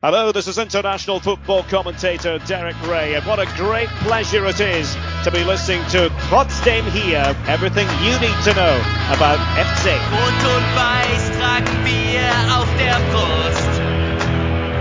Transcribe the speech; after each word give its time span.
Hello, 0.00 0.30
this 0.30 0.46
is 0.46 0.58
international 0.58 1.18
football 1.18 1.64
commentator 1.64 2.38
Derek 2.46 2.80
Ray, 2.86 3.16
and 3.16 3.26
what 3.26 3.40
a 3.40 3.46
great 3.56 3.88
pleasure 4.06 4.46
it 4.46 4.60
is 4.60 4.94
to 5.24 5.30
be 5.32 5.42
listening 5.42 5.82
to 5.90 6.08
Trotzdem 6.30 6.84
hier, 6.94 7.34
everything 7.48 7.88
you 8.06 8.14
need 8.22 8.38
to 8.46 8.54
know 8.54 8.78
about 9.10 9.42
FC. 9.58 9.90
Rot 10.14 10.42
und 10.54 10.66
weiß 10.78 11.22
tragen 11.34 11.82
wir 11.82 12.30
auf 12.54 12.70
der 12.78 12.94
Brust. 13.10 13.74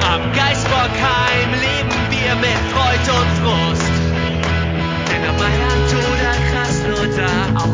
Am 0.05 0.21
leben 1.65 1.97
wir 2.13 2.35
mit 2.37 2.61
Freud 2.69 3.09
und 3.17 3.29
Frust. 3.41 3.97
Denn 5.09 5.25
Mailand 5.33 5.89
oder 5.97 6.33
Krasnodar, 6.53 7.57
auch 7.57 7.73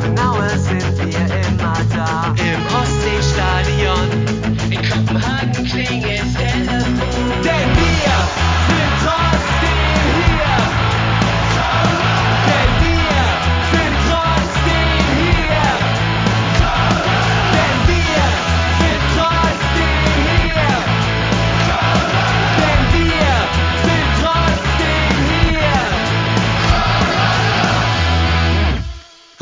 sind 0.56 0.96
wir 0.98 1.26
immer 1.50 1.76
da. 1.92 2.34
Im 2.40 2.62
Ostseestadion, 2.72 4.08
in 4.72 4.80
Kopenhagen 4.90 5.66
klingelt 5.66 6.13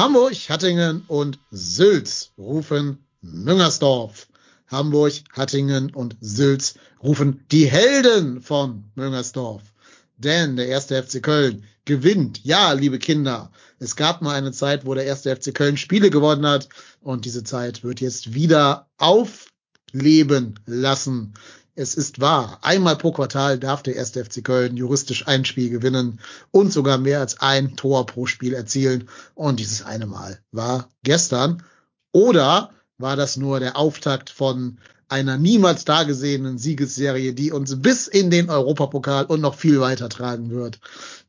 Hamburg, 0.01 0.33
Hattingen 0.49 1.03
und 1.07 1.37
Sülz 1.51 2.31
rufen 2.35 3.05
Müngersdorf. 3.21 4.29
Hamburg, 4.65 5.13
Hattingen 5.31 5.93
und 5.93 6.17
Sülz 6.19 6.73
rufen 7.03 7.45
die 7.51 7.67
Helden 7.67 8.41
von 8.41 8.85
Müngersdorf. 8.95 9.61
Denn 10.17 10.55
der 10.55 10.69
erste 10.69 11.03
FC 11.03 11.21
Köln 11.21 11.65
gewinnt. 11.85 12.43
Ja, 12.43 12.71
liebe 12.71 12.97
Kinder, 12.97 13.51
es 13.77 13.95
gab 13.95 14.23
mal 14.23 14.33
eine 14.33 14.51
Zeit, 14.51 14.87
wo 14.87 14.95
der 14.95 15.05
erste 15.05 15.35
FC 15.35 15.53
Köln 15.53 15.77
Spiele 15.77 16.09
gewonnen 16.09 16.47
hat 16.47 16.67
und 17.01 17.25
diese 17.25 17.43
Zeit 17.43 17.83
wird 17.83 18.01
jetzt 18.01 18.33
wieder 18.33 18.89
aufleben 18.97 20.59
lassen. 20.65 21.35
Es 21.73 21.95
ist 21.95 22.19
wahr, 22.19 22.59
einmal 22.63 22.97
pro 22.97 23.13
Quartal 23.13 23.57
darf 23.57 23.81
der 23.81 23.95
erste 23.95 24.25
FC 24.25 24.43
Köln 24.43 24.75
juristisch 24.75 25.27
ein 25.27 25.45
Spiel 25.45 25.69
gewinnen 25.69 26.19
und 26.51 26.73
sogar 26.73 26.97
mehr 26.97 27.21
als 27.21 27.39
ein 27.39 27.77
Tor 27.77 28.05
pro 28.05 28.25
Spiel 28.25 28.53
erzielen. 28.53 29.07
Und 29.35 29.59
dieses 29.59 29.81
eine 29.81 30.05
Mal 30.05 30.39
war 30.51 30.89
gestern. 31.03 31.63
Oder 32.11 32.71
war 32.97 33.15
das 33.15 33.37
nur 33.37 33.61
der 33.61 33.77
Auftakt 33.77 34.29
von 34.29 34.79
einer 35.07 35.37
niemals 35.37 35.85
dagesehenen 35.85 36.57
Siegesserie, 36.57 37.33
die 37.33 37.51
uns 37.51 37.81
bis 37.81 38.07
in 38.07 38.29
den 38.31 38.49
Europapokal 38.49 39.25
und 39.25 39.39
noch 39.41 39.55
viel 39.55 39.79
weiter 39.79 40.09
tragen 40.09 40.51
wird. 40.51 40.79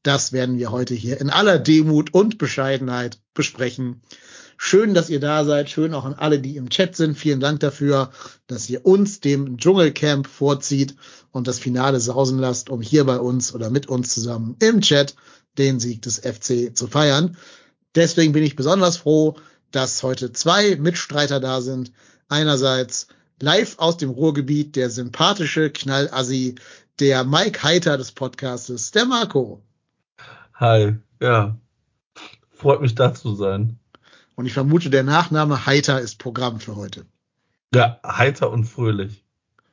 Das 0.02 0.32
werden 0.32 0.58
wir 0.58 0.72
heute 0.72 0.94
hier 0.94 1.20
in 1.20 1.30
aller 1.30 1.58
Demut 1.58 2.14
und 2.14 2.38
Bescheidenheit 2.38 3.18
besprechen. 3.34 4.02
Schön, 4.64 4.94
dass 4.94 5.10
ihr 5.10 5.18
da 5.18 5.44
seid. 5.44 5.70
Schön 5.70 5.92
auch 5.92 6.04
an 6.04 6.14
alle, 6.14 6.38
die 6.38 6.56
im 6.56 6.70
Chat 6.70 6.94
sind. 6.94 7.18
Vielen 7.18 7.40
Dank 7.40 7.58
dafür, 7.58 8.12
dass 8.46 8.70
ihr 8.70 8.86
uns 8.86 9.18
dem 9.18 9.58
Dschungelcamp 9.58 10.28
vorzieht 10.28 10.94
und 11.32 11.48
das 11.48 11.58
Finale 11.58 11.98
sausen 11.98 12.38
lasst, 12.38 12.70
um 12.70 12.80
hier 12.80 13.04
bei 13.04 13.18
uns 13.18 13.52
oder 13.56 13.70
mit 13.70 13.88
uns 13.88 14.14
zusammen 14.14 14.54
im 14.60 14.80
Chat 14.80 15.16
den 15.58 15.80
Sieg 15.80 16.02
des 16.02 16.20
FC 16.20 16.76
zu 16.76 16.86
feiern. 16.86 17.36
Deswegen 17.96 18.32
bin 18.32 18.44
ich 18.44 18.54
besonders 18.54 18.98
froh, 18.98 19.34
dass 19.72 20.04
heute 20.04 20.32
zwei 20.32 20.76
Mitstreiter 20.76 21.40
da 21.40 21.60
sind. 21.60 21.90
Einerseits 22.28 23.08
live 23.40 23.80
aus 23.80 23.96
dem 23.96 24.10
Ruhrgebiet 24.10 24.76
der 24.76 24.90
sympathische 24.90 25.70
Knallassi, 25.70 26.54
der 27.00 27.24
Mike 27.24 27.64
Heiter 27.64 27.98
des 27.98 28.12
Podcastes, 28.12 28.92
der 28.92 29.06
Marco. 29.06 29.60
Hi, 30.54 30.98
ja. 31.20 31.58
Freut 32.52 32.80
mich 32.80 32.94
da 32.94 33.12
zu 33.12 33.34
sein. 33.34 33.80
Und 34.34 34.46
ich 34.46 34.52
vermute, 34.52 34.90
der 34.90 35.02
Nachname 35.02 35.66
Heiter 35.66 36.00
ist 36.00 36.18
Programm 36.18 36.60
für 36.60 36.76
heute. 36.76 37.06
Ja, 37.74 38.00
heiter 38.04 38.50
und 38.50 38.64
fröhlich. 38.64 39.24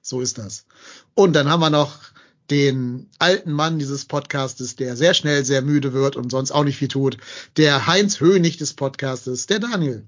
So 0.01 0.21
ist 0.21 0.37
das. 0.37 0.65
Und 1.13 1.33
dann 1.33 1.49
haben 1.49 1.59
wir 1.59 1.69
noch 1.69 1.99
den 2.49 3.09
alten 3.19 3.51
Mann 3.51 3.79
dieses 3.79 4.05
Podcastes, 4.05 4.75
der 4.75 4.95
sehr 4.95 5.13
schnell 5.13 5.45
sehr 5.45 5.61
müde 5.61 5.93
wird 5.93 6.15
und 6.15 6.31
sonst 6.31 6.51
auch 6.51 6.63
nicht 6.63 6.77
viel 6.77 6.87
tut. 6.87 7.17
Der 7.57 7.87
Heinz 7.87 8.19
Hönig 8.19 8.57
des 8.57 8.73
Podcastes, 8.73 9.45
der 9.45 9.59
Daniel. 9.59 10.05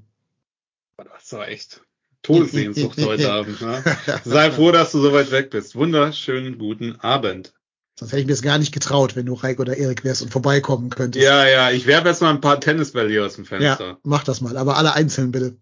Das 0.97 1.31
war 1.33 1.47
echt 1.47 1.81
Todessehnsucht 2.23 2.97
heute 3.05 3.31
Abend. 3.31 3.61
Ne? 3.61 3.83
Sei 4.25 4.51
froh, 4.51 4.71
dass 4.71 4.91
du 4.91 5.01
so 5.01 5.13
weit 5.13 5.31
weg 5.31 5.49
bist. 5.49 5.75
Wunderschönen 5.75 6.57
guten 6.57 6.95
Abend. 6.99 7.53
Sonst 8.01 8.13
hätte 8.13 8.21
ich 8.21 8.27
mir 8.27 8.33
es 8.33 8.41
gar 8.41 8.57
nicht 8.57 8.71
getraut, 8.71 9.15
wenn 9.15 9.27
du 9.27 9.35
Reik 9.35 9.59
oder 9.59 9.77
Erik 9.77 10.03
wärst 10.03 10.23
und 10.23 10.31
vorbeikommen 10.31 10.89
könntest. 10.89 11.23
Ja, 11.23 11.47
ja, 11.47 11.69
ich 11.69 11.85
werfe 11.85 12.07
jetzt 12.07 12.19
mal 12.19 12.31
ein 12.31 12.41
paar 12.41 12.59
Tennisbälle 12.59 13.09
hier 13.09 13.23
aus 13.23 13.35
dem 13.35 13.45
Fenster. 13.45 13.87
Ja, 13.89 13.97
mach 14.01 14.23
das 14.23 14.41
mal, 14.41 14.57
aber 14.57 14.75
alle 14.77 14.93
einzeln 14.93 15.31
bitte. 15.31 15.55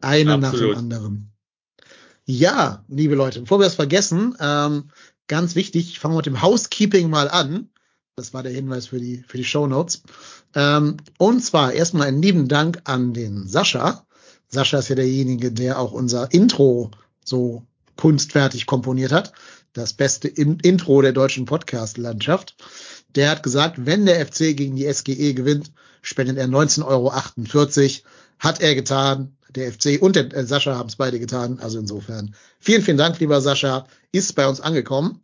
Eine 0.00 0.38
nach 0.38 0.52
dem 0.52 0.76
anderen. 0.76 1.30
Ja, 2.24 2.84
liebe 2.88 3.14
Leute, 3.14 3.42
bevor 3.42 3.60
wir 3.60 3.68
es 3.68 3.76
vergessen, 3.76 4.36
ähm, 4.40 4.90
ganz 5.28 5.54
wichtig, 5.54 6.00
fangen 6.00 6.14
wir 6.14 6.18
mit 6.18 6.26
dem 6.26 6.42
Housekeeping 6.42 7.08
mal 7.08 7.30
an. 7.30 7.70
Das 8.16 8.34
war 8.34 8.42
der 8.42 8.50
Hinweis 8.50 8.88
für 8.88 8.98
die, 8.98 9.22
für 9.28 9.36
die 9.36 9.44
Show 9.44 9.68
Notes. 9.68 10.02
Ähm, 10.56 10.96
und 11.16 11.44
zwar 11.44 11.74
erstmal 11.74 12.08
einen 12.08 12.20
lieben 12.20 12.48
Dank 12.48 12.80
an 12.86 13.14
den 13.14 13.46
Sascha. 13.46 14.04
Sascha 14.48 14.80
ist 14.80 14.88
ja 14.88 14.96
derjenige, 14.96 15.52
der 15.52 15.78
auch 15.78 15.92
unser 15.92 16.32
Intro 16.32 16.90
so 17.24 17.62
kunstfertig 17.96 18.66
komponiert 18.66 19.12
hat. 19.12 19.32
Das 19.72 19.92
beste 19.92 20.28
In 20.28 20.58
Intro 20.60 21.02
der 21.02 21.12
deutschen 21.12 21.44
Podcast-Landschaft. 21.44 22.56
Der 23.14 23.30
hat 23.30 23.42
gesagt, 23.42 23.86
wenn 23.86 24.06
der 24.06 24.24
FC 24.26 24.56
gegen 24.56 24.76
die 24.76 24.92
SGE 24.92 25.34
gewinnt, 25.34 25.70
spendet 26.02 26.38
er 26.38 26.46
19,48 26.46 26.84
Euro. 26.86 27.12
Hat 28.38 28.60
er 28.60 28.74
getan. 28.74 29.36
Der 29.54 29.72
FC 29.72 30.00
und 30.00 30.14
der 30.14 30.32
äh, 30.34 30.44
Sascha 30.44 30.76
haben 30.76 30.88
es 30.88 30.96
beide 30.96 31.18
getan. 31.18 31.58
Also 31.60 31.78
insofern 31.78 32.34
vielen, 32.60 32.82
vielen 32.82 32.98
Dank, 32.98 33.18
lieber 33.18 33.40
Sascha. 33.40 33.86
Ist 34.12 34.34
bei 34.34 34.46
uns 34.46 34.60
angekommen. 34.60 35.20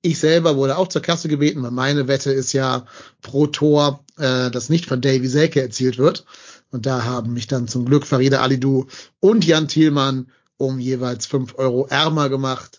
Ich 0.00 0.18
selber 0.18 0.56
wurde 0.56 0.76
auch 0.76 0.88
zur 0.88 1.02
Kasse 1.02 1.28
gebeten, 1.28 1.62
weil 1.62 1.70
meine 1.70 2.06
Wette 2.06 2.30
ist 2.30 2.52
ja 2.52 2.86
pro 3.20 3.46
Tor, 3.46 4.04
äh, 4.16 4.50
das 4.50 4.68
nicht 4.68 4.86
von 4.86 5.00
Davy 5.00 5.26
Selke 5.26 5.60
erzielt 5.60 5.98
wird. 5.98 6.24
Und 6.70 6.86
da 6.86 7.04
haben 7.04 7.32
mich 7.32 7.46
dann 7.46 7.68
zum 7.68 7.84
Glück 7.84 8.06
Farida 8.06 8.40
Alidou 8.40 8.86
und 9.20 9.44
Jan 9.44 9.68
Thielmann 9.68 10.30
um 10.56 10.78
jeweils 10.78 11.26
fünf 11.26 11.54
Euro 11.56 11.86
ärmer 11.86 12.28
gemacht. 12.28 12.77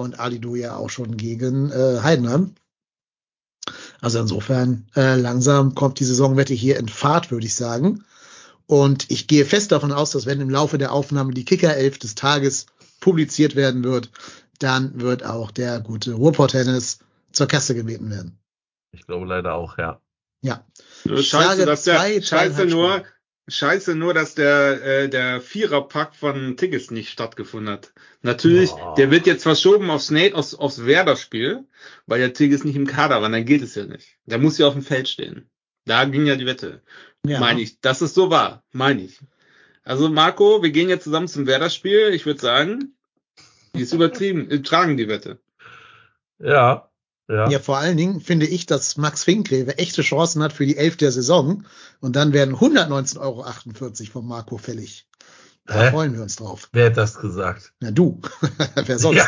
Und 0.00 0.18
Alidou 0.18 0.54
ja 0.54 0.76
auch 0.76 0.88
schon 0.88 1.18
gegen 1.18 1.70
äh, 1.70 2.00
Heidenheim. 2.02 2.54
Also 4.00 4.18
insofern 4.18 4.86
äh, 4.96 5.16
langsam 5.16 5.74
kommt 5.74 6.00
die 6.00 6.04
Saisonwette 6.04 6.54
hier 6.54 6.78
in 6.78 6.88
Fahrt, 6.88 7.30
würde 7.30 7.44
ich 7.44 7.54
sagen. 7.54 8.02
Und 8.64 9.10
ich 9.10 9.26
gehe 9.26 9.44
fest 9.44 9.72
davon 9.72 9.92
aus, 9.92 10.12
dass 10.12 10.24
wenn 10.24 10.40
im 10.40 10.48
Laufe 10.48 10.78
der 10.78 10.92
Aufnahme 10.92 11.34
die 11.34 11.44
Kicker-Elf 11.44 11.98
des 11.98 12.14
Tages 12.14 12.64
publiziert 13.00 13.56
werden 13.56 13.84
wird, 13.84 14.10
dann 14.58 15.02
wird 15.02 15.22
auch 15.22 15.50
der 15.50 15.80
gute 15.80 16.14
Ruhrpott-Tennis 16.14 17.00
zur 17.32 17.46
Kasse 17.46 17.74
gebeten 17.74 18.08
werden. 18.08 18.38
Ich 18.92 19.06
glaube 19.06 19.26
leider 19.26 19.52
auch, 19.52 19.76
ja. 19.76 20.00
Ja. 20.40 20.64
Nur 21.04 21.18
Ich 21.18 21.28
Scheiße, 21.28 21.66
dass 21.66 21.84
der, 21.84 21.96
zwei, 21.96 22.22
scheiße 22.22 22.64
nur. 22.64 23.04
Scheiße 23.50 23.94
nur, 23.94 24.14
dass 24.14 24.34
der, 24.34 24.82
äh, 24.84 25.08
der 25.08 25.40
Viererpack 25.40 26.14
von 26.14 26.56
Tickets 26.56 26.90
nicht 26.90 27.10
stattgefunden 27.10 27.72
hat. 27.72 27.92
Natürlich, 28.22 28.70
Boah. 28.70 28.94
der 28.96 29.10
wird 29.10 29.26
jetzt 29.26 29.42
verschoben 29.42 29.90
aufs 29.90 30.10
Nate, 30.10 30.34
aufs, 30.34 30.54
aufs 30.54 30.84
Werder-Spiel, 30.84 31.64
weil 32.06 32.20
der 32.20 32.32
Tickets 32.32 32.64
nicht 32.64 32.76
im 32.76 32.86
Kader 32.86 33.22
war, 33.22 33.28
dann 33.28 33.44
geht 33.44 33.62
es 33.62 33.74
ja 33.74 33.84
nicht. 33.84 34.16
Der 34.26 34.38
muss 34.38 34.58
ja 34.58 34.66
auf 34.66 34.74
dem 34.74 34.82
Feld 34.82 35.08
stehen. 35.08 35.48
Da 35.84 36.04
ging 36.04 36.26
ja 36.26 36.36
die 36.36 36.46
Wette. 36.46 36.82
Ja. 37.24 37.40
Meine 37.40 37.60
ich. 37.60 37.80
Das 37.80 38.02
ist 38.02 38.14
so 38.14 38.30
wahr. 38.30 38.62
Meine 38.72 39.02
ich. 39.02 39.18
Also 39.82 40.08
Marco, 40.08 40.62
wir 40.62 40.70
gehen 40.70 40.88
jetzt 40.88 41.04
zusammen 41.04 41.28
zum 41.28 41.46
Werder-Spiel. 41.46 42.10
Ich 42.12 42.26
würde 42.26 42.40
sagen, 42.40 42.94
die 43.74 43.82
ist 43.82 43.92
übertrieben. 43.92 44.50
Wir 44.50 44.62
tragen 44.62 44.96
die 44.96 45.08
Wette. 45.08 45.38
Ja, 46.38 46.89
ja. 47.30 47.48
Ja, 47.48 47.58
vor 47.58 47.78
allen 47.78 47.96
Dingen 47.96 48.20
finde 48.20 48.46
ich, 48.46 48.66
dass 48.66 48.96
Max 48.96 49.24
Finkgreve 49.24 49.78
echte 49.78 50.02
Chancen 50.02 50.42
hat 50.42 50.52
für 50.52 50.66
die 50.66 50.76
Elf 50.76 50.96
der 50.96 51.12
Saison. 51.12 51.64
Und 52.00 52.16
dann 52.16 52.32
werden 52.32 52.56
119,48 52.56 53.18
Euro 53.20 53.44
vom 54.12 54.28
Marco 54.28 54.58
fällig. 54.58 55.06
Da 55.66 55.84
Hä? 55.84 55.90
freuen 55.90 56.14
wir 56.14 56.22
uns 56.22 56.36
drauf. 56.36 56.68
Wer 56.72 56.86
hat 56.86 56.96
das 56.96 57.18
gesagt? 57.20 57.72
Na 57.78 57.92
du. 57.92 58.20
Wer 58.86 58.98
sonst? 58.98 59.18
Ja, 59.18 59.26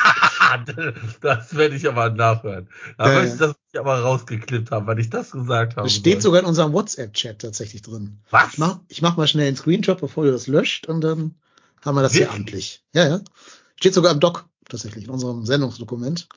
das 1.21 1.55
werde 1.57 1.77
ich 1.77 1.87
aber 1.87 2.11
nachhören. 2.11 2.69
Da 2.99 3.13
ja. 3.13 3.25
ich 3.25 3.39
das 3.39 3.55
nicht 3.73 3.79
aber 3.79 4.01
rausgeklippt 4.01 4.73
haben, 4.73 4.87
weil 4.87 4.99
ich 4.99 5.09
das 5.09 5.31
gesagt 5.31 5.77
habe. 5.77 5.87
Das 5.87 5.95
steht 5.95 6.21
sogar 6.21 6.41
in 6.41 6.47
unserem 6.47 6.73
WhatsApp-Chat 6.73 7.41
tatsächlich 7.41 7.83
drin. 7.83 8.19
Was? 8.31 8.55
Ich 8.55 8.59
mach, 8.59 8.81
ich 8.89 9.03
mach 9.03 9.17
mal 9.17 9.29
schnell 9.29 9.47
einen 9.47 9.57
Screenshot, 9.57 10.01
bevor 10.01 10.25
du 10.25 10.33
das 10.33 10.49
löscht 10.49 10.87
und 10.89 11.03
dann 11.03 11.37
haben 11.85 11.95
wir 11.95 12.03
das 12.03 12.13
hier 12.13 12.23
Wirklich? 12.23 12.37
amtlich. 12.37 12.85
Ja, 12.93 13.09
ja. 13.09 13.21
Steht 13.77 13.95
sogar 13.95 14.13
im 14.13 14.21
Doc, 14.21 14.47
tatsächlich, 14.69 15.05
in 15.05 15.11
unserem 15.11 15.47
Sendungsdokument. 15.47 16.29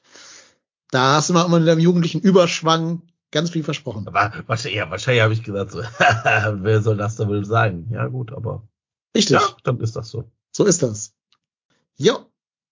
Da 0.95 1.15
hast 1.15 1.27
du 1.27 1.33
mal 1.33 1.53
in 1.59 1.65
deinem 1.65 1.81
jugendlichen 1.81 2.21
Überschwang 2.21 3.01
ganz 3.29 3.49
viel 3.49 3.65
versprochen. 3.65 4.07
Aber 4.07 4.31
wahrscheinlich, 4.47 4.77
ja, 4.77 4.89
wahrscheinlich 4.89 5.23
habe 5.23 5.33
ich 5.33 5.43
gesagt, 5.43 5.71
so, 5.71 5.79
wer 5.99 6.81
soll 6.81 6.95
das 6.95 7.17
da 7.17 7.27
wohl 7.27 7.43
sagen? 7.43 7.89
Ja, 7.91 8.07
gut, 8.07 8.31
aber 8.31 8.65
Richtig. 9.13 9.33
ja, 9.33 9.41
dann 9.65 9.77
ist 9.81 9.97
das 9.97 10.07
so. 10.07 10.31
So 10.53 10.63
ist 10.63 10.83
das. 10.83 11.13
Jo. 11.97 12.31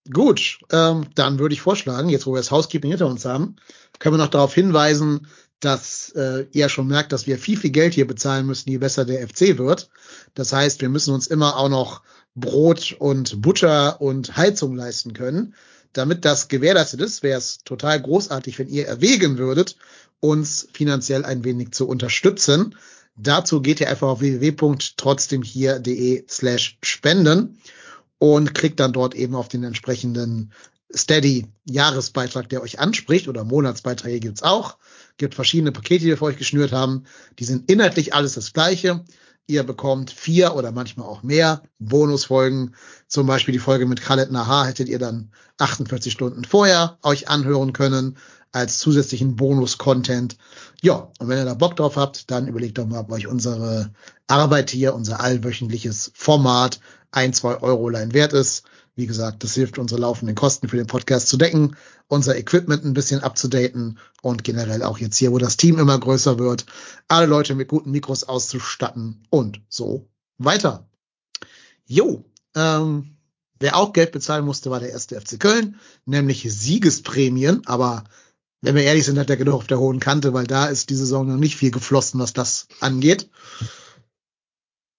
Gut, 0.09 0.59
ähm, 0.71 1.07
dann 1.15 1.37
würde 1.37 1.51
ich 1.51 1.59
vorschlagen, 1.59 2.07
jetzt 2.07 2.25
wo 2.25 2.31
wir 2.31 2.37
das 2.37 2.51
Housekeeping 2.51 2.91
hinter 2.91 3.07
uns 3.07 3.25
haben, 3.25 3.57
können 3.99 4.13
wir 4.15 4.23
noch 4.23 4.31
darauf 4.31 4.53
hinweisen, 4.53 5.27
dass 5.59 6.09
äh, 6.15 6.45
ihr 6.53 6.69
schon 6.69 6.87
merkt, 6.87 7.11
dass 7.11 7.27
wir 7.27 7.37
viel, 7.37 7.57
viel 7.57 7.71
Geld 7.71 7.93
hier 7.93 8.07
bezahlen 8.07 8.45
müssen, 8.45 8.69
je 8.69 8.77
besser 8.77 9.03
der 9.03 9.27
FC 9.27 9.57
wird. 9.57 9.89
Das 10.33 10.53
heißt, 10.53 10.79
wir 10.79 10.87
müssen 10.87 11.13
uns 11.13 11.27
immer 11.27 11.57
auch 11.57 11.67
noch 11.67 12.03
Brot 12.35 12.95
und 12.99 13.41
Butter 13.41 13.99
und 13.99 14.37
Heizung 14.37 14.77
leisten 14.77 15.11
können. 15.11 15.55
Damit 15.93 16.25
das 16.25 16.47
gewährleistet 16.47 17.01
ist, 17.01 17.23
wäre 17.23 17.37
es 17.37 17.59
total 17.63 18.01
großartig, 18.01 18.59
wenn 18.59 18.67
ihr 18.67 18.87
erwägen 18.87 19.37
würdet, 19.37 19.77
uns 20.19 20.67
finanziell 20.73 21.23
ein 21.23 21.43
wenig 21.43 21.71
zu 21.71 21.87
unterstützen. 21.87 22.75
Dazu 23.15 23.61
geht 23.61 23.79
ihr 23.79 23.89
einfach 23.89 24.07
auf 24.07 24.21
www.trotzdemhier.de 24.21 26.25
slash 26.27 26.79
spenden 26.81 27.59
und 28.17 28.55
klickt 28.55 28.79
dann 28.79 28.93
dort 28.93 29.13
eben 29.13 29.35
auf 29.35 29.49
den 29.49 29.63
entsprechenden 29.63 30.51
Steady 30.95 31.47
Jahresbeitrag, 31.65 32.49
der 32.49 32.61
euch 32.61 32.79
anspricht 32.79 33.27
oder 33.27 33.43
Monatsbeiträge 33.43 34.19
gibt's 34.19 34.43
auch. 34.43 34.77
Gibt 35.17 35.35
verschiedene 35.35 35.71
Pakete, 35.71 36.01
die 36.01 36.07
wir 36.07 36.17
für 36.17 36.25
euch 36.25 36.37
geschnürt 36.37 36.71
haben. 36.71 37.05
Die 37.39 37.45
sind 37.45 37.69
inhaltlich 37.69 38.13
alles 38.13 38.33
das 38.33 38.53
gleiche. 38.53 39.03
Ihr 39.45 39.63
bekommt 39.63 40.09
vier 40.09 40.55
oder 40.55 40.71
manchmal 40.71 41.07
auch 41.07 41.21
mehr 41.21 41.63
Bonusfolgen. 41.79 42.75
Zum 43.07 43.27
Beispiel 43.27 43.51
die 43.51 43.59
Folge 43.59 43.85
mit 43.85 44.01
Khaled 44.01 44.31
Nahar 44.31 44.67
hättet 44.67 44.87
ihr 44.87 44.99
dann 44.99 45.31
48 45.57 46.13
Stunden 46.13 46.45
vorher 46.45 46.97
euch 47.03 47.27
anhören 47.27 47.73
können 47.73 48.17
als 48.53 48.79
zusätzlichen 48.79 49.35
Bonus-Content. 49.35 50.37
Ja, 50.81 51.11
und 51.19 51.27
wenn 51.27 51.39
ihr 51.39 51.45
da 51.45 51.55
Bock 51.55 51.75
drauf 51.75 51.97
habt, 51.97 52.31
dann 52.31 52.47
überlegt 52.47 52.77
doch 52.77 52.85
mal, 52.85 53.01
ob 53.01 53.11
euch 53.11 53.27
unsere 53.27 53.91
Arbeit 54.27 54.69
hier, 54.69 54.93
unser 54.93 55.19
allwöchentliches 55.19 56.11
Format 56.13 56.79
ein, 57.11 57.33
zwei 57.33 57.61
Euro 57.61 57.87
allein 57.87 58.13
wert 58.13 58.31
ist. 58.33 58.63
Wie 58.95 59.07
gesagt, 59.07 59.43
das 59.43 59.55
hilft 59.55 59.79
unsere 59.79 60.01
laufenden 60.01 60.35
Kosten 60.35 60.67
für 60.67 60.77
den 60.77 60.85
Podcast 60.87 61.27
zu 61.27 61.37
decken, 61.37 61.75
unser 62.07 62.37
Equipment 62.37 62.85
ein 62.85 62.93
bisschen 62.93 63.21
abzudaten 63.21 63.97
und 64.21 64.43
generell 64.43 64.83
auch 64.83 64.99
jetzt 64.99 65.17
hier, 65.17 65.31
wo 65.31 65.39
das 65.39 65.57
Team 65.57 65.79
immer 65.79 65.99
größer 65.99 66.37
wird, 66.37 66.65
alle 67.07 67.25
Leute 67.25 67.55
mit 67.55 67.69
guten 67.69 67.89
Mikros 67.89 68.23
auszustatten 68.23 69.25
und 69.31 69.61
so 69.67 70.07
weiter. 70.37 70.87
Jo, 71.85 72.23
ähm, 72.55 73.17
wer 73.59 73.77
auch 73.77 73.93
Geld 73.93 74.11
bezahlen 74.11 74.45
musste, 74.45 74.69
war 74.69 74.79
der 74.79 74.91
erste 74.91 75.19
FC 75.19 75.39
Köln, 75.39 75.79
nämlich 76.05 76.45
Siegesprämien, 76.47 77.65
aber 77.65 78.03
wenn 78.61 78.75
wir 78.75 78.83
ehrlich 78.83 79.05
sind, 79.05 79.17
hat 79.19 79.29
er 79.29 79.37
genug 79.37 79.55
auf 79.55 79.67
der 79.67 79.79
hohen 79.79 79.99
Kante, 79.99 80.33
weil 80.33 80.47
da 80.47 80.67
ist 80.67 80.89
diese 80.89 81.01
Saison 81.01 81.27
noch 81.27 81.37
nicht 81.37 81.57
viel 81.57 81.71
geflossen, 81.71 82.19
was 82.19 82.31
das 82.31 82.67
angeht. 82.79 83.29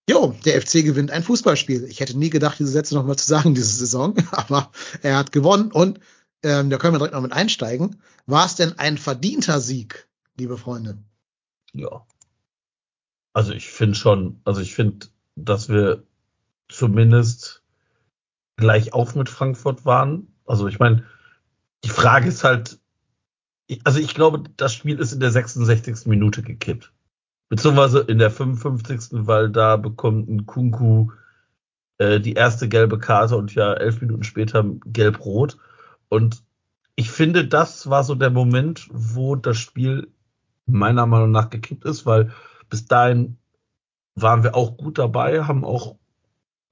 Jo, 0.09 0.35
der 0.45 0.61
FC 0.61 0.85
gewinnt 0.85 1.11
ein 1.11 1.23
Fußballspiel. 1.23 1.85
Ich 1.85 2.01
hätte 2.01 2.19
nie 2.19 2.31
gedacht, 2.31 2.59
diese 2.59 2.71
Sätze 2.71 2.95
nochmal 2.95 3.17
zu 3.17 3.27
sagen 3.27 3.55
diese 3.55 3.75
Saison, 3.75 4.15
aber 4.33 4.71
er 5.03 5.17
hat 5.17 5.33
gewonnen 5.33 5.73
und 5.73 6.01
ähm, 6.43 6.69
da 6.69 6.77
können 6.77 6.95
wir 6.95 6.99
direkt 6.99 7.15
noch 7.15 7.23
mit 7.23 7.33
einsteigen. 7.33 8.03
War 8.27 8.45
es 8.45 8.55
denn 8.55 8.79
ein 8.79 8.99
verdienter 8.99 9.61
Sieg, 9.61 10.09
liebe 10.37 10.59
Freunde? 10.59 10.99
Ja. 11.73 12.07
Also 13.33 13.53
ich 13.53 13.69
finde 13.69 13.97
schon, 13.97 14.41
also 14.45 14.61
ich 14.61 14.75
finde, 14.75 15.09
dass 15.37 15.69
wir 15.69 16.05
zumindest 16.69 17.63
gleich 18.57 18.93
auf 18.93 19.15
mit 19.15 19.29
Frankfurt 19.29 19.85
waren. 19.85 20.29
Also 20.47 20.69
ich 20.69 20.79
meine, 20.79 21.05
die 21.83 21.89
Frage 21.89 22.29
ist 22.29 22.45
halt, 22.45 22.79
also 23.83 23.99
ich 23.99 24.15
glaube, 24.15 24.45
das 24.57 24.75
Spiel 24.75 24.99
ist 24.99 25.13
in 25.13 25.21
der 25.21 25.31
66. 25.31 26.07
Minute 26.07 26.43
gekippt. 26.43 26.94
Beziehungsweise 27.55 28.01
in 28.01 28.19
der 28.19 28.33
55. 28.33 29.27
weil 29.29 29.49
da 29.49 29.77
bekommt 29.77 30.29
ein 30.29 30.45
Kunku 30.45 31.13
äh, 31.99 32.19
die 32.19 32.33
erste 32.33 32.69
gelbe 32.69 32.99
Karte 32.99 33.37
und 33.37 33.55
ja 33.55 33.75
elf 33.75 34.01
Minuten 34.01 34.25
später 34.25 34.65
gelb-rot. 34.87 35.57
Und 36.09 36.43
ich 36.97 37.13
finde, 37.13 37.47
das 37.47 37.89
war 37.89 38.03
so 38.03 38.17
der 38.17 38.31
Moment, 38.31 38.89
wo 38.91 39.37
das 39.37 39.57
Spiel 39.57 40.09
meiner 40.67 41.07
Meinung 41.07 41.31
nach 41.31 41.49
gekippt 41.49 41.85
ist, 41.85 42.07
weil 42.07 42.33
bis 42.71 42.87
dahin 42.87 43.39
waren 44.17 44.43
wir 44.43 44.57
auch 44.57 44.77
gut 44.77 44.99
dabei, 44.99 45.45
haben 45.45 45.65
auch 45.65 45.95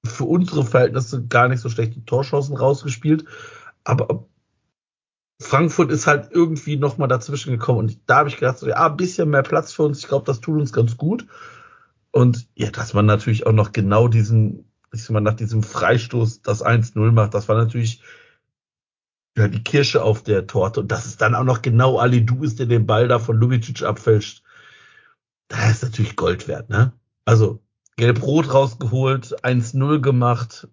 für 0.05 0.25
unsere 0.25 0.65
Verhältnisse 0.65 1.25
gar 1.29 1.47
nicht 1.47 1.61
so 1.61 1.69
schlechte 1.69 2.05
Torchancen 2.05 2.57
rausgespielt. 2.57 3.25
Aber 3.85 4.27
Frankfurt 5.43 5.91
ist 5.91 6.07
halt 6.07 6.31
irgendwie 6.33 6.77
nochmal 6.77 7.09
dazwischen 7.09 7.53
gekommen 7.53 7.79
und 7.81 7.99
da 8.07 8.19
habe 8.19 8.29
ich 8.29 8.37
gedacht, 8.37 8.59
so, 8.59 8.69
ja, 8.69 8.87
ein 8.87 8.97
bisschen 8.97 9.31
mehr 9.31 9.43
Platz 9.43 9.73
für 9.73 9.83
uns, 9.83 9.99
ich 9.99 10.09
glaube, 10.09 10.27
das 10.27 10.41
tut 10.41 10.61
uns 10.61 10.73
ganz 10.73 10.97
gut. 10.97 11.27
Und 12.11 12.47
ja, 12.55 12.71
dass 12.71 12.95
man 12.95 13.07
natürlich 13.07 13.47
auch 13.47 13.53
noch 13.53 13.73
genau 13.73 14.07
diesen, 14.09 14.71
ich 14.93 15.03
sag 15.03 15.11
mal, 15.11 15.21
nach 15.21 15.35
diesem 15.35 15.63
Freistoß 15.63 16.43
das 16.43 16.65
1-0 16.65 17.13
macht, 17.13 17.35
das 17.35 17.49
war 17.49 17.57
natürlich 17.57 18.03
ja, 19.37 19.49
die 19.49 19.65
Kirsche 19.65 20.03
auf 20.03 20.23
der 20.23 20.47
Torte. 20.47 20.81
Und 20.81 20.93
dass 20.93 21.07
es 21.07 21.17
dann 21.17 21.35
auch 21.35 21.45
noch 21.45 21.63
genau 21.63 21.99
Ali 21.99 22.25
Du 22.25 22.43
ist, 22.43 22.59
der 22.59 22.67
den 22.67 22.87
Ball 22.87 23.09
da 23.09 23.19
von 23.19 23.37
Lubicic 23.37 23.83
abfälscht. 23.83 24.43
Da 25.49 25.71
ist 25.71 25.83
natürlich 25.83 26.17
Gold 26.17 26.49
wert, 26.49 26.69
ne? 26.69 26.93
Also, 27.25 27.63
Gelb-Rot 27.97 28.53
rausgeholt, 28.53 29.45
1-0 29.45 30.01
gemacht, 30.01 30.69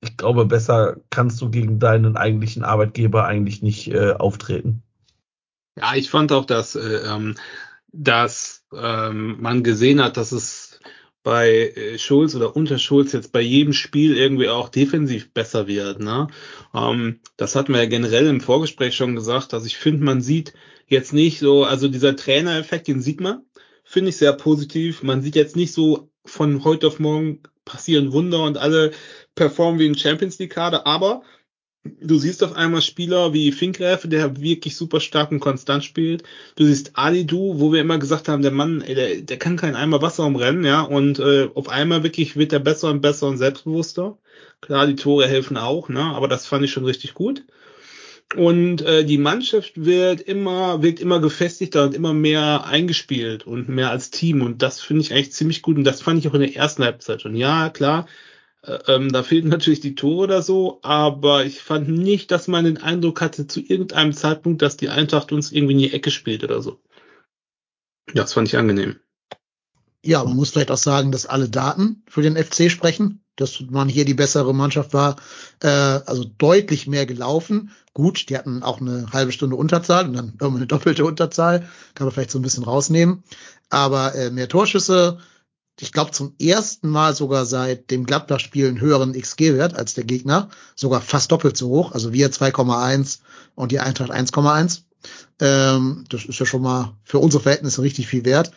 ich 0.00 0.16
glaube, 0.16 0.46
besser 0.46 0.96
kannst 1.10 1.40
du 1.40 1.50
gegen 1.50 1.78
deinen 1.78 2.16
eigentlichen 2.16 2.64
Arbeitgeber 2.64 3.26
eigentlich 3.26 3.62
nicht 3.62 3.88
äh, 3.88 4.12
auftreten. 4.12 4.82
Ja, 5.78 5.94
ich 5.94 6.10
fand 6.10 6.32
auch, 6.32 6.44
dass, 6.44 6.74
äh, 6.74 7.00
ähm, 7.06 7.34
dass 7.92 8.64
ähm, 8.72 9.40
man 9.40 9.62
gesehen 9.62 10.02
hat, 10.02 10.16
dass 10.16 10.32
es 10.32 10.80
bei 11.22 11.72
äh, 11.74 11.98
Schulz 11.98 12.34
oder 12.36 12.54
unter 12.54 12.78
Schulz 12.78 13.12
jetzt 13.12 13.32
bei 13.32 13.40
jedem 13.40 13.72
Spiel 13.72 14.16
irgendwie 14.16 14.48
auch 14.48 14.68
defensiv 14.68 15.32
besser 15.32 15.66
wird. 15.66 15.98
Ne? 15.98 16.28
Ähm, 16.72 17.20
das 17.36 17.56
hatten 17.56 17.72
wir 17.72 17.82
ja 17.82 17.88
generell 17.88 18.28
im 18.28 18.40
Vorgespräch 18.40 18.94
schon 18.94 19.16
gesagt. 19.16 19.52
Also 19.52 19.66
ich 19.66 19.76
finde, 19.76 20.04
man 20.04 20.20
sieht 20.20 20.54
jetzt 20.86 21.12
nicht 21.12 21.40
so, 21.40 21.64
also 21.64 21.88
dieser 21.88 22.14
Trainereffekt, 22.14 22.86
den 22.86 23.02
sieht 23.02 23.20
man, 23.20 23.42
finde 23.82 24.10
ich 24.10 24.18
sehr 24.18 24.34
positiv. 24.34 25.02
Man 25.02 25.20
sieht 25.20 25.34
jetzt 25.34 25.56
nicht 25.56 25.72
so 25.72 26.10
von 26.24 26.62
heute 26.62 26.86
auf 26.86 27.00
morgen 27.00 27.42
passieren 27.64 28.12
Wunder 28.12 28.44
und 28.44 28.56
alle 28.56 28.92
performen 29.36 29.78
wie 29.78 29.88
ein 29.88 29.96
Champions 29.96 30.38
League 30.38 30.52
Kader, 30.52 30.86
aber 30.86 31.22
du 32.00 32.18
siehst 32.18 32.42
auf 32.42 32.54
einmal 32.54 32.82
Spieler 32.82 33.32
wie 33.32 33.52
Finkreff, 33.52 34.08
der 34.08 34.40
wirklich 34.40 34.76
super 34.76 35.00
stark 35.00 35.30
und 35.30 35.40
konstant 35.40 35.84
spielt. 35.84 36.24
Du 36.56 36.64
siehst 36.64 36.92
Ali 36.94 37.24
Du, 37.26 37.60
wo 37.60 37.72
wir 37.72 37.80
immer 37.80 37.98
gesagt 37.98 38.28
haben, 38.28 38.42
der 38.42 38.50
Mann, 38.50 38.82
ey, 38.82 38.94
der, 38.94 39.16
der 39.20 39.38
kann 39.38 39.56
kein 39.56 39.76
Eimer 39.76 40.02
Wasser 40.02 40.24
umrennen, 40.24 40.64
ja, 40.64 40.80
und 40.80 41.18
äh, 41.20 41.48
auf 41.54 41.68
einmal 41.68 42.02
wirklich 42.02 42.36
wird 42.36 42.52
er 42.52 42.60
besser 42.60 42.90
und 42.90 43.00
besser 43.00 43.28
und 43.28 43.38
selbstbewusster. 43.38 44.18
Klar, 44.60 44.86
die 44.86 44.96
Tore 44.96 45.28
helfen 45.28 45.56
auch, 45.56 45.88
ne, 45.88 46.00
aber 46.00 46.28
das 46.28 46.46
fand 46.46 46.64
ich 46.64 46.72
schon 46.72 46.84
richtig 46.84 47.14
gut. 47.14 47.44
Und 48.34 48.82
äh, 48.82 49.04
die 49.04 49.18
Mannschaft 49.18 49.84
wird 49.84 50.20
immer, 50.20 50.82
wird 50.82 50.98
immer 50.98 51.20
gefestigter 51.20 51.84
und 51.84 51.94
immer 51.94 52.12
mehr 52.12 52.64
eingespielt 52.66 53.46
und 53.46 53.68
mehr 53.68 53.90
als 53.90 54.10
Team. 54.10 54.42
Und 54.42 54.62
das 54.62 54.80
finde 54.80 55.02
ich 55.02 55.12
eigentlich 55.12 55.32
ziemlich 55.32 55.62
gut. 55.62 55.76
Und 55.76 55.84
das 55.84 56.02
fand 56.02 56.18
ich 56.18 56.28
auch 56.28 56.34
in 56.34 56.40
der 56.40 56.56
ersten 56.56 56.82
Halbzeit 56.82 57.22
schon. 57.22 57.36
Ja, 57.36 57.70
klar, 57.70 58.08
ähm, 58.86 59.12
da 59.12 59.22
fehlten 59.22 59.48
natürlich 59.48 59.80
die 59.80 59.94
Tore 59.94 60.24
oder 60.24 60.42
so, 60.42 60.80
aber 60.82 61.44
ich 61.44 61.60
fand 61.60 61.88
nicht, 61.88 62.30
dass 62.30 62.48
man 62.48 62.64
den 62.64 62.78
Eindruck 62.78 63.20
hatte 63.20 63.46
zu 63.46 63.60
irgendeinem 63.60 64.12
Zeitpunkt, 64.12 64.62
dass 64.62 64.76
die 64.76 64.88
Eintracht 64.88 65.32
uns 65.32 65.52
irgendwie 65.52 65.74
in 65.74 65.78
die 65.78 65.92
Ecke 65.92 66.10
spielt 66.10 66.42
oder 66.42 66.62
so. 66.62 66.80
Ja, 68.08 68.22
das 68.22 68.32
fand 68.32 68.48
ich 68.48 68.56
angenehm. 68.56 68.96
Ja, 70.04 70.22
man 70.24 70.36
muss 70.36 70.50
vielleicht 70.50 70.70
auch 70.70 70.76
sagen, 70.76 71.10
dass 71.10 71.26
alle 71.26 71.48
Daten 71.48 72.02
für 72.08 72.22
den 72.22 72.36
FC 72.36 72.70
sprechen, 72.70 73.24
dass 73.34 73.60
man 73.60 73.88
hier 73.88 74.04
die 74.04 74.14
bessere 74.14 74.54
Mannschaft 74.54 74.94
war, 74.94 75.16
äh, 75.60 75.68
also 75.68 76.24
deutlich 76.24 76.86
mehr 76.86 77.06
gelaufen. 77.06 77.70
Gut, 77.92 78.28
die 78.28 78.36
hatten 78.36 78.62
auch 78.62 78.80
eine 78.80 79.06
halbe 79.12 79.32
Stunde 79.32 79.56
Unterzahl 79.56 80.06
und 80.06 80.14
dann 80.14 80.26
irgendwann 80.40 80.56
eine 80.56 80.66
doppelte 80.68 81.04
Unterzahl, 81.04 81.68
kann 81.94 82.06
man 82.06 82.12
vielleicht 82.12 82.30
so 82.30 82.38
ein 82.38 82.42
bisschen 82.42 82.64
rausnehmen. 82.64 83.22
Aber 83.68 84.14
äh, 84.14 84.30
mehr 84.30 84.48
Torschüsse, 84.48 85.18
ich 85.80 85.92
glaube, 85.92 86.10
zum 86.10 86.34
ersten 86.40 86.88
Mal 86.88 87.14
sogar 87.14 87.44
seit 87.44 87.90
dem 87.90 88.06
Gladbach-Spiel 88.06 88.68
einen 88.68 88.80
höheren 88.80 89.12
XG-Wert 89.12 89.74
als 89.74 89.94
der 89.94 90.04
Gegner, 90.04 90.48
sogar 90.74 91.02
fast 91.02 91.30
doppelt 91.32 91.56
so 91.56 91.68
hoch. 91.68 91.92
Also 91.92 92.12
wir 92.12 92.30
2,1 92.30 93.18
und 93.54 93.72
die 93.72 93.80
Eintracht 93.80 94.10
1,1. 94.10 94.82
Ähm, 95.38 96.04
das 96.08 96.24
ist 96.24 96.38
ja 96.38 96.46
schon 96.46 96.62
mal 96.62 96.94
für 97.04 97.18
unsere 97.18 97.42
Verhältnisse 97.42 97.82
richtig 97.82 98.06
viel 98.06 98.24
wert. 98.24 98.52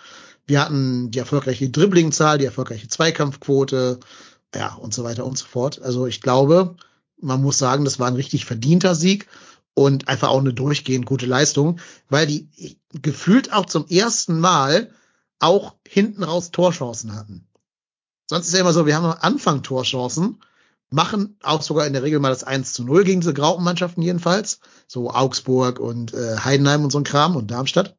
Wir 0.47 0.61
hatten 0.61 1.11
die 1.11 1.19
erfolgreiche 1.19 1.69
Dribblingzahl, 1.69 2.38
die 2.38 2.45
erfolgreiche 2.45 2.88
Zweikampfquote, 2.88 3.99
ja, 4.55 4.73
und 4.75 4.93
so 4.93 5.03
weiter 5.03 5.25
und 5.25 5.38
so 5.38 5.45
fort. 5.45 5.81
Also 5.81 6.07
ich 6.07 6.21
glaube, 6.21 6.75
man 7.19 7.41
muss 7.41 7.57
sagen, 7.57 7.85
das 7.85 7.99
war 7.99 8.07
ein 8.07 8.15
richtig 8.15 8.45
verdienter 8.45 8.95
Sieg 8.95 9.27
und 9.73 10.07
einfach 10.07 10.29
auch 10.29 10.39
eine 10.39 10.53
durchgehend 10.53 11.05
gute 11.05 11.25
Leistung, 11.25 11.79
weil 12.09 12.27
die 12.27 12.49
gefühlt 13.01 13.53
auch 13.53 13.65
zum 13.65 13.88
ersten 13.88 14.39
Mal 14.39 14.89
auch 15.39 15.75
hinten 15.88 16.24
raus 16.24 16.51
Torchancen 16.51 17.15
hatten. 17.15 17.48
Sonst 18.27 18.48
ist 18.48 18.53
ja 18.53 18.60
immer 18.60 18.74
so, 18.74 18.86
wir 18.86 18.96
haben 18.96 19.05
am 19.05 19.17
Anfang 19.19 19.63
Torchancen, 19.63 20.41
machen 20.91 21.38
auch 21.41 21.62
sogar 21.62 21.88
in 21.88 21.93
der 21.93 22.03
Regel 22.03 22.19
mal 22.19 22.29
das 22.29 22.43
1 22.43 22.74
zu 22.74 22.84
0 22.84 23.03
gegen 23.03 23.22
diese 23.22 23.34
Graupenmannschaften 23.34 24.03
jedenfalls. 24.03 24.60
So 24.88 25.12
Augsburg 25.12 25.79
und 25.79 26.13
äh, 26.13 26.38
Heidenheim 26.38 26.84
und 26.84 26.91
so 26.91 27.00
ein 27.00 27.03
Kram 27.03 27.36
und 27.36 27.51
Darmstadt. 27.51 27.96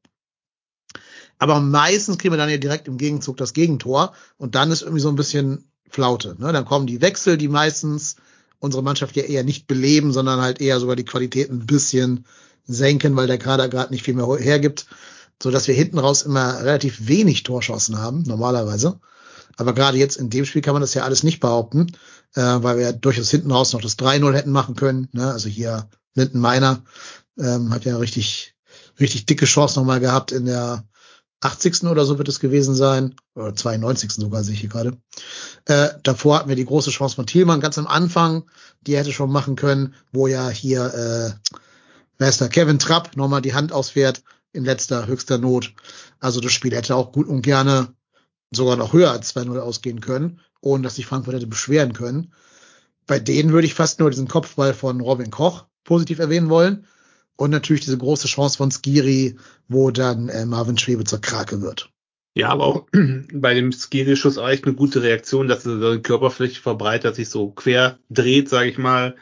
Aber 1.38 1.60
meistens 1.60 2.18
kriegen 2.18 2.34
wir 2.34 2.38
dann 2.38 2.50
ja 2.50 2.58
direkt 2.58 2.86
im 2.86 2.98
Gegenzug 2.98 3.36
das 3.38 3.54
Gegentor 3.54 4.12
und 4.36 4.54
dann 4.54 4.70
ist 4.70 4.82
irgendwie 4.82 5.00
so 5.00 5.08
ein 5.08 5.16
bisschen 5.16 5.70
Flaute. 5.88 6.36
Ne? 6.38 6.52
Dann 6.52 6.66
kommen 6.66 6.86
die 6.86 7.00
Wechsel, 7.00 7.38
die 7.38 7.48
meistens 7.48 8.16
unsere 8.58 8.82
Mannschaft 8.82 9.16
ja 9.16 9.22
eher 9.22 9.42
nicht 9.42 9.66
beleben, 9.66 10.12
sondern 10.12 10.40
halt 10.40 10.60
eher 10.60 10.78
sogar 10.78 10.96
die 10.96 11.04
Qualität 11.04 11.50
ein 11.50 11.66
bisschen 11.66 12.26
senken, 12.66 13.16
weil 13.16 13.26
der 13.26 13.38
Kader 13.38 13.68
gerade 13.68 13.92
nicht 13.92 14.04
viel 14.04 14.14
mehr 14.14 14.28
hergibt, 14.38 14.86
so 15.42 15.50
dass 15.50 15.68
wir 15.68 15.74
hinten 15.74 15.98
raus 15.98 16.22
immer 16.22 16.60
relativ 16.60 17.08
wenig 17.08 17.42
Torschancen 17.42 17.98
haben, 17.98 18.22
normalerweise. 18.22 19.00
Aber 19.56 19.74
gerade 19.74 19.98
jetzt 19.98 20.16
in 20.16 20.30
dem 20.30 20.44
Spiel 20.44 20.62
kann 20.62 20.74
man 20.74 20.80
das 20.80 20.94
ja 20.94 21.02
alles 21.02 21.22
nicht 21.22 21.40
behaupten, 21.40 21.92
äh, 22.34 22.40
weil 22.40 22.76
wir 22.76 22.84
ja 22.84 22.92
durchaus 22.92 23.30
hinten 23.30 23.50
raus 23.50 23.72
noch 23.72 23.80
das 23.80 23.98
3-0 23.98 24.32
hätten 24.34 24.52
machen 24.52 24.76
können. 24.76 25.08
Ne? 25.12 25.30
Also 25.30 25.48
hier 25.48 25.88
Linden 26.14 26.40
Meiner 26.40 26.82
ähm, 27.38 27.72
hat 27.72 27.84
ja 27.84 27.96
richtig, 27.96 28.54
richtig 28.98 29.26
dicke 29.26 29.46
Chance 29.46 29.78
nochmal 29.78 30.00
gehabt 30.00 30.32
in 30.32 30.46
der 30.46 30.84
80. 31.40 31.84
oder 31.84 32.04
so 32.04 32.18
wird 32.18 32.28
es 32.28 32.40
gewesen 32.40 32.74
sein, 32.74 33.14
oder 33.34 33.54
92. 33.54 34.12
sogar 34.12 34.44
sehe 34.44 34.54
ich 34.54 34.60
hier 34.60 34.68
gerade. 34.68 34.98
Äh, 35.64 35.88
davor 36.02 36.38
hatten 36.38 36.48
wir 36.50 36.56
die 36.56 36.66
große 36.66 36.90
Chance 36.90 37.16
von 37.16 37.26
Thielmann 37.26 37.60
ganz 37.60 37.78
am 37.78 37.86
Anfang, 37.86 38.44
die 38.82 38.96
hätte 38.96 39.12
schon 39.12 39.32
machen 39.32 39.56
können, 39.56 39.94
wo 40.12 40.26
ja 40.26 40.50
hier, 40.50 40.84
äh, 40.94 41.58
wer 42.18 42.28
ist 42.28 42.42
da, 42.42 42.48
Kevin 42.48 42.78
Trapp 42.78 43.16
nochmal 43.16 43.40
die 43.40 43.54
Hand 43.54 43.72
ausfährt 43.72 44.22
in 44.52 44.64
letzter, 44.64 45.06
höchster 45.06 45.38
Not. 45.38 45.74
Also 46.18 46.40
das 46.40 46.52
Spiel 46.52 46.74
hätte 46.74 46.96
auch 46.96 47.12
gut 47.12 47.28
und 47.28 47.42
gerne 47.42 47.94
sogar 48.50 48.76
noch 48.76 48.92
höher 48.92 49.10
als 49.10 49.34
2-0 49.34 49.58
ausgehen 49.58 50.00
können, 50.00 50.40
ohne 50.60 50.82
dass 50.82 50.96
sich 50.96 51.06
Frankfurt 51.06 51.34
hätte 51.34 51.46
beschweren 51.46 51.92
können. 51.92 52.32
Bei 53.06 53.18
denen 53.18 53.52
würde 53.52 53.66
ich 53.66 53.74
fast 53.74 54.00
nur 54.00 54.10
diesen 54.10 54.28
Kopfball 54.28 54.74
von 54.74 55.00
Robin 55.00 55.30
Koch 55.30 55.66
positiv 55.84 56.18
erwähnen 56.18 56.48
wollen 56.48 56.86
und 57.36 57.50
natürlich 57.50 57.82
diese 57.82 57.98
große 57.98 58.28
Chance 58.28 58.58
von 58.58 58.70
Skiri, 58.70 59.36
wo 59.68 59.90
dann 59.90 60.28
äh, 60.28 60.44
Marvin 60.46 60.78
Schwebe 60.78 61.04
zur 61.04 61.20
Krake 61.20 61.62
wird. 61.62 61.90
Ja, 62.34 62.50
aber 62.50 62.64
auch 62.64 62.86
bei 63.32 63.54
dem 63.54 63.72
Skiri-Schuss 63.72 64.36
echt 64.36 64.64
eine 64.64 64.74
gute 64.74 65.02
Reaktion, 65.02 65.48
dass 65.48 65.66
er 65.66 65.78
seine 65.78 66.02
Körperfläche 66.02 66.60
verbreitert, 66.60 67.16
sich 67.16 67.28
so 67.28 67.50
quer 67.50 67.98
dreht, 68.10 68.48
sage 68.48 68.70
ich 68.70 68.78
mal. 68.78 69.16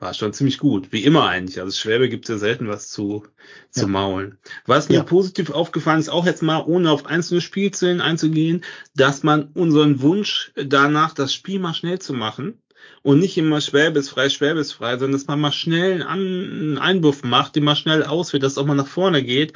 War 0.00 0.14
schon 0.14 0.32
ziemlich 0.32 0.58
gut. 0.58 0.92
Wie 0.92 1.04
immer 1.04 1.28
eigentlich. 1.28 1.60
Also 1.60 1.76
Schwäbe 1.76 2.08
gibt 2.08 2.24
es 2.24 2.30
ja 2.30 2.38
selten 2.38 2.68
was 2.68 2.88
zu, 2.88 3.26
zu 3.70 3.82
ja. 3.82 3.86
maulen. 3.86 4.38
Was 4.66 4.88
mir 4.88 4.96
ja. 4.96 5.02
positiv 5.02 5.50
aufgefallen 5.50 6.00
ist, 6.00 6.08
auch 6.08 6.24
jetzt 6.24 6.42
mal 6.42 6.64
ohne 6.66 6.90
auf 6.90 7.04
einzelne 7.04 7.42
Spielzellen 7.42 8.00
einzugehen, 8.00 8.64
dass 8.96 9.22
man 9.22 9.50
unseren 9.54 10.00
Wunsch 10.00 10.52
danach, 10.56 11.12
das 11.12 11.34
Spiel 11.34 11.60
mal 11.60 11.74
schnell 11.74 11.98
zu 11.98 12.14
machen, 12.14 12.58
und 13.02 13.18
nicht 13.20 13.36
immer 13.36 13.60
schwäbisfrei, 13.60 14.28
schwäbisfrei, 14.28 14.92
sondern 14.92 15.12
dass 15.12 15.26
man 15.26 15.40
mal 15.40 15.52
schnell 15.52 16.02
einen, 16.02 16.78
Einwurf 16.78 17.22
macht, 17.22 17.56
den 17.56 17.64
mal 17.64 17.76
schnell 17.76 18.02
auswählt, 18.04 18.42
dass 18.42 18.52
es 18.52 18.58
auch 18.58 18.66
mal 18.66 18.74
nach 18.74 18.86
vorne 18.86 19.22
geht. 19.22 19.52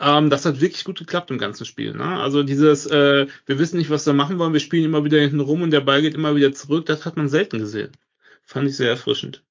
Ähm, 0.00 0.30
das 0.30 0.44
hat 0.44 0.60
wirklich 0.60 0.84
gut 0.84 0.98
geklappt 0.98 1.30
im 1.30 1.38
ganzen 1.38 1.64
Spiel. 1.64 1.92
Ne? 1.94 2.04
Also 2.04 2.42
dieses, 2.42 2.86
äh, 2.86 3.26
wir 3.46 3.58
wissen 3.58 3.78
nicht, 3.78 3.90
was 3.90 4.06
wir 4.06 4.12
machen 4.12 4.38
wollen, 4.38 4.52
wir 4.52 4.60
spielen 4.60 4.84
immer 4.84 5.04
wieder 5.04 5.18
hinten 5.18 5.40
rum 5.40 5.62
und 5.62 5.70
der 5.70 5.80
Ball 5.80 6.02
geht 6.02 6.14
immer 6.14 6.36
wieder 6.36 6.52
zurück, 6.52 6.86
das 6.86 7.06
hat 7.06 7.16
man 7.16 7.28
selten 7.28 7.58
gesehen. 7.58 7.92
Fand 8.44 8.68
ich 8.68 8.76
sehr 8.76 8.90
erfrischend. 8.90 9.42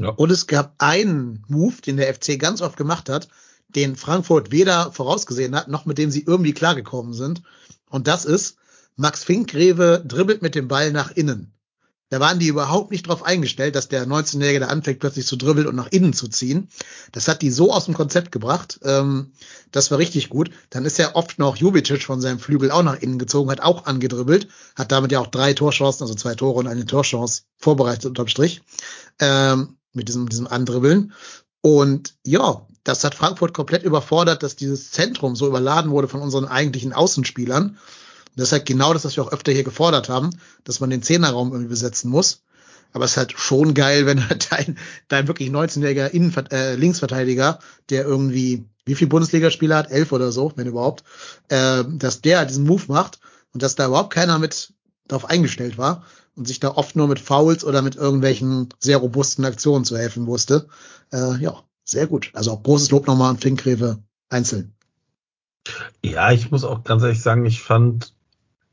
Ja. 0.00 0.08
Und 0.08 0.30
es 0.30 0.46
gab 0.46 0.74
einen 0.78 1.44
Move, 1.48 1.82
den 1.84 1.98
der 1.98 2.12
FC 2.12 2.38
ganz 2.38 2.62
oft 2.62 2.78
gemacht 2.78 3.10
hat, 3.10 3.28
den 3.68 3.96
Frankfurt 3.96 4.50
weder 4.50 4.92
vorausgesehen 4.92 5.54
hat, 5.54 5.68
noch 5.68 5.84
mit 5.84 5.98
dem 5.98 6.10
sie 6.10 6.24
irgendwie 6.26 6.54
klargekommen 6.54 7.12
sind. 7.12 7.42
Und 7.90 8.08
das 8.08 8.24
ist, 8.24 8.56
Max 8.96 9.24
Finkgreve 9.24 10.02
dribbelt 10.04 10.40
mit 10.40 10.54
dem 10.54 10.68
Ball 10.68 10.90
nach 10.90 11.10
innen. 11.10 11.52
Da 12.08 12.18
waren 12.18 12.40
die 12.40 12.48
überhaupt 12.48 12.90
nicht 12.90 13.06
drauf 13.06 13.22
eingestellt, 13.22 13.76
dass 13.76 13.88
der 13.88 14.04
19-Jährige 14.04 14.60
da 14.60 14.66
anfängt, 14.66 14.98
plötzlich 14.98 15.26
zu 15.26 15.36
dribbeln 15.36 15.68
und 15.68 15.76
nach 15.76 15.92
innen 15.92 16.12
zu 16.12 16.26
ziehen. 16.26 16.68
Das 17.12 17.28
hat 17.28 17.40
die 17.40 17.50
so 17.50 17.72
aus 17.72 17.84
dem 17.84 17.94
Konzept 17.94 18.32
gebracht. 18.32 18.80
Ähm, 18.82 19.32
das 19.70 19.92
war 19.92 19.98
richtig 19.98 20.28
gut. 20.28 20.50
Dann 20.70 20.84
ist 20.86 20.98
ja 20.98 21.14
oft 21.14 21.38
noch 21.38 21.56
Jubicic 21.56 22.02
von 22.02 22.20
seinem 22.20 22.40
Flügel 22.40 22.72
auch 22.72 22.82
nach 22.82 23.00
innen 23.00 23.18
gezogen, 23.18 23.50
hat 23.50 23.60
auch 23.60 23.86
angedribbelt, 23.86 24.48
hat 24.74 24.90
damit 24.90 25.12
ja 25.12 25.20
auch 25.20 25.28
drei 25.28 25.52
Torchancen, 25.52 26.02
also 26.02 26.14
zwei 26.14 26.34
Tore 26.34 26.58
und 26.58 26.66
eine 26.66 26.84
Torchance 26.84 27.42
vorbereitet 27.58 28.06
unterm 28.06 28.26
Strich. 28.26 28.62
Ähm, 29.20 29.76
mit 29.92 30.08
diesem, 30.08 30.28
diesem 30.28 30.46
Andribbeln. 30.46 31.12
Und 31.62 32.14
ja, 32.24 32.66
das 32.84 33.04
hat 33.04 33.14
Frankfurt 33.14 33.52
komplett 33.52 33.82
überfordert, 33.82 34.42
dass 34.42 34.56
dieses 34.56 34.90
Zentrum 34.90 35.36
so 35.36 35.46
überladen 35.46 35.90
wurde 35.90 36.08
von 36.08 36.22
unseren 36.22 36.46
eigentlichen 36.46 36.92
Außenspielern 36.92 37.76
das 38.36 38.48
ist 38.48 38.52
halt 38.52 38.66
genau 38.66 38.92
das, 38.92 39.04
was 39.04 39.16
wir 39.16 39.24
auch 39.24 39.32
öfter 39.32 39.52
hier 39.52 39.64
gefordert 39.64 40.08
haben, 40.08 40.30
dass 40.64 40.80
man 40.80 40.90
den 40.90 41.02
Zehnerraum 41.02 41.52
irgendwie 41.52 41.70
besetzen 41.70 42.10
muss. 42.10 42.42
Aber 42.92 43.04
es 43.04 43.12
ist 43.12 43.16
halt 43.16 43.32
schon 43.36 43.74
geil, 43.74 44.06
wenn 44.06 44.28
halt 44.28 44.48
dein, 44.50 44.78
dein 45.08 45.28
wirklich 45.28 45.50
19-jähriger 45.50 46.08
Innenver 46.08 46.50
äh, 46.52 46.74
Linksverteidiger, 46.74 47.58
der 47.88 48.04
irgendwie, 48.04 48.64
wie 48.84 48.94
viel 48.94 49.08
Bundesligaspieler 49.08 49.76
hat? 49.76 49.90
Elf 49.90 50.12
oder 50.12 50.32
so, 50.32 50.52
wenn 50.56 50.66
überhaupt, 50.66 51.04
äh, 51.48 51.84
dass 51.86 52.20
der 52.20 52.44
diesen 52.46 52.66
Move 52.66 52.84
macht 52.88 53.20
und 53.52 53.62
dass 53.62 53.74
da 53.74 53.86
überhaupt 53.86 54.12
keiner 54.12 54.38
mit 54.38 54.72
darauf 55.06 55.24
eingestellt 55.28 55.76
war 55.76 56.04
und 56.40 56.46
sich 56.46 56.58
da 56.58 56.70
oft 56.70 56.96
nur 56.96 57.06
mit 57.06 57.20
Fouls 57.20 57.64
oder 57.64 57.82
mit 57.82 57.94
irgendwelchen 57.94 58.70
sehr 58.80 58.96
robusten 58.96 59.44
Aktionen 59.44 59.84
zu 59.84 59.96
helfen 59.96 60.26
wusste. 60.26 60.66
Äh, 61.12 61.36
ja, 61.36 61.62
sehr 61.84 62.08
gut. 62.08 62.30
Also 62.34 62.50
auch 62.50 62.62
großes 62.62 62.90
Lob 62.90 63.06
nochmal 63.06 63.30
an 63.30 63.38
Finkgreve 63.38 64.02
einzeln. 64.28 64.74
Ja, 66.02 66.32
ich 66.32 66.50
muss 66.50 66.64
auch 66.64 66.82
ganz 66.82 67.02
ehrlich 67.02 67.20
sagen, 67.22 67.46
ich 67.46 67.62
fand 67.62 68.14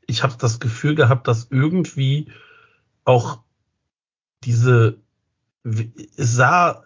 ich 0.08 0.22
habe 0.22 0.34
das 0.38 0.58
Gefühl 0.58 0.94
gehabt, 0.96 1.28
dass 1.28 1.48
irgendwie 1.50 2.32
auch 3.04 3.40
diese, 4.42 4.98
es 5.62 6.34
sah 6.34 6.82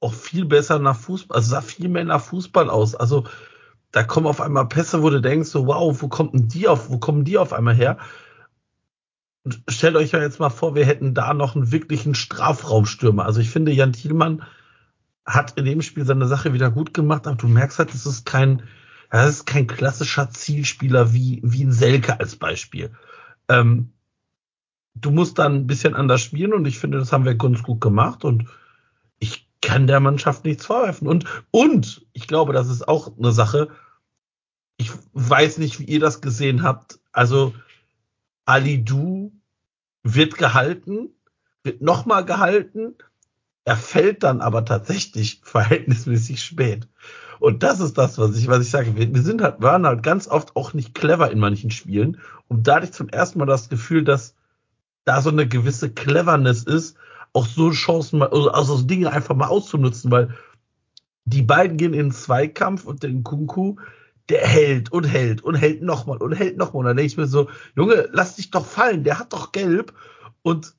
auch 0.00 0.14
viel 0.14 0.44
besser 0.44 0.78
nach 0.78 0.96
Fußball, 0.96 1.36
also 1.36 1.50
sah 1.50 1.60
viel 1.60 1.88
mehr 1.88 2.04
nach 2.04 2.22
Fußball 2.22 2.70
aus. 2.70 2.94
Also 2.94 3.24
da 3.90 4.04
kommen 4.04 4.26
auf 4.26 4.40
einmal 4.40 4.68
Pässe, 4.68 5.02
wo 5.02 5.10
du 5.10 5.20
denkst, 5.20 5.50
so, 5.50 5.66
wow, 5.66 6.00
wo 6.00 6.08
kommt 6.08 6.54
die 6.54 6.68
auf, 6.68 6.90
wo 6.90 6.98
kommen 6.98 7.24
die 7.24 7.38
auf 7.38 7.52
einmal 7.52 7.74
her? 7.74 7.98
Stellt 9.68 9.96
euch 9.96 10.12
ja 10.12 10.20
jetzt 10.20 10.40
mal 10.40 10.50
vor, 10.50 10.74
wir 10.74 10.86
hätten 10.86 11.12
da 11.12 11.34
noch 11.34 11.54
einen 11.54 11.70
wirklichen 11.70 12.14
Strafraumstürmer. 12.14 13.26
Also 13.26 13.40
ich 13.40 13.50
finde, 13.50 13.72
Jan 13.72 13.92
Thielmann 13.92 14.42
hat 15.26 15.58
in 15.58 15.64
dem 15.64 15.82
Spiel 15.82 16.04
seine 16.04 16.26
Sache 16.26 16.52
wieder 16.52 16.70
gut 16.70 16.94
gemacht, 16.94 17.26
aber 17.26 17.36
du 17.36 17.48
merkst 17.48 17.78
halt, 17.78 17.94
es 17.94 18.06
ist 18.06 18.24
kein, 18.24 18.62
das 19.10 19.30
ist 19.30 19.46
kein 19.46 19.66
klassischer 19.66 20.30
Zielspieler 20.30 21.12
wie, 21.12 21.40
wie 21.44 21.64
ein 21.64 21.72
Selke 21.72 22.18
als 22.18 22.36
Beispiel. 22.36 22.90
Ähm, 23.48 23.92
du 24.94 25.10
musst 25.10 25.38
dann 25.38 25.54
ein 25.54 25.66
bisschen 25.66 25.94
anders 25.94 26.22
spielen 26.22 26.52
und 26.52 26.66
ich 26.66 26.78
finde, 26.78 26.98
das 26.98 27.12
haben 27.12 27.24
wir 27.24 27.34
ganz 27.34 27.62
gut 27.62 27.80
gemacht 27.80 28.24
und 28.24 28.48
ich 29.18 29.48
kann 29.60 29.86
der 29.86 30.00
Mannschaft 30.00 30.44
nichts 30.44 30.66
vorwerfen. 30.66 31.08
Und, 31.08 31.24
und 31.50 32.06
ich 32.12 32.26
glaube, 32.26 32.52
das 32.52 32.68
ist 32.68 32.86
auch 32.86 33.16
eine 33.16 33.32
Sache. 33.32 33.68
Ich 34.76 34.90
weiß 35.12 35.58
nicht, 35.58 35.80
wie 35.80 35.84
ihr 35.84 36.00
das 36.00 36.20
gesehen 36.20 36.62
habt. 36.62 36.98
Also, 37.12 37.54
Ali 38.44 38.84
Du 38.84 39.32
wird 40.02 40.36
gehalten, 40.36 41.10
wird 41.62 41.80
nochmal 41.80 42.24
gehalten. 42.24 42.94
Er 43.64 43.76
fällt 43.76 44.22
dann 44.22 44.40
aber 44.40 44.64
tatsächlich 44.64 45.40
verhältnismäßig 45.44 46.42
spät. 46.42 46.88
Und 47.40 47.62
das 47.62 47.80
ist 47.80 47.98
das, 47.98 48.18
was 48.18 48.36
ich, 48.36 48.48
was 48.48 48.62
ich 48.62 48.70
sage. 48.70 48.96
Wir, 48.96 49.22
sind 49.22 49.42
halt, 49.42 49.60
waren 49.60 49.86
halt 49.86 50.02
ganz 50.02 50.28
oft 50.28 50.56
auch 50.56 50.72
nicht 50.72 50.94
clever 50.94 51.30
in 51.30 51.38
manchen 51.38 51.70
Spielen. 51.70 52.20
Und 52.48 52.66
dadurch 52.66 52.92
zum 52.92 53.08
ersten 53.08 53.38
Mal 53.38 53.46
das 53.46 53.68
Gefühl, 53.68 54.04
dass 54.04 54.34
da 55.04 55.20
so 55.20 55.30
eine 55.30 55.46
gewisse 55.46 55.90
Cleverness 55.90 56.62
ist, 56.62 56.96
auch 57.32 57.46
so 57.46 57.70
Chancen 57.72 58.20
mal, 58.20 58.28
also, 58.28 58.50
also 58.50 58.82
Dinge 58.82 59.10
einfach 59.10 59.34
mal 59.34 59.48
auszunutzen, 59.48 60.10
weil 60.10 60.34
die 61.24 61.42
beiden 61.42 61.76
gehen 61.76 61.92
in 61.94 62.06
den 62.06 62.12
Zweikampf 62.12 62.84
und 62.84 63.02
den 63.02 63.24
Kunku, 63.24 63.76
der 64.28 64.46
hält 64.46 64.90
und 64.92 65.04
hält 65.04 65.42
und 65.42 65.54
hält 65.54 65.82
nochmal 65.82 66.18
und 66.18 66.32
hält 66.32 66.56
nochmal. 66.56 66.80
Und 66.80 66.86
dann 66.86 66.96
denke 66.96 67.06
ich 67.06 67.16
mir 67.16 67.26
so, 67.26 67.48
Junge, 67.76 68.08
lass 68.12 68.36
dich 68.36 68.50
doch 68.50 68.64
fallen, 68.64 69.04
der 69.04 69.18
hat 69.18 69.32
doch 69.32 69.52
gelb. 69.52 69.92
Und 70.42 70.74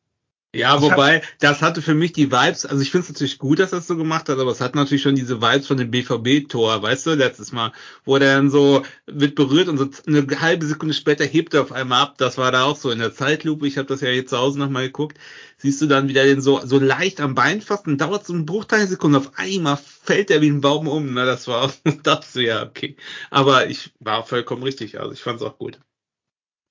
ja, 0.56 0.82
wobei, 0.82 1.22
das 1.40 1.62
hatte 1.62 1.82
für 1.82 1.94
mich 1.94 2.14
die 2.14 2.32
Vibes, 2.32 2.66
also 2.66 2.82
ich 2.82 2.92
finde 2.92 3.04
es 3.04 3.10
natürlich 3.10 3.38
gut, 3.38 3.60
dass 3.60 3.74
er 3.74 3.80
es 3.80 3.88
so 3.88 3.98
gemacht 3.98 4.30
hat, 4.30 4.40
aber 4.40 4.52
es 4.52 4.62
hat 4.62 4.74
natürlich 4.76 5.02
schon 5.04 5.16
diese 5.16 5.42
Vibes 5.42 5.68
von 5.68 5.78
dem 5.78 5.92
BVB-Tor, 5.92 6.82
weißt 6.82 7.08
du, 7.08 7.14
letztes 7.14 7.52
Mal, 7.52 7.74
wo 8.06 8.18
der 8.18 8.36
dann 8.36 8.50
so 8.50 8.84
wird 9.06 9.36
berührt 9.36 9.68
und 9.68 9.78
so 9.78 9.90
eine 10.08 10.26
halbe 10.40 10.66
Sekunde 10.66 10.94
später 10.94 11.26
hebt 11.26 11.54
er 11.54 11.62
auf 11.62 11.72
einmal 11.72 12.02
ab. 12.02 12.18
Das 12.18 12.38
war 12.38 12.52
da 12.52 12.64
auch 12.64 12.78
so 12.78 12.90
in 12.90 13.00
der 13.00 13.14
Zeitlupe, 13.14 13.68
ich 13.68 13.78
habe 13.78 13.88
das 13.88 14.02
ja 14.02 14.10
jetzt 14.10 14.30
zu 14.30 14.38
Hause 14.38 14.60
nochmal 14.60 14.86
geguckt, 14.86 15.18
siehst 15.58 15.82
du 15.82 15.88
dann 15.88 16.08
wieder 16.08 16.24
den 16.24 16.42
so, 16.42 16.62
so 16.66 16.80
leicht 16.80 17.20
am 17.22 17.36
Bein 17.36 17.62
fast 17.62 17.88
und 17.88 18.00
dauert 18.00 18.26
so 18.26 18.34
einen 18.34 18.46
Bruchteil 18.46 18.88
Sekunde, 18.88 19.20
auf 19.20 19.32
einmal 19.36 19.78
fällt 19.78 20.32
er 20.32 20.42
wie 20.42 20.50
ein 20.50 20.62
Baum 20.62 20.88
um, 20.88 21.14
na, 21.14 21.26
das 21.26 21.48
war, 21.48 21.74
das 22.04 22.34
ja, 22.36 22.64
okay. 22.64 22.96
Aber 23.30 23.68
ich 23.68 23.92
war 24.00 24.26
vollkommen 24.26 24.64
richtig, 24.64 25.00
also 25.00 25.12
ich 25.12 25.22
fand 25.22 25.42
es 25.42 25.46
auch 25.46 25.58
gut. 25.58 25.80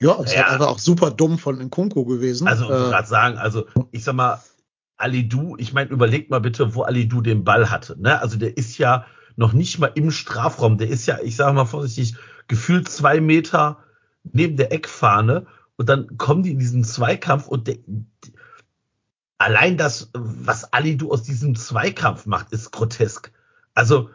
Ja, 0.04 0.20
es 0.22 0.34
ja. 0.34 0.48
einfach 0.48 0.66
auch 0.66 0.78
super 0.78 1.10
dumm 1.10 1.38
von 1.38 1.58
Nkunku 1.58 2.04
gewesen. 2.04 2.46
Also, 2.46 2.64
ich 2.64 2.70
äh, 2.70 2.90
gerade 2.90 3.08
sagen, 3.08 3.38
also 3.38 3.66
ich 3.90 4.04
sag 4.04 4.14
mal, 4.14 4.42
Alidu, 4.98 5.56
ich 5.58 5.72
meine, 5.72 5.90
überlegt 5.90 6.30
mal 6.30 6.40
bitte, 6.40 6.74
wo 6.74 6.82
Alidu 6.82 7.22
den 7.22 7.42
Ball 7.42 7.70
hatte. 7.70 8.00
Ne? 8.00 8.20
Also 8.20 8.36
der 8.36 8.56
ist 8.56 8.76
ja 8.76 9.06
noch 9.36 9.54
nicht 9.54 9.78
mal 9.78 9.90
im 9.94 10.10
Strafraum. 10.10 10.76
Der 10.76 10.88
ist 10.88 11.06
ja, 11.06 11.18
ich 11.22 11.36
sage 11.36 11.54
mal 11.54 11.64
vorsichtig, 11.64 12.16
gefühlt 12.48 12.88
zwei 12.88 13.20
Meter 13.20 13.78
neben 14.24 14.56
der 14.58 14.72
Eckfahne 14.72 15.46
und 15.76 15.88
dann 15.88 16.18
kommen 16.18 16.42
die 16.42 16.52
in 16.52 16.58
diesen 16.58 16.84
Zweikampf 16.84 17.48
und 17.48 17.66
der, 17.66 17.78
allein 19.38 19.78
das, 19.78 20.10
was 20.12 20.72
Alidu 20.72 21.10
aus 21.10 21.22
diesem 21.22 21.56
Zweikampf 21.56 22.26
macht, 22.26 22.52
ist 22.52 22.70
grotesk. 22.70 23.32
Also 23.72 24.10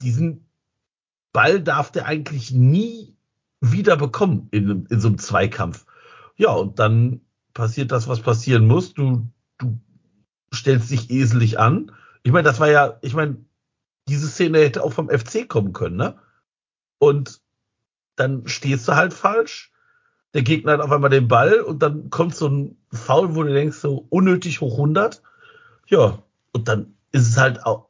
diesen 0.00 0.46
Ball 1.32 1.60
darf 1.60 1.90
der 1.90 2.06
eigentlich 2.06 2.52
nie 2.52 3.16
wieder 3.62 3.96
bekommen 3.96 4.48
in, 4.50 4.86
in 4.86 5.00
so 5.00 5.08
einem 5.08 5.18
Zweikampf. 5.18 5.86
Ja, 6.36 6.52
und 6.52 6.78
dann 6.78 7.20
passiert 7.54 7.92
das, 7.92 8.08
was 8.08 8.20
passieren 8.20 8.66
muss. 8.66 8.92
Du, 8.92 9.28
du 9.58 9.78
stellst 10.52 10.90
dich 10.90 11.10
eselig 11.10 11.58
an. 11.58 11.92
Ich 12.24 12.32
meine, 12.32 12.44
das 12.44 12.60
war 12.60 12.68
ja, 12.68 12.98
ich 13.02 13.14
meine, 13.14 13.36
diese 14.08 14.26
Szene 14.28 14.58
hätte 14.58 14.82
auch 14.82 14.92
vom 14.92 15.08
FC 15.08 15.48
kommen 15.48 15.72
können, 15.72 15.96
ne? 15.96 16.18
Und 16.98 17.40
dann 18.16 18.46
stehst 18.46 18.86
du 18.88 18.96
halt 18.96 19.14
falsch. 19.14 19.72
Der 20.34 20.42
Gegner 20.42 20.72
hat 20.72 20.80
auf 20.80 20.90
einmal 20.90 21.10
den 21.10 21.28
Ball 21.28 21.60
und 21.60 21.82
dann 21.82 22.10
kommt 22.10 22.34
so 22.34 22.48
ein 22.48 22.76
Foul, 22.92 23.34
wo 23.34 23.42
du 23.42 23.52
denkst, 23.52 23.78
so 23.78 24.06
unnötig 24.08 24.60
hoch 24.60 24.72
100. 24.72 25.22
Ja, 25.86 26.22
und 26.52 26.68
dann 26.68 26.94
ist 27.12 27.28
es 27.28 27.36
halt 27.36 27.64
auch, 27.64 27.88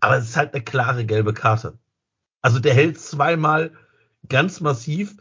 aber 0.00 0.16
es 0.16 0.30
ist 0.30 0.36
halt 0.36 0.54
eine 0.54 0.64
klare 0.64 1.04
gelbe 1.04 1.32
Karte. 1.32 1.78
Also 2.40 2.58
der 2.58 2.74
hält 2.74 2.98
zweimal 3.00 3.72
ganz 4.28 4.60
massiv. 4.60 5.16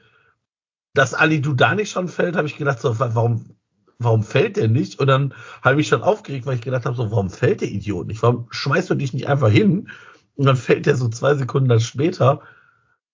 Dass 0.94 1.14
Ali 1.14 1.42
Dudani 1.42 1.86
schon 1.86 2.10
fällt, 2.10 2.36
habe 2.36 2.48
ich 2.48 2.58
gedacht, 2.58 2.82
so, 2.82 3.00
warum, 3.00 3.56
warum 3.98 4.24
fällt 4.24 4.58
der 4.58 4.68
nicht? 4.68 5.00
Und 5.00 5.08
dann 5.08 5.34
habe 5.62 5.80
ich 5.80 5.88
schon 5.88 6.04
aufgeregt, 6.04 6.46
weil 6.46 6.56
ich 6.56 6.62
gedacht 6.62 6.86
habe, 6.86 6.98
so, 6.98 7.12
warum 7.12 7.30
fällt 7.30 7.62
der 7.62 7.70
Idiot 7.70 8.08
nicht? 8.08 8.22
Warum 8.22 8.48
schmeißt 8.52 8.90
du 8.90 8.96
dich 8.96 9.14
nicht 9.14 9.28
einfach 9.28 9.50
hin? 9.50 9.90
Und 10.36 10.46
dann 10.46 10.58
fällt 10.58 10.86
der 10.86 10.96
so 10.96 11.08
zwei 11.08 11.36
Sekunden 11.36 11.70
dann 11.70 11.80
später. 11.80 12.42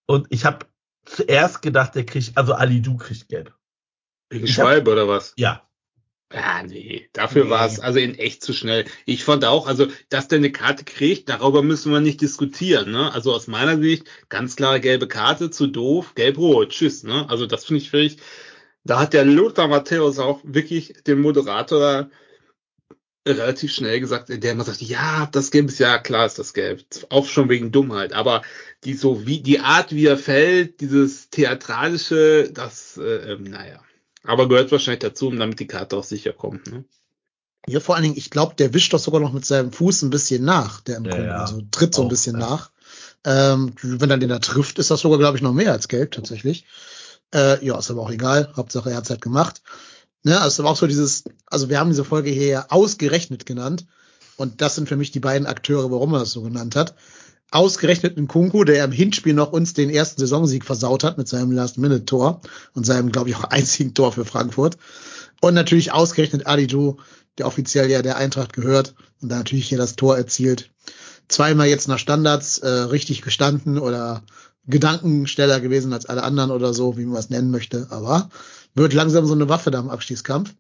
Und 0.08 0.26
ich 0.30 0.46
habe 0.46 0.66
zuerst 1.06 1.62
gedacht, 1.62 1.94
der 1.94 2.06
kriegt, 2.06 2.36
also 2.38 2.54
Ali 2.54 2.82
Du 2.82 2.98
kriegt 2.98 3.30
gelb. 3.30 3.54
Wegen 4.30 4.48
Schwalbe 4.48 4.92
oder 4.92 5.08
was? 5.08 5.34
Ja. 5.38 5.67
Ja, 6.34 6.62
nee, 6.64 7.10
dafür 7.14 7.46
Nee. 7.46 7.50
war 7.52 7.66
es 7.66 7.80
also 7.80 8.00
in 8.00 8.16
echt 8.16 8.44
zu 8.44 8.52
schnell. 8.54 8.84
Ich 9.06 9.24
fand 9.24 9.46
auch, 9.46 9.66
also, 9.66 9.88
dass 10.10 10.28
der 10.28 10.40
eine 10.40 10.52
Karte 10.52 10.84
kriegt, 10.84 11.30
darüber 11.30 11.62
müssen 11.64 11.92
wir 11.94 12.02
nicht 12.02 12.20
diskutieren, 12.22 12.92
ne? 12.92 13.14
Also 13.14 13.34
aus 13.34 13.48
meiner 13.48 13.78
Sicht, 13.80 14.08
ganz 14.28 14.58
klare 14.58 14.82
gelbe 14.82 15.08
Karte, 15.08 15.50
zu 15.52 15.68
doof, 15.68 16.16
gelb-rot, 16.16 16.70
tschüss, 16.72 17.04
ne? 17.04 17.30
Also 17.30 17.46
das 17.46 17.64
finde 17.66 17.82
ich 17.82 17.90
völlig, 17.90 18.18
da 18.84 19.00
hat 19.00 19.14
der 19.14 19.24
Lothar 19.26 19.68
Matthäus 19.70 20.20
auch 20.20 20.42
wirklich 20.44 20.94
den 21.08 21.20
Moderator 21.22 22.10
relativ 23.28 23.74
schnell 23.74 24.00
gesagt, 24.00 24.30
der 24.30 24.52
immer 24.52 24.64
sagt, 24.64 24.82
ja, 24.82 25.28
das 25.32 25.52
Gelb 25.52 25.68
ist 25.68 25.80
ja 25.80 25.98
klar 26.00 26.26
ist 26.26 26.40
das 26.40 26.54
Gelb. 26.54 26.84
Auch 27.10 27.26
schon 27.28 27.50
wegen 27.50 27.72
Dummheit. 27.72 28.14
Aber 28.14 28.42
die 28.86 28.94
so 28.94 29.26
wie 29.28 29.42
die 29.42 29.60
Art, 29.60 29.94
wie 29.94 30.06
er 30.06 30.18
fällt, 30.18 30.82
dieses 30.82 31.30
theatralische, 31.30 32.52
das, 32.54 32.98
äh, 32.98 33.34
ähm, 33.34 33.44
naja. 33.44 33.82
Aber 34.28 34.48
gehört 34.48 34.72
wahrscheinlich 34.72 35.00
dazu, 35.00 35.28
um 35.28 35.40
damit 35.40 35.60
die 35.60 35.68
Karte 35.68 35.98
auch 35.98 36.04
sicher 36.04 36.34
kommt. 36.34 36.68
Ne? 36.72 36.84
Ja, 37.68 37.80
vor 37.80 37.96
allen 37.96 38.04
Dingen, 38.04 38.18
ich 38.18 38.30
glaube, 38.30 38.56
der 38.56 38.74
wischt 38.74 38.94
doch 38.94 39.00
sogar 39.00 39.20
noch 39.20 39.34
mit 39.34 39.46
seinem 39.46 39.72
Fuß 39.72 40.04
ein 40.04 40.10
bisschen 40.10 40.44
nach, 40.46 40.82
der 40.82 40.98
im 40.98 41.06
Ja, 41.06 41.12
Kunde. 41.12 41.28
ja. 41.28 41.38
Also 41.38 41.62
tritt 41.72 41.96
so 41.96 42.04
ein 42.04 42.08
bisschen 42.10 42.40
ja. 42.40 42.48
nach. 42.48 42.72
Ähm, 43.24 43.74
wenn 43.82 44.10
er 44.10 44.18
den 44.18 44.30
da 44.30 44.40
trifft, 44.40 44.80
ist 44.80 44.92
das 44.92 45.02
sogar, 45.02 45.18
glaube 45.18 45.38
ich, 45.38 45.44
noch 45.44 45.54
mehr 45.54 45.72
als 45.72 45.88
gelb 45.88 46.12
tatsächlich. 46.12 46.66
Äh, 47.34 47.66
ja, 47.66 47.78
ist 47.78 47.90
aber 47.92 48.02
auch 48.02 48.12
egal. 48.12 48.54
Hauptsache, 48.56 48.90
er 48.92 48.98
hat's 48.98 49.10
halt 49.10 49.22
gemacht. 49.22 49.62
Ne, 50.24 50.40
also 50.40 50.64
aber 50.64 50.72
auch 50.72 50.78
so 50.78 50.88
dieses, 50.88 51.24
also 51.46 51.70
wir 51.70 51.80
haben 51.80 51.90
diese 51.90 52.06
Folge 52.06 52.30
hier 52.30 52.48
ja 52.48 52.66
ausgerechnet 52.70 53.46
genannt. 53.46 53.86
Und 54.36 54.62
das 54.62 54.76
sind 54.76 54.88
für 54.88 54.98
mich 54.98 55.12
die 55.12 55.20
beiden 55.20 55.48
Akteure, 55.48 55.90
warum 55.92 56.14
er 56.14 56.20
das 56.20 56.32
so 56.32 56.42
genannt 56.42 56.76
hat. 56.76 56.96
Ausgerechnet 57.52 58.18
ein 58.18 58.28
Kunku, 58.28 58.66
der 58.66 58.84
im 58.84 58.92
Hinspiel 58.92 59.34
noch 59.34 59.54
uns 59.54 59.74
den 59.74 59.90
ersten 59.90 60.20
Saisonsieg 60.20 60.66
versaut 60.66 61.04
hat 61.04 61.18
mit 61.18 61.28
seinem 61.28 61.52
Last-Minute-Tor 61.52 62.42
und 62.74 62.86
seinem, 62.86 63.12
glaube 63.12 63.30
ich, 63.30 63.36
auch 63.36 63.44
einzigen 63.50 63.94
Tor 63.94 64.12
für 64.12 64.26
Frankfurt. 64.26 64.78
Und 65.42 65.54
natürlich 65.54 65.92
ausgerechnet 65.92 66.46
Alidu, 66.46 66.98
der 67.38 67.48
offiziell 67.48 67.90
ja 67.90 68.02
der 68.02 68.18
Eintracht 68.18 68.54
gehört 68.54 68.96
und 69.22 69.30
da 69.30 69.38
natürlich 69.38 69.70
hier 69.70 69.78
das 69.78 69.96
Tor 69.96 70.18
erzielt. 70.18 70.72
Zweimal 71.30 71.68
jetzt 71.68 71.88
nach 71.88 72.00
Standards 72.00 72.60
äh, 72.60 72.68
richtig 72.68 73.22
gestanden 73.22 73.78
oder 73.78 74.24
Gedankensteller 74.66 75.60
gewesen 75.60 75.94
als 75.94 76.06
alle 76.06 76.24
anderen 76.24 76.52
oder 76.52 76.74
so, 76.74 76.98
wie 76.98 77.06
man 77.06 77.18
es 77.18 77.30
nennen 77.30 77.52
möchte. 77.52 77.88
Aber 77.90 78.30
wird 78.76 78.94
langsam 78.94 79.26
so 79.26 79.34
eine 79.34 79.50
Waffe 79.50 79.72
da 79.72 79.80
im 79.80 79.90
Abstiegskampf. 79.90 80.54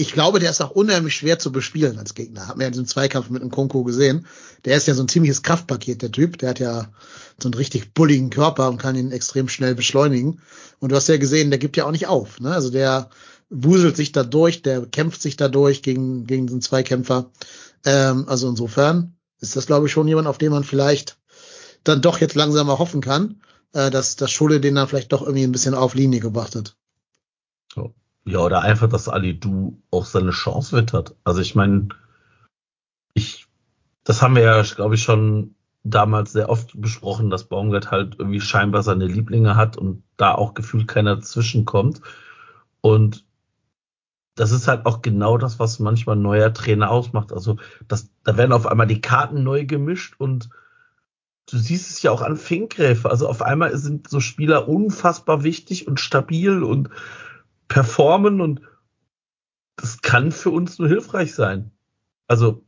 Ich 0.00 0.14
glaube, 0.14 0.38
der 0.38 0.48
ist 0.48 0.62
auch 0.62 0.70
unheimlich 0.70 1.14
schwer 1.14 1.38
zu 1.38 1.52
bespielen 1.52 1.98
als 1.98 2.14
Gegner. 2.14 2.48
Hat 2.48 2.56
man 2.56 2.62
ja 2.62 2.68
in 2.68 2.72
diesem 2.72 2.86
Zweikampf 2.86 3.28
mit 3.28 3.42
dem 3.42 3.50
Konko 3.50 3.84
gesehen. 3.84 4.26
Der 4.64 4.78
ist 4.78 4.86
ja 4.88 4.94
so 4.94 5.02
ein 5.02 5.08
ziemliches 5.08 5.42
Kraftpaket, 5.42 6.00
der 6.00 6.10
Typ. 6.10 6.38
Der 6.38 6.48
hat 6.48 6.58
ja 6.58 6.90
so 7.38 7.48
einen 7.48 7.52
richtig 7.52 7.92
bulligen 7.92 8.30
Körper 8.30 8.70
und 8.70 8.78
kann 8.78 8.96
ihn 8.96 9.12
extrem 9.12 9.46
schnell 9.46 9.74
beschleunigen. 9.74 10.40
Und 10.78 10.90
du 10.90 10.96
hast 10.96 11.08
ja 11.08 11.18
gesehen, 11.18 11.50
der 11.50 11.58
gibt 11.58 11.76
ja 11.76 11.84
auch 11.84 11.90
nicht 11.90 12.06
auf. 12.06 12.40
Ne? 12.40 12.50
Also 12.50 12.70
der 12.70 13.10
wuselt 13.50 13.94
sich 13.94 14.10
da 14.10 14.22
durch, 14.22 14.62
der 14.62 14.86
kämpft 14.86 15.20
sich 15.20 15.36
da 15.36 15.48
durch 15.48 15.82
gegen, 15.82 16.24
gegen 16.24 16.46
den 16.46 16.62
Zweikämpfer. 16.62 17.30
Ähm, 17.84 18.24
also 18.26 18.48
insofern 18.48 19.16
ist 19.40 19.54
das, 19.54 19.66
glaube 19.66 19.86
ich, 19.86 19.92
schon 19.92 20.08
jemand, 20.08 20.28
auf 20.28 20.38
den 20.38 20.50
man 20.50 20.64
vielleicht 20.64 21.18
dann 21.84 22.00
doch 22.00 22.22
jetzt 22.22 22.36
langsam 22.36 22.68
mal 22.68 22.78
hoffen 22.78 23.02
kann, 23.02 23.42
äh, 23.74 23.90
dass 23.90 24.16
das 24.16 24.30
Schule 24.30 24.60
den 24.60 24.76
dann 24.76 24.88
vielleicht 24.88 25.12
doch 25.12 25.20
irgendwie 25.20 25.44
ein 25.44 25.52
bisschen 25.52 25.74
auf 25.74 25.94
Linie 25.94 26.20
gebracht 26.20 26.56
hat. 26.56 26.74
So. 27.74 27.92
Ja, 28.24 28.40
oder 28.40 28.62
einfach, 28.62 28.88
dass 28.88 29.08
Ali 29.08 29.38
Du 29.38 29.80
auch 29.90 30.04
seine 30.04 30.30
Chance 30.30 30.76
wittert. 30.76 31.16
Also 31.24 31.40
ich 31.40 31.54
meine, 31.54 31.88
ich, 33.14 33.46
das 34.04 34.22
haben 34.22 34.36
wir 34.36 34.42
ja, 34.42 34.62
glaube 34.62 34.94
ich, 34.94 35.02
schon 35.02 35.54
damals 35.82 36.32
sehr 36.32 36.50
oft 36.50 36.78
besprochen, 36.80 37.30
dass 37.30 37.44
Baumgart 37.48 37.90
halt 37.90 38.16
irgendwie 38.18 38.40
scheinbar 38.40 38.82
seine 38.82 39.06
Lieblinge 39.06 39.56
hat 39.56 39.76
und 39.78 40.02
da 40.16 40.34
auch 40.34 40.54
gefühlt 40.54 40.88
keiner 40.88 41.20
zwischenkommt. 41.20 42.02
Und 42.82 43.24
das 44.34 44.52
ist 44.52 44.68
halt 44.68 44.86
auch 44.86 45.02
genau 45.02 45.38
das, 45.38 45.58
was 45.58 45.78
manchmal 45.78 46.16
ein 46.16 46.22
neuer 46.22 46.52
Trainer 46.52 46.90
ausmacht. 46.90 47.32
Also 47.32 47.56
das, 47.88 48.10
da 48.24 48.36
werden 48.36 48.52
auf 48.52 48.66
einmal 48.66 48.86
die 48.86 49.00
Karten 49.00 49.42
neu 49.42 49.64
gemischt 49.66 50.14
und 50.18 50.50
du 51.50 51.58
siehst 51.58 51.90
es 51.90 52.02
ja 52.02 52.10
auch 52.10 52.22
an 52.22 52.36
Finkgräfe. 52.36 53.10
Also 53.10 53.28
auf 53.28 53.42
einmal 53.42 53.76
sind 53.76 54.08
so 54.08 54.20
Spieler 54.20 54.68
unfassbar 54.68 55.42
wichtig 55.42 55.88
und 55.88 56.00
stabil 56.00 56.62
und 56.62 56.90
performen 57.70 58.42
und 58.42 58.60
das 59.76 60.02
kann 60.02 60.32
für 60.32 60.50
uns 60.50 60.78
nur 60.78 60.88
hilfreich 60.88 61.34
sein. 61.34 61.70
Also 62.26 62.62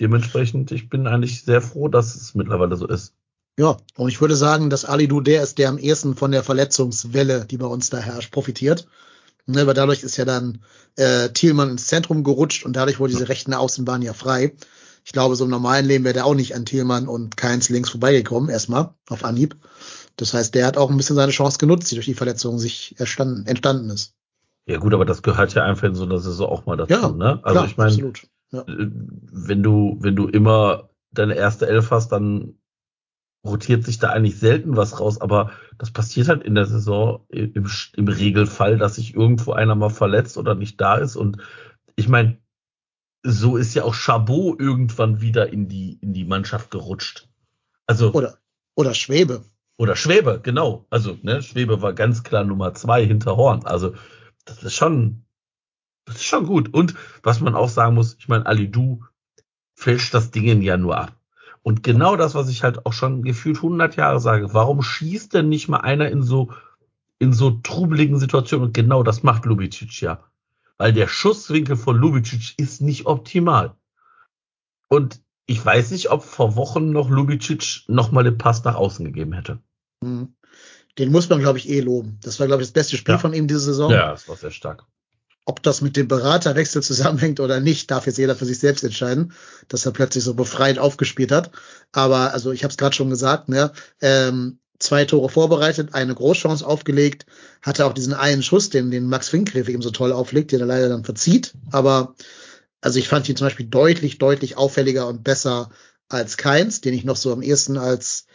dementsprechend, 0.00 0.72
ich 0.72 0.88
bin 0.88 1.06
eigentlich 1.06 1.42
sehr 1.42 1.60
froh, 1.60 1.88
dass 1.88 2.14
es 2.14 2.34
mittlerweile 2.34 2.76
so 2.76 2.86
ist. 2.86 3.12
Ja, 3.58 3.76
und 3.96 4.08
ich 4.08 4.20
würde 4.22 4.36
sagen, 4.36 4.70
dass 4.70 4.86
Alidu 4.86 5.20
der 5.20 5.42
ist, 5.42 5.58
der 5.58 5.68
am 5.68 5.76
ehesten 5.76 6.16
von 6.16 6.30
der 6.30 6.42
Verletzungswelle, 6.42 7.44
die 7.44 7.58
bei 7.58 7.66
uns 7.66 7.90
da 7.90 7.98
herrscht, 7.98 8.32
profitiert. 8.32 8.88
Ne, 9.46 9.66
weil 9.66 9.74
dadurch 9.74 10.02
ist 10.04 10.16
ja 10.16 10.24
dann 10.24 10.62
äh, 10.96 11.30
Thielmann 11.30 11.70
ins 11.70 11.86
Zentrum 11.86 12.22
gerutscht 12.22 12.64
und 12.64 12.74
dadurch 12.74 13.00
wurde 13.00 13.12
diese 13.12 13.28
rechten 13.28 13.52
Außenbahn 13.52 14.02
ja 14.02 14.12
frei. 14.12 14.54
Ich 15.04 15.12
glaube, 15.12 15.34
so 15.34 15.44
im 15.44 15.50
normalen 15.50 15.86
Leben 15.86 16.04
wäre 16.04 16.14
der 16.14 16.26
auch 16.26 16.34
nicht 16.34 16.54
an 16.54 16.64
Thielmann 16.64 17.08
und 17.08 17.36
Keins 17.36 17.68
links 17.68 17.90
vorbeigekommen, 17.90 18.50
erstmal 18.50 18.94
auf 19.08 19.24
Anhieb. 19.24 19.56
Das 20.16 20.34
heißt, 20.34 20.54
der 20.54 20.66
hat 20.66 20.76
auch 20.76 20.90
ein 20.90 20.96
bisschen 20.96 21.16
seine 21.16 21.32
Chance 21.32 21.58
genutzt, 21.58 21.90
die 21.90 21.94
durch 21.94 22.06
die 22.06 22.14
Verletzung 22.14 22.58
sich 22.58 22.94
entstanden 22.98 23.90
ist. 23.90 24.14
Ja 24.66 24.78
gut, 24.78 24.94
aber 24.94 25.04
das 25.04 25.22
gehört 25.22 25.54
ja 25.54 25.64
einfach 25.64 25.88
in 25.88 25.94
so 25.94 26.04
einer 26.04 26.18
Saison 26.18 26.48
auch 26.48 26.66
mal 26.66 26.76
dazu. 26.76 26.92
Ja, 26.92 27.08
ne? 27.08 27.40
Also 27.42 27.54
Klar, 27.54 27.66
ich 27.66 27.76
meine. 27.76 28.12
Ja. 28.52 28.60
äh, 28.62 28.90
wenn 29.32 29.62
du 29.62 29.98
wenn 30.00 30.16
du 30.16 30.28
immer 30.28 30.90
deine 31.12 31.34
erste 31.34 31.66
Elf 31.66 31.90
hast, 31.90 32.12
dann 32.12 32.54
rotiert 33.44 33.84
sich 33.84 33.98
da 33.98 34.10
eigentlich 34.10 34.38
selten 34.38 34.76
was 34.76 35.00
raus, 35.00 35.20
aber 35.20 35.52
das 35.78 35.90
passiert 35.90 36.28
halt 36.28 36.42
in 36.42 36.54
der 36.54 36.66
Saison 36.66 37.24
im, 37.28 37.66
im 37.96 38.08
Regelfall, 38.08 38.76
dass 38.76 38.96
sich 38.96 39.14
irgendwo 39.14 39.52
einer 39.52 39.74
mal 39.74 39.88
verletzt 39.90 40.36
oder 40.36 40.54
nicht 40.54 40.80
da 40.80 40.96
ist. 40.96 41.16
Und 41.16 41.38
ich 41.96 42.08
meine, 42.08 42.38
so 43.22 43.56
ist 43.56 43.74
ja 43.74 43.84
auch 43.84 43.94
Chabot 43.94 44.60
irgendwann 44.60 45.20
wieder 45.20 45.52
in 45.52 45.68
die, 45.68 45.98
in 46.00 46.12
die 46.12 46.24
Mannschaft 46.24 46.70
gerutscht. 46.70 47.28
Also, 47.86 48.12
Oder, 48.12 48.38
oder 48.74 48.94
Schwebe. 48.94 49.44
Oder 49.80 49.96
Schwebe, 49.96 50.40
genau. 50.42 50.84
Also, 50.90 51.16
ne, 51.22 51.40
Schwebe 51.40 51.80
war 51.80 51.94
ganz 51.94 52.22
klar 52.22 52.44
Nummer 52.44 52.74
zwei 52.74 53.06
hinter 53.06 53.38
Horn. 53.38 53.64
Also, 53.64 53.94
das 54.44 54.62
ist 54.62 54.74
schon, 54.74 55.24
das 56.04 56.16
ist 56.16 56.26
schon 56.26 56.44
gut. 56.44 56.74
Und 56.74 56.94
was 57.22 57.40
man 57.40 57.54
auch 57.54 57.70
sagen 57.70 57.94
muss, 57.94 58.14
ich 58.18 58.28
meine, 58.28 58.44
Ali 58.44 58.70
Du 58.70 59.02
fälscht 59.74 60.12
das 60.12 60.32
Ding 60.32 60.60
ja 60.60 60.76
nur 60.76 60.98
ab. 60.98 61.16
Und 61.62 61.82
genau 61.82 62.16
das, 62.16 62.34
was 62.34 62.50
ich 62.50 62.62
halt 62.62 62.84
auch 62.84 62.92
schon 62.92 63.22
gefühlt 63.22 63.56
100 63.56 63.96
Jahre 63.96 64.20
sage, 64.20 64.52
warum 64.52 64.82
schießt 64.82 65.32
denn 65.32 65.48
nicht 65.48 65.68
mal 65.68 65.78
einer 65.78 66.10
in 66.10 66.22
so, 66.22 66.52
in 67.18 67.32
so 67.32 67.50
trubeligen 67.50 68.18
Situationen? 68.18 68.66
Und 68.66 68.74
genau 68.74 69.02
das 69.02 69.22
macht 69.22 69.46
Lubicic 69.46 70.02
ja. 70.02 70.22
Weil 70.76 70.92
der 70.92 71.08
Schusswinkel 71.08 71.76
von 71.76 71.96
Lubicic 71.96 72.52
ist 72.58 72.82
nicht 72.82 73.06
optimal. 73.06 73.74
Und 74.88 75.22
ich 75.46 75.64
weiß 75.64 75.90
nicht, 75.92 76.10
ob 76.10 76.22
vor 76.22 76.54
Wochen 76.54 76.92
noch 76.92 77.08
Lubicic 77.08 77.84
nochmal 77.88 78.24
den 78.24 78.36
Pass 78.36 78.62
nach 78.64 78.74
außen 78.74 79.06
gegeben 79.06 79.32
hätte. 79.32 79.58
Hm. 80.02 80.34
Den 80.98 81.12
muss 81.12 81.28
man, 81.28 81.40
glaube 81.40 81.58
ich, 81.58 81.68
eh 81.68 81.80
loben. 81.80 82.18
Das 82.22 82.40
war, 82.40 82.46
glaube 82.46 82.62
ich, 82.62 82.68
das 82.68 82.72
beste 82.72 82.96
Spiel 82.96 83.14
Ja. 83.14 83.18
von 83.18 83.32
ihm 83.32 83.46
diese 83.46 83.60
Saison. 83.60 83.90
Ja, 83.90 84.10
das 84.10 84.28
war 84.28 84.36
sehr 84.36 84.50
stark. 84.50 84.84
Ob 85.46 85.62
das 85.62 85.80
mit 85.80 85.96
dem 85.96 86.08
Beraterwechsel 86.08 86.82
zusammenhängt 86.82 87.40
oder 87.40 87.60
nicht, 87.60 87.90
darf 87.90 88.06
jetzt 88.06 88.18
jeder 88.18 88.36
für 88.36 88.44
sich 88.44 88.58
selbst 88.58 88.84
entscheiden, 88.84 89.32
dass 89.68 89.86
er 89.86 89.92
plötzlich 89.92 90.22
so 90.22 90.34
befreit 90.34 90.78
aufgespielt 90.78 91.32
hat. 91.32 91.50
Aber 91.92 92.32
also 92.32 92.52
ich 92.52 92.62
habe 92.62 92.70
es 92.70 92.76
gerade 92.76 92.94
schon 92.94 93.10
gesagt, 93.10 93.48
ne, 93.48 93.72
ähm, 94.00 94.58
zwei 94.78 95.04
Tore 95.04 95.28
vorbereitet, 95.28 95.94
eine 95.94 96.14
Großchance 96.14 96.66
aufgelegt, 96.66 97.26
hatte 97.62 97.86
auch 97.86 97.92
diesen 97.92 98.14
einen 98.14 98.42
Schuss, 98.42 98.70
den, 98.70 98.90
den 98.90 99.06
Max 99.06 99.28
Finkgräfe 99.28 99.72
eben 99.72 99.82
so 99.82 99.90
toll 99.90 100.12
auflegt, 100.12 100.52
den 100.52 100.60
er 100.60 100.66
leider 100.66 100.88
dann 100.88 101.04
verzieht. 101.04 101.54
Aber 101.70 102.14
also 102.80 102.98
ich 102.98 103.08
fand 103.08 103.28
ihn 103.28 103.36
zum 103.36 103.46
Beispiel 103.46 103.66
deutlich, 103.66 104.18
deutlich 104.18 104.56
auffälliger 104.56 105.06
und 105.06 105.24
besser 105.24 105.70
als 106.08 106.36
Keins, 106.36 106.80
den 106.80 106.94
ich 106.94 107.04
noch 107.04 107.16
so 107.16 107.32
am 107.32 107.42
ehesten 107.42 107.76
als 107.76 108.26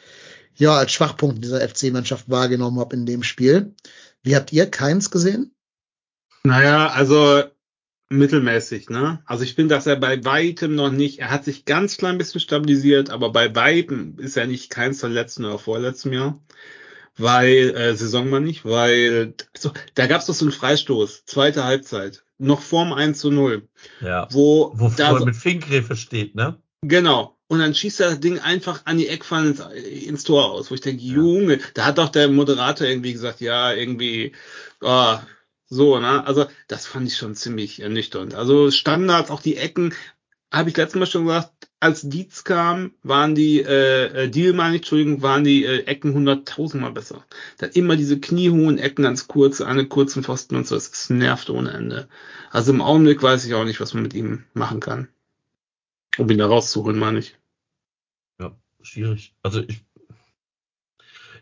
ja 0.56 0.76
als 0.78 0.92
Schwachpunkt 0.92 1.44
dieser 1.44 1.68
FC-Mannschaft 1.68 2.30
wahrgenommen 2.30 2.80
habe 2.80 2.96
in 2.96 3.06
dem 3.06 3.24
Spiel. 3.24 3.74
Wie 4.24 4.36
habt 4.36 4.52
ihr 4.54 4.70
Keins 4.70 5.12
gesehen? 5.12 5.56
Naja, 6.44 6.88
also 6.88 7.44
mittelmäßig, 8.10 8.90
ne? 8.90 9.22
Also 9.26 9.44
ich 9.44 9.56
finde, 9.56 9.76
dass 9.76 9.88
er 9.88 9.96
bei 9.96 10.24
weitem 10.24 10.76
noch 10.76 10.92
nicht, 10.92 11.20
er 11.20 11.32
hat 11.32 11.44
sich 11.44 11.66
ganz 11.66 11.98
klein 11.98 12.18
bisschen 12.18 12.42
stabilisiert, 12.42 13.10
aber 13.10 13.32
bei 13.32 13.56
weitem 13.56 14.18
ist 14.20 14.38
er 14.38 14.46
nicht 14.48 14.70
keins 14.70 15.00
der 15.00 15.10
letzten 15.10 15.46
oder 15.46 15.60
vorletzten 15.60 16.14
Jahr. 16.14 16.40
Weil, 17.18 17.74
äh, 17.76 17.96
Saison 17.96 18.30
mal 18.30 18.42
nicht, 18.42 18.66
weil, 18.66 19.36
so, 19.58 19.72
da 19.94 20.06
gab's 20.06 20.26
doch 20.26 20.34
so 20.34 20.44
einen 20.44 20.52
Freistoß, 20.52 21.24
zweite 21.26 21.64
Halbzeit, 21.64 22.26
noch 22.38 22.62
vorm 22.62 22.92
1 22.92 23.18
zu 23.20 23.32
0. 23.32 23.70
Ja. 24.02 24.28
Wo, 24.32 24.74
Wo 24.76 24.90
da 24.90 25.18
so, 25.18 25.26
mit 25.26 25.36
Finkgräfe 25.36 25.96
steht, 25.96 26.36
ne? 26.36 26.62
Genau. 26.82 27.35
Und 27.48 27.60
dann 27.60 27.76
schießt 27.76 28.00
er 28.02 28.10
das 28.12 28.20
Ding 28.20 28.40
einfach 28.40 28.82
an 28.86 28.98
die 28.98 29.08
Eckpfanne 29.08 29.50
ins, 29.50 29.60
ins 30.08 30.24
Tor 30.24 30.52
aus, 30.52 30.72
wo 30.72 30.76
ich 30.76 30.82
denke, 30.82 31.04
Ja. 31.04 31.16
Junge, 31.16 31.60
da 31.76 31.86
hat 31.86 31.98
doch 32.00 32.10
der 32.10 32.28
Moderator 32.30 32.88
irgendwie 32.88 33.14
gesagt, 33.14 33.40
ja, 33.42 33.72
irgendwie, 33.74 34.34
ah, 34.82 35.22
so, 35.68 36.00
ne? 36.00 36.26
Also, 36.26 36.46
das 36.68 36.86
fand 36.88 37.08
ich 37.08 37.18
schon 37.18 37.36
ziemlich 37.36 37.82
ernüchternd. 37.82 38.34
Also 38.36 38.72
Standards, 38.72 39.30
auch 39.32 39.42
die 39.42 39.58
Ecken, 39.58 39.94
habe 40.52 40.70
ich 40.70 40.78
letztes 40.78 41.00
Mal 41.00 41.06
schon 41.08 41.26
gesagt, 41.26 41.52
als 41.80 42.02
Dietz 42.02 42.44
kam, 42.44 42.94
waren 43.04 43.36
die, 43.36 43.60
äh, 43.62 44.24
äh, 44.26 44.30
Deal 44.30 44.54
meine 44.54 44.76
ich, 44.76 44.82
Entschuldigung, 44.82 45.22
waren 45.22 45.44
die 45.44 45.66
äh, 45.66 45.84
Ecken 45.86 46.14
hunderttausendmal 46.14 46.94
besser. 46.94 47.26
Da 47.58 47.68
immer 47.68 47.96
diese 47.96 48.20
kniehohen 48.20 48.80
Ecken 48.80 49.04
ganz 49.04 49.28
kurz, 49.28 49.62
eine 49.62 49.88
kurzen 49.88 50.24
Pfosten 50.24 50.56
und 50.56 50.68
so, 50.68 50.76
es 50.76 51.10
nervt 51.10 51.50
ohne 51.50 51.74
Ende. 51.74 52.08
Also 52.52 52.72
im 52.72 52.82
Augenblick 52.82 53.22
weiß 53.22 53.46
ich 53.46 53.54
auch 53.54 53.66
nicht, 53.66 53.80
was 53.82 53.94
man 53.94 54.04
mit 54.04 54.14
ihm 54.14 54.46
machen 54.54 54.80
kann. 54.80 55.10
Um 56.18 56.30
ihn 56.30 56.38
da 56.38 56.48
rauszuholen, 56.48 57.00
meine 57.00 57.20
ich. 57.20 57.38
Ja, 58.40 58.56
schwierig. 58.82 59.36
Also 59.44 59.62
ich, 59.62 59.86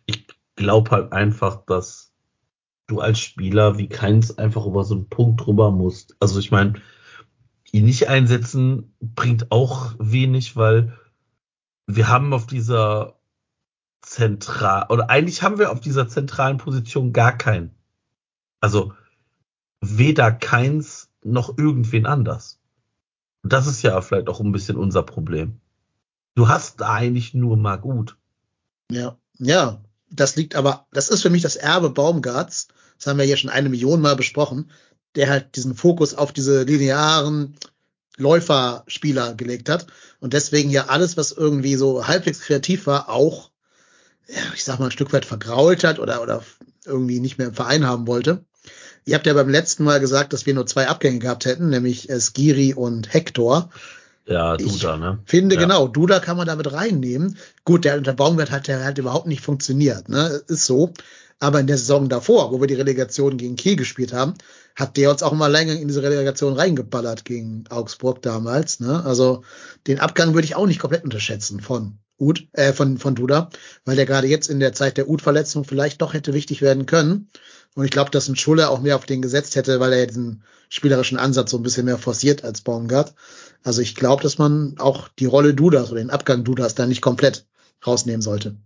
ich 0.05 0.27
glaube 0.55 0.91
halt 0.91 1.13
einfach, 1.13 1.65
dass 1.65 2.13
du 2.87 2.99
als 2.99 3.19
Spieler 3.19 3.77
wie 3.77 3.87
keins 3.87 4.37
einfach 4.37 4.65
über 4.65 4.83
so 4.83 4.95
einen 4.95 5.09
Punkt 5.09 5.45
drüber 5.45 5.71
musst. 5.71 6.15
Also 6.19 6.39
ich 6.39 6.51
meine, 6.51 6.81
ihn 7.71 7.85
nicht 7.85 8.07
einsetzen 8.07 8.95
bringt 8.99 9.51
auch 9.51 9.95
wenig, 9.99 10.55
weil 10.55 10.97
wir 11.87 12.07
haben 12.07 12.33
auf 12.33 12.45
dieser 12.45 13.19
zentral 14.01 14.85
oder 14.89 15.09
eigentlich 15.09 15.43
haben 15.43 15.59
wir 15.59 15.71
auf 15.71 15.79
dieser 15.79 16.07
zentralen 16.07 16.57
Position 16.57 17.13
gar 17.13 17.37
keinen. 17.37 17.71
Also 18.59 18.93
weder 19.81 20.31
keins 20.31 21.11
noch 21.23 21.57
irgendwen 21.57 22.05
anders. 22.05 22.61
Und 23.43 23.53
das 23.53 23.67
ist 23.67 23.81
ja 23.81 24.01
vielleicht 24.01 24.29
auch 24.29 24.39
ein 24.39 24.51
bisschen 24.51 24.77
unser 24.77 25.03
Problem. 25.03 25.59
Du 26.35 26.47
hast 26.47 26.81
eigentlich 26.81 27.33
nur 27.33 27.57
mal 27.57 27.75
gut. 27.75 28.17
Ja, 28.89 29.17
ja, 29.37 29.81
das 30.09 30.35
liegt 30.35 30.55
aber, 30.55 30.87
das 30.91 31.09
ist 31.09 31.21
für 31.21 31.29
mich 31.29 31.41
das 31.41 31.55
Erbe 31.55 31.89
Baumgarts. 31.89 32.69
Das 32.97 33.07
haben 33.07 33.17
wir 33.17 33.25
hier 33.25 33.37
schon 33.37 33.49
eine 33.49 33.69
Million 33.69 34.01
Mal 34.01 34.15
besprochen, 34.15 34.71
der 35.15 35.29
halt 35.29 35.55
diesen 35.55 35.75
Fokus 35.75 36.15
auf 36.15 36.31
diese 36.31 36.63
linearen 36.63 37.55
Läuferspieler 38.17 39.33
gelegt 39.33 39.69
hat 39.69 39.87
und 40.19 40.33
deswegen 40.33 40.69
ja 40.69 40.85
alles, 40.87 41.17
was 41.17 41.31
irgendwie 41.31 41.75
so 41.75 42.07
halbwegs 42.07 42.41
kreativ 42.41 42.85
war, 42.85 43.09
auch, 43.09 43.49
ja, 44.27 44.41
ich 44.53 44.63
sag 44.63 44.79
mal, 44.79 44.85
ein 44.85 44.91
Stück 44.91 45.11
weit 45.13 45.25
vergrault 45.25 45.83
hat 45.83 45.99
oder, 45.99 46.21
oder 46.21 46.43
irgendwie 46.85 47.19
nicht 47.19 47.37
mehr 47.37 47.47
im 47.47 47.55
Verein 47.55 47.87
haben 47.87 48.07
wollte. 48.07 48.45
Ihr 49.05 49.15
habt 49.15 49.25
ja 49.25 49.33
beim 49.33 49.49
letzten 49.49 49.83
Mal 49.83 49.99
gesagt, 49.99 50.33
dass 50.33 50.45
wir 50.45 50.53
nur 50.53 50.65
zwei 50.65 50.87
Abgänge 50.87 51.19
gehabt 51.19 51.45
hätten, 51.45 51.69
nämlich 51.69 52.09
äh, 52.09 52.19
Skiri 52.19 52.73
und 52.73 53.13
Hector. 53.13 53.69
Ja, 54.25 54.55
Ich 54.55 54.79
Duda, 54.79 54.97
ne? 54.97 55.19
Finde 55.25 55.55
Ja. 55.55 55.61
genau, 55.61 55.87
Duda 55.87 56.19
kann 56.19 56.37
man 56.37 56.47
damit 56.47 56.71
reinnehmen. 56.71 57.37
Gut, 57.65 57.83
der 57.83 57.97
unter 57.97 58.13
Baumgart 58.13 58.51
hat 58.51 58.67
der 58.67 58.83
halt 58.83 58.97
überhaupt 58.97 59.27
nicht 59.27 59.41
funktioniert, 59.41 60.07
ne? 60.07 60.41
Ist 60.47 60.65
so. 60.65 60.93
Aber 61.39 61.59
in 61.59 61.67
der 61.67 61.77
Saison 61.77 62.07
davor, 62.07 62.53
wo 62.53 62.61
wir 62.61 62.67
die 62.67 62.73
Relegation 62.73 63.35
gegen 63.35 63.57
Kiel 63.57 63.75
gespielt 63.75 64.13
haben, 64.13 64.35
hat 64.75 64.95
der 64.95 65.11
uns 65.11 65.23
auch 65.23 65.33
mal 65.33 65.51
länger 65.51 65.73
in 65.73 65.89
diese 65.89 66.01
Relegation 66.01 66.53
reingeballert 66.53 67.25
gegen 67.25 67.65
Augsburg 67.69 68.21
damals, 68.21 68.79
ne? 68.79 69.03
Also 69.03 69.43
den 69.87 69.99
Abgang 69.99 70.33
würde 70.33 70.45
ich 70.45 70.55
auch 70.55 70.67
nicht 70.67 70.79
komplett 70.79 71.03
unterschätzen 71.03 71.59
von 71.59 71.99
Ud, 72.17 72.47
äh, 72.53 72.71
von, 72.71 72.97
von 72.97 73.15
Duda, 73.15 73.49
weil 73.83 73.97
der 73.97 74.05
gerade 74.05 74.27
jetzt 74.27 74.49
in 74.49 74.61
der 74.61 74.71
Zeit 74.71 74.97
der 74.97 75.09
Ud-Verletzung 75.09 75.65
vielleicht 75.65 76.01
doch 76.01 76.13
hätte 76.13 76.33
wichtig 76.33 76.61
werden 76.61 76.85
können. 76.85 77.29
Und 77.75 77.85
ich 77.85 77.91
glaube, 77.91 78.11
dass 78.11 78.27
ein 78.27 78.35
Schulle 78.35 78.69
auch 78.69 78.81
mehr 78.81 78.95
auf 78.95 79.05
den 79.05 79.21
gesetzt 79.21 79.55
hätte, 79.55 79.79
weil 79.79 79.93
er 79.93 79.99
ja 79.99 80.05
diesen 80.05 80.43
spielerischen 80.69 81.17
Ansatz 81.17 81.51
so 81.51 81.57
ein 81.57 81.63
bisschen 81.63 81.85
mehr 81.85 81.97
forciert 81.97 82.43
als 82.43 82.61
Baumgart. 82.61 83.15
Also 83.63 83.81
ich 83.81 83.95
glaube, 83.95 84.23
dass 84.23 84.37
man 84.37 84.75
auch 84.77 85.07
die 85.07 85.25
Rolle 85.25 85.53
Dudas 85.53 85.91
oder 85.91 86.01
den 86.01 86.09
Abgang 86.09 86.43
Dudas 86.43 86.75
da 86.75 86.85
nicht 86.85 87.01
komplett 87.01 87.47
rausnehmen 87.85 88.21
sollte. 88.21 88.57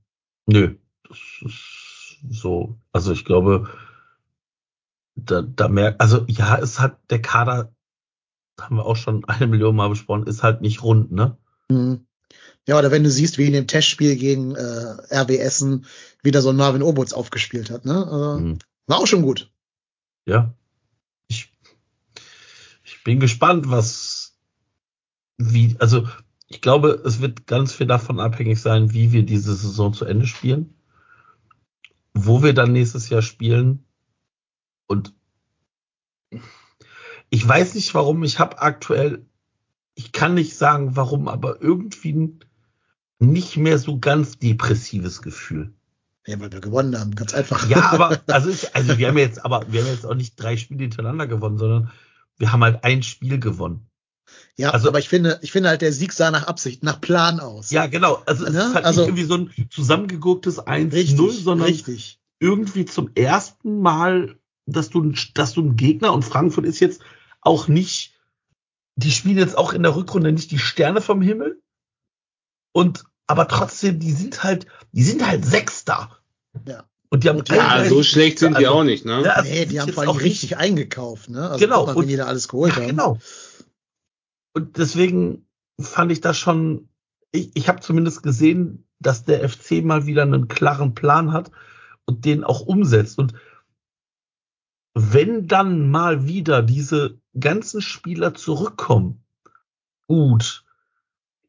Nö, 0.45 0.75
das 1.07 1.17
ist 1.41 2.17
so. 2.29 2.77
Also 2.91 3.11
ich 3.11 3.25
glaube, 3.25 3.69
da, 5.15 5.41
da 5.41 5.67
merkt, 5.67 6.01
also 6.01 6.25
ja, 6.27 6.55
ist 6.55 6.79
halt 6.79 6.95
der 7.09 7.21
Kader, 7.21 7.73
haben 8.59 8.77
wir 8.77 8.85
auch 8.85 8.95
schon 8.95 9.25
eine 9.27 9.47
Million 9.47 9.75
Mal 9.75 9.89
besprochen, 9.89 10.27
ist 10.27 10.43
halt 10.43 10.61
nicht 10.61 10.83
rund, 10.83 11.11
ne? 11.11 11.37
Mhm. 11.69 12.05
Ja, 12.67 12.77
oder 12.77 12.91
wenn 12.91 13.03
du 13.03 13.09
siehst, 13.09 13.37
wie 13.37 13.45
in 13.45 13.53
dem 13.53 13.67
Testspiel 13.67 14.17
gegen 14.17 14.55
äh, 14.55 14.97
RW 15.09 15.37
Essen 15.37 15.85
wieder 16.21 16.41
so 16.41 16.49
ein 16.49 16.57
Marvin 16.57 16.83
Obutz 16.83 17.13
aufgespielt 17.13 17.71
hat, 17.71 17.85
ne? 17.85 18.05
Also, 18.05 18.39
Mhm. 18.39 18.59
War 18.87 18.99
auch 18.99 19.07
schon 19.07 19.21
gut. 19.21 19.51
Ja. 20.25 20.53
Ich, 21.27 21.51
ich 22.83 23.03
bin 23.03 23.19
gespannt, 23.19 23.69
was, 23.69 24.37
wie, 25.37 25.75
also 25.79 26.07
ich 26.47 26.61
glaube, 26.61 27.01
es 27.05 27.19
wird 27.19 27.45
ganz 27.47 27.73
viel 27.73 27.87
davon 27.87 28.19
abhängig 28.19 28.61
sein, 28.61 28.93
wie 28.93 29.11
wir 29.11 29.23
diese 29.23 29.53
Saison 29.53 29.93
zu 29.93 30.05
Ende 30.05 30.25
spielen, 30.25 30.73
wo 32.13 32.41
wir 32.41 32.53
dann 32.53 32.71
nächstes 32.71 33.09
Jahr 33.09 33.21
spielen 33.21 33.85
und 34.87 35.13
ich 37.29 37.45
weiß 37.45 37.75
nicht 37.75 37.93
warum, 37.93 38.23
ich 38.23 38.39
habe 38.39 38.61
aktuell, 38.61 39.25
ich 39.95 40.13
kann 40.13 40.33
nicht 40.33 40.55
sagen 40.55 40.95
warum, 40.95 41.27
aber 41.27 41.61
irgendwie 41.61 42.39
nicht 43.19 43.57
mehr 43.57 43.79
so 43.79 43.99
ganz 43.99 44.39
depressives 44.39 45.21
Gefühl. 45.21 45.73
Ja, 46.27 46.39
weil 46.39 46.51
wir 46.51 46.59
gewonnen 46.59 46.99
haben, 46.99 47.15
ganz 47.15 47.33
einfach. 47.33 47.67
Ja, 47.69 47.89
aber 47.91 48.19
also, 48.27 48.49
ich, 48.49 48.75
also 48.75 48.97
wir 48.97 49.07
haben 49.07 49.17
jetzt, 49.17 49.43
aber 49.45 49.65
wir 49.71 49.81
haben 49.81 49.89
jetzt 49.89 50.05
auch 50.05 50.13
nicht 50.15 50.35
drei 50.35 50.57
Spiele 50.57 50.81
hintereinander 50.83 51.25
gewonnen, 51.25 51.57
sondern 51.57 51.91
wir 52.37 52.51
haben 52.51 52.63
halt 52.63 52.83
ein 52.83 53.01
Spiel 53.01 53.39
gewonnen. 53.39 53.87
ja, 54.57 54.71
also- 54.71 54.89
aber 54.89 54.99
ich 54.99 55.07
finde, 55.09 55.39
ich 55.41 55.51
finde 55.53 55.69
halt, 55.69 55.81
der 55.81 55.93
Sieg 55.93 56.11
sah 56.13 56.29
nach 56.31 56.47
Absicht, 56.47 56.83
nach 56.83 56.99
Plan 56.99 57.39
aus. 57.39 57.71
Ja, 57.71 57.87
genau. 57.87 58.21
Also 58.25 58.45
es 58.45 58.53
Ne? 58.53 58.59
ist 58.59 58.73
halt 58.75 58.85
Also- 58.85 59.01
nicht 59.01 59.07
irgendwie 59.09 59.23
so 59.23 59.35
ein 59.35 59.67
zusammengegurktes 59.69 60.59
1-0, 60.59 60.91
richtig, 60.93 61.43
sondern 61.43 61.67
richtig. 61.67 62.19
irgendwie 62.39 62.85
zum 62.85 63.09
ersten 63.15 63.79
Mal, 63.81 64.37
dass 64.65 64.89
du, 64.89 65.13
dass 65.33 65.53
du 65.53 65.61
ein 65.61 65.75
Gegner 65.77 66.11
und 66.13 66.23
Frankfurt 66.25 66.65
ist 66.65 66.81
jetzt 66.81 67.01
auch 67.41 67.69
nicht, 67.69 68.13
die 68.97 69.11
spielen 69.11 69.37
jetzt 69.37 69.57
auch 69.57 69.71
in 69.71 69.83
der 69.83 69.95
Rückrunde 69.95 70.33
nicht 70.33 70.51
die 70.51 70.59
Sterne 70.59 70.99
vom 71.01 71.21
Himmel. 71.21 71.61
Und 72.73 73.05
aber 73.27 73.47
trotzdem, 73.47 73.99
die 73.99 74.11
sind 74.11 74.43
halt, 74.43 74.67
die 74.91 75.03
sind 75.03 75.25
halt 75.25 75.45
Sechster. 75.45 76.16
Ja. 76.65 76.83
Und 77.09 77.23
die 77.23 77.29
haben 77.29 77.39
Und 77.39 77.49
die- 77.49 77.55
Ja, 77.55 77.85
so 77.85 78.03
schlecht 78.03 78.39
sind 78.39 78.57
die 78.57 78.65
also- 78.67 78.79
auch 78.79 78.83
nicht, 78.83 79.05
ne? 79.05 79.21
Ja, 79.23 79.41
nee, 79.41 79.65
die 79.65 79.79
haben 79.79 79.93
vor 79.93 80.01
allem 80.03 80.09
auch 80.11 80.19
richtig 80.21 80.51
nicht- 80.51 80.57
eingekauft, 80.59 81.29
ne? 81.29 81.49
Also 81.49 81.65
Genau, 81.65 81.85
mal, 81.85 81.95
und- 81.95 82.01
wen 82.03 82.09
die 82.09 82.15
da 82.17 82.25
alles 82.25 82.47
geholt 82.47 82.71
Ja, 82.75 82.81
haben. 82.81 82.87
genau. 82.89 83.19
Und 84.53 84.77
deswegen 84.77 85.47
fand 85.79 86.11
ich 86.11 86.19
das 86.21 86.37
schon, 86.37 86.89
ich, 87.31 87.51
ich 87.55 87.69
habe 87.69 87.79
zumindest 87.79 88.23
gesehen, 88.23 88.85
dass 88.99 89.23
der 89.23 89.43
FC 89.47 89.81
mal 89.83 90.05
wieder 90.05 90.23
einen 90.23 90.47
klaren 90.47 90.95
Plan 90.95 91.31
hat 91.31 91.51
und 92.05 92.25
den 92.25 92.43
auch 92.43 92.61
umsetzt. 92.61 93.19
Und 93.19 93.33
wenn 94.95 95.47
dann 95.47 95.89
mal 95.91 96.25
wieder 96.27 96.63
diese 96.63 97.19
ganzen 97.39 97.81
Spieler 97.81 98.33
zurückkommen, 98.33 99.23
gut, 100.07 100.65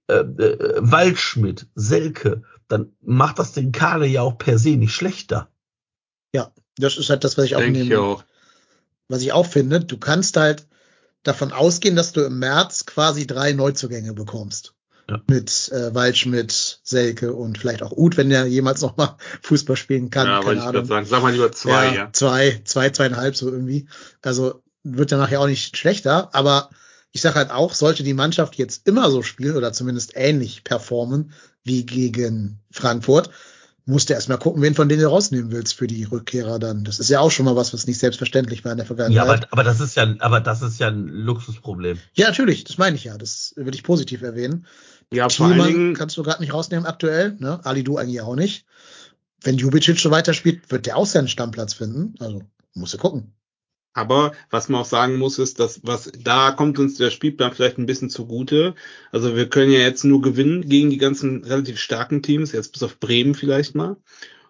äh, 0.08 0.16
äh, 0.18 0.74
Waldschmidt, 0.78 1.66
Selke, 1.74 2.42
dann 2.68 2.92
macht 3.00 3.38
das 3.38 3.52
den 3.52 3.72
Kader 3.72 4.04
ja 4.06 4.22
auch 4.22 4.38
per 4.38 4.58
se 4.58 4.76
nicht 4.76 4.92
schlechter. 4.94 5.48
Das 6.78 6.96
ist 6.96 7.10
halt 7.10 7.24
das, 7.24 7.36
was 7.36 7.46
ich 7.46 7.56
auch 7.56 7.60
Denke 7.60 7.80
ich 7.80 7.88
nehme. 7.88 8.00
auch. 8.00 8.24
was 9.08 9.22
ich 9.22 9.32
auch 9.32 9.46
finde, 9.46 9.80
du 9.80 9.98
kannst 9.98 10.36
halt 10.36 10.66
davon 11.22 11.52
ausgehen, 11.52 11.96
dass 11.96 12.12
du 12.12 12.22
im 12.22 12.38
März 12.38 12.86
quasi 12.86 13.26
drei 13.26 13.52
Neuzugänge 13.52 14.14
bekommst. 14.14 14.74
Ja. 15.10 15.20
Mit 15.26 15.70
äh, 15.72 15.94
Waldschmidt, 15.94 16.80
Selke 16.84 17.32
und 17.32 17.56
vielleicht 17.56 17.82
auch 17.82 17.92
Uth, 17.92 18.18
wenn 18.18 18.28
der 18.28 18.46
jemals 18.46 18.82
noch 18.82 18.96
mal 18.98 19.16
Fußball 19.42 19.76
spielen 19.76 20.10
kann. 20.10 20.26
ja, 20.26 20.44
wollte 20.44 20.60
ich 20.60 20.66
gerade 20.66 20.86
sagen. 20.86 21.06
Sag 21.06 21.22
mal 21.22 21.32
lieber 21.32 21.50
zwei, 21.50 21.86
ja, 21.86 21.94
ja. 21.94 22.10
Zwei, 22.12 22.60
zwei, 22.64 22.90
zweieinhalb 22.90 23.34
so 23.34 23.50
irgendwie. 23.50 23.88
Also 24.22 24.62
wird 24.84 25.10
ja 25.10 25.16
nachher 25.16 25.40
auch 25.40 25.46
nicht 25.46 25.76
schlechter, 25.76 26.34
aber 26.34 26.68
ich 27.12 27.20
sage 27.20 27.36
halt 27.36 27.50
auch, 27.50 27.74
sollte 27.74 28.02
die 28.02 28.14
Mannschaft 28.14 28.56
jetzt 28.56 28.86
immer 28.86 29.10
so 29.10 29.22
spielen 29.22 29.56
oder 29.56 29.72
zumindest 29.72 30.12
ähnlich 30.14 30.64
performen 30.64 31.32
wie 31.64 31.84
gegen 31.84 32.60
Frankfurt, 32.70 33.30
musst 33.86 34.10
du 34.10 34.14
erstmal 34.14 34.38
gucken, 34.38 34.60
wen 34.60 34.74
von 34.74 34.88
denen 34.88 35.00
du 35.00 35.08
rausnehmen 35.08 35.50
willst 35.50 35.74
für 35.74 35.86
die 35.86 36.04
Rückkehrer 36.04 36.58
dann. 36.58 36.84
Das 36.84 36.98
ist 36.98 37.08
ja 37.08 37.20
auch 37.20 37.30
schon 37.30 37.46
mal 37.46 37.56
was, 37.56 37.72
was 37.72 37.86
nicht 37.86 37.98
selbstverständlich 37.98 38.62
war 38.64 38.72
in 38.72 38.76
der 38.78 38.84
Ja, 38.84 38.88
Vergangenheit. 38.88 39.44
aber, 39.44 39.52
aber 39.52 39.64
das 39.64 39.80
ist 39.80 39.96
ja, 39.96 40.14
aber 40.18 40.40
das 40.40 40.60
ist 40.60 40.78
ja 40.78 40.88
ein 40.88 41.06
Luxusproblem. 41.08 41.98
Ja, 42.12 42.26
natürlich, 42.26 42.64
das 42.64 42.76
meine 42.76 42.96
ich 42.96 43.04
ja. 43.04 43.16
Das 43.16 43.54
würde 43.56 43.74
ich 43.76 43.82
positiv 43.82 44.20
erwähnen. 44.20 44.66
Ja, 45.10 45.30
vor 45.30 45.46
allen 45.46 45.54
Thielmann 45.54 45.72
Dingen, 45.72 45.94
kannst 45.94 46.18
du 46.18 46.22
gerade 46.22 46.42
nicht 46.42 46.52
rausnehmen 46.52 46.84
aktuell, 46.84 47.36
ne? 47.38 47.64
Ali 47.64 47.82
du 47.82 47.96
eigentlich 47.96 48.20
auch 48.20 48.36
nicht. 48.36 48.66
Wenn 49.42 49.56
Jubicic 49.56 49.98
so 49.98 50.10
weiterspielt, 50.10 50.70
wird 50.70 50.84
der 50.84 50.98
auch 50.98 51.06
seinen 51.06 51.28
Stammplatz 51.28 51.72
finden. 51.72 52.14
Also 52.18 52.42
musst 52.74 52.92
du 52.92 52.98
gucken. 52.98 53.32
Aber 53.94 54.32
was 54.50 54.68
man 54.68 54.82
auch 54.82 54.86
sagen 54.86 55.16
muss, 55.18 55.38
ist, 55.38 55.58
dass 55.60 55.80
was 55.84 56.12
da 56.22 56.52
kommt 56.52 56.78
uns 56.78 56.96
der 56.96 57.10
Spielplan 57.10 57.52
vielleicht 57.52 57.78
ein 57.78 57.86
bisschen 57.86 58.10
zugute. 58.10 58.74
Also 59.12 59.34
wir 59.34 59.48
können 59.48 59.72
ja 59.72 59.80
jetzt 59.80 60.04
nur 60.04 60.22
gewinnen 60.22 60.68
gegen 60.68 60.90
die 60.90 60.98
ganzen 60.98 61.42
relativ 61.44 61.78
starken 61.80 62.22
Teams, 62.22 62.52
jetzt 62.52 62.72
bis 62.72 62.82
auf 62.82 63.00
Bremen 63.00 63.34
vielleicht 63.34 63.74
mal. 63.74 63.96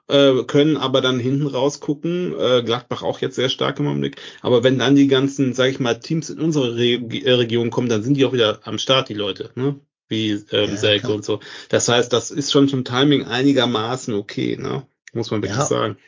Äh, 0.09 0.45
können 0.45 0.77
aber 0.79 1.01
dann 1.03 1.19
hinten 1.21 1.47
rausgucken. 1.47 2.35
Äh, 2.39 2.63
Gladbach 2.65 3.03
auch 3.03 3.21
jetzt 3.21 3.37
sehr 3.37 3.51
stark 3.51 3.79
im 3.79 3.89
Augenblick. 3.89 4.17
Aber 4.41 4.65
wenn 4.65 4.79
dann 4.79 4.97
die 4.97 5.07
ganzen, 5.09 5.53
sag 5.55 5.71
ich 5.71 5.81
mal, 5.81 5.95
Teams 6.01 6.31
in 6.31 6.41
unsere 6.41 6.77
Re 6.77 6.99
Region 7.39 7.71
kommen, 7.71 7.89
dann 7.91 8.03
sind 8.03 8.15
die 8.17 8.25
auch 8.25 8.33
wieder 8.33 8.61
am 8.65 8.79
Start, 8.79 9.09
die 9.11 9.15
Leute, 9.15 9.51
ne? 9.55 9.79
Wie 10.09 10.31
ähm, 10.31 10.71
Ja, 10.71 10.77
Selke 10.77 11.13
und 11.13 11.25
so. 11.27 11.41
Das 11.69 11.89
heißt, 11.89 12.11
das 12.13 12.31
ist 12.31 12.51
schon 12.51 12.69
zum 12.69 12.85
Timing 12.85 13.25
einigermaßen 13.27 14.15
okay, 14.15 14.57
ne? 14.57 14.87
Muss 15.13 15.31
man 15.31 15.43
wirklich 15.43 15.59
Ja. 15.59 15.67
sagen. 15.67 15.99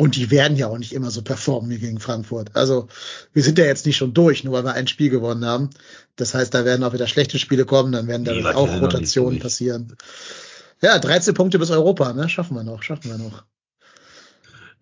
Und 0.00 0.14
die 0.14 0.30
werden 0.30 0.56
ja 0.56 0.68
auch 0.68 0.78
nicht 0.78 0.92
immer 0.92 1.10
so 1.10 1.22
performen 1.22 1.70
wie 1.70 1.78
gegen 1.78 1.98
Frankfurt. 1.98 2.54
Also 2.54 2.86
wir 3.32 3.42
sind 3.42 3.58
ja 3.58 3.64
jetzt 3.64 3.84
nicht 3.84 3.96
schon 3.96 4.14
durch, 4.14 4.44
nur 4.44 4.54
weil 4.54 4.64
wir 4.64 4.74
ein 4.74 4.86
Spiel 4.86 5.10
gewonnen 5.10 5.44
haben. 5.44 5.70
Das 6.14 6.34
heißt, 6.34 6.54
da 6.54 6.64
werden 6.64 6.84
auch 6.84 6.92
wieder 6.92 7.08
schlechte 7.08 7.38
Spiele 7.40 7.64
kommen, 7.64 7.90
dann 7.90 8.06
werden 8.06 8.24
da 8.24 8.32
Nee, 8.32 8.44
auch 8.44 8.80
Rotationen 8.80 9.40
passieren. 9.40 9.96
Ja, 10.80 11.00
13 11.00 11.34
Punkte 11.34 11.58
bis 11.58 11.70
Europa, 11.70 12.12
ne? 12.12 12.28
Schaffen 12.28 12.56
wir 12.56 12.62
noch, 12.62 12.84
schaffen 12.84 13.10
wir 13.10 13.18
noch. 13.18 13.44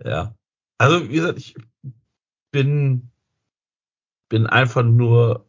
Ja. 0.05 0.35
Also, 0.76 1.09
wie 1.09 1.14
gesagt, 1.14 1.38
ich 1.38 1.57
bin, 2.50 3.11
bin 4.29 4.46
einfach 4.46 4.83
nur 4.83 5.46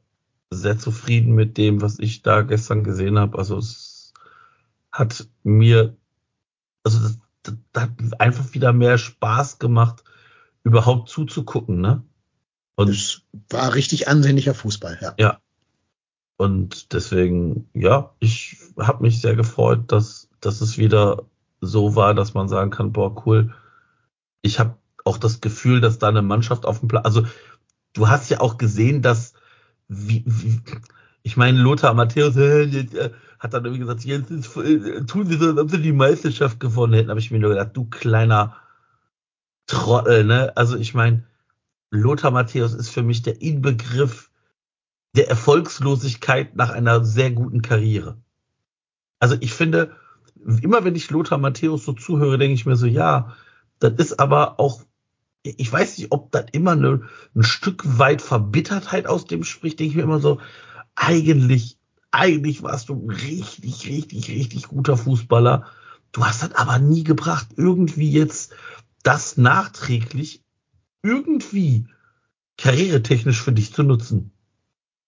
sehr 0.49 0.77
zufrieden 0.77 1.35
mit 1.35 1.57
dem, 1.57 1.81
was 1.81 1.99
ich 1.99 2.21
da 2.21 2.43
gestern 2.43 2.85
gesehen 2.85 3.19
habe. 3.19 3.37
Also, 3.37 3.57
es 3.57 4.13
hat 4.93 5.27
mir, 5.43 5.97
also, 6.83 6.99
das, 6.99 7.17
das, 7.47 7.83
hat 7.83 7.91
einfach 8.19 8.53
wieder 8.53 8.73
mehr 8.73 8.97
Spaß 8.97 9.59
gemacht, 9.59 10.03
überhaupt 10.63 11.09
zuzugucken, 11.09 11.81
ne? 11.81 12.03
Und, 12.75 12.89
Das 12.89 13.21
war 13.49 13.73
richtig 13.73 14.07
ansehnlicher 14.07 14.53
Fußball, 14.53 14.99
ja. 15.01 15.13
und 16.37 16.93
deswegen, 16.93 17.67
ja, 17.73 18.13
ich 18.19 18.57
habe 18.77 19.01
mich 19.01 19.19
sehr 19.19 19.35
gefreut, 19.35 19.91
dass, 19.91 20.29
dass 20.39 20.61
es 20.61 20.77
wieder 20.77 21.25
so 21.61 21.95
war, 21.95 22.13
dass 22.13 22.35
man 22.35 22.47
sagen 22.47 22.69
kann, 22.69 22.93
boah, 22.93 23.25
cool. 23.25 23.53
Ich 24.43 24.59
habe 24.59 24.77
auch 25.03 25.17
das 25.17 25.41
Gefühl, 25.41 25.81
dass 25.81 25.97
da 25.97 26.07
eine 26.07 26.21
Mannschaft 26.21 26.65
auf 26.65 26.79
dem 26.79 26.87
Platz, 26.87 27.05
also 27.05 27.25
du 27.93 28.07
hast 28.07 28.29
ja 28.29 28.39
auch 28.39 28.57
gesehen, 28.59 29.01
dass 29.01 29.33
wie, 29.87 30.23
wie 30.27 30.61
ich 31.27 31.35
meine, 31.35 31.59
Lothar 31.59 31.93
Matthäus 31.93 32.37
äh, 32.37 32.63
äh, 32.63 33.11
hat 33.37 33.53
dann 33.53 33.65
irgendwie 33.65 33.81
gesagt, 33.81 34.05
jetzt 34.05 34.31
ist, 34.31 34.55
äh, 34.55 35.03
tun 35.03 35.27
sie 35.27 35.35
so, 35.35 35.49
als 35.49 35.57
ob 35.57 35.69
sie 35.69 35.81
die 35.81 35.91
Meisterschaft 35.91 36.61
gewonnen 36.61 36.93
hätten. 36.93 37.09
Habe 37.09 37.19
ich 37.19 37.31
mir 37.31 37.39
nur 37.39 37.49
gedacht, 37.49 37.71
du 37.73 37.83
kleiner 37.83 38.55
Trottel, 39.65 40.23
ne? 40.23 40.55
Also 40.55 40.77
ich 40.77 40.93
meine, 40.93 41.23
Lothar 41.91 42.31
Matthäus 42.31 42.73
ist 42.73 42.91
für 42.91 43.03
mich 43.03 43.23
der 43.23 43.41
Inbegriff 43.41 44.31
der 45.17 45.27
Erfolgslosigkeit 45.27 46.55
nach 46.55 46.69
einer 46.69 47.03
sehr 47.03 47.31
guten 47.31 47.61
Karriere. 47.61 48.15
Also 49.19 49.35
ich 49.41 49.51
finde, 49.51 49.97
immer 50.61 50.85
wenn 50.85 50.95
ich 50.95 51.11
Lothar 51.11 51.39
Matthäus 51.39 51.83
so 51.83 51.91
zuhöre, 51.91 52.37
denke 52.37 52.53
ich 52.53 52.65
mir 52.65 52.77
so, 52.77 52.85
ja, 52.85 53.35
das 53.79 53.95
ist 53.97 54.17
aber 54.17 54.61
auch, 54.61 54.81
ich 55.43 55.69
weiß 55.69 55.97
nicht, 55.97 56.13
ob 56.13 56.31
das 56.31 56.45
immer 56.53 56.71
eine, 56.71 57.01
ein 57.35 57.43
Stück 57.43 57.83
weit 57.99 58.21
Verbittertheit 58.21 59.07
aus 59.07 59.25
dem 59.25 59.43
spricht, 59.43 59.81
denke 59.81 59.89
ich 59.91 59.97
mir 59.97 60.03
immer 60.03 60.21
so, 60.21 60.39
eigentlich, 60.97 61.77
eigentlich 62.11 62.63
warst 62.63 62.89
du 62.89 62.95
ein 62.95 63.09
richtig, 63.09 63.87
richtig, 63.87 64.29
richtig 64.29 64.67
guter 64.67 64.97
Fußballer. 64.97 65.67
Du 66.11 66.25
hast 66.25 66.41
das 66.43 66.55
aber 66.55 66.79
nie 66.79 67.03
gebracht, 67.03 67.47
irgendwie 67.55 68.11
jetzt 68.11 68.53
das 69.03 69.37
nachträglich 69.37 70.43
irgendwie 71.03 71.85
karrieretechnisch 72.57 73.41
für 73.41 73.53
dich 73.53 73.73
zu 73.73 73.83
nutzen. 73.83 74.31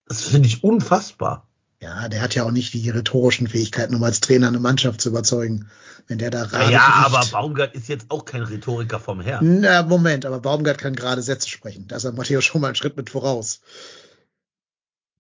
Das 0.06 0.22
finde 0.22 0.48
ich 0.48 0.64
unfassbar. 0.64 1.48
Ja, 1.82 2.10
der 2.10 2.22
hat 2.22 2.36
ja 2.36 2.44
auch 2.44 2.52
nicht 2.52 2.74
die 2.74 2.90
rhetorischen 2.90 3.48
Fähigkeiten, 3.48 3.96
um 3.96 4.04
als 4.04 4.20
Trainer 4.20 4.50
eine 4.50 4.60
Mannschaft 4.60 5.02
zu 5.02 5.10
überzeugen. 5.10 5.70
Wenn 6.08 6.18
der 6.18 6.30
da 6.30 6.46
gerade. 6.46 6.72
ja 6.72 7.04
aber 7.06 7.26
Baumgart 7.32 7.74
ist 7.74 7.88
jetzt 7.88 8.08
auch 8.10 8.26
kein 8.26 8.44
Rhetoriker 8.44 9.00
vom 9.00 9.22
Herrn. 9.22 9.62
Na, 9.62 9.84
Moment, 9.84 10.26
aber 10.26 10.40
Baumgart 10.40 10.78
kann 10.78 10.96
gerade 10.96 11.22
Sätze 11.22 11.50
sprechen. 11.50 11.88
Da 11.88 11.96
ist 11.96 12.04
er 12.04 12.12
Matthäus 12.12 12.44
schon 12.44 12.62
mal 12.62 12.68
einen 12.68 12.76
Schritt 12.76 12.98
mit 12.98 13.10
voraus. 13.10 13.62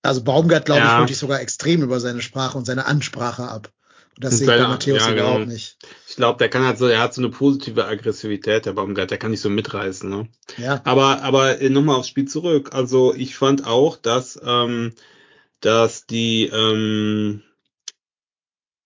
Also 0.01 0.23
Baumgart, 0.23 0.65
glaube 0.65 0.81
ich, 0.81 0.88
Ja. 0.88 0.99
holt 0.99 1.09
dich 1.09 1.17
sogar 1.17 1.41
extrem 1.41 1.83
über 1.83 1.99
seine 1.99 2.21
Sprache 2.21 2.57
und 2.57 2.65
seine 2.65 2.85
Ansprache 2.85 3.43
ab. 3.43 3.71
Und 4.15 4.23
das 4.23 4.33
Und 4.33 4.39
sehe 4.39 4.55
ich 4.55 4.62
bei 4.62 4.67
Matthäus 4.67 5.05
ja, 5.05 5.13
überhaupt 5.13 5.39
genau. 5.39 5.53
nicht. 5.53 5.77
Ich 6.07 6.15
glaube, 6.15 6.38
der 6.38 6.49
kann 6.49 6.65
halt 6.65 6.77
so, 6.77 6.88
er 6.88 7.01
hat 7.01 7.13
so 7.13 7.21
eine 7.21 7.29
positive 7.29 7.85
Aggressivität, 7.85 8.65
der 8.65 8.73
Baumgart, 8.73 9.12
der 9.12 9.17
kann 9.17 9.31
nicht 9.31 9.41
so 9.41 9.49
mitreißen, 9.49 10.09
ne? 10.09 10.27
Ja, 10.57 10.81
Aber, 10.83 11.21
aber 11.21 11.62
äh, 11.62 11.69
nochmal 11.69 11.97
aufs 11.97 12.09
Spiel 12.09 12.27
zurück. 12.27 12.69
Also 12.73 13.13
ich 13.13 13.35
fand 13.35 13.65
auch, 13.65 13.97
dass, 13.97 14.39
ähm, 14.43 14.93
dass 15.62 16.05
die, 16.05 16.45
ähm, 16.45 17.43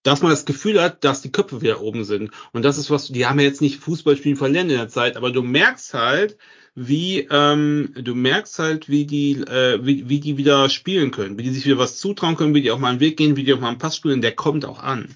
dass 0.04 0.22
man 0.22 0.32
das 0.32 0.46
Gefühl 0.46 0.82
hat, 0.82 1.04
dass 1.04 1.22
die 1.22 1.32
Köpfe 1.32 1.62
wieder 1.62 1.82
oben 1.82 2.04
sind. 2.04 2.32
Und 2.52 2.64
das 2.64 2.78
ist 2.78 2.90
was, 2.90 3.08
die 3.08 3.26
haben 3.26 3.40
ja 3.40 3.46
jetzt 3.46 3.62
nicht 3.62 3.80
Fußballspielen 3.80 4.38
verlernt 4.38 4.72
in 4.72 4.78
der 4.78 4.90
Zeit, 4.90 5.16
aber 5.16 5.32
du 5.32 5.42
merkst 5.42 5.94
halt, 5.94 6.38
wie, 6.76 7.28
ähm, 7.30 7.94
du 7.96 8.16
merkst 8.16 8.58
halt, 8.60 8.90
wie 8.90 9.06
die, 9.06 9.42
äh, 9.42 9.80
wie, 9.86 10.10
wie 10.10 10.20
die 10.20 10.38
wieder 10.38 10.70
spielen 10.70 11.12
können, 11.12 11.38
wie 11.38 11.44
die 11.44 11.52
sich 11.52 11.66
wieder 11.66 11.78
was 11.78 11.98
zutrauen 11.98 12.36
können, 12.36 12.56
wie 12.56 12.62
die 12.62 12.72
auch 12.72 12.80
mal 12.80 12.90
einen 12.90 13.00
Weg 13.00 13.18
gehen, 13.18 13.36
wie 13.36 13.44
die 13.44 13.54
auch 13.54 13.60
mal 13.60 13.70
einen 13.70 13.78
Pass 13.78 13.96
spielen, 13.96 14.22
der 14.22 14.36
kommt 14.36 14.66
auch 14.66 14.82
an. 14.82 15.16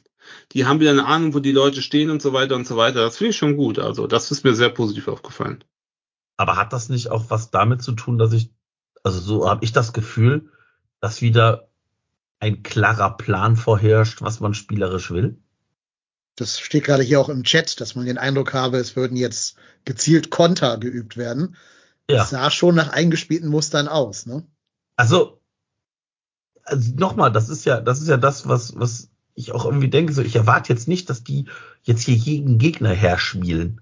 Die 0.52 0.65
haben 0.65 0.80
wieder 0.80 0.91
eine 0.91 1.06
Ahnung, 1.06 1.34
wo 1.34 1.39
die 1.39 1.52
Leute 1.52 1.82
stehen 1.82 2.10
und 2.10 2.22
so 2.22 2.34
weiter 2.34 2.56
und 2.56 2.67
so 2.67 2.78
weiter. 2.78 3.02
Das 3.02 3.17
finde 3.17 3.32
ich 3.32 3.38
schon 3.38 3.58
gut. 3.58 3.80
Also, 3.80 4.08
das 4.08 4.30
ist 4.32 4.43
mir 4.43 4.54
sehr 4.54 4.70
positiv 4.70 5.08
aufgefallen. 5.08 5.63
Aber 6.36 6.58
hat 6.58 6.74
das 6.74 6.89
nicht 6.89 7.10
auch 7.10 7.30
was 7.30 7.50
damit 7.50 7.82
zu 7.82 7.93
tun, 7.93 8.17
dass 8.17 8.34
ich, 8.34 8.52
also 9.04 9.20
so 9.20 9.50
habe 9.50 9.63
ich 9.63 9.72
das 9.72 9.93
Gefühl, 9.93 10.52
dass 11.00 11.22
wieder 11.22 11.70
ein 12.39 12.62
klarer 12.62 13.17
Plan 13.17 13.56
vorherrscht, 13.56 14.22
was 14.22 14.39
man 14.39 14.54
spielerisch 14.54 15.12
will? 15.12 15.39
Das 16.38 16.60
steht 16.60 16.86
gerade 16.86 17.04
hier 17.04 17.19
auch 17.19 17.30
im 17.30 17.43
Chat, 17.43 17.82
dass 17.82 17.95
man 17.95 18.06
den 18.06 18.17
Eindruck 18.17 18.54
habe, 18.54 18.78
es 18.78 18.95
würden 18.95 19.17
jetzt 19.17 19.58
gezielt 19.86 20.30
Konter 20.30 20.78
geübt 20.78 21.17
werden. 21.17 21.58
Ja. 22.10 22.17
Das 22.17 22.30
sah 22.30 22.50
schon 22.52 22.76
nach 22.76 22.89
eingespielten 22.89 23.50
Mustern 23.50 23.88
aus, 23.88 24.26
ne? 24.28 24.45
Also, 24.95 25.41
also 26.63 26.93
nochmal, 26.95 27.32
das 27.32 27.50
ist 27.50 27.65
ja, 27.65 27.82
das 27.82 28.02
ist 28.02 28.08
ja 28.08 28.17
das, 28.17 28.47
was, 28.47 28.80
was 28.80 29.10
ich 29.34 29.52
auch 29.52 29.65
irgendwie 29.65 29.89
denke. 29.89 30.13
So, 30.13 30.21
ich 30.21 30.36
erwarte 30.36 30.71
jetzt 30.71 30.88
nicht, 30.88 31.10
dass 31.10 31.23
die 31.23 31.45
jetzt 31.84 32.04
hier 32.04 32.15
jeden 32.15 32.60
Gegner 32.60 32.91
herspielen. 32.91 33.82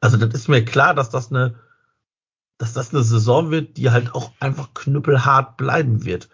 Also, 0.00 0.16
das 0.16 0.34
ist 0.34 0.48
mir 0.48 0.64
klar, 0.64 0.94
dass 0.94 1.10
das 1.10 1.30
eine, 1.30 1.54
dass 2.58 2.72
das 2.72 2.92
eine 2.92 3.04
Saison 3.04 3.50
wird, 3.50 3.76
die 3.76 3.90
halt 3.90 4.14
auch 4.14 4.32
einfach 4.40 4.74
knüppelhart 4.74 5.56
bleiben 5.56 6.04
wird. 6.04 6.28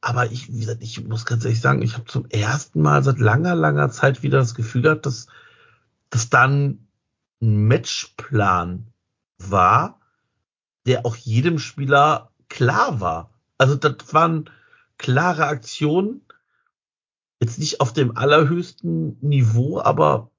Aber 0.00 0.30
ich, 0.30 0.52
wie 0.52 0.60
gesagt, 0.60 0.82
ich 0.82 1.04
muss 1.04 1.26
ganz 1.26 1.44
ehrlich 1.44 1.60
sagen, 1.60 1.82
ich 1.82 1.94
habe 1.94 2.04
zum 2.04 2.26
ersten 2.30 2.80
Mal 2.82 3.02
seit 3.02 3.18
langer, 3.18 3.54
langer 3.54 3.90
Zeit 3.90 4.22
wieder 4.22 4.38
das 4.38 4.54
Gefühl 4.54 4.82
gehabt, 4.82 5.06
dass, 5.06 5.26
dass 6.10 6.30
dann 6.30 6.86
ein 7.40 7.66
Matchplan 7.66 8.92
war, 9.38 10.00
der 10.86 11.04
auch 11.04 11.16
jedem 11.16 11.58
Spieler 11.58 12.30
klar 12.48 13.00
war. 13.00 13.34
Also 13.58 13.74
das 13.74 14.12
waren 14.12 14.50
klare 14.98 15.46
Aktionen, 15.46 16.22
jetzt 17.40 17.58
nicht 17.58 17.80
auf 17.80 17.92
dem 17.92 18.16
allerhöchsten 18.16 19.18
Niveau, 19.20 19.80
aber 19.80 20.30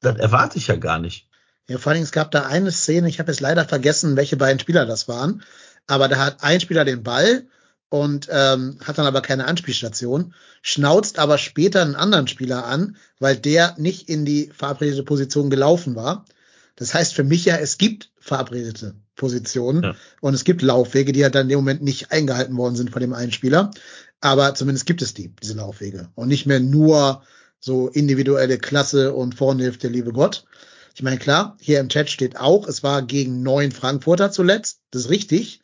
das 0.00 0.16
erwarte 0.16 0.58
ich 0.58 0.68
ja 0.68 0.76
gar 0.76 0.98
nicht. 0.98 1.28
Ja, 1.68 1.78
vor 1.78 1.92
allem, 1.92 2.02
es 2.02 2.12
gab 2.12 2.30
da 2.30 2.46
eine 2.46 2.70
Szene, 2.70 3.08
ich 3.08 3.18
habe 3.18 3.30
jetzt 3.32 3.40
leider 3.40 3.64
vergessen, 3.64 4.16
welche 4.16 4.36
beiden 4.36 4.60
Spieler 4.60 4.86
das 4.86 5.08
waren, 5.08 5.42
aber 5.86 6.08
da 6.08 6.18
hat 6.18 6.42
ein 6.42 6.60
Spieler 6.60 6.84
den 6.84 7.02
Ball 7.02 7.46
und 7.88 8.28
ähm, 8.30 8.78
hat 8.84 8.98
dann 8.98 9.06
aber 9.06 9.20
keine 9.20 9.46
Anspielstation, 9.46 10.34
schnauzt 10.62 11.18
aber 11.18 11.38
später 11.38 11.82
einen 11.82 11.94
anderen 11.94 12.26
Spieler 12.28 12.66
an, 12.66 12.96
weil 13.20 13.36
der 13.36 13.74
nicht 13.78 14.08
in 14.08 14.24
die 14.24 14.50
verabredete 14.54 15.02
Position 15.02 15.50
gelaufen 15.50 15.94
war. 15.94 16.24
Das 16.74 16.94
heißt 16.94 17.14
für 17.14 17.24
mich 17.24 17.44
ja, 17.44 17.56
es 17.56 17.78
gibt 17.78 18.10
verabredete 18.18 18.94
Positionen 19.14 19.82
Ja. 19.82 19.96
und 20.20 20.34
es 20.34 20.44
gibt 20.44 20.62
Laufwege, 20.62 21.12
die 21.12 21.22
halt 21.22 21.34
dann 21.34 21.42
in 21.42 21.50
dem 21.50 21.58
Moment 21.58 21.82
nicht 21.82 22.12
eingehalten 22.12 22.56
worden 22.56 22.76
sind 22.76 22.90
von 22.90 23.00
dem 23.00 23.14
einen 23.14 23.32
Spieler. 23.32 23.70
Aber 24.20 24.54
zumindest 24.54 24.86
gibt 24.86 25.02
es 25.02 25.14
die, 25.14 25.34
diese 25.42 25.54
Laufwege. 25.54 26.08
Und 26.14 26.28
nicht 26.28 26.46
mehr 26.46 26.60
nur 26.60 27.22
so 27.60 27.88
individuelle 27.88 28.58
Klasse 28.58 29.14
und 29.14 29.34
vorne 29.34 29.62
hilft 29.62 29.82
der 29.82 29.90
liebe 29.90 30.12
Gott. 30.12 30.44
Ich 30.94 31.02
meine, 31.02 31.18
klar, 31.18 31.56
hier 31.60 31.80
im 31.80 31.88
Chat 31.88 32.10
steht 32.10 32.36
auch, 32.38 32.66
es 32.66 32.82
war 32.82 33.02
gegen 33.02 33.42
neun 33.42 33.70
Frankfurter 33.72 34.30
zuletzt, 34.30 34.80
das 34.90 35.02
ist 35.02 35.10
richtig. 35.10 35.60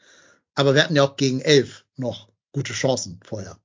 Aber 0.55 0.75
wir 0.75 0.83
hatten 0.83 0.97
ja 0.97 1.05
auch 1.05 1.17
gegen 1.17 1.41
elf 1.41 1.85
noch 1.97 2.29
gute 2.53 2.73
Chancen 2.73 3.21
vorher. 3.25 3.57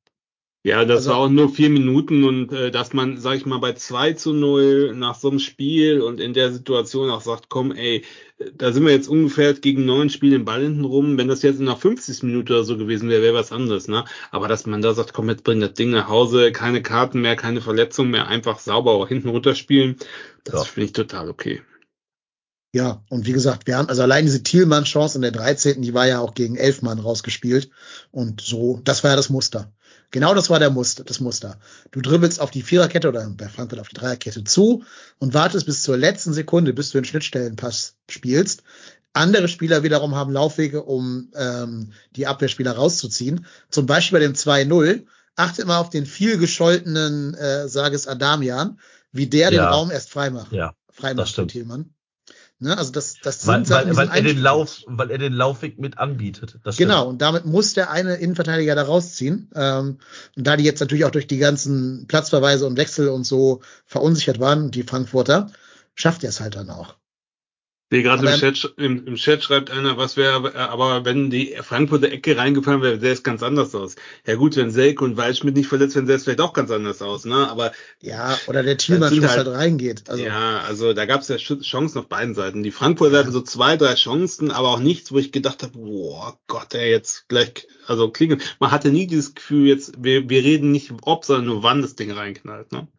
Ja, 0.63 0.83
das 0.83 0.97
Also- 0.97 1.09
war 1.11 1.17
auch 1.17 1.29
nur 1.29 1.49
vier 1.49 1.69
Minuten 1.69 2.25
und 2.25 2.51
äh, 2.51 2.71
dass 2.71 2.91
man, 2.91 3.17
sag 3.17 3.37
ich 3.37 3.45
mal, 3.45 3.59
bei 3.59 3.73
2 3.73 4.13
zu 4.13 4.33
0 4.33 4.93
nach 4.95 5.15
so 5.15 5.29
einem 5.29 5.39
Spiel 5.39 6.01
und 6.01 6.19
in 6.19 6.33
der 6.33 6.51
Situation 6.51 7.09
auch 7.09 7.21
sagt, 7.21 7.47
komm, 7.47 7.71
ey, 7.71 8.03
da 8.53 8.73
sind 8.73 8.85
wir 8.85 8.91
jetzt 8.91 9.07
ungefähr 9.07 9.53
gegen 9.53 9.85
neun 9.85 10.09
Spiele 10.09 10.37
den 10.37 10.45
Ball 10.45 10.61
hinten 10.63 10.83
rum. 10.83 11.17
Wenn 11.17 11.29
das 11.29 11.41
jetzt 11.41 11.59
in 11.61 11.67
der 11.67 11.77
50. 11.77 12.23
Minute 12.23 12.53
oder 12.53 12.63
so 12.65 12.75
gewesen 12.77 13.07
wäre, 13.09 13.21
wäre 13.21 13.33
was 13.35 13.53
anderes, 13.53 13.87
ne? 13.87 14.03
Aber 14.31 14.49
dass 14.49 14.65
man 14.65 14.81
da 14.81 14.93
sagt, 14.93 15.13
komm, 15.13 15.29
jetzt 15.29 15.43
bring 15.45 15.61
das 15.61 15.73
Ding 15.73 15.91
nach 15.91 16.09
Hause, 16.09 16.51
keine 16.51 16.81
Karten 16.81 17.21
mehr, 17.21 17.35
keine 17.37 17.61
Verletzungen 17.61 18.11
mehr, 18.11 18.27
einfach 18.27 18.59
sauber 18.59 18.91
auch 18.91 19.07
hinten 19.07 19.29
runterspielen, 19.29 19.95
das 20.43 20.53
Ja. 20.55 20.63
finde 20.63 20.85
ich 20.87 20.93
total 20.93 21.29
okay. 21.29 21.61
Ja, 22.73 23.03
und 23.09 23.25
wie 23.25 23.31
gesagt, 23.31 23.65
wir 23.65 23.77
haben 23.77 23.89
also 23.89 24.01
allein 24.01 24.25
diese 24.25 24.43
Thielmann-Chance 24.43 25.17
in 25.17 25.21
der 25.21 25.31
13., 25.31 25.81
die 25.81 25.93
war 25.93 26.05
ja 26.05 26.19
auch 26.19 26.33
gegen 26.33 26.57
Elfmann 26.57 26.99
rausgespielt. 26.99 27.69
Und 28.11 28.41
so, 28.41 28.81
das 28.83 29.03
war 29.03 29.11
ja 29.11 29.15
das 29.15 29.29
Muster. 29.29 29.71
Genau 30.11 30.33
das 30.33 30.49
war 30.49 30.59
der 30.59 30.69
Muster, 30.69 31.03
das 31.03 31.19
Muster. 31.19 31.59
Du 31.91 32.01
dribbelst 32.01 32.39
auf 32.39 32.51
die 32.51 32.61
Viererkette 32.61 33.09
oder 33.09 33.29
bei 33.29 33.49
Frankfurt 33.49 33.79
auf 33.79 33.89
die 33.89 33.95
Dreierkette 33.95 34.43
zu 34.43 34.83
und 35.19 35.33
wartest 35.33 35.65
bis 35.65 35.83
zur 35.83 35.97
letzten 35.97 36.33
Sekunde, 36.33 36.73
bis 36.73 36.91
du 36.91 36.97
den 36.97 37.05
Schnittstellenpass 37.05 37.95
spielst. 38.09 38.63
Andere 39.13 39.47
Spieler 39.47 39.83
wiederum 39.83 40.15
haben 40.15 40.31
Laufwege, 40.31 40.83
um 40.83 41.31
ähm, 41.35 41.91
die 42.15 42.27
Abwehrspieler 42.27 42.73
rauszuziehen. 42.73 43.45
Zum 43.69 43.85
Beispiel 43.85 44.19
bei 44.19 44.25
dem 44.25 44.33
2-0. 44.33 45.05
Achtet 45.35 45.67
mal 45.67 45.79
auf 45.79 45.89
den 45.89 46.05
viel 46.05 46.37
gescholtenen 46.37 47.33
äh, 47.33 47.67
Sages 47.67 48.07
Adamian, 48.07 48.79
wie 49.11 49.27
der 49.27 49.51
Ja. 49.51 49.63
den 49.65 49.73
Raum 49.73 49.91
erst 49.91 50.09
freimacht. 50.09 50.51
Ja, 50.51 50.73
Freimacht. 50.91 51.35
Thielmann. 51.47 51.93
Ne, 52.59 52.75
also 52.75 52.91
das, 52.91 53.17
das 53.21 53.45
weil, 53.45 53.65
Sachen, 53.65 53.95
weil, 53.95 54.09
weil, 54.09 54.17
er 54.17 54.23
den. 54.23 54.39
Lauf, 54.39 54.81
weil 54.87 55.11
er 55.11 55.19
den 55.19 55.33
Laufweg 55.33 55.77
mit 55.77 55.99
anbietet. 55.99 56.57
Genau, 56.77 57.07
und 57.07 57.21
damit 57.21 57.45
muss 57.45 57.75
der 57.75 57.91
eine 57.91 58.15
Innenverteidiger 58.15 58.73
da 58.73 58.83
rausziehen. 58.83 59.51
Ähm, 59.53 59.99
und 60.35 60.47
da 60.47 60.57
die 60.57 60.63
jetzt 60.63 60.79
natürlich 60.79 61.05
auch 61.05 61.11
durch 61.11 61.27
die 61.27 61.37
ganzen 61.37 62.07
Platzverweise 62.07 62.65
und 62.65 62.77
Wechsel 62.77 63.09
und 63.09 63.25
so 63.25 63.61
verunsichert 63.85 64.39
waren, 64.39 64.71
die 64.71 64.81
Frankfurter, 64.81 65.51
schafft 65.93 66.23
er 66.23 66.29
es 66.29 66.39
halt 66.39 66.55
dann 66.55 66.71
auch. 66.71 66.95
Nee, 67.89 68.01
gerade 68.03 68.29
im 68.29 68.37
Chat, 68.37 68.73
im, 68.75 69.07
im 69.07 69.15
Chat 69.15 69.43
schreibt 69.43 69.71
einer, 69.71 69.95
was 69.95 70.17
wäre, 70.17 70.53
aber 70.55 71.05
wenn 71.05 71.29
die 71.29 71.55
Frankfurter 71.61 72.11
Ecke 72.11 72.35
reingefallen 72.35 72.81
wäre, 72.81 72.99
sähe 72.99 73.13
es 73.13 73.23
ganz 73.23 73.41
anders 73.43 73.73
aus. 73.75 73.95
Ja 74.25 74.35
gut, 74.35 74.57
wenn 74.57 74.71
Selke 74.71 75.05
und 75.05 75.15
Waldschmidt 75.15 75.55
nicht 75.55 75.69
verletzt 75.69 75.95
werden, 75.95 76.05
sähe 76.05 76.17
es 76.17 76.25
vielleicht 76.25 76.41
auch 76.41 76.51
ganz 76.51 76.69
anders 76.69 77.01
aus, 77.01 77.23
ne? 77.23 77.49
Aber 77.49 77.71
Ja, 78.01 78.37
oder 78.47 78.61
der 78.61 78.77
Schuss 78.77 78.99
halt- 78.99 79.23
halt 79.23 79.47
reingeht. 79.47 80.09
Also, 80.09 80.21
ja, 80.21 80.59
also 80.67 80.91
da 80.91 81.05
gab 81.05 81.21
es 81.21 81.29
ja 81.29 81.37
Chancen 81.37 81.99
auf 81.99 82.07
beiden 82.07 82.35
Seiten. 82.35 82.61
Die 82.61 82.71
Frankfurter 82.71 83.19
hatten 83.19 83.31
so 83.31 83.41
zwei, 83.41 83.77
drei 83.77 83.93
Chancen, 83.95 84.51
aber 84.51 84.67
auch 84.69 84.79
nichts, 84.79 85.13
wo 85.13 85.17
ich 85.17 85.31
gedacht 85.31 85.63
habe, 85.63 85.77
boah 85.77 86.37
Gott, 86.47 86.73
ey, 86.73 86.91
jetzt 86.91 87.29
gleich, 87.29 87.67
also 87.85 88.09
klingelt. 88.09 88.57
Man 88.59 88.71
hatte 88.71 88.89
nie 88.89 89.07
dieses 89.07 89.33
Gefühl, 89.33 89.65
jetzt, 89.65 89.93
wir, 90.03 90.29
wir 90.29 90.43
reden 90.43 90.71
nicht 90.73 90.91
ob, 91.03 91.23
sondern 91.23 91.45
nur 91.45 91.63
wann 91.63 91.81
das 91.81 91.95
Ding 91.95 92.11
reinknallt, 92.11 92.73
ne? 92.73 92.89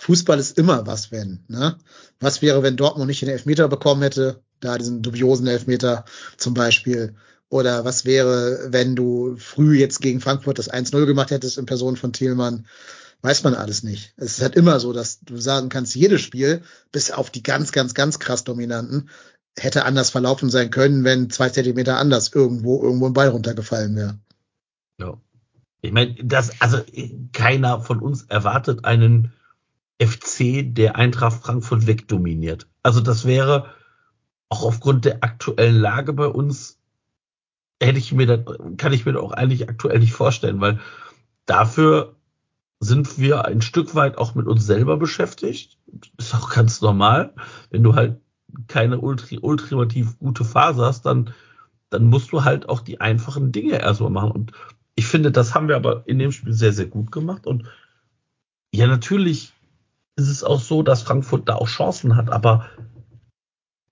Fußball 0.00 0.38
ist 0.38 0.56
immer 0.56 0.86
was, 0.86 1.12
wenn. 1.12 1.44
Ne? 1.48 1.76
Was 2.20 2.40
wäre, 2.40 2.62
wenn 2.62 2.78
Dortmund 2.78 3.08
nicht 3.08 3.20
den 3.20 3.28
Elfmeter 3.28 3.68
bekommen 3.68 4.00
hätte? 4.00 4.42
Da 4.60 4.78
diesen 4.78 5.02
dubiosen 5.02 5.46
Elfmeter 5.46 6.06
zum 6.38 6.54
Beispiel. 6.54 7.14
Oder 7.50 7.84
was 7.84 8.06
wäre, 8.06 8.68
wenn 8.70 8.96
du 8.96 9.36
früh 9.36 9.78
jetzt 9.78 10.00
gegen 10.00 10.22
Frankfurt 10.22 10.58
das 10.58 10.70
1-0 10.70 11.04
gemacht 11.04 11.30
hättest 11.30 11.58
in 11.58 11.66
Person 11.66 11.96
von 11.96 12.14
Thielmann? 12.14 12.66
Weiß 13.20 13.44
man 13.44 13.54
alles 13.54 13.82
nicht. 13.82 14.14
Es 14.16 14.38
ist 14.38 14.42
halt 14.42 14.56
immer 14.56 14.80
so, 14.80 14.94
dass 14.94 15.20
du 15.20 15.36
sagen 15.36 15.68
kannst, 15.68 15.94
jedes 15.94 16.22
Spiel, 16.22 16.62
bis 16.92 17.10
auf 17.10 17.28
die 17.28 17.42
ganz, 17.42 17.70
ganz, 17.70 17.92
ganz 17.92 18.18
krass 18.18 18.44
dominanten, 18.44 19.10
hätte 19.58 19.84
anders 19.84 20.08
verlaufen 20.08 20.48
sein 20.48 20.70
können, 20.70 21.04
wenn 21.04 21.28
zwei 21.28 21.50
Zentimeter 21.50 21.98
anders 21.98 22.30
irgendwo, 22.34 22.82
irgendwo 22.82 23.06
ein 23.06 23.12
Ball 23.12 23.28
runtergefallen 23.28 23.94
wäre. 23.96 24.18
Ja. 24.98 25.20
Ich 25.82 25.92
meine, 25.92 26.14
das, 26.24 26.58
also 26.62 26.78
keiner 27.32 27.82
von 27.82 28.00
uns 28.00 28.22
erwartet 28.22 28.86
einen 28.86 29.34
FC, 30.00 30.64
der 30.74 30.96
Eintracht 30.96 31.42
Frankfurt 31.42 31.86
wegdominiert. 31.86 32.66
Also 32.82 33.00
das 33.00 33.24
wäre 33.24 33.74
auch 34.48 34.64
aufgrund 34.64 35.04
der 35.04 35.22
aktuellen 35.22 35.76
Lage 35.76 36.12
bei 36.12 36.26
uns, 36.26 36.80
hätte 37.80 37.98
ich 37.98 38.12
mir 38.12 38.26
das, 38.26 38.40
kann 38.76 38.92
ich 38.92 39.06
mir 39.06 39.12
das 39.12 39.22
auch 39.22 39.32
eigentlich 39.32 39.68
aktuell 39.68 39.98
nicht 40.00 40.12
vorstellen, 40.12 40.60
weil 40.60 40.80
dafür 41.46 42.16
sind 42.80 43.18
wir 43.18 43.44
ein 43.44 43.60
Stück 43.60 43.94
weit 43.94 44.16
auch 44.16 44.34
mit 44.34 44.46
uns 44.46 44.64
selber 44.66 44.96
beschäftigt. 44.96 45.78
Ist 46.16 46.34
auch 46.34 46.50
ganz 46.50 46.80
normal. 46.80 47.34
Wenn 47.70 47.82
du 47.82 47.94
halt 47.94 48.20
keine 48.68 48.98
ultra, 48.98 49.36
ultimativ 49.42 50.18
gute 50.18 50.44
Phase 50.44 50.84
hast, 50.84 51.04
dann, 51.04 51.32
dann 51.90 52.06
musst 52.06 52.32
du 52.32 52.42
halt 52.42 52.68
auch 52.68 52.80
die 52.80 53.00
einfachen 53.00 53.52
Dinge 53.52 53.80
erstmal 53.80 54.10
machen. 54.10 54.32
Und 54.32 54.52
ich 54.94 55.06
finde, 55.06 55.30
das 55.30 55.54
haben 55.54 55.68
wir 55.68 55.76
aber 55.76 56.04
in 56.06 56.18
dem 56.18 56.32
Spiel 56.32 56.54
sehr, 56.54 56.72
sehr 56.72 56.86
gut 56.86 57.12
gemacht. 57.12 57.46
Und 57.46 57.64
ja, 58.72 58.86
natürlich 58.86 59.52
ist 60.16 60.28
es 60.28 60.44
auch 60.44 60.60
so, 60.60 60.82
dass 60.82 61.02
Frankfurt 61.02 61.48
da 61.48 61.54
auch 61.56 61.68
Chancen 61.68 62.16
hat, 62.16 62.30
aber 62.30 62.68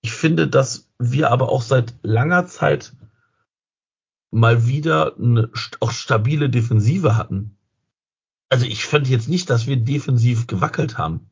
ich 0.01 0.11
finde, 0.13 0.47
dass 0.47 0.87
wir 0.97 1.31
aber 1.31 1.49
auch 1.49 1.61
seit 1.61 1.93
langer 2.03 2.47
Zeit 2.47 2.93
mal 4.31 4.67
wieder 4.67 5.15
eine 5.17 5.49
auch 5.79 5.91
stabile 5.91 6.49
Defensive 6.49 7.17
hatten. 7.17 7.57
Also 8.49 8.65
ich 8.65 8.85
fand 8.85 9.07
jetzt 9.07 9.27
nicht, 9.27 9.49
dass 9.49 9.67
wir 9.67 9.77
defensiv 9.77 10.47
gewackelt 10.47 10.97
haben. 10.97 11.29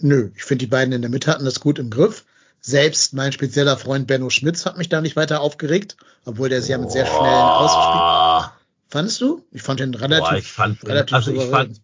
Nö, 0.00 0.30
ich 0.34 0.44
finde, 0.44 0.64
die 0.64 0.70
beiden 0.70 0.92
in 0.92 1.02
der 1.02 1.10
Mitte 1.10 1.30
hatten 1.30 1.44
das 1.44 1.60
gut 1.60 1.78
im 1.78 1.90
Griff. 1.90 2.24
Selbst 2.60 3.12
mein 3.12 3.32
spezieller 3.32 3.76
Freund 3.76 4.06
Benno 4.06 4.30
Schmitz 4.30 4.64
hat 4.64 4.78
mich 4.78 4.88
da 4.88 5.00
nicht 5.00 5.16
weiter 5.16 5.40
aufgeregt, 5.40 5.96
obwohl 6.24 6.48
der 6.48 6.58
es 6.58 6.68
ja 6.68 6.78
mit 6.78 6.90
sehr 6.90 7.06
schnellen 7.06 7.22
Ausspielen. 7.24 7.98
Boah. 7.98 8.52
Fandest 8.88 9.20
du? 9.20 9.44
Ich 9.50 9.62
fand 9.62 9.80
den 9.80 9.94
relativ, 9.94 10.28
Boah, 10.30 10.36
ich 10.38 10.52
fand- 10.52 10.84
relativ 10.86 11.14
also 11.14 11.32
ich 11.32 11.44
fand- 11.44 11.80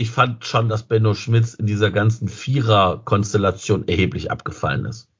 Ich 0.00 0.10
fand 0.10 0.46
schon, 0.46 0.70
dass 0.70 0.84
Benno 0.84 1.12
Schmitz 1.12 1.52
in 1.52 1.66
dieser 1.66 1.90
ganzen 1.90 2.26
Vierer-Konstellation 2.26 3.86
erheblich 3.86 4.30
abgefallen 4.30 4.86
ist. 4.86 5.10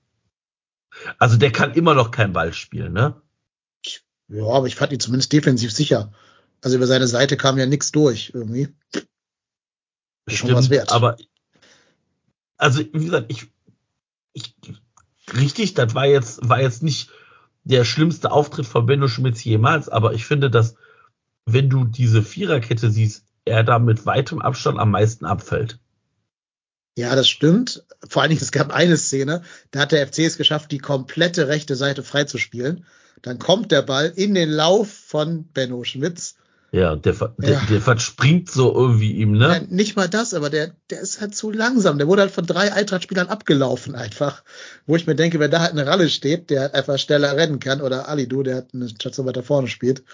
Also 1.18 1.36
der 1.36 1.52
kann 1.52 1.74
immer 1.74 1.92
noch 1.92 2.10
kein 2.10 2.32
Ball 2.32 2.54
spielen, 2.54 2.94
ne? 2.94 3.20
Ja, 4.28 4.46
aber 4.46 4.68
ich 4.68 4.76
fand 4.76 4.92
ihn 4.94 4.98
zumindest 4.98 5.34
defensiv 5.34 5.70
sicher. 5.70 6.14
Also 6.62 6.78
über 6.78 6.86
seine 6.86 7.08
Seite 7.08 7.36
kam 7.36 7.58
ja 7.58 7.66
nichts 7.66 7.92
durch 7.92 8.30
irgendwie. 8.32 8.68
Ist 10.24 10.38
schon 10.38 10.54
was 10.54 10.70
wert. 10.70 10.90
aber 10.92 11.18
also 12.56 12.80
wie 12.80 13.04
gesagt, 13.04 13.30
ich, 13.30 13.52
ich 14.32 14.54
richtig, 15.34 15.74
das 15.74 15.94
war 15.94 16.06
jetzt 16.06 16.48
war 16.48 16.62
jetzt 16.62 16.82
nicht 16.82 17.10
der 17.64 17.84
schlimmste 17.84 18.32
Auftritt 18.32 18.64
von 18.64 18.86
Benno 18.86 19.08
Schmitz 19.08 19.44
jemals, 19.44 19.90
aber 19.90 20.14
ich 20.14 20.24
finde, 20.24 20.50
dass 20.50 20.76
wenn 21.44 21.68
du 21.68 21.84
diese 21.84 22.22
Viererkette 22.22 22.90
siehst, 22.90 23.26
er 23.50 23.64
da 23.64 23.78
mit 23.78 24.06
weitem 24.06 24.40
Abstand 24.40 24.78
am 24.78 24.90
meisten 24.90 25.24
abfällt. 25.24 25.78
Ja, 26.96 27.14
das 27.14 27.28
stimmt. 27.28 27.84
Vor 28.08 28.22
allen 28.22 28.30
Dingen, 28.30 28.42
es 28.42 28.52
gab 28.52 28.72
eine 28.72 28.96
Szene, 28.96 29.42
da 29.70 29.80
hat 29.80 29.92
der 29.92 30.06
FC 30.06 30.20
es 30.20 30.36
geschafft, 30.36 30.70
die 30.70 30.78
komplette 30.78 31.48
rechte 31.48 31.76
Seite 31.76 32.02
freizuspielen. 32.02 32.84
Dann 33.22 33.38
kommt 33.38 33.70
der 33.70 33.82
Ball 33.82 34.12
in 34.14 34.34
den 34.34 34.50
Lauf 34.50 34.90
von 34.92 35.44
Benno 35.44 35.84
Schmitz. 35.84 36.36
Ja, 36.72 36.94
der, 36.94 37.14
ver- 37.14 37.35
Ja. 37.40 37.48
der, 37.48 37.61
der 37.68 37.80
verspringt 37.80 38.48
so 38.48 38.72
irgendwie 38.72 39.12
ihm, 39.14 39.33
ne? 39.33 39.48
Ja, 39.48 39.61
nicht 39.68 39.96
mal 39.96 40.09
das, 40.09 40.35
aber 40.35 40.50
der, 40.50 40.70
der 40.90 41.00
ist 41.00 41.20
halt 41.20 41.35
zu 41.35 41.50
langsam. 41.50 41.98
Der 41.98 42.06
wurde 42.06 42.22
halt 42.22 42.30
von 42.30 42.46
drei 42.46 42.72
Eintracht-Spielern 42.72 43.26
abgelaufen 43.26 43.96
einfach. 43.96 44.44
Wo 44.87 44.94
ich 44.94 45.06
mir 45.06 45.16
denke, 45.16 45.40
wenn 45.40 45.50
da 45.50 45.59
halt 45.61 45.72
eine 45.72 45.87
Ralle 45.87 46.09
steht, 46.09 46.48
der 46.50 46.61
halt 46.61 46.74
einfach 46.74 46.96
schneller 46.98 47.37
rennen 47.37 47.59
kann, 47.59 47.80
oder 47.80 48.09
Alidu, 48.09 48.44
der 48.44 48.54
halt 48.56 48.68
eine 48.72 48.88
Station 48.88 49.26
weiter 49.26 49.42
vorne 49.42 49.66
spielt, 49.66 50.04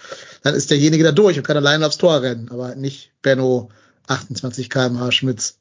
dann 0.41 0.55
ist 0.55 0.71
derjenige 0.71 1.03
da 1.03 1.11
durch 1.11 1.37
und 1.37 1.45
kann 1.45 1.57
alleine 1.57 1.85
aufs 1.85 1.97
Tor 1.99 2.23
rennen, 2.23 2.49
aber 2.49 2.73
nicht 2.75 3.11
Benno 3.21 3.69
28 4.07 4.69
kmh 4.71 5.11
Schmitz. 5.11 5.59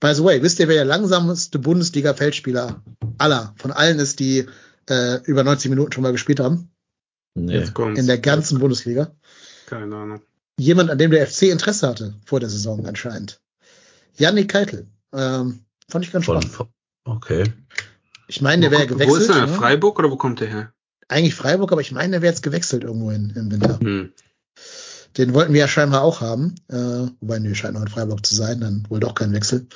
By 0.00 0.14
the 0.14 0.24
way, 0.24 0.42
wisst 0.42 0.60
ihr, 0.60 0.68
wer 0.68 0.76
der 0.76 0.84
langsamste 0.84 1.58
Bundesliga-Feldspieler 1.58 2.82
aller, 3.18 3.54
von 3.58 3.70
allen 3.70 3.98
ist, 3.98 4.18
die 4.18 4.46
äh, 4.88 5.20
über 5.24 5.44
90 5.44 5.68
Minuten 5.70 5.92
schon 5.92 6.02
mal 6.02 6.12
gespielt 6.12 6.40
haben? 6.40 6.70
Nee. 7.36 7.64
In 7.96 8.06
der 8.06 8.18
ganzen 8.18 8.60
Bundesliga? 8.60 9.10
Keine 9.66 9.96
Ahnung. 9.96 10.20
jemand, 10.58 10.90
an 10.90 10.98
dem 10.98 11.10
der 11.10 11.26
FC 11.26 11.42
Interesse 11.44 11.88
hatte 11.88 12.14
vor 12.24 12.40
der 12.40 12.48
Saison 12.48 12.86
anscheinend. 12.86 13.40
Yannick 14.16 14.50
Keitel. 14.50 14.86
Ähm, 15.12 15.64
fand 15.88 16.04
ich 16.04 16.12
ganz 16.12 16.24
spannend. 16.24 16.46
von, 16.46 16.68
okay. 17.04 17.52
Ich 18.28 18.40
meine, 18.40 18.62
der 18.62 18.70
wäre 18.70 18.84
wo, 18.84 18.94
wo 18.94 18.94
gewechselt. 18.94 19.22
ist 19.22 19.28
er? 19.30 19.46
ne? 19.46 19.52
Freiburg 19.52 19.98
oder 19.98 20.10
wo 20.10 20.16
kommt 20.16 20.40
der 20.40 20.48
her? 20.48 20.72
Eigentlich 21.08 21.34
Freiburg, 21.34 21.72
aber 21.72 21.80
ich 21.80 21.92
meine, 21.92 22.12
der 22.12 22.22
wäre 22.22 22.32
jetzt 22.32 22.42
gewechselt 22.42 22.84
irgendwo 22.84 23.10
in, 23.10 23.30
im 23.30 23.50
Winter. 23.50 23.78
Hm. 23.80 24.12
Den 25.16 25.32
wollten 25.34 25.52
wir 25.52 25.60
ja 25.60 25.68
scheinbar 25.68 26.02
auch 26.02 26.20
haben. 26.20 26.56
Äh, 26.68 27.08
wobei, 27.20 27.38
nee, 27.38 27.54
scheint 27.54 27.74
noch 27.74 27.82
in 27.82 27.88
Freiburg 27.88 28.24
zu 28.26 28.34
sein, 28.34 28.60
dann 28.60 28.84
wohl 28.88 29.00
doch 29.00 29.14
kein 29.14 29.32
Wechsel. 29.32 29.66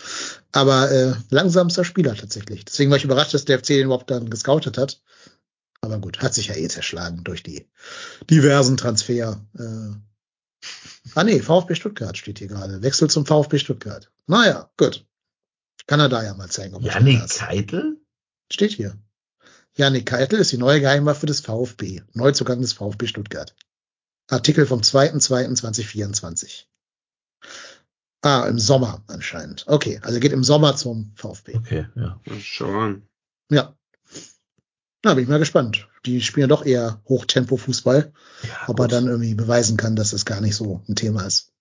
Aber 0.52 0.90
äh, 0.90 1.12
langsamster 1.30 1.84
Spieler 1.84 2.14
tatsächlich. 2.16 2.64
Deswegen 2.64 2.90
war 2.90 2.96
ich 2.96 3.04
überrascht, 3.04 3.34
dass 3.34 3.44
der 3.44 3.58
FC 3.58 3.68
den 3.68 3.84
überhaupt 3.84 4.10
dann 4.10 4.30
gescoutet 4.30 4.78
hat. 4.78 5.00
Aber 5.88 6.00
gut, 6.00 6.20
hat 6.20 6.34
sich 6.34 6.48
ja 6.48 6.54
eh 6.54 6.68
zerschlagen 6.68 7.24
durch 7.24 7.42
die 7.42 7.66
diversen 8.28 8.76
Transfer. 8.76 9.40
Äh. 9.58 9.94
Ah 11.14 11.24
nee, 11.24 11.40
VfB 11.40 11.74
Stuttgart 11.74 12.18
steht 12.18 12.38
hier 12.38 12.48
gerade. 12.48 12.82
Wechsel 12.82 13.08
zum 13.08 13.24
VfB 13.24 13.58
Stuttgart. 13.58 14.10
Naja, 14.26 14.70
gut. 14.76 15.06
Kann 15.86 16.00
er 16.00 16.10
da 16.10 16.22
ja 16.22 16.34
mal 16.34 16.50
zeigen. 16.50 16.74
Ob 16.74 16.82
schon 16.82 16.90
Janik. 16.90 17.30
Keitel? 17.30 17.96
Steht 18.52 18.72
hier. 18.72 18.98
Janik 19.74 20.04
Keitel 20.06 20.40
ist 20.40 20.52
die 20.52 20.58
neue 20.58 20.80
Geheimwaffe 20.80 21.24
des 21.24 21.40
VfB. 21.40 22.02
Neuzugang 22.12 22.60
des 22.60 22.74
VfB 22.74 23.06
Stuttgart. 23.06 23.54
Artikel 24.28 24.66
vom 24.66 24.80
2.2.2024. 24.80 26.64
Ah, 28.20 28.46
im 28.46 28.58
Sommer 28.58 29.02
anscheinend. 29.06 29.64
Okay, 29.68 30.00
also 30.02 30.20
geht 30.20 30.32
im 30.32 30.44
Sommer 30.44 30.76
zum 30.76 31.12
VfB. 31.14 31.56
Okay, 31.56 31.86
ja. 31.94 32.20
Schau 32.40 32.78
an. 32.78 33.08
Ja. 33.48 33.77
Na, 35.04 35.14
bin 35.14 35.24
ich 35.24 35.30
mal 35.30 35.38
gespannt. 35.38 35.88
Die 36.06 36.20
spielen 36.20 36.48
ja 36.48 36.48
doch 36.48 36.64
eher 36.64 37.00
Hochtempo-Fußball, 37.08 38.12
ja 38.42 38.68
ob 38.68 38.80
er 38.80 38.88
dann 38.88 39.06
irgendwie 39.06 39.34
beweisen 39.34 39.76
kann, 39.76 39.96
dass 39.96 40.10
das 40.10 40.24
gar 40.24 40.40
nicht 40.40 40.56
so 40.56 40.82
ein 40.88 40.96
Thema 40.96 41.22
ist. 41.22 41.52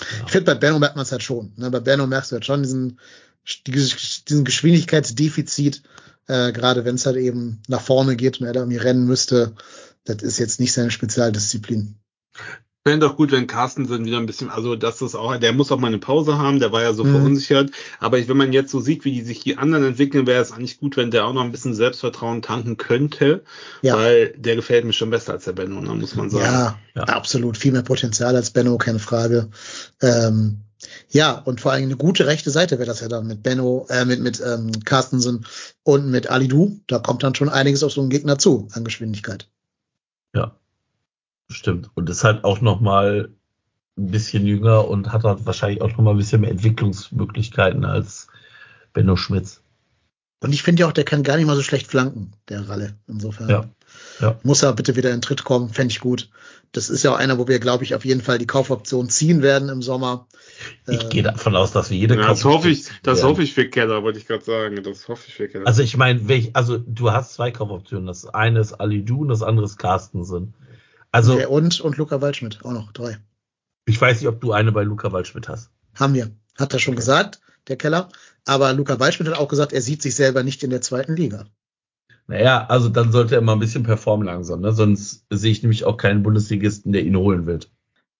Ja. 0.00 0.06
Ich 0.26 0.32
finde, 0.32 0.46
bei 0.46 0.54
Benno 0.54 0.78
merkt 0.78 0.96
man 0.96 1.04
es 1.04 1.12
halt 1.12 1.22
schon. 1.22 1.52
Ne? 1.56 1.70
Bei 1.70 1.80
Benno 1.80 2.06
merkst 2.06 2.30
du 2.30 2.34
halt 2.34 2.44
schon 2.44 2.62
diesen, 2.62 2.98
diesen 3.66 4.44
Geschwindigkeitsdefizit. 4.44 5.82
Äh, 6.26 6.52
Gerade 6.52 6.84
wenn 6.84 6.96
es 6.96 7.06
halt 7.06 7.16
eben 7.16 7.62
nach 7.68 7.80
vorne 7.80 8.16
geht 8.16 8.40
und 8.40 8.46
er 8.46 8.52
da 8.52 8.60
irgendwie 8.60 8.78
rennen 8.78 9.06
müsste, 9.06 9.54
das 10.04 10.22
ist 10.22 10.38
jetzt 10.38 10.60
nicht 10.60 10.72
seine 10.72 10.90
Spezialdisziplin. 10.90 11.96
Fände 12.84 13.06
doch 13.06 13.16
gut, 13.16 13.30
wenn 13.30 13.46
Carstensen 13.46 14.04
wieder 14.04 14.16
ein 14.18 14.26
bisschen, 14.26 14.50
also 14.50 14.74
das 14.74 15.00
ist 15.02 15.14
auch, 15.14 15.36
der 15.36 15.52
muss 15.52 15.70
auch 15.70 15.78
mal 15.78 15.86
eine 15.86 15.98
Pause 15.98 16.36
haben, 16.38 16.58
der 16.58 16.72
war 16.72 16.82
ja 16.82 16.92
so 16.92 17.04
Mhm. 17.04 17.10
verunsichert. 17.12 17.70
Aber 18.00 18.18
ich, 18.18 18.26
wenn 18.28 18.36
man 18.36 18.52
jetzt 18.52 18.72
so 18.72 18.80
sieht, 18.80 19.04
wie 19.04 19.12
die 19.12 19.22
sich 19.22 19.38
die 19.40 19.56
anderen 19.56 19.84
entwickeln, 19.84 20.26
wäre 20.26 20.42
es 20.42 20.50
eigentlich 20.50 20.80
gut, 20.80 20.96
wenn 20.96 21.12
der 21.12 21.24
auch 21.26 21.32
noch 21.32 21.44
ein 21.44 21.52
bisschen 21.52 21.74
Selbstvertrauen 21.74 22.42
tanken 22.42 22.78
könnte. 22.78 23.44
Ja. 23.82 23.96
Weil 23.96 24.34
der 24.36 24.56
gefällt 24.56 24.84
mir 24.84 24.92
schon 24.92 25.10
besser 25.10 25.32
als 25.34 25.44
der 25.44 25.52
Benno, 25.52 25.80
ne, 25.80 25.94
muss 25.94 26.16
man 26.16 26.28
sagen. 26.28 26.42
Ja, 26.44 26.78
Ja. 26.96 27.02
absolut. 27.04 27.56
Viel 27.56 27.70
mehr 27.70 27.82
Potenzial 27.82 28.34
als 28.34 28.50
Benno, 28.50 28.76
keine 28.78 28.98
Frage. 28.98 29.48
Ähm, 30.00 30.58
ja, 31.08 31.38
und 31.38 31.60
vor 31.60 31.70
allem 31.70 31.84
eine 31.84 31.96
gute 31.96 32.26
rechte 32.26 32.50
Seite 32.50 32.78
wäre 32.78 32.86
das 32.88 32.98
ja 33.00 33.06
dann 33.06 33.28
mit 33.28 33.44
Benno, 33.44 33.86
äh, 33.90 34.04
mit, 34.04 34.18
mit 34.20 34.42
ähm, 34.44 34.72
Carstensen 34.84 35.46
und 35.84 36.10
mit 36.10 36.28
Alidu. 36.30 36.80
Da 36.88 36.98
kommt 36.98 37.22
dann 37.22 37.36
schon 37.36 37.48
einiges 37.48 37.84
auf 37.84 37.92
so 37.92 38.00
einen 38.00 38.10
Gegner 38.10 38.38
zu 38.38 38.66
an 38.72 38.82
Geschwindigkeit. 38.82 39.46
Ja, 40.34 40.56
stimmt. 41.54 41.90
Und 41.94 42.08
ist 42.10 42.24
halt 42.24 42.44
auch 42.44 42.60
noch 42.60 42.80
mal 42.80 43.30
ein 43.98 44.10
bisschen 44.10 44.46
jünger 44.46 44.88
und 44.88 45.12
hat 45.12 45.24
halt 45.24 45.44
wahrscheinlich 45.46 45.82
auch 45.82 45.90
noch 45.90 45.98
mal 45.98 46.12
ein 46.12 46.16
bisschen 46.16 46.40
mehr 46.40 46.50
Entwicklungsmöglichkeiten 46.50 47.84
als 47.84 48.28
Benno 48.92 49.16
Schmitz. 49.16 49.60
Und 50.40 50.52
ich 50.52 50.62
finde 50.64 50.80
ja 50.80 50.88
auch, 50.88 50.92
der 50.92 51.04
kann 51.04 51.22
gar 51.22 51.36
nicht 51.36 51.46
mal 51.46 51.54
so 51.54 51.62
schlecht 51.62 51.86
flanken, 51.86 52.32
der 52.48 52.68
Ralle. 52.68 52.96
Insofern 53.06 53.48
Ja, 53.48 53.64
ja. 54.20 54.40
muss 54.42 54.62
er 54.64 54.72
bitte 54.72 54.96
wieder 54.96 55.10
in 55.10 55.16
den 55.16 55.22
Tritt 55.22 55.44
kommen, 55.44 55.68
fände 55.68 55.92
ich 55.92 56.00
gut. 56.00 56.30
Das 56.72 56.90
ist 56.90 57.04
ja 57.04 57.12
auch 57.12 57.16
einer, 57.16 57.38
wo 57.38 57.46
wir, 57.46 57.60
glaube 57.60 57.84
ich, 57.84 57.94
auf 57.94 58.04
jeden 58.04 58.22
Fall 58.22 58.38
die 58.38 58.46
Kaufoption 58.46 59.08
ziehen 59.08 59.42
werden 59.42 59.68
im 59.68 59.82
Sommer. 59.82 60.26
Ich 60.88 61.02
Ähm, 61.04 61.10
gehe 61.10 61.22
davon 61.22 61.54
aus, 61.54 61.70
dass 61.70 61.90
wir 61.90 61.96
jede 61.98 62.16
Ja, 62.16 62.28
das 62.28 62.44
hoffe 62.44 62.70
ich, 62.70 62.86
das 63.02 63.18
werden. 63.18 63.30
hoffe 63.30 63.42
ich 63.44 63.52
für 63.54 63.68
Keller, 63.68 64.02
wollte 64.02 64.18
ich 64.18 64.26
gerade 64.26 64.42
sagen. 64.42 64.82
Das 64.82 65.06
hoffe 65.06 65.26
ich 65.28 65.34
für 65.34 65.46
Keller. 65.48 65.66
Also 65.66 65.82
ich 65.82 65.96
meine, 65.96 66.20
also 66.54 66.78
du 66.78 67.12
hast 67.12 67.34
zwei 67.34 67.50
Kaufoptionen. 67.52 68.06
Das 68.06 68.26
eine 68.26 68.58
ist 68.60 68.72
Ali 68.72 69.04
Du 69.04 69.20
und 69.20 69.28
das 69.28 69.42
andere 69.42 69.66
ist 69.66 69.76
Carstensen. 69.76 70.54
Also 71.12 71.34
okay, 71.34 71.46
und, 71.46 71.80
und 71.80 71.96
Luca 71.96 72.20
Waldschmidt, 72.20 72.64
auch 72.64 72.72
noch 72.72 72.92
drei. 72.92 73.18
ich 73.86 74.00
weiß 74.00 74.20
nicht, 74.20 74.28
ob 74.28 74.40
du 74.40 74.52
eine 74.52 74.72
bei 74.72 74.82
Luca 74.82 75.12
Waldschmidt 75.12 75.48
hast. 75.48 75.70
Haben 75.94 76.14
wir. 76.14 76.30
Hat 76.58 76.72
er 76.72 76.78
schon 76.78 76.96
gesagt, 76.96 77.40
der 77.68 77.76
Keller. 77.76 78.08
Aber 78.44 78.72
Luca 78.72 78.98
Waldschmidt 78.98 79.28
hat 79.28 79.38
auch 79.38 79.48
gesagt, 79.48 79.72
er 79.72 79.82
sieht 79.82 80.02
sich 80.02 80.14
selber 80.14 80.42
nicht 80.42 80.62
in 80.62 80.70
der 80.70 80.80
zweiten 80.80 81.14
Liga. 81.14 81.46
Naja, 82.26 82.66
also 82.66 82.88
dann 82.88 83.12
sollte 83.12 83.34
er 83.34 83.40
mal 83.40 83.52
ein 83.52 83.58
bisschen 83.58 83.82
performen 83.82 84.26
langsam, 84.26 84.60
ne? 84.60 84.72
Sonst 84.72 85.24
sehe 85.30 85.52
ich 85.52 85.62
nämlich 85.62 85.84
auch 85.84 85.96
keinen 85.96 86.22
Bundesligisten, 86.22 86.92
der 86.92 87.04
ihn 87.04 87.16
holen 87.16 87.46
wird. 87.46 87.70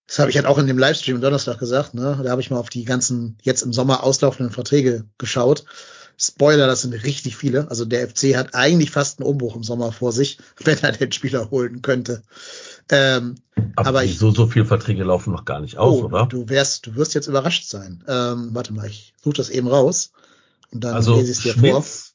Das 0.07 0.19
habe 0.19 0.31
ich 0.31 0.37
halt 0.37 0.47
auch 0.47 0.59
in 0.59 0.67
dem 0.67 0.79
Livestream 0.79 1.17
am 1.17 1.23
Donnerstag 1.23 1.59
gesagt. 1.59 1.95
Ne? 1.95 2.21
Da 2.23 2.31
habe 2.31 2.41
ich 2.41 2.51
mal 2.51 2.59
auf 2.59 2.69
die 2.69 2.85
ganzen 2.85 3.39
jetzt 3.43 3.63
im 3.63 3.73
Sommer 3.73 4.03
auslaufenden 4.03 4.53
Verträge 4.53 5.07
geschaut. 5.17 5.65
Spoiler, 6.19 6.67
das 6.67 6.83
sind 6.83 6.93
richtig 6.93 7.37
viele. 7.37 7.71
Also 7.71 7.85
der 7.85 8.09
FC 8.09 8.37
hat 8.37 8.55
eigentlich 8.55 8.91
fast 8.91 9.19
einen 9.19 9.29
Umbruch 9.29 9.57
im 9.57 9.63
Sommer 9.63 9.93
vor 9.93 10.13
sich, 10.13 10.39
wenn 10.59 10.79
er 10.83 10.93
den 10.93 11.13
Spieler 11.13 11.51
holen 11.51 11.83
könnte. 11.83 12.23
Ähm, 12.91 13.37
Aber, 13.77 13.89
Aber 13.89 14.05
ich- 14.05 14.19
so, 14.19 14.31
so 14.33 14.47
viele 14.47 14.65
Verträge 14.65 15.05
laufen 15.05 15.33
noch 15.33 15.45
gar 15.45 15.61
nicht 15.61 15.79
aus, 15.79 16.03
oh, 16.03 16.05
oder? 16.07 16.27
du 16.27 16.49
wärst, 16.49 16.87
du 16.87 16.95
wirst 16.97 17.15
jetzt 17.15 17.27
überrascht 17.29 17.69
sein. 17.69 18.05
Ähm, 18.07 18.51
warte 18.53 18.73
mal, 18.73 18.87
ich 18.89 19.15
suche 19.23 19.37
das 19.37 19.49
eben 19.51 19.69
raus 19.69 20.13
und 20.71 20.83
dann 20.85 20.95
also 20.95 21.17
lese 21.17 21.33
ich 21.33 21.39
es 21.39 21.43
dir 21.45 21.55
vor. 21.55 21.83
Schmitz, 21.83 22.15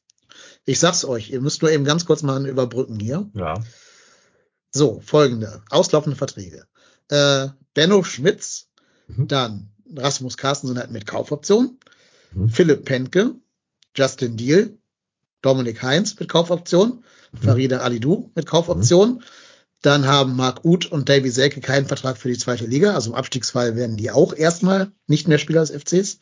Ich 0.66 0.80
sag's 0.80 1.06
euch, 1.06 1.30
ihr 1.32 1.42
müsst 1.42 1.62
nur 1.62 1.72
eben 1.72 1.84
ganz 1.86 2.06
kurz 2.06 2.22
mal 2.24 2.46
überbrücken 2.46 3.00
hier. 3.00 3.30
ja, 3.34 3.56
So, 4.72 5.00
folgende. 5.04 5.62
Auslaufende 5.70 6.16
Verträge. 6.18 6.66
Äh, 7.10 7.48
Benno 7.74 8.04
Schmitz, 8.04 8.68
Mhm. 9.08 9.28
dann 9.28 9.70
Rasmus 9.96 10.36
Carstensen 10.38 10.78
halt 10.78 10.92
mit 10.92 11.08
Kaufoption, 11.08 11.80
Mhm. 12.34 12.50
Philipp 12.50 12.84
Penke, 12.86 13.36
Justin 13.96 14.36
Deal, 14.36 14.78
Dominik 15.42 15.82
Heinz 15.82 16.20
mit 16.20 16.28
Kaufoption, 16.30 17.04
Mhm. 17.32 17.38
Farida 17.38 17.78
Alidou 17.80 18.32
mit 18.36 18.46
Kaufoption. 18.46 19.24
Dann 19.88 20.06
haben 20.06 20.36
Marc 20.36 20.66
Uth 20.66 20.86
und 20.86 21.08
Davy 21.08 21.30
Selke 21.30 21.62
keinen 21.62 21.86
Vertrag 21.86 22.18
für 22.18 22.28
die 22.28 22.38
zweite 22.38 22.66
Liga. 22.66 22.94
Also 22.94 23.12
im 23.12 23.16
Abstiegsfall 23.16 23.78
werden 23.78 23.96
die 23.96 24.12
auch 24.12 24.34
erstmal 24.34 24.92
nicht 25.08 25.30
mehr 25.30 25.38
Spieler 25.38 25.62
des 25.62 25.72
FCs, 25.72 26.20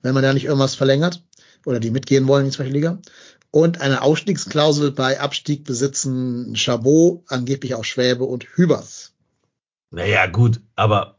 wenn 0.00 0.14
man 0.14 0.22
da 0.22 0.32
nicht 0.32 0.44
irgendwas 0.44 0.76
verlängert 0.76 1.20
oder 1.66 1.80
die 1.80 1.90
mitgehen 1.90 2.28
wollen 2.28 2.44
in 2.44 2.52
die 2.52 2.56
zweite 2.56 2.70
Liga. 2.70 3.00
Und 3.50 3.80
eine 3.80 4.02
Ausstiegsklausel 4.02 4.92
bei 4.92 5.18
Abstieg 5.18 5.64
besitzen 5.64 6.54
Chabot, 6.54 7.24
angeblich 7.26 7.74
auch 7.74 7.82
Schwäbe 7.82 8.22
und 8.22 8.44
Hübers. 8.54 9.12
naja, 9.90 10.26
gut, 10.26 10.60
aber 10.76 11.18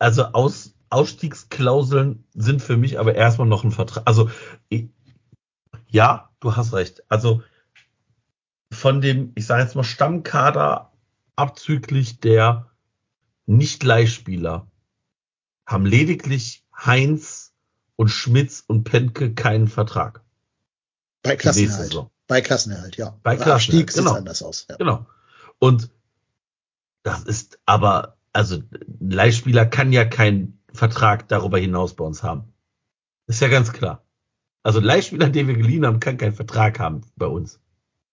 also 0.00 0.24
Aus, 0.24 0.74
Ausstiegsklauseln 0.90 2.24
sind 2.34 2.62
für 2.62 2.76
mich 2.76 2.98
aber 2.98 3.14
erstmal 3.14 3.46
noch 3.46 3.62
ein 3.62 3.70
Vertrag. 3.70 4.02
Also 4.06 4.28
ich, 4.68 4.88
ja, 5.86 6.30
du 6.40 6.56
hast 6.56 6.72
recht. 6.72 7.04
Also 7.08 7.44
von 8.72 9.00
dem, 9.00 9.30
ich 9.36 9.46
sage 9.46 9.62
jetzt 9.62 9.76
mal, 9.76 9.84
Stammkader 9.84 10.91
abzüglich 11.36 12.20
der 12.20 12.70
Nicht-Leihspieler 13.46 14.66
haben 15.66 15.86
lediglich 15.86 16.64
Heinz 16.74 17.52
und 17.96 18.08
Schmitz 18.08 18.64
und 18.66 18.84
Penke 18.84 19.34
keinen 19.34 19.68
Vertrag. 19.68 20.22
Bei 21.22 21.36
Klassenerhalt. 21.36 22.06
Bei 22.26 22.40
Klassenerhalt, 22.40 22.96
ja. 22.96 23.10
Bei 23.22 23.36
Bei 23.36 23.42
Klassenerhalt, 23.42 23.90
es 23.90 23.96
genau. 23.96 24.14
anders 24.14 24.42
aus. 24.42 24.66
Ja. 24.68 24.76
Genau. 24.76 25.06
Und 25.58 25.90
das 27.02 27.22
ist 27.24 27.58
aber, 27.66 28.16
also 28.32 28.56
ein 28.56 29.10
Leihspieler 29.10 29.66
kann 29.66 29.92
ja 29.92 30.04
keinen 30.04 30.60
Vertrag 30.72 31.28
darüber 31.28 31.58
hinaus 31.58 31.94
bei 31.94 32.04
uns 32.04 32.22
haben. 32.22 32.52
Ist 33.26 33.40
ja 33.40 33.48
ganz 33.48 33.72
klar. 33.72 34.04
Also 34.62 34.78
ein 34.78 34.84
Leihspieler, 34.84 35.28
den 35.28 35.48
wir 35.48 35.54
geliehen 35.54 35.86
haben, 35.86 36.00
kann 36.00 36.18
keinen 36.18 36.34
Vertrag 36.34 36.78
haben 36.78 37.02
bei 37.16 37.26
uns. 37.26 37.60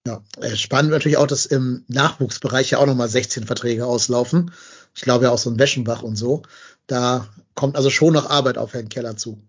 Ja. 0.07 0.23
Äh, 0.39 0.55
Spannend 0.55 0.91
natürlich 0.91 1.17
auch, 1.17 1.27
dass 1.27 1.45
im 1.45 1.83
Nachwuchsbereich 1.87 2.71
ja 2.71 2.77
auch 2.79 2.85
nochmal 2.85 3.09
16 3.09 3.45
Verträge 3.45 3.85
auslaufen. 3.85 4.51
Ich 4.95 5.01
glaube 5.01 5.25
ja 5.25 5.31
auch 5.31 5.37
so 5.37 5.49
ein 5.49 5.59
Weschenbach 5.59 6.03
und 6.03 6.15
so. 6.15 6.43
Da 6.87 7.27
kommt 7.55 7.75
also 7.75 7.89
schon 7.89 8.13
noch 8.13 8.29
Arbeit 8.29 8.57
auf 8.57 8.73
Herrn 8.73 8.89
Keller 8.89 9.17
zu. 9.17 9.41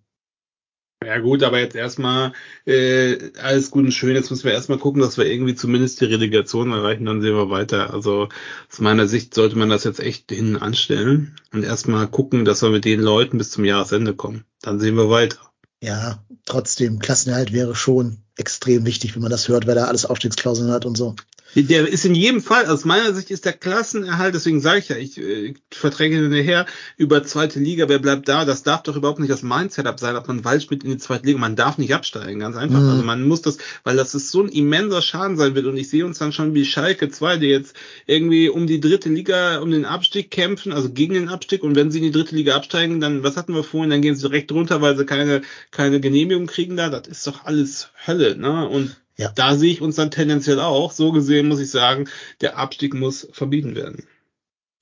Ja 1.03 1.19
gut, 1.19 1.43
aber 1.43 1.59
jetzt 1.59 1.75
erstmal 1.75 2.35
äh, 2.67 3.33
alles 3.41 3.71
gut 3.71 3.85
und 3.85 3.93
schön. 3.93 4.15
Jetzt 4.15 4.31
müssen 4.31 4.45
wir 4.45 4.53
erstmal 4.53 4.77
gucken, 4.77 5.01
dass 5.01 5.17
wir 5.17 5.25
irgendwie 5.25 5.55
zumindest 5.55 5.99
die 6.03 6.05
Relegation 6.05 6.73
erreichen, 6.73 7.07
dann 7.07 7.23
sehen 7.23 7.35
wir 7.35 7.49
weiter. 7.49 7.95
Also 7.95 8.29
aus 8.71 8.81
meiner 8.81 9.07
Sicht 9.07 9.33
sollte 9.33 9.57
man 9.57 9.71
das 9.71 9.85
jetzt 9.85 10.01
echt 10.01 10.31
hinten 10.31 10.59
anstellen 10.59 11.37
und 11.55 11.63
erstmal 11.65 12.07
gucken, 12.07 12.45
dass 12.45 12.61
wir 12.61 12.69
mit 12.69 12.85
den 12.85 13.01
Leuten 13.01 13.39
bis 13.39 13.51
zum 13.51 13.65
Jahresende 13.65 14.15
kommen. 14.15 14.45
Dann 14.61 14.79
sehen 14.79 14.97
wir 14.97 15.09
weiter. 15.09 15.50
Ja, 15.83 16.25
trotzdem, 16.45 16.99
Klassenerhalt 16.99 17.53
wäre 17.53 17.75
schon 17.75 18.23
extrem 18.37 18.85
wichtig, 18.85 19.15
wenn 19.15 19.23
man 19.23 19.31
das 19.31 19.49
hört, 19.49 19.67
wer 19.67 19.75
da 19.75 19.87
alles 19.87 20.05
Aufstiegsklauseln 20.07 20.71
hat 20.71 20.85
und 20.85 20.97
so. 20.97 21.17
Der 21.55 21.89
ist 21.89 22.05
in 22.05 22.15
jedem 22.15 22.41
Fall, 22.41 22.67
aus 22.67 22.85
meiner 22.85 23.13
Sicht 23.13 23.31
ist 23.31 23.45
der 23.45 23.53
Klassenerhalt, 23.53 24.35
deswegen 24.35 24.61
sage 24.61 24.79
ich 24.79 24.89
ja, 24.89 24.97
ich 24.97 25.19
äh, 25.19 25.55
verträge 25.71 26.17
hinterher 26.17 26.67
über 26.97 27.25
zweite 27.25 27.59
Liga, 27.59 27.89
wer 27.89 27.99
bleibt 27.99 28.29
da? 28.29 28.45
Das 28.45 28.63
darf 28.63 28.85
doch 28.85 28.95
überhaupt 28.95 29.19
nicht 29.19 29.33
das 29.33 29.43
Mindset 29.43 29.99
sein, 29.99 30.17
ob 30.17 30.29
man 30.29 30.45
Waldschmidt 30.45 30.85
in 30.85 30.91
die 30.91 30.99
zweite 30.99 31.27
Liga, 31.27 31.39
man 31.39 31.57
darf 31.57 31.79
nicht 31.79 31.93
absteigen, 31.93 32.39
ganz 32.39 32.57
einfach. 32.57 32.81
Mhm. 32.81 32.89
Also 32.89 33.03
man 33.03 33.27
muss 33.27 33.43
das, 33.43 33.59
weil 33.83 33.97
das 33.97 34.15
ist 34.15 34.31
so 34.31 34.43
ein 34.43 34.49
immenser 34.49 35.03
Schaden 35.03 35.37
sein 35.37 35.55
wird 35.57 35.67
und 35.67 35.77
ich 35.77 35.91
sehe 35.91 36.07
uns 36.07 36.19
dann 36.19 36.33
schon 36.33 36.55
wie 36.55 36.65
Schalke 36.65 37.09
2, 37.09 37.39
die 37.39 37.49
jetzt 37.49 37.75
irgendwie 38.07 38.49
um 38.49 38.69
die 38.69 38.81
dritte 38.81 39.09
Liga, 39.09 39.59
um 39.59 39.73
den 39.73 39.85
Abstieg 39.85 40.31
kämpfen, 40.31 40.73
also 40.73 40.91
gegen 40.91 41.15
den 41.15 41.29
Abstieg 41.29 41.65
und 41.65 41.75
wenn 41.75 41.91
sie 41.91 41.99
in 41.99 42.05
die 42.05 42.13
dritte 42.13 42.37
Liga 42.37 42.55
absteigen, 42.55 43.01
dann, 43.01 43.25
was 43.25 43.37
hatten 43.37 43.55
wir 43.55 43.65
vorhin, 43.65 43.91
dann 43.91 44.03
gehen 44.03 44.15
sie 44.15 44.29
direkt 44.29 44.53
runter, 44.53 44.83
weil 44.83 44.97
sie 44.97 45.05
keine, 45.05 45.43
keine 45.73 46.01
Genehmigung 46.01 46.47
kriegen 46.47 46.77
da, 46.77 46.89
das 46.89 47.09
ist 47.09 47.27
doch 47.27 47.45
alles 47.45 47.89
Hölle, 48.07 48.37
ne? 48.37 48.69
Und 48.69 48.97
Ja. 49.21 49.33
da 49.35 49.55
sehe 49.57 49.73
ich 49.73 49.81
uns 49.81 49.97
dann 49.97 50.11
tendenziell 50.11 50.61
auch. 50.61 50.93
So 50.93 51.13
gesehen 51.13 51.49
muss 51.49 51.61
ich 51.61 51.71
sagen, 51.71 52.09
der 52.41 52.57
Abstieg 52.59 52.95
muss 52.95 53.29
verbieten 53.33 53.75
werden. 53.75 54.07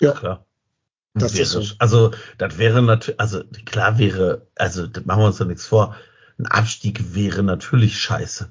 Ja, 0.01 0.12
Klar. 0.12 0.45
Das 1.14 1.32
wäre, 1.34 1.43
ist 1.43 1.51
so. 1.51 1.64
Also, 1.78 2.12
das 2.36 2.59
wäre 2.59 2.80
natürlich, 2.82 3.18
also 3.18 3.43
klar 3.64 3.99
wäre, 3.99 4.47
also 4.55 4.86
das 4.86 5.05
machen 5.05 5.22
wir 5.22 5.26
uns 5.26 5.39
doch 5.39 5.47
nichts 5.47 5.66
vor. 5.66 5.97
Ein 6.39 6.47
Abstieg 6.47 7.14
wäre 7.14 7.43
natürlich 7.43 7.99
scheiße. 7.99 8.49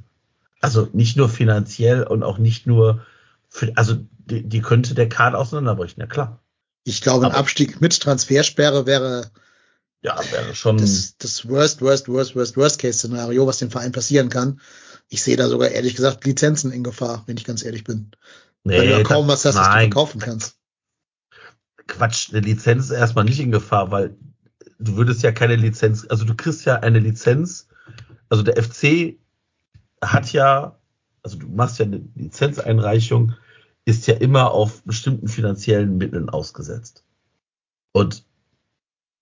Also 0.60 0.90
nicht 0.92 1.16
nur 1.16 1.30
finanziell 1.30 2.04
und 2.04 2.24
auch 2.24 2.40
nicht 2.40 2.68
nur 2.68 3.06
für, 3.48 3.72
also 3.76 3.96
die, 4.26 4.44
die 4.44 4.62
könnte 4.62 4.96
der 4.96 5.08
Kader 5.08 5.38
auseinanderbrechen, 5.38 6.02
ja 6.02 6.08
klar. 6.08 6.42
ich 6.84 7.02
glaube, 7.02 7.26
ein 7.28 7.32
Aber- 7.32 7.40
Abstieg 7.40 7.80
mit 7.80 7.98
Transfersperre 8.02 8.86
wäre 8.86 9.32
Ja, 10.02 10.20
wäre 10.32 10.54
schon. 10.54 10.78
das, 10.78 11.16
das 11.18 11.48
Worst, 11.48 11.82
Worst, 11.82 12.10
Worst, 12.10 12.36
Worst, 12.36 12.58
Worst 12.58 12.80
Case 12.80 12.98
Szenario, 12.98 13.48
was 13.48 13.60
dem 13.60 13.72
Verein 13.72 13.94
passieren 13.94 14.28
kann. 14.30 14.60
Ich 15.10 15.24
sehe 15.24 15.38
da 15.38 15.48
sogar 15.48 15.70
ehrlich 15.70 15.96
gesagt 15.96 16.26
Lizenzen 16.26 16.72
in 16.72 16.84
Gefahr, 16.84 17.24
wenn 17.26 17.38
ich 17.38 17.46
ganz 17.46 17.64
ehrlich 17.64 17.84
bin. 17.84 18.12
Weil 18.64 18.88
du 18.88 18.92
ja 18.92 19.04
kaum 19.04 19.28
was 19.28 19.46
hast, 19.46 19.56
was 19.56 19.68
du 19.68 19.74
verkaufen 19.74 20.20
kannst. 20.20 20.58
Quatsch, 21.88 22.30
eine 22.32 22.42
Lizenz 22.42 22.86
ist 22.86 22.92
erstmal 22.92 23.24
nicht 23.24 23.40
in 23.40 23.52
Gefahr, 23.52 23.92
weil 23.92 24.18
du 24.80 24.98
würdest 24.98 25.24
ja 25.24 25.32
keine 25.32 25.56
Lizenz, 25.56 26.06
also 26.10 26.26
du 26.26 26.36
kriegst 26.36 26.66
ja 26.66 26.76
eine 26.76 27.00
Lizenz, 27.00 27.68
also 28.30 28.44
der 28.44 28.62
FC 28.62 29.18
hat 30.02 30.34
ja, 30.34 30.78
also 31.24 31.38
du 31.38 31.48
machst 31.48 31.80
ja 31.80 31.86
eine 31.86 32.04
Lizenzeinreichung, 32.16 33.34
ist 33.86 34.06
ja 34.08 34.16
immer 34.16 34.52
auf 34.52 34.84
bestimmten 34.84 35.30
finanziellen 35.30 35.98
Mitteln 35.98 36.30
ausgesetzt. 36.30 37.06
Und 37.94 38.26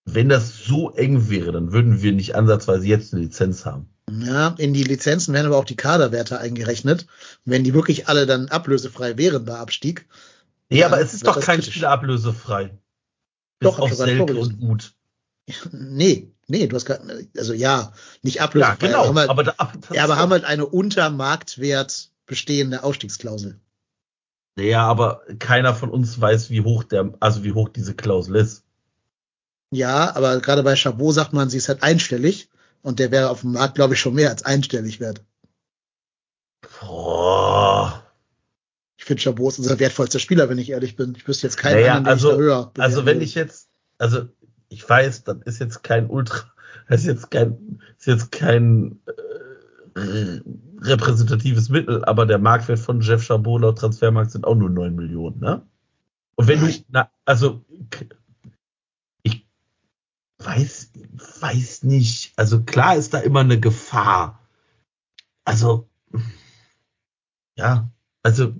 wenn 0.05 0.29
das 0.29 0.65
so 0.65 0.91
eng 0.91 1.29
wäre, 1.29 1.51
dann 1.51 1.71
würden 1.71 2.01
wir 2.01 2.11
nicht 2.11 2.35
ansatzweise 2.35 2.87
jetzt 2.87 3.13
eine 3.13 3.23
Lizenz 3.23 3.65
haben. 3.65 3.89
Ja, 4.11 4.49
in 4.57 4.73
die 4.73 4.83
Lizenzen 4.83 5.33
werden 5.33 5.47
aber 5.47 5.57
auch 5.57 5.65
die 5.65 5.75
Kaderwerte 5.75 6.39
eingerechnet. 6.39 7.07
Wenn 7.43 7.63
die 7.63 7.73
wirklich 7.73 8.07
alle 8.07 8.25
dann 8.25 8.49
ablösefrei 8.49 9.17
wären 9.17 9.45
bei 9.45 9.57
Abstieg. 9.57 10.05
Nee, 10.69 10.83
aber 10.83 10.99
es 10.99 11.13
ist 11.13 11.25
doch 11.25 11.39
kein 11.39 11.57
kritisch. 11.57 11.73
Spieler 11.75 11.91
ablösefrei. 11.91 12.77
Doch, 13.59 13.79
auf 13.79 13.93
Selke 13.93 14.35
und 14.35 14.59
Gut. 14.59 14.93
Nee, 15.71 16.31
nee, 16.47 16.65
du 16.65 16.75
hast 16.75 16.85
gerade, 16.85 17.27
also 17.37 17.53
ja, 17.53 17.93
nicht 18.23 18.35
Ja, 18.37 18.43
ablösefrei. 18.45 18.87
genau. 18.87 19.05
aber, 19.05 19.21
haben 19.21 19.29
Aber, 19.29 19.45
halt, 19.45 19.55
da, 19.59 19.71
das 19.87 19.95
ja, 19.95 20.03
aber 20.03 20.17
haben 20.17 20.31
halt 20.31 20.43
eine 20.43 20.65
unter 20.65 21.09
Marktwert 21.11 22.09
bestehende 22.25 22.83
Ausstiegsklausel. 22.83 23.59
Ja, 24.57 24.87
aber 24.87 25.21
keiner 25.39 25.75
von 25.75 25.89
uns 25.89 26.19
weiß, 26.19 26.49
wie 26.49 26.61
hoch 26.61 26.83
der, 26.83 27.13
also 27.19 27.43
wie 27.43 27.51
hoch 27.53 27.69
diese 27.69 27.93
Klausel 27.93 28.37
ist. 28.37 28.63
Ja, 29.71 30.15
aber 30.15 30.39
gerade 30.39 30.63
bei 30.63 30.75
Chabot 30.75 31.13
sagt 31.13 31.33
man, 31.33 31.49
sie 31.49 31.57
ist 31.57 31.69
halt 31.69 31.83
einstellig 31.83 32.49
und 32.85 32.99
der 32.99 33.09
wäre 33.11 33.29
auf 33.31 33.41
dem 33.41 33.53
Markt, 33.53 33.75
glaube 33.75 33.95
ich, 33.95 33.99
schon 33.99 34.13
mehr 34.13 34.29
als 34.29 34.43
einstellig 34.45 34.99
wert. 34.99 35.23
Boah. 36.79 38.03
Ich 38.97 39.05
finde, 39.05 39.21
Chabot 39.21 39.51
ist 39.51 39.59
unser 39.59 39.79
wertvollster 39.79 40.19
Spieler, 40.19 40.49
wenn 40.49 40.57
ich 40.57 40.69
ehrlich 40.69 40.95
bin. 40.95 41.13
Ich 41.15 41.27
wüsste 41.27 41.47
jetzt 41.47 41.57
keinen 41.57 41.75
Naja, 41.81 41.95
anderen, 41.95 42.13
also- 42.13 42.37
höher 42.37 42.71
Also 42.77 43.05
wenn 43.05 43.21
ich 43.21 43.35
jetzt, 43.35 43.69
also 43.97 44.27
ich 44.69 44.87
weiß, 44.87 45.23
das 45.23 45.37
ist 45.45 45.59
jetzt 45.59 45.83
kein 45.83 46.09
Ultra, 46.09 46.51
das 46.89 47.01
ist 47.01 47.07
jetzt 47.07 47.31
kein, 47.31 47.79
ist 47.97 48.07
jetzt 48.07 48.31
kein 48.31 48.99
äh, 49.95 50.39
repräsentatives 50.81 51.69
Mittel, 51.69 52.03
aber 52.05 52.25
der 52.25 52.37
Marktwert 52.39 52.79
von 52.79 53.01
Jeff 53.01 53.23
Chabot 53.23 53.61
laut 53.61 53.79
Transfermarkt 53.79 54.31
sind 54.31 54.45
auch 54.45 54.55
nur 54.55 54.69
9 54.69 54.95
Millionen, 54.95 55.39
ne? 55.39 55.65
Und 56.35 56.47
wenn 56.47 56.59
du, 56.59 56.67
ich- 56.67 56.85
na, 56.89 57.09
also 57.25 57.63
weiß, 60.45 60.91
weiß 61.39 61.83
nicht, 61.83 62.33
also 62.35 62.63
klar 62.63 62.95
ist 62.95 63.13
da 63.13 63.19
immer 63.19 63.41
eine 63.41 63.59
Gefahr. 63.59 64.39
Also 65.43 65.89
ja, 67.55 67.89
also 68.23 68.53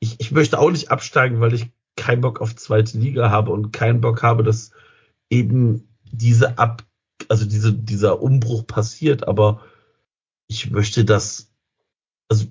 ich, 0.00 0.20
ich 0.20 0.32
möchte 0.32 0.58
auch 0.58 0.70
nicht 0.70 0.90
absteigen, 0.90 1.40
weil 1.40 1.54
ich 1.54 1.70
keinen 1.96 2.20
Bock 2.20 2.40
auf 2.40 2.56
zweite 2.56 2.98
Liga 2.98 3.30
habe 3.30 3.52
und 3.52 3.72
keinen 3.72 4.00
Bock 4.00 4.22
habe, 4.22 4.42
dass 4.42 4.72
eben 5.30 5.88
diese 6.10 6.58
Ab, 6.58 6.84
also 7.28 7.46
diese, 7.46 7.72
dieser 7.72 8.20
Umbruch 8.20 8.66
passiert, 8.66 9.26
aber 9.26 9.62
ich 10.48 10.70
möchte 10.70 11.04
das, 11.04 11.50
also 12.28 12.46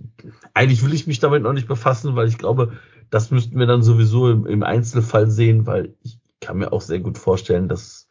eigentlich 0.54 0.84
will 0.84 0.94
ich 0.94 1.08
mich 1.08 1.20
damit 1.20 1.44
noch 1.44 1.54
nicht 1.54 1.68
befassen, 1.68 2.16
weil 2.16 2.28
ich 2.28 2.38
glaube, 2.38 2.74
das 3.10 3.32
müssten 3.32 3.60
wir 3.60 3.68
dann 3.68 3.84
sowieso 3.84 4.32
im, 4.32 4.48
im 4.48 4.64
Einzelfall 4.64 5.30
sehen, 5.30 5.68
weil 5.68 5.96
ich 6.02 6.20
kann 6.40 6.58
mir 6.58 6.74
auch 6.74 6.82
sehr 6.82 7.00
gut 7.00 7.18
vorstellen, 7.18 7.68
dass 7.68 8.10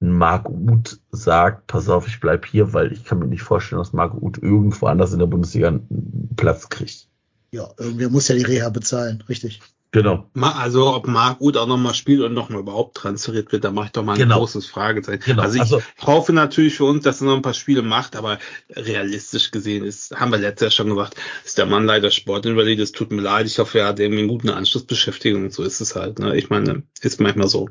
Marc 0.00 0.48
Uth 0.48 0.98
sagt, 1.10 1.66
pass 1.68 1.88
auf, 1.88 2.06
ich 2.06 2.20
bleib 2.20 2.44
hier, 2.46 2.72
weil 2.74 2.92
ich 2.92 3.04
kann 3.04 3.18
mir 3.18 3.26
nicht 3.26 3.42
vorstellen, 3.42 3.78
dass 3.80 3.92
Marc 3.92 4.14
Uth 4.14 4.38
irgendwo 4.42 4.86
anders 4.86 5.12
in 5.12 5.18
der 5.18 5.26
Bundesliga 5.26 5.68
einen 5.68 6.30
Platz 6.36 6.68
kriegt. 6.68 7.08
Ja, 7.50 7.68
irgendwer 7.78 8.10
muss 8.10 8.28
ja 8.28 8.34
die 8.34 8.42
Reha 8.44 8.68
bezahlen, 8.68 9.24
richtig. 9.28 9.60
Genau. 9.92 10.28
Also 10.34 10.94
ob 10.94 11.06
Marc 11.06 11.40
Uth 11.40 11.56
auch 11.56 11.66
nochmal 11.66 11.94
spielt 11.94 12.20
und 12.20 12.34
nochmal 12.34 12.60
überhaupt 12.60 12.96
transferiert 12.98 13.50
wird, 13.52 13.64
da 13.64 13.70
mache 13.70 13.86
ich 13.86 13.92
doch 13.92 14.04
mal 14.04 14.12
ein 14.12 14.18
Genau. 14.18 14.40
großes 14.40 14.66
Fragezeichen. 14.66 15.22
Genau. 15.24 15.42
Also 15.42 15.54
ich 15.54 15.60
Also- 15.62 15.80
hoffe 16.02 16.34
natürlich 16.34 16.74
für 16.76 16.84
uns, 16.84 17.02
dass 17.04 17.22
er 17.22 17.28
noch 17.28 17.36
ein 17.36 17.40
paar 17.42 17.54
Spiele 17.54 17.80
macht, 17.80 18.14
aber 18.16 18.38
realistisch 18.68 19.50
gesehen 19.52 19.84
ist, 19.84 20.14
haben 20.14 20.32
wir 20.32 20.38
letztes 20.38 20.66
Jahr 20.66 20.70
schon 20.72 20.88
gesagt, 20.94 21.14
ist 21.46 21.56
der 21.56 21.64
Mann 21.66 21.86
leider 21.86 22.10
Sportinvalid, 22.10 22.78
es 22.80 22.92
tut 22.92 23.10
mir 23.12 23.22
leid, 23.22 23.46
ich 23.46 23.58
hoffe, 23.58 23.78
er 23.78 23.86
hat 23.86 24.00
irgendwie 24.00 24.20
einen 24.20 24.28
guten 24.28 24.50
Anschlussbeschäftigung 24.50 25.44
und 25.44 25.52
so 25.54 25.62
ist 25.62 25.80
es 25.80 25.96
halt. 25.96 26.18
Ne? 26.18 26.36
Ich 26.36 26.50
meine, 26.50 26.82
ist 27.00 27.20
manchmal 27.20 27.48
so. 27.48 27.70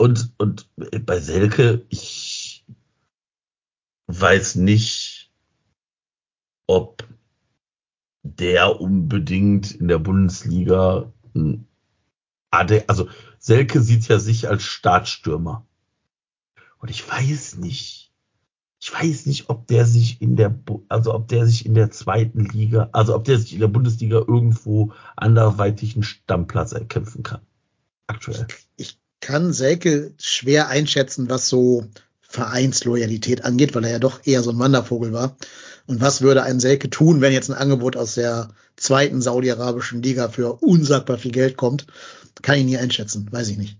Und, 0.00 0.32
und 0.38 0.66
bei 1.04 1.20
Selke, 1.20 1.84
ich 1.90 2.64
weiß 4.06 4.54
nicht, 4.54 5.30
ob 6.66 7.06
der 8.22 8.80
unbedingt 8.80 9.72
in 9.72 9.88
der 9.88 9.98
Bundesliga, 9.98 11.12
also 12.50 13.10
Selke 13.38 13.82
sieht 13.82 14.08
ja 14.08 14.18
sich 14.18 14.48
als 14.48 14.62
Startstürmer. 14.62 15.66
Und 16.78 16.88
ich 16.88 17.06
weiß 17.06 17.56
nicht, 17.56 18.10
ich 18.80 18.94
weiß 18.94 19.26
nicht, 19.26 19.50
ob 19.50 19.66
der 19.66 19.84
sich 19.84 20.22
in 20.22 20.34
der, 20.34 20.58
also 20.88 21.12
ob 21.12 21.28
der 21.28 21.44
sich 21.44 21.66
in 21.66 21.74
der 21.74 21.90
zweiten 21.90 22.46
Liga, 22.46 22.88
also 22.92 23.14
ob 23.14 23.24
der 23.24 23.38
sich 23.38 23.52
in 23.52 23.60
der 23.60 23.68
Bundesliga 23.68 24.16
irgendwo 24.16 24.94
anderweitig 25.14 25.94
einen 25.94 26.04
Stammplatz 26.04 26.72
erkämpfen 26.72 27.22
kann. 27.22 27.42
Aktuell. 28.06 28.46
Ich 28.76 28.98
kann 29.20 29.52
Selke 29.52 30.12
schwer 30.20 30.68
einschätzen, 30.68 31.28
was 31.28 31.48
so 31.48 31.86
Vereinsloyalität 32.22 33.44
angeht, 33.44 33.74
weil 33.74 33.84
er 33.84 33.90
ja 33.92 33.98
doch 33.98 34.20
eher 34.24 34.42
so 34.42 34.50
ein 34.50 34.58
Wandervogel 34.58 35.12
war. 35.12 35.36
Und 35.86 36.00
was 36.00 36.22
würde 36.22 36.42
ein 36.44 36.60
Selke 36.60 36.88
tun, 36.88 37.20
wenn 37.20 37.32
jetzt 37.32 37.50
ein 37.50 37.56
Angebot 37.56 37.96
aus 37.96 38.14
der 38.14 38.50
zweiten 38.76 39.20
saudi-arabischen 39.20 40.02
Liga 40.02 40.28
für 40.28 40.62
unsagbar 40.62 41.18
viel 41.18 41.32
Geld 41.32 41.56
kommt? 41.56 41.86
Kann 42.42 42.58
ich 42.58 42.64
nie 42.64 42.78
einschätzen, 42.78 43.28
weiß 43.30 43.48
ich 43.48 43.58
nicht. 43.58 43.78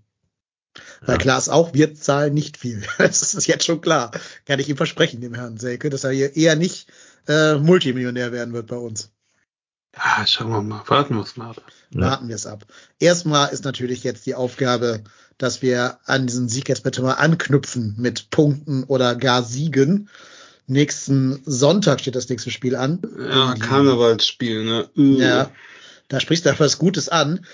Weil 1.03 1.15
Ja. 1.15 1.19
klar 1.19 1.39
ist 1.39 1.49
auch, 1.49 1.73
wir 1.75 1.95
zahlen 1.95 2.35
nicht 2.35 2.57
viel. 2.57 2.83
Das 2.99 3.35
ist 3.35 3.47
jetzt 3.47 3.65
schon 3.65 3.81
klar. 3.81 4.11
Kann 4.45 4.59
ich 4.59 4.69
ihm 4.69 4.77
versprechen, 4.77 5.21
dem 5.21 5.35
Herrn 5.35 5.59
Selke, 5.59 5.89
dass 5.91 6.05
er 6.05 6.11
hier 6.11 6.37
eher 6.37 6.57
nicht 6.57 6.89
äh, 7.29 7.55
Multimillionär 7.55 8.33
werden 8.33 8.53
wird 8.53 8.67
bei 8.67 8.77
uns. 8.77 9.11
Ja, 9.97 10.25
schauen 10.27 10.51
wir 10.51 10.63
mal, 10.63 10.83
warten 10.87 11.15
wir 11.17 11.23
es 11.23 11.37
mal 11.37 11.51
ab. 11.51 11.63
Warten 11.91 12.29
wir 12.29 12.37
es 12.37 12.47
ab. 12.47 12.65
Erstmal 13.01 13.53
ist 13.53 13.65
natürlich 13.65 14.05
jetzt 14.05 14.25
die 14.27 14.37
Aufgabe, 14.37 15.03
dass 15.41 15.63
wir 15.63 15.99
an 16.05 16.27
diesen 16.27 16.49
Sieg 16.51 16.69
jetzt 16.69 16.85
bitte 16.85 17.01
mal 17.01 17.15
anknüpfen 17.15 17.95
mit 17.97 18.29
Punkten 18.29 18.85
oder 18.85 19.15
gar 19.15 19.43
Siegen. 19.43 20.11
Nächsten 20.67 21.41
Sonntag 21.47 22.01
steht 22.01 22.15
das 22.15 22.29
nächste 22.29 22.51
Spiel 22.51 22.77
an. 22.77 23.01
Ja, 23.19 23.55
Karnevalsspiel, 23.55 24.65
ne? 24.65 24.91
Uh. 24.97 25.19
Ja, 25.19 25.51
da 26.09 26.21
sprichst 26.21 26.45
du 26.45 26.51
etwas 26.51 26.79
Gutes 26.79 27.09
an. 27.09 27.47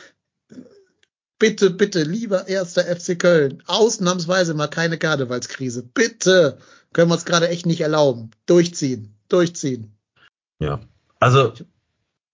Bitte, 1.39 1.70
bitte, 1.70 2.03
lieber 2.03 2.49
erster 2.49 2.82
FC 2.82 3.18
Köln, 3.18 3.62
ausnahmsweise 3.66 4.55
mal 4.55 4.68
keine 4.68 4.99
Karnevalskrise. 4.99 5.82
Bitte, 5.82 6.59
können 6.93 7.11
wir 7.11 7.14
uns 7.14 7.24
gerade 7.24 7.49
echt 7.49 7.66
nicht 7.66 7.82
erlauben. 7.82 8.32
Durchziehen, 8.47 9.14
durchziehen. 9.28 9.93
Ja, 10.59 10.80
also 11.20 11.53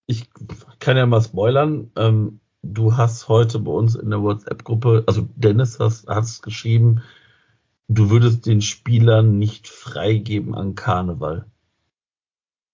ich 0.06 0.30
kann 0.78 0.96
ja 0.96 1.04
mal 1.04 1.20
spoilern. 1.20 1.90
Ähm, 1.96 2.40
du 2.62 2.96
hast 2.96 3.28
heute 3.28 3.58
bei 3.58 3.70
uns 3.72 3.94
in 3.94 4.10
der 4.10 4.22
WhatsApp-Gruppe, 4.22 5.04
also 5.06 5.28
Dennis 5.36 5.78
hast, 5.78 6.06
hast 6.08 6.42
geschrieben, 6.42 7.02
du 7.88 8.10
würdest 8.10 8.46
den 8.46 8.62
Spielern 8.62 9.38
nicht 9.38 9.68
freigeben 9.68 10.54
an 10.54 10.74
Karneval. 10.74 11.46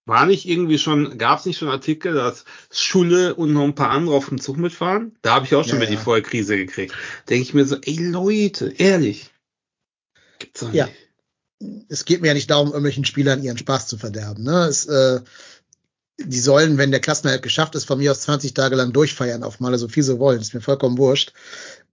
War 0.06 0.24
nicht 0.24 0.48
irgendwie 0.48 0.78
schon, 0.78 1.18
gab 1.18 1.38
es 1.38 1.44
nicht 1.44 1.58
schon 1.58 1.68
Artikel, 1.68 2.14
dass 2.14 2.46
Schule 2.70 3.34
und 3.34 3.52
noch 3.52 3.64
ein 3.64 3.74
paar 3.74 3.90
andere 3.90 4.16
auf 4.16 4.28
dem 4.30 4.40
Zug 4.40 4.56
mitfahren? 4.56 5.14
Da 5.20 5.34
habe 5.34 5.44
ich 5.44 5.54
auch 5.54 5.64
schon 5.64 5.74
Ja, 5.74 5.82
wieder 5.82 5.90
ja. 5.90 5.96
die 5.98 6.02
Vollkrise 6.02 6.56
gekriegt. 6.56 6.94
Denke 7.28 7.42
ich 7.42 7.52
mir 7.52 7.66
so, 7.66 7.76
ey 7.76 7.98
Leute, 8.10 8.72
ehrlich. 8.78 9.30
Gibt's 10.38 10.60
doch 10.60 10.72
Ja. 10.72 10.86
nicht. 10.86 10.96
es 11.90 12.04
geht 12.04 12.22
mir 12.22 12.28
ja 12.28 12.34
nicht 12.34 12.48
darum, 12.50 12.68
irgendwelchen 12.68 13.04
Spielern 13.04 13.42
ihren 13.42 13.58
Spaß 13.58 13.88
zu 13.88 13.98
verderben. 13.98 14.44
Ne? 14.44 14.66
Es, 14.68 14.86
äh, 14.86 15.20
die 16.18 16.40
sollen, 16.40 16.78
wenn 16.78 16.90
der 16.90 17.00
Klassenerhalt 17.00 17.42
geschafft 17.42 17.74
ist, 17.76 17.84
von 17.84 17.98
mir 17.98 18.10
aus 18.10 18.22
20 18.22 18.52
Tage 18.52 18.74
lang 18.74 18.92
durchfeiern, 18.92 19.44
auf 19.44 19.60
Malle, 19.60 19.78
so 19.78 19.88
viel 19.88 20.02
sie 20.02 20.18
wollen. 20.18 20.40
Ist 20.40 20.52
mir 20.52 20.60
vollkommen 20.60 20.98
wurscht. 20.98 21.32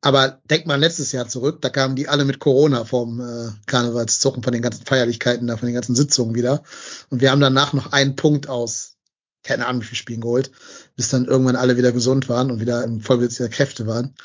Aber 0.01 0.39
denkt 0.49 0.67
mal 0.67 0.79
letztes 0.79 1.11
Jahr 1.11 1.27
zurück, 1.27 1.61
da 1.61 1.69
kamen 1.69 1.95
die 1.95 2.07
alle 2.07 2.25
mit 2.25 2.39
Corona 2.39 2.85
vom 2.85 3.19
äh, 3.21 3.49
Karnevalszug 3.65 4.43
von 4.43 4.53
den 4.53 4.61
ganzen 4.61 4.85
Feierlichkeiten 4.85 5.47
da, 5.47 5.57
von 5.57 5.67
den 5.67 5.75
ganzen 5.75 5.95
Sitzungen 5.95 6.35
wieder. 6.35 6.63
Und 7.09 7.21
wir 7.21 7.31
haben 7.31 7.39
danach 7.39 7.73
noch 7.73 7.91
einen 7.91 8.15
Punkt 8.15 8.49
aus, 8.49 8.95
keine 9.43 9.67
Ahnung, 9.67 9.83
wie 9.83 9.87
viel 9.87 9.97
Spielen 9.97 10.21
geholt, 10.21 10.51
bis 10.95 11.09
dann 11.09 11.25
irgendwann 11.25 11.55
alle 11.55 11.77
wieder 11.77 11.91
gesund 11.91 12.27
waren 12.27 12.49
und 12.49 12.59
wieder 12.59 12.83
im 12.83 13.01
Vollbesitz 13.01 13.39
ihrer 13.39 13.49
Kräfte 13.49 13.85
waren. 13.85 14.15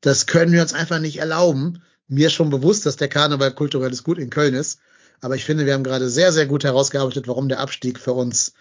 Das 0.00 0.26
können 0.26 0.52
wir 0.52 0.62
uns 0.62 0.74
einfach 0.74 1.00
nicht 1.00 1.18
erlauben. 1.18 1.82
Mir 2.08 2.30
schon 2.30 2.50
bewusst, 2.50 2.86
dass 2.86 2.96
der 2.96 3.08
Karneval 3.08 3.54
kulturelles 3.54 4.04
Gut 4.04 4.18
in 4.18 4.30
Köln 4.30 4.54
ist. 4.54 4.78
Aber 5.20 5.36
ich 5.36 5.44
finde, 5.44 5.64
wir 5.64 5.74
haben 5.74 5.84
gerade 5.84 6.10
sehr, 6.10 6.32
sehr 6.32 6.46
gut 6.46 6.64
herausgearbeitet, 6.64 7.28
warum 7.28 7.48
der 7.48 7.60
Abstieg 7.60 7.98
für 7.98 8.12
uns 8.12 8.52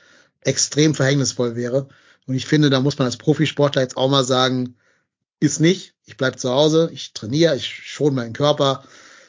extrem 0.45 0.95
verhängnisvoll 0.95 1.55
wäre. 1.55 1.87
Und 2.25 2.35
ich 2.35 2.45
finde, 2.45 2.69
da 2.69 2.79
muss 2.79 2.97
man 2.97 3.05
als 3.05 3.17
Profisportler 3.17 3.81
jetzt 3.81 3.97
auch 3.97 4.09
mal 4.09 4.23
sagen, 4.23 4.75
ist 5.39 5.59
nicht, 5.59 5.93
ich 6.05 6.17
bleib 6.17 6.39
zu 6.39 6.49
Hause, 6.49 6.89
ich 6.93 7.13
trainiere, 7.13 7.55
ich 7.55 7.65
schone 7.65 8.15
meinen 8.15 8.33
Körper. 8.33 8.83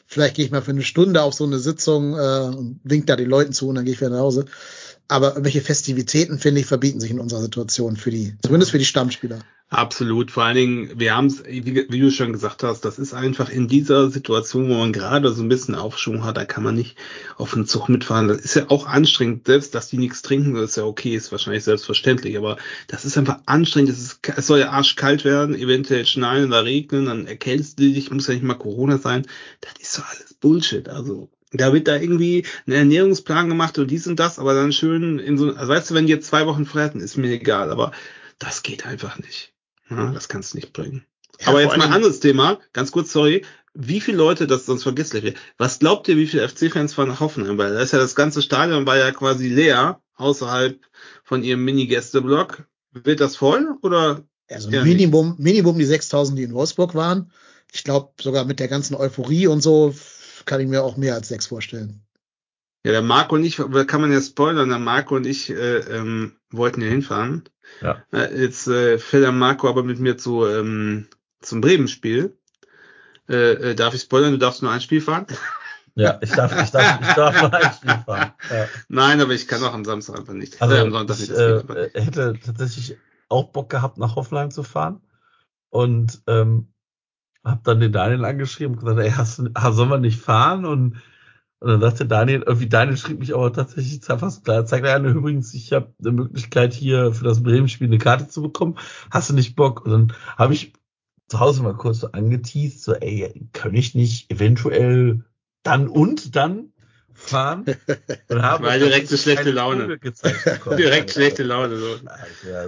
Vielleicht 0.07 0.37
gehe 0.37 0.45
ich 0.45 0.51
mal 0.51 0.63
für 0.63 0.71
eine 0.71 0.83
Stunde 0.83 1.23
auf 1.23 1.35
so 1.35 1.45
eine 1.45 1.59
Sitzung 1.59 2.15
äh, 2.15 2.57
und 2.57 2.81
wink 2.85 3.07
da 3.07 3.17
den 3.17 3.29
Leuten 3.29 3.53
zu 3.53 3.69
und 3.69 3.75
dann 3.75 3.85
gehe 3.85 3.95
ich 3.95 4.01
wieder 4.01 4.11
nach 4.11 4.21
Hause. 4.21 4.45
Aber 5.09 5.45
welche 5.45 5.61
Festivitäten, 5.61 6.39
finde 6.39 6.61
ich, 6.61 6.67
verbieten 6.67 7.01
sich 7.01 7.11
in 7.11 7.21
unserer 7.21 7.41
Situation 7.41 7.97
für 7.97 8.11
die, 8.11 8.37
zumindest 8.43 8.71
für 8.71 8.79
die 8.79 8.85
Stammspieler. 8.85 9.41
Absolut. 9.71 10.31
Vor 10.31 10.45
allen 10.45 10.57
Dingen, 10.57 11.01
wir 11.01 11.17
haben 11.17 11.27
es, 11.27 11.43
wie, 11.47 11.87
wie, 11.89 11.99
du 11.99 12.11
schon 12.11 12.33
gesagt 12.33 12.63
hast, 12.63 12.85
das 12.85 12.99
ist 12.99 13.13
einfach 13.13 13.51
in 13.51 13.67
dieser 13.67 14.09
Situation, 14.09 14.69
wo 14.69 14.75
man 14.75 14.93
gerade 14.93 15.33
so 15.33 15.43
ein 15.43 15.49
bisschen 15.49 15.75
Aufschwung 15.75 16.23
hat, 16.25 16.37
da 16.37 16.45
kann 16.45 16.63
man 16.63 16.77
nicht 16.77 16.97
auf 17.39 17.55
den 17.55 17.67
Zug 17.67 17.89
mitfahren. 17.89 18.29
Das 18.29 18.39
ist 18.39 18.55
ja 18.55 18.67
auch 18.69 18.87
anstrengend, 18.87 19.47
selbst 19.47 19.75
dass 19.75 19.89
die 19.89 19.99
nichts 19.99 20.23
trinken, 20.23 20.55
das 20.55 20.71
ist 20.71 20.77
ja 20.77 20.85
okay, 20.85 21.17
ist 21.17 21.33
wahrscheinlich 21.33 21.65
selbstverständlich, 21.65 22.37
aber 22.39 22.57
das 22.87 23.05
ist 23.05 23.19
einfach 23.19 23.41
anstrengend. 23.47 23.91
Es, 23.91 23.99
ist, 23.99 24.21
es 24.37 24.47
soll 24.47 24.61
ja 24.61 24.71
arschkalt 24.71 25.25
werden, 25.25 25.57
eventuell 25.57 26.07
schneien 26.07 26.47
oder 26.47 26.65
regnen, 26.65 27.07
dann 27.07 27.27
erkältst 27.27 27.79
du 27.81 27.83
dich, 27.83 28.13
muss 28.13 28.29
ja 28.29 28.35
nicht 28.35 28.45
mal 28.45 28.55
Corona 28.55 28.99
sein. 28.99 29.27
Das 29.61 29.73
ist 29.81 29.99
doch 29.99 30.07
alles 30.07 30.35
Bullshit. 30.35 30.89
Also 30.89 31.31
da 31.61 31.73
wird 31.73 31.89
da 31.89 31.97
irgendwie 31.97 32.45
ein 32.67 32.73
Ernährungsplan 32.73 33.49
gemacht 33.49 33.79
und 33.79 33.91
dies 33.91 34.07
und 34.07 34.19
das, 34.19 34.39
aber 34.39 34.55
dann 34.55 34.73
schön 34.73 35.19
in 35.19 35.39
so, 35.39 35.55
also 35.55 35.69
weißt 35.69 35.91
du, 35.91 35.95
wenn 35.95 36.07
die 36.07 36.13
jetzt 36.13 36.27
zwei 36.27 36.47
Wochen 36.47 36.67
frei 36.67 36.87
ist 36.87 37.17
mir 37.17 37.31
egal, 37.31 37.71
aber 37.71 37.93
das 38.39 38.63
geht 38.63 38.87
einfach 38.87 39.19
nicht. 39.19 39.53
Ja, 39.91 40.11
das 40.13 40.29
kannst 40.29 40.53
du 40.53 40.59
nicht 40.59 40.73
bringen. 40.73 41.05
Ja, 41.41 41.49
Aber 41.49 41.61
jetzt 41.61 41.77
mal 41.77 41.87
ein 41.87 41.93
anderes 41.93 42.21
Thema, 42.21 42.59
ganz 42.73 42.93
kurz, 42.93 43.13
sorry. 43.13 43.45
Wie 43.75 44.01
viele 44.01 44.19
Leute, 44.19 44.47
das 44.47 44.67
sonst 44.67 44.85
vergisst 44.85 45.15
ich, 45.15 45.35
was 45.59 45.81
glaubt 45.81 46.07
ihr, 46.09 46.17
wie 46.17 46.27
viele 46.27 46.49
FC-Fans 46.49 46.95
fahren 46.95 47.09
nach 47.09 47.21
Hoffenheim? 47.21 47.59
Weil 47.59 47.75
da 47.75 47.81
ist 47.81 47.93
ja 47.93 47.99
das 47.99 48.15
ganze 48.15 48.41
Stadion 48.41 48.87
war 48.87 48.97
ja 48.97 49.11
quasi 49.11 49.49
leer, 49.49 50.01
außerhalb 50.15 50.79
von 51.25 51.43
ihrem 51.43 51.65
Mini-Gästeblock. 51.65 52.69
Wird 52.93 53.21
das 53.21 53.37
voll 53.37 53.77
oder? 53.83 54.23
Also 54.49 54.71
Minimum, 54.71 55.31
nicht? 55.31 55.41
Minimum 55.41 55.79
die 55.79 55.85
6000, 55.85 56.39
die 56.39 56.45
in 56.45 56.55
Wolfsburg 56.55 56.95
waren. 56.95 57.33
Ich 57.73 57.83
glaube, 57.83 58.13
sogar 58.21 58.45
mit 58.45 58.61
der 58.61 58.69
ganzen 58.69 58.95
Euphorie 58.95 59.49
und 59.49 59.61
so 59.61 59.93
kann 60.47 60.61
ich 60.61 60.69
mir 60.69 60.83
auch 60.83 60.97
mehr 60.97 61.15
als 61.15 61.29
sechs 61.29 61.47
vorstellen. 61.47 62.05
Ja, 62.85 62.93
der 62.93 63.03
Marco 63.03 63.35
und 63.35 63.45
ich, 63.45 63.57
kann 63.57 64.01
man 64.01 64.13
ja 64.13 64.21
spoilern, 64.21 64.69
der 64.69 64.79
Marco 64.79 65.17
und 65.17 65.27
ich 65.27 65.51
äh, 65.51 65.79
ähm, 65.79 66.37
wollten 66.51 66.83
ja 66.83 66.89
hinfahren. 66.89 67.45
Ja. 67.81 68.05
Äh, 68.13 68.43
jetzt 68.43 68.67
äh, 68.67 68.99
fährt 68.99 69.23
der 69.23 69.33
Marco 69.33 69.69
aber 69.69 69.83
mit 69.83 69.99
mir 69.99 70.19
zu, 70.19 70.47
ähm, 70.47 71.09
zum 71.41 71.63
Bremen-Spiel. 71.63 72.37
Äh, 73.29 73.53
äh, 73.53 73.75
darf 73.75 73.95
ich 73.95 74.03
spoilern, 74.03 74.33
du 74.33 74.39
darfst 74.39 74.63
nur 74.63 74.71
ein 74.71 74.81
Spiel 74.81 75.01
fahren? 75.01 75.27
Ja, 75.97 76.19
ich 76.21 76.33
darf, 76.33 76.51
ich 76.61 76.71
darf, 76.71 77.01
ich 77.01 77.15
darf 77.15 77.41
nur 77.41 77.55
ein 77.55 77.73
Spiel 77.73 78.03
fahren. 78.05 78.33
Ja. 78.51 78.69
Nein, 78.89 79.21
aber 79.21 79.31
ich 79.31 79.47
kann 79.47 79.63
auch 79.63 79.73
am 79.73 79.85
Samstag 79.85 80.19
einfach 80.19 80.33
nicht. 80.33 80.61
Also, 80.61 80.75
äh, 80.75 80.81
am 80.81 80.91
Sonntag 80.91 81.21
ich, 81.21 81.29
nicht. 81.29 81.39
Äh, 81.39 81.91
hätte 81.95 82.35
tatsächlich 82.45 82.97
auch 83.29 83.53
Bock 83.53 83.71
gehabt, 83.71 83.97
nach 83.97 84.17
Hoffenheim 84.17 84.51
zu 84.51 84.65
fahren. 84.65 85.01
Und 85.71 86.21
ähm, 86.27 86.74
habe 87.45 87.61
dann 87.65 87.81
den 87.81 87.93
Daniel 87.93 88.25
angeschrieben 88.25 88.75
und 88.75 88.81
gesagt, 88.81 88.99
ey, 88.99 89.11
hast 89.11 89.39
du, 89.39 89.51
soll 89.73 89.87
man 89.87 90.01
nicht 90.01 90.21
fahren? 90.21 90.65
Und 90.65 90.97
und 91.65 91.71
dann 91.71 91.81
sagte 91.81 92.05
Daniel, 92.05 92.43
irgendwie 92.43 92.69
Daniel 92.69 92.99
schrieb 92.99 93.21
mich 93.21 93.35
aber 93.35 93.51
tatsächlich 93.51 94.05
fast 94.05 94.45
klar, 94.45 94.67
zeigt 94.67 94.85
er 94.85 95.03
übrigens, 95.03 95.55
ich 95.55 95.73
habe 95.73 95.95
eine 95.99 96.13
Möglichkeit 96.13 96.75
hier 96.75 97.15
für 97.15 97.25
das 97.25 97.43
Bremen-Spiel 97.43 97.87
eine 97.87 97.97
Karte 97.97 98.29
zu 98.29 98.43
bekommen. 98.43 98.77
Hast 99.11 99.31
du 99.31 99.35
nicht 99.35 99.57
Bock? 99.57 99.83
Und 99.83 99.91
dann 99.91 100.13
habe 100.37 100.53
ich 100.53 100.75
zu 101.27 101.41
Hause 101.41 101.63
mal 101.63 101.73
kurz 101.73 102.01
so 102.01 102.13
angeteased, 102.13 102.83
so, 102.83 102.93
ey, 102.93 103.49
kann 103.55 103.75
ich 103.75 103.95
nicht 103.95 104.31
eventuell 104.31 105.25
dann 105.63 105.89
und 105.89 106.37
dann 106.37 106.75
fahren? 107.15 107.65
Und 108.29 108.43
habe 108.43 108.67
Weil 108.67 108.81
direkt 108.81 109.09
so 109.09 109.17
schlechte 109.17 109.51
Laune. 109.51 109.99
direkt 110.77 111.13
schlechte 111.13 111.45
Laune. 111.45 111.79
So. 111.79 111.97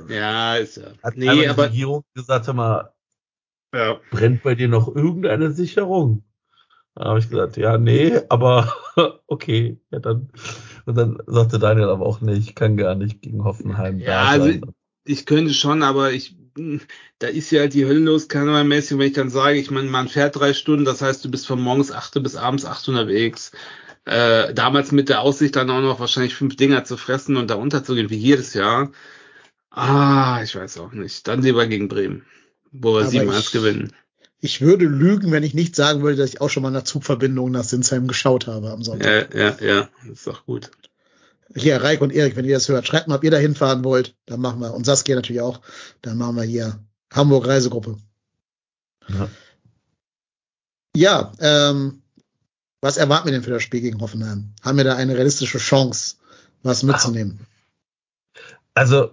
Ja, 0.09 0.57
ist 0.57 0.79
ja. 0.79 0.85
Hat 1.03 1.17
nee, 1.17 1.29
aber 1.49 1.65
die 1.65 1.73
Regierung 1.73 2.05
gesagt, 2.15 2.47
mal, 2.55 2.95
ja. 3.77 4.01
brennt 4.11 4.43
bei 4.43 4.55
dir 4.55 4.69
noch 4.69 4.95
irgendeine 4.95 5.53
Sicherung? 5.53 6.25
Da 6.95 7.05
habe 7.07 7.19
ich 7.19 7.29
gesagt, 7.29 7.59
ja, 7.59 7.77
nee, 7.77 8.19
aber 8.31 8.73
okay. 9.27 9.79
Ja, 9.91 9.99
dann, 9.99 10.31
und 10.87 10.97
dann 10.97 11.19
sagte 11.27 11.59
Daniel 11.59 11.89
aber 11.89 12.07
auch, 12.07 12.21
nee, 12.23 12.35
ich 12.35 12.55
kann 12.55 12.77
gar 12.77 12.95
nicht 12.95 13.21
gegen 13.21 13.45
Hoffenheim. 13.45 13.99
Ja, 13.99 14.25
also 14.25 14.49
ich, 14.49 14.63
ich 15.05 15.27
könnte 15.27 15.53
schon, 15.53 15.83
aber 15.83 16.13
ich, 16.13 16.37
da 17.19 17.27
ist 17.27 17.51
ja 17.51 17.61
halt 17.61 17.75
die 17.75 17.85
Hölle 17.85 18.01
los, 18.01 18.29
karnevalmäßig, 18.29 18.99
wenn 18.99 19.09
ich 19.09 19.13
dann 19.13 19.29
sage, 19.29 19.59
ich 19.59 19.71
meine, 19.71 19.91
man 19.91 20.09
fährt 20.09 20.37
drei 20.37 20.55
Stunden, 20.55 20.87
das 20.87 21.03
heißt, 21.03 21.23
du 21.23 21.31
bist 21.31 21.47
von 21.47 21.61
morgens 21.61 21.93
acht 21.93 22.15
bis 22.23 22.35
abends 22.35 22.65
acht 22.65 22.89
unterwegs. 22.89 23.53
Äh, 24.07 24.55
damals 24.55 24.93
mit 24.93 25.09
der 25.09 25.21
Aussicht 25.21 25.57
dann 25.57 25.69
auch 25.69 25.81
noch 25.81 26.01
wahrscheinlich 26.01 26.35
fünf 26.35 26.57
Dinger 26.57 26.85
zu 26.85 26.97
fressen 26.97 27.37
und 27.37 27.51
da 27.51 27.57
unterzugehen, 27.57 28.09
wie 28.09 28.17
jedes 28.17 28.55
Jahr. 28.55 28.93
Ah, 29.71 30.41
ich 30.43 30.55
weiß 30.57 30.79
auch 30.79 30.93
nicht. 30.93 31.29
Dann 31.29 31.43
lieber 31.43 31.67
gegen 31.67 31.89
Bremen, 31.89 32.25
wo 32.73 32.95
wir 32.95 33.07
sieben 33.07 33.31
7 33.31 33.45
gewinnen. 33.53 33.93
Ich 34.41 34.61
würde 34.61 34.85
lügen, 34.85 35.33
wenn 35.33 35.43
ich 35.43 35.55
nicht 35.55 35.75
sagen 35.75 36.03
würde, 36.03 36.17
dass 36.17 36.31
ich 36.31 36.41
auch 36.41 36.51
schon 36.51 36.63
mal 36.63 36.71
nach 36.71 36.85
Zugverbindungen 36.85 37.53
nach 37.53 37.65
Sinsheim 37.65 38.07
geschaut 38.07 38.47
habe 38.47 38.71
am 38.71 38.83
Sonntag. 38.83 39.35
Ja, 39.35 39.41
ja, 39.41 39.57
ja, 39.61 39.89
ist 40.13 40.27
doch 40.27 40.45
gut. 40.45 40.71
Hier, 41.55 41.83
Reik 41.83 42.01
und 42.01 42.13
Erik, 42.13 42.37
wenn 42.37 42.45
ihr 42.45 42.55
das 42.55 42.69
hört, 42.69 42.87
schreibt 42.87 43.09
mal, 43.09 43.17
ob 43.17 43.25
ihr 43.25 43.31
da 43.31 43.39
hinfahren 43.39 43.83
wollt. 43.83 44.15
Dann 44.27 44.41
machen 44.41 44.61
wir, 44.61 44.75
und 44.75 44.85
Saskia 44.85 45.17
natürlich 45.17 45.41
auch, 45.41 45.61
dann 46.03 46.19
machen 46.19 46.37
wir 46.37 46.43
hier 46.43 46.79
Hamburg 47.13 47.47
Reisegruppe. 47.47 47.97
Ja, 49.09 49.29
ja 50.95 51.33
ähm, 51.41 52.03
was 52.81 52.99
erwarten 52.99 53.27
wir 53.27 53.33
denn 53.33 53.43
für 53.43 53.51
das 53.51 53.63
Spiel 53.63 53.81
gegen 53.81 54.01
Hoffenheim? 54.01 54.53
Haben 54.63 54.77
wir 54.77 54.85
da 54.85 54.97
eine 54.97 55.15
realistische 55.17 55.59
Chance, 55.59 56.17
was 56.63 56.83
mitzunehmen? 56.83 57.41
Also, 58.75 59.13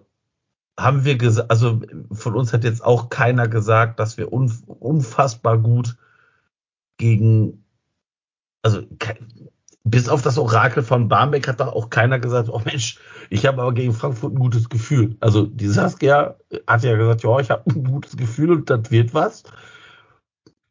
haben 0.79 1.05
wir 1.05 1.17
gesagt, 1.17 1.51
also 1.51 1.81
von 2.11 2.35
uns 2.35 2.53
hat 2.53 2.63
jetzt 2.63 2.83
auch 2.83 3.09
keiner 3.09 3.47
gesagt, 3.47 3.99
dass 3.99 4.17
wir 4.17 4.33
unfassbar 4.33 5.57
gut 5.59 5.97
gegen, 6.97 7.65
also 8.63 8.81
bis 9.83 10.09
auf 10.09 10.21
das 10.21 10.37
Orakel 10.37 10.81
von 10.81 11.09
Barmbek 11.09 11.47
hat 11.47 11.59
doch 11.59 11.73
auch 11.73 11.89
keiner 11.89 12.17
gesagt, 12.17 12.49
oh 12.49 12.61
Mensch, 12.63 12.97
ich 13.29 13.45
habe 13.45 13.61
aber 13.61 13.73
gegen 13.73 13.93
Frankfurt 13.93 14.33
ein 14.33 14.39
gutes 14.39 14.69
Gefühl. 14.69 15.17
Also 15.19 15.45
die 15.45 15.67
Saskia 15.67 16.37
hat 16.65 16.83
ja 16.83 16.95
gesagt, 16.95 17.23
ja, 17.23 17.39
ich 17.39 17.51
habe 17.51 17.69
ein 17.69 17.83
gutes 17.83 18.17
Gefühl 18.17 18.51
und 18.51 18.69
das 18.69 18.89
wird 18.91 19.13
was. 19.13 19.43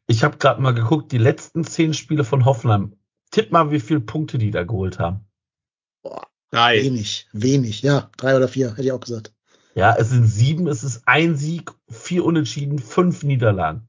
Ich 0.07 0.23
habe 0.23 0.37
gerade 0.37 0.61
mal 0.61 0.73
geguckt, 0.73 1.11
die 1.11 1.17
letzten 1.17 1.63
zehn 1.63 1.93
Spiele 1.93 2.23
von 2.23 2.43
Hoffenheim. 2.45 2.97
Tipp 3.31 3.51
mal, 3.51 3.71
wie 3.71 3.79
viele 3.79 4.01
Punkte 4.01 4.37
die 4.37 4.51
da 4.51 4.63
geholt 4.63 4.99
haben. 4.99 5.25
Boah, 6.01 6.27
drei. 6.51 6.83
Wenig, 6.83 7.27
wenig, 7.31 7.81
ja, 7.83 8.09
drei 8.17 8.35
oder 8.35 8.47
vier, 8.47 8.71
hätte 8.71 8.83
ich 8.83 8.91
auch 8.91 8.99
gesagt. 8.99 9.33
Ja, 9.75 9.95
es 9.97 10.09
sind 10.09 10.27
sieben, 10.27 10.67
es 10.67 10.83
ist 10.83 11.03
ein 11.05 11.35
Sieg, 11.35 11.71
vier 11.89 12.25
Unentschieden, 12.25 12.79
fünf 12.79 13.23
Niederlagen. 13.23 13.87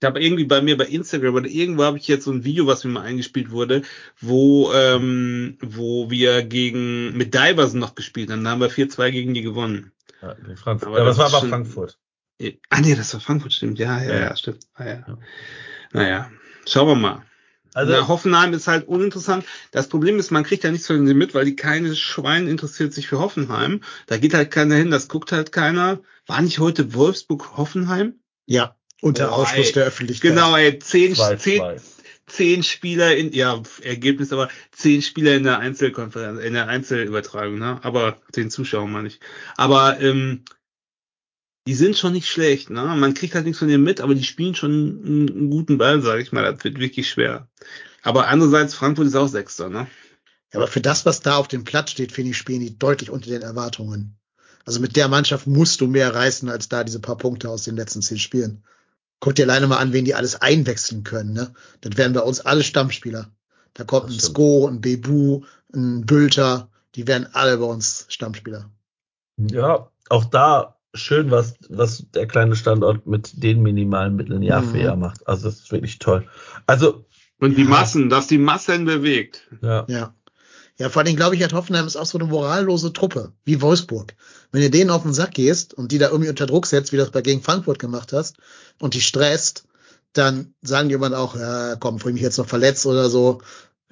Ich 0.00 0.06
habe 0.06 0.20
irgendwie 0.20 0.44
bei 0.44 0.60
mir 0.60 0.76
bei 0.76 0.84
Instagram 0.84 1.34
oder 1.34 1.46
irgendwo 1.46 1.84
habe 1.84 1.96
ich 1.96 2.08
jetzt 2.08 2.24
so 2.24 2.32
ein 2.32 2.44
Video, 2.44 2.66
was 2.66 2.84
mir 2.84 2.90
mal 2.90 3.02
eingespielt 3.02 3.50
wurde, 3.50 3.82
wo 4.20 4.70
ähm, 4.72 5.56
wo 5.62 6.10
wir 6.10 6.42
gegen 6.42 7.16
mit 7.16 7.32
Diversen 7.32 7.78
noch 7.78 7.94
gespielt 7.94 8.30
haben. 8.30 8.44
Da 8.44 8.50
haben 8.50 8.60
wir 8.60 8.70
4-2 8.70 9.10
gegen 9.12 9.34
die 9.34 9.42
gewonnen. 9.42 9.92
Ja, 10.20 10.36
Frankfurt. 10.56 10.88
Aber 10.88 10.98
ja, 10.98 11.04
das, 11.04 11.16
das 11.16 11.32
war 11.32 11.38
aber 11.38 11.48
Frankfurt. 11.48 11.98
Ah 12.68 12.80
nee, 12.80 12.94
das 12.94 13.14
war 13.14 13.20
Frankfurt, 13.20 13.52
stimmt. 13.52 13.78
Ja, 13.78 14.02
ja, 14.02 14.12
ja, 14.12 14.20
ja 14.20 14.36
stimmt. 14.36 14.66
Ah, 14.74 14.84
ja. 14.84 15.04
ja. 15.06 15.18
Naja, 15.92 16.30
schauen 16.66 16.88
wir 16.88 16.96
mal. 16.96 17.22
Also 17.74 17.92
Na, 17.92 18.08
Hoffenheim 18.08 18.54
ist 18.54 18.68
halt 18.68 18.86
uninteressant. 18.86 19.44
Das 19.72 19.88
Problem 19.88 20.18
ist, 20.18 20.30
man 20.30 20.44
kriegt 20.44 20.62
ja 20.62 20.70
nichts 20.70 20.86
von 20.86 21.04
denen 21.04 21.18
mit, 21.18 21.34
weil 21.34 21.44
die 21.44 21.56
keine 21.56 21.94
Schwein 21.96 22.46
interessiert 22.46 22.94
sich 22.94 23.08
für 23.08 23.18
Hoffenheim. 23.18 23.80
Da 24.06 24.16
geht 24.16 24.32
halt 24.32 24.52
keiner 24.52 24.76
hin, 24.76 24.92
das 24.92 25.08
guckt 25.08 25.32
halt 25.32 25.50
keiner. 25.50 26.00
War 26.26 26.40
nicht 26.40 26.60
heute 26.60 26.94
Wolfsburg-Hoffenheim? 26.94 28.14
Ja, 28.46 28.76
unter 29.00 29.30
oh, 29.30 29.42
Ausschluss 29.42 29.68
ey, 29.68 29.72
der 29.72 29.86
Öffentlichkeit. 29.86 30.30
Genau, 30.30 30.56
ey, 30.56 30.78
zehn, 30.78 31.16
zwei, 31.16 31.34
zehn, 31.34 31.58
zwei. 31.58 31.76
zehn 32.26 32.62
Spieler 32.62 33.16
in, 33.16 33.32
ja, 33.32 33.60
Ergebnis 33.82 34.32
aber 34.32 34.48
zehn 34.70 35.02
Spieler 35.02 35.34
in 35.34 35.42
der 35.42 35.58
Einzelkonferenz, 35.58 36.40
in 36.40 36.54
der 36.54 36.68
Einzelübertragung, 36.68 37.58
ne? 37.58 37.80
Aber 37.82 38.18
den 38.36 38.50
Zuschauern 38.50 38.92
meine 38.92 39.08
ich. 39.08 39.18
Aber 39.56 40.00
ähm, 40.00 40.44
die 41.66 41.74
sind 41.74 41.96
schon 41.96 42.12
nicht 42.12 42.28
schlecht, 42.28 42.70
ne? 42.70 42.82
Man 42.82 43.14
kriegt 43.14 43.34
halt 43.34 43.46
nichts 43.46 43.58
von 43.58 43.68
denen 43.68 43.84
mit, 43.84 44.00
aber 44.00 44.14
die 44.14 44.24
spielen 44.24 44.54
schon 44.54 44.70
einen, 44.70 45.28
einen 45.28 45.50
guten 45.50 45.78
Ball, 45.78 46.02
sage 46.02 46.22
ich 46.22 46.32
mal. 46.32 46.52
Das 46.52 46.62
wird 46.64 46.78
wirklich 46.78 47.08
schwer. 47.08 47.48
Aber 48.02 48.28
andererseits, 48.28 48.74
Frankfurt 48.74 49.06
ist 49.06 49.16
auch 49.16 49.28
Sechster, 49.28 49.70
ne? 49.70 49.86
Ja, 50.52 50.60
aber 50.60 50.68
für 50.68 50.82
das, 50.82 51.06
was 51.06 51.20
da 51.20 51.36
auf 51.36 51.48
dem 51.48 51.64
Platz 51.64 51.90
steht, 51.90 52.12
finde 52.12 52.30
ich, 52.30 52.36
spielen 52.36 52.60
die 52.60 52.78
deutlich 52.78 53.10
unter 53.10 53.30
den 53.30 53.42
Erwartungen. 53.42 54.16
Also 54.66 54.80
mit 54.80 54.96
der 54.96 55.08
Mannschaft 55.08 55.46
musst 55.46 55.80
du 55.80 55.86
mehr 55.86 56.14
reißen, 56.14 56.48
als 56.48 56.68
da 56.68 56.84
diese 56.84 57.00
paar 57.00 57.16
Punkte 57.16 57.48
aus 57.48 57.64
den 57.64 57.76
letzten 57.76 58.02
zehn 58.02 58.18
Spielen. 58.18 58.62
Guck 59.20 59.34
dir 59.34 59.44
alleine 59.44 59.66
mal 59.66 59.78
an, 59.78 59.92
wen 59.92 60.04
die 60.04 60.14
alles 60.14 60.40
einwechseln 60.40 61.02
können, 61.02 61.32
ne? 61.32 61.54
Das 61.80 61.96
wären 61.96 62.12
bei 62.12 62.20
uns 62.20 62.40
alle 62.40 62.62
Stammspieler. 62.62 63.30
Da 63.72 63.84
kommt 63.84 64.10
ein 64.10 64.20
Sko, 64.20 64.68
ein 64.68 64.80
Bebu, 64.82 65.44
ein 65.74 66.04
Bülter, 66.04 66.70
die 66.94 67.06
wären 67.06 67.26
alle 67.32 67.56
bei 67.56 67.64
uns 67.64 68.04
Stammspieler. 68.08 68.70
Ja, 69.36 69.90
auch 70.10 70.24
da 70.24 70.76
schön, 70.94 71.30
was, 71.30 71.54
was 71.68 72.06
der 72.14 72.26
kleine 72.26 72.56
Standort 72.56 73.06
mit 73.06 73.42
den 73.42 73.62
minimalen 73.62 74.16
Mitteln 74.16 74.42
Jahr 74.42 74.62
mhm. 74.62 74.70
für 74.70 74.78
Jahr 74.78 74.96
macht. 74.96 75.26
Also 75.26 75.46
das 75.46 75.60
ist 75.60 75.72
wirklich 75.72 75.98
toll. 75.98 76.26
Also 76.66 77.04
und 77.40 77.56
die 77.58 77.64
Massen, 77.64 78.08
dass 78.08 78.26
die 78.26 78.38
Massen 78.38 78.84
bewegt. 78.84 79.48
Ja. 79.60 79.84
Ja. 79.88 80.14
Ja, 80.76 80.88
vor 80.88 81.02
allem 81.02 81.14
glaube 81.14 81.36
ich, 81.36 81.42
hat 81.44 81.52
Hoffenheim 81.52 81.86
ist 81.86 81.94
auch 81.94 82.06
so 82.06 82.18
eine 82.18 82.26
morallose 82.26 82.92
Truppe, 82.92 83.32
wie 83.44 83.62
Wolfsburg. 83.62 84.14
Wenn 84.50 84.62
du 84.62 84.70
denen 84.70 84.90
auf 84.90 85.02
den 85.02 85.14
Sack 85.14 85.34
gehst 85.34 85.72
und 85.72 85.92
die 85.92 85.98
da 85.98 86.08
irgendwie 86.08 86.30
unter 86.30 86.46
Druck 86.46 86.66
setzt, 86.66 86.92
wie 86.92 86.96
das 86.96 87.10
bei 87.10 87.22
gegen 87.22 87.42
Frankfurt 87.42 87.78
gemacht 87.78 88.12
hast, 88.12 88.38
und 88.80 88.94
die 88.94 89.00
stresst, 89.00 89.66
dann 90.14 90.54
sagen 90.62 90.88
die 90.88 90.94
irgendwann 90.94 91.14
auch, 91.14 91.36
ja, 91.36 91.76
komm, 91.76 91.96
bevor 91.96 92.10
ich 92.10 92.14
mich 92.14 92.22
jetzt 92.22 92.38
noch 92.38 92.48
verletzt 92.48 92.86
oder 92.86 93.08
so, 93.08 93.40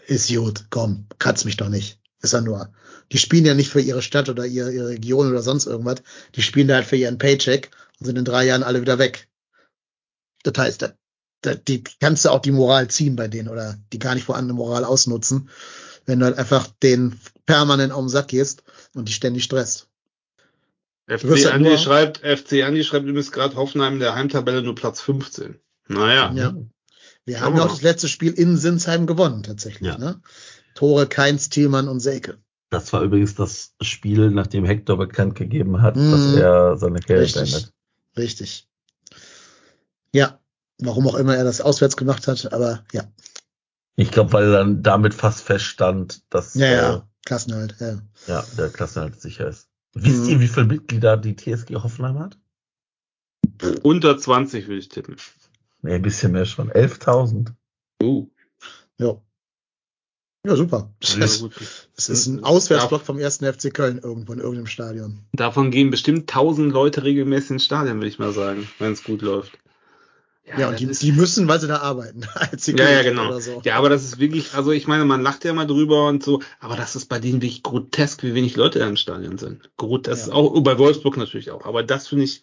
ist 0.07 0.29
gut, 0.29 0.65
komm, 0.71 1.07
kratz 1.21 1.45
mich 1.45 1.57
doch 1.57 1.69
nicht. 1.69 2.01
Ist 2.23 2.33
er 2.33 2.41
nur. 2.41 2.73
Die 3.11 3.19
spielen 3.19 3.45
ja 3.45 3.55
nicht 3.55 3.71
für 3.71 3.81
ihre 3.81 4.01
Stadt 4.01 4.29
oder 4.29 4.47
ihre, 4.47 4.73
ihre 4.73 4.89
Region 4.89 5.29
oder 5.29 5.43
sonst 5.43 5.67
irgendwas. 5.67 6.03
Die 6.35 6.43
spielen 6.43 6.69
da 6.69 6.77
halt 6.77 6.87
für 6.87 6.97
ihren 6.97 7.19
Paycheck 7.19 7.71
und 7.99 8.07
sind 8.07 8.17
in 8.17 8.25
drei 8.25 8.45
Jahren 8.47 8.63
alle 8.63 8.81
wieder 8.81 8.99
weg. 8.99 9.29
Das 10.45 10.55
heißt, 10.57 10.83
da, 10.83 10.93
da, 11.43 11.55
die 11.55 11.83
kannst 12.01 12.25
du 12.25 12.31
auch 12.31 12.41
die 12.41 12.53
Moral 12.53 12.89
ziehen 12.89 13.17
bei 13.17 13.29
denen 13.29 13.49
oder 13.49 13.77
die 13.93 13.99
gar 13.99 14.15
nicht 14.15 14.25
vorhandene 14.25 14.55
Moral 14.55 14.85
ausnutzen, 14.85 15.51
wenn 16.07 16.21
du 16.21 16.27
halt 16.27 16.39
einfach 16.39 16.69
den 16.83 17.21
permanent 17.45 17.93
auf 17.93 18.01
den 18.01 18.09
Sack 18.09 18.29
gehst 18.29 18.63
und 18.95 19.09
die 19.09 19.13
ständig 19.13 19.45
stresst. 19.45 19.89
FC 21.09 21.25
halt 21.25 21.47
Andi 21.47 21.79
schreibt, 21.79 22.19
FC 22.19 22.63
Andi 22.63 22.85
schreibt 22.85 23.07
übrigens 23.07 23.33
gerade 23.33 23.57
Hoffenheim 23.57 23.95
in 23.95 24.01
der 24.01 24.15
Heimtabelle 24.15 24.63
nur 24.63 24.75
Platz 24.75 25.01
15. 25.01 25.59
Naja. 25.89 26.33
Ja. 26.35 26.55
Wir 27.25 27.41
haben 27.41 27.57
ja 27.57 27.65
auch 27.65 27.71
das 27.71 27.83
letzte 27.83 28.09
Spiel 28.09 28.33
in 28.33 28.57
Sinsheim 28.57 29.07
gewonnen, 29.07 29.43
tatsächlich. 29.43 29.89
Ja. 29.89 29.99
Ne? 29.99 30.21
Tore 30.75 31.07
Keins, 31.07 31.49
Thielmann 31.49 31.89
und 31.89 32.01
Selke. 32.01 32.39
Das 32.71 32.93
war 32.93 33.03
übrigens 33.03 33.35
das 33.35 33.75
Spiel, 33.83 34.31
nachdem 34.31 34.65
Hector 34.65 34.97
bekannt 34.97 35.35
gegeben 35.35 35.83
hat, 35.83 35.97
Mhm. 35.97 36.11
dass 36.11 36.35
er 36.35 36.77
seine 36.79 37.01
Karriere 37.01 37.23
Richtig. 37.25 37.51
beendet. 37.53 37.73
Richtig. 38.17 38.69
Ja, 40.13 40.39
warum 40.79 41.07
auch 41.07 41.15
immer 41.15 41.37
er 41.37 41.45
das 41.45 41.61
auswärts 41.61 41.97
gemacht 41.97 42.27
hat, 42.29 42.53
aber 42.53 42.85
ja. 42.93 43.05
Ich 43.97 44.11
glaube, 44.11 44.33
weil 44.33 44.51
dann 44.53 44.83
damit 44.83 45.13
fast 45.15 45.43
feststand, 45.43 46.23
dass 46.31 46.55
Ja, 46.55 46.67
äh, 46.67 46.73
ja, 46.77 47.09
Klassenhalt, 47.27 47.77
ja. 47.79 48.01
ja, 48.27 48.45
der 48.57 48.71
Klassenerhalt 48.71 49.21
sicher 49.21 49.49
ist. 49.49 49.69
Wisst 49.95 50.25
Mhm. 50.25 50.29
ihr, 50.31 50.41
wie 50.41 50.49
viele 50.49 50.67
Mitglieder 50.67 51.17
die 51.19 51.37
TSG 51.37 51.75
Hoffenheim 51.77 52.19
hat? 52.19 52.39
Unter 53.83 54.17
20 54.17 54.67
würde 54.67 54.79
ich 54.79 54.89
tippen. 54.89 55.17
Nee, 55.83 55.95
ein 55.95 56.03
bisschen 56.03 56.33
mehr 56.33 56.47
schon. 56.47 56.71
11.000. 56.71 57.53
Uh. 58.03 58.29
Ja, 58.99 59.21
ja 60.47 60.57
super. 60.57 60.91
Ja, 61.03 61.17
Das, 61.21 61.41
gut. 61.41 61.53
das 61.97 62.09
ist 62.09 62.27
ein 62.27 62.43
Auswärtsblock 62.45 63.03
vom 63.03 63.19
ersten 63.19 63.45
FC 63.51 63.73
Köln 63.73 64.01
irgendwo 64.03 64.33
in 64.33 64.39
irgendeinem 64.41 64.67
Stadion. 64.67 65.21
Davon 65.33 65.71
gehen 65.71 65.91
bestimmt 65.91 66.29
1000 66.29 66.73
Leute 66.73 67.05
regelmäßig 67.05 67.51
ins 67.53 67.65
Stadion, 67.65 67.97
würde 67.99 68.09
ich 68.09 68.19
mal 68.19 68.33
sagen, 68.33 68.69
wenn 68.79 68.93
es 68.93 69.05
gut 69.05 69.23
läuft. 69.23 69.53
Ja, 70.45 70.67
und 70.67 70.73
das 70.73 70.81
die, 70.81 70.87
ist- 70.87 71.03
die 71.03 71.13
müssen, 71.13 71.47
weil 71.49 71.61
sie 71.61 71.69
da 71.69 71.79
arbeiten, 71.79 72.23
als 72.35 72.67
Ja, 72.67 72.91
ja, 72.91 73.03
genau. 73.03 73.39
so. 73.39 73.63
Ja, 73.65 73.77
aber 73.77 73.89
das 73.89 74.03
ist 74.05 74.19
wirklich, 74.19 74.53
also 74.55 74.73
ich 74.73 74.87
meine, 74.89 75.05
man 75.05 75.23
lacht 75.23 75.45
ja 75.45 75.53
mal 75.55 75.67
drüber 75.67 76.09
und 76.09 76.23
so, 76.25 76.43
aber 76.61 76.77
das 76.77 76.97
ist 76.97 77.07
bei 77.07 77.21
denen 77.21 77.41
wirklich 77.41 77.63
grotesk, 77.63 78.23
wie 78.25 78.35
wenig 78.35 78.57
Leute 78.57 78.81
da 78.81 78.89
im 78.89 78.97
Stadion 78.97 79.39
sind. 79.39 79.71
Gut, 79.77 80.09
das 80.09 80.19
Ja. 80.21 80.25
ist 80.27 80.33
auch, 80.33 80.61
bei 80.63 80.77
Wolfsburg 80.79 81.17
natürlich 81.17 81.53
auch, 81.53 81.65
aber 81.65 81.83
das 81.85 82.09
finde 82.09 82.25
ich, 82.25 82.43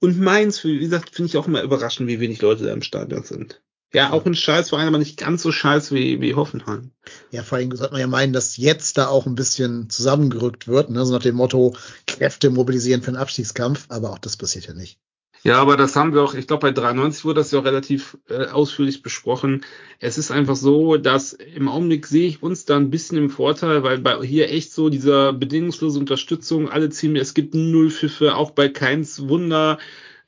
und 0.00 0.18
Mainz, 0.20 0.62
wie 0.64 0.78
gesagt, 0.78 1.10
finde 1.14 1.28
ich 1.28 1.36
auch 1.36 1.46
immer 1.48 1.62
überraschend, 1.62 2.08
wie 2.08 2.20
wenig 2.20 2.40
Leute 2.40 2.64
da 2.64 2.72
im 2.72 2.82
Stadion 2.82 3.24
sind. 3.24 3.60
Ja, 3.94 4.10
auch 4.10 4.26
ein 4.26 4.34
Scheißverein, 4.34 4.88
aber 4.88 4.98
nicht 4.98 5.18
ganz 5.18 5.42
so 5.42 5.52
scheiß 5.52 5.92
wie, 5.92 6.20
wie 6.20 6.34
Hoffenheim. 6.34 6.90
Ja, 7.30 7.44
vor 7.44 7.58
allem 7.58 7.74
sollte 7.76 7.92
man 7.92 8.00
ja 8.00 8.08
meinen, 8.08 8.32
dass 8.32 8.56
jetzt 8.56 8.98
da 8.98 9.06
auch 9.06 9.24
ein 9.24 9.36
bisschen 9.36 9.88
zusammengerückt 9.88 10.66
wird, 10.66 10.90
ne? 10.90 11.06
so 11.06 11.12
nach 11.12 11.22
dem 11.22 11.36
Motto, 11.36 11.76
Kräfte 12.08 12.50
mobilisieren 12.50 13.02
für 13.02 13.12
den 13.12 13.16
Abstiegskampf, 13.16 13.86
aber 13.90 14.10
auch 14.10 14.18
das 14.18 14.36
passiert 14.36 14.66
ja 14.66 14.74
nicht. 14.74 14.98
Ja, 15.44 15.60
aber 15.60 15.76
das 15.76 15.94
haben 15.94 16.12
wir 16.12 16.22
auch, 16.22 16.34
ich 16.34 16.46
glaube, 16.48 16.62
bei 16.62 16.72
93 16.72 17.24
wurde 17.24 17.40
das 17.40 17.52
ja 17.52 17.60
auch 17.60 17.64
relativ 17.66 18.16
äh, 18.28 18.46
ausführlich 18.46 19.02
besprochen. 19.02 19.60
Es 20.00 20.18
ist 20.18 20.30
einfach 20.30 20.56
so, 20.56 20.96
dass 20.96 21.34
im 21.34 21.68
Augenblick 21.68 22.06
sehe 22.06 22.26
ich 22.26 22.42
uns 22.42 22.64
da 22.64 22.76
ein 22.76 22.90
bisschen 22.90 23.18
im 23.18 23.30
Vorteil, 23.30 23.82
weil 23.84 23.98
bei 23.98 24.20
hier 24.26 24.50
echt 24.50 24.72
so 24.72 24.88
dieser 24.88 25.34
bedingungslose 25.34 26.00
Unterstützung, 26.00 26.68
alle 26.70 26.88
ziehen 26.88 27.12
mir, 27.12 27.20
es 27.20 27.34
gibt 27.34 27.54
null 27.54 27.90
Pfiffe, 27.90 28.34
auch 28.34 28.52
bei 28.52 28.70
Keins 28.70 29.28
Wunder, 29.28 29.78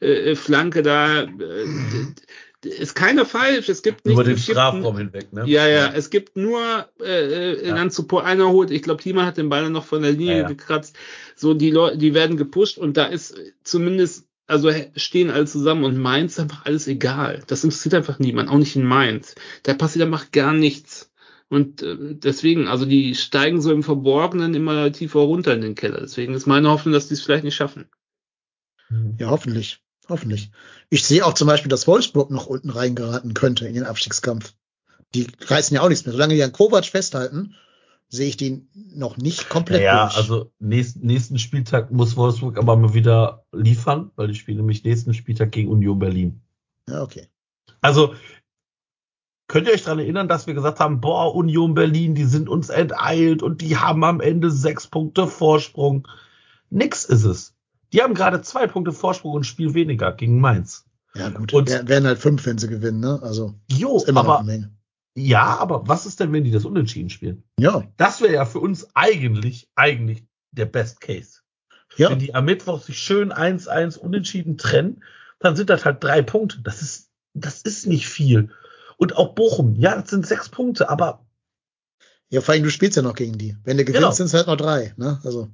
äh, 0.00 0.34
Flanke 0.34 0.82
da, 0.82 1.22
äh, 1.22 1.28
ist 2.66 2.94
keiner 2.94 3.24
falsch, 3.24 3.68
es 3.68 3.82
gibt 3.82 4.06
Über 4.06 4.24
nichts, 4.24 4.46
den 4.46 4.54
Strafraum 4.54 4.96
hinweg, 4.98 5.32
ne? 5.32 5.44
ja, 5.46 5.66
ja, 5.66 5.92
es 5.92 6.10
gibt 6.10 6.36
nur 6.36 6.60
äh, 7.00 7.52
äh, 7.52 7.68
Ja. 7.68 7.74
dann 7.74 7.90
Support. 7.90 8.24
Einer 8.24 8.48
holt, 8.50 8.70
ich 8.70 8.82
glaube, 8.82 9.02
Thiemann 9.02 9.26
hat 9.26 9.36
den 9.36 9.48
Ball 9.48 9.62
dann 9.62 9.72
noch 9.72 9.84
von 9.84 10.02
der 10.02 10.12
Linie 10.12 10.34
Ja, 10.34 10.42
ja. 10.42 10.48
gekratzt. 10.48 10.96
So, 11.34 11.54
die 11.54 11.70
Leute, 11.70 11.98
die 11.98 12.14
werden 12.14 12.36
gepusht 12.36 12.78
und 12.78 12.96
da 12.96 13.04
ist 13.06 13.36
zumindest, 13.64 14.26
also 14.46 14.70
stehen 14.96 15.30
alle 15.30 15.46
zusammen 15.46 15.84
und 15.84 15.96
Mainz 15.98 16.32
ist 16.34 16.40
einfach 16.40 16.64
alles 16.66 16.86
egal. 16.88 17.42
Das 17.46 17.64
interessiert 17.64 17.94
einfach 17.94 18.18
niemand, 18.18 18.48
auch 18.48 18.58
nicht 18.58 18.76
in 18.76 18.84
Mainz. 18.84 19.34
Da 19.64 19.74
passiert 19.74 20.04
einfach 20.04 20.30
gar 20.30 20.52
nichts. 20.52 21.10
Und 21.48 21.82
äh, 21.82 21.96
deswegen, 21.98 22.66
also 22.66 22.86
die 22.86 23.14
steigen 23.14 23.60
so 23.60 23.72
im 23.72 23.82
Verborgenen 23.82 24.54
immer 24.54 24.90
tiefer 24.92 25.20
runter 25.20 25.54
in 25.54 25.60
den 25.60 25.74
Keller. 25.76 26.00
Deswegen 26.00 26.34
ist 26.34 26.46
meine 26.46 26.70
Hoffnung, 26.70 26.92
dass 26.92 27.08
die 27.08 27.14
es 27.14 27.22
vielleicht 27.22 27.44
nicht 27.44 27.54
schaffen. 27.54 27.88
Ja, 29.18 29.30
hoffentlich. 29.30 29.80
Hoffentlich. 30.08 30.50
Ich 30.88 31.04
sehe 31.04 31.24
auch 31.24 31.34
zum 31.34 31.48
Beispiel, 31.48 31.68
dass 31.68 31.86
Wolfsburg 31.86 32.30
noch 32.30 32.46
unten 32.46 32.70
reingeraten 32.70 33.34
könnte 33.34 33.66
in 33.66 33.74
den 33.74 33.84
Abstiegskampf. 33.84 34.54
Die 35.14 35.26
reißen 35.40 35.74
ja 35.74 35.82
auch 35.82 35.88
nichts 35.88 36.04
mehr. 36.04 36.12
Solange 36.12 36.34
die 36.34 36.42
an 36.42 36.52
Kovac 36.52 36.84
festhalten, 36.86 37.54
sehe 38.08 38.28
ich 38.28 38.36
die 38.36 38.66
noch 38.74 39.16
nicht 39.16 39.48
komplett 39.48 39.82
Ja, 39.82 40.04
durch. 40.06 40.16
also 40.16 40.52
nächsten, 40.58 41.04
nächsten 41.06 41.38
Spieltag 41.38 41.90
muss 41.90 42.16
Wolfsburg 42.16 42.56
aber 42.58 42.76
mal 42.76 42.94
wieder 42.94 43.44
liefern, 43.52 44.10
weil 44.16 44.28
die 44.28 44.34
spielen 44.34 44.58
nämlich 44.58 44.84
nächsten 44.84 45.12
Spieltag 45.14 45.50
gegen 45.52 45.70
Union 45.70 45.98
Berlin. 45.98 46.40
Ja, 46.88 47.02
okay. 47.02 47.26
Also 47.80 48.14
könnt 49.48 49.66
ihr 49.66 49.74
euch 49.74 49.82
daran 49.82 49.98
erinnern, 49.98 50.28
dass 50.28 50.46
wir 50.46 50.54
gesagt 50.54 50.78
haben, 50.78 51.00
boah, 51.00 51.34
Union 51.34 51.74
Berlin, 51.74 52.14
die 52.14 52.24
sind 52.24 52.48
uns 52.48 52.68
enteilt 52.68 53.42
und 53.42 53.60
die 53.60 53.76
haben 53.76 54.04
am 54.04 54.20
Ende 54.20 54.50
sechs 54.50 54.86
Punkte 54.86 55.26
Vorsprung. 55.26 56.06
Nix 56.70 57.04
ist 57.04 57.24
es. 57.24 57.55
Die 57.96 58.02
haben 58.02 58.12
gerade 58.14 58.42
zwei 58.42 58.66
Punkte 58.66 58.92
Vorsprung 58.92 59.32
und 59.32 59.40
ein 59.40 59.44
Spiel 59.44 59.72
weniger 59.72 60.12
gegen 60.12 60.38
Mainz. 60.38 60.84
Ja, 61.14 61.30
gut. 61.30 61.54
Und- 61.54 61.70
Wär- 61.70 61.88
wären 61.88 62.04
halt 62.06 62.18
fünf, 62.18 62.44
wenn 62.44 62.58
sie 62.58 62.68
gewinnen, 62.68 63.00
ne? 63.00 63.18
Also, 63.22 63.54
Jo, 63.70 64.04
immer 64.06 64.22
noch 64.22 64.28
aber 64.34 64.38
eine 64.40 64.46
Menge. 64.52 64.76
ja, 65.16 65.56
aber 65.58 65.88
was 65.88 66.04
ist 66.04 66.20
denn, 66.20 66.30
wenn 66.32 66.44
die 66.44 66.50
das 66.50 66.66
unentschieden 66.66 67.08
spielen? 67.08 67.42
Ja, 67.58 67.84
Das 67.96 68.20
wäre 68.20 68.34
ja 68.34 68.44
für 68.44 68.60
uns 68.60 68.88
eigentlich, 68.94 69.70
eigentlich 69.76 70.26
der 70.52 70.66
Best 70.66 71.00
Case. 71.00 71.40
ja. 71.96 72.10
Wenn 72.10 72.18
die 72.18 72.34
am 72.34 72.44
Mittwoch 72.44 72.82
sich 72.82 72.98
schön 72.98 73.32
1-1 73.32 73.96
unentschieden 73.96 74.58
trennen, 74.58 75.02
dann 75.38 75.56
sind 75.56 75.70
das 75.70 75.86
halt 75.86 76.04
drei 76.04 76.20
Punkte. 76.20 76.60
Das 76.62 76.82
ist, 76.82 77.10
das 77.32 77.62
ist 77.62 77.86
nicht 77.86 78.08
viel. 78.08 78.50
Und 78.98 79.16
auch 79.16 79.34
Bochum, 79.34 79.74
ja, 79.76 79.98
das 79.98 80.10
sind 80.10 80.26
sechs 80.26 80.50
Punkte, 80.50 80.90
aber 80.90 81.24
Ja, 82.28 82.40
vor 82.42 82.52
allem, 82.54 82.64
du 82.64 82.70
spielst 82.70 82.96
ja 82.96 83.02
noch 83.02 83.14
gegen 83.14 83.38
die. 83.38 83.56
Wenn 83.64 83.78
du 83.78 83.84
gewinnst, 83.84 84.02
Genau. 84.02 84.10
sind 84.12 84.26
es 84.26 84.34
halt 84.34 84.48
noch 84.48 84.56
drei, 84.56 84.92
ne? 84.98 85.18
Also. 85.24 85.48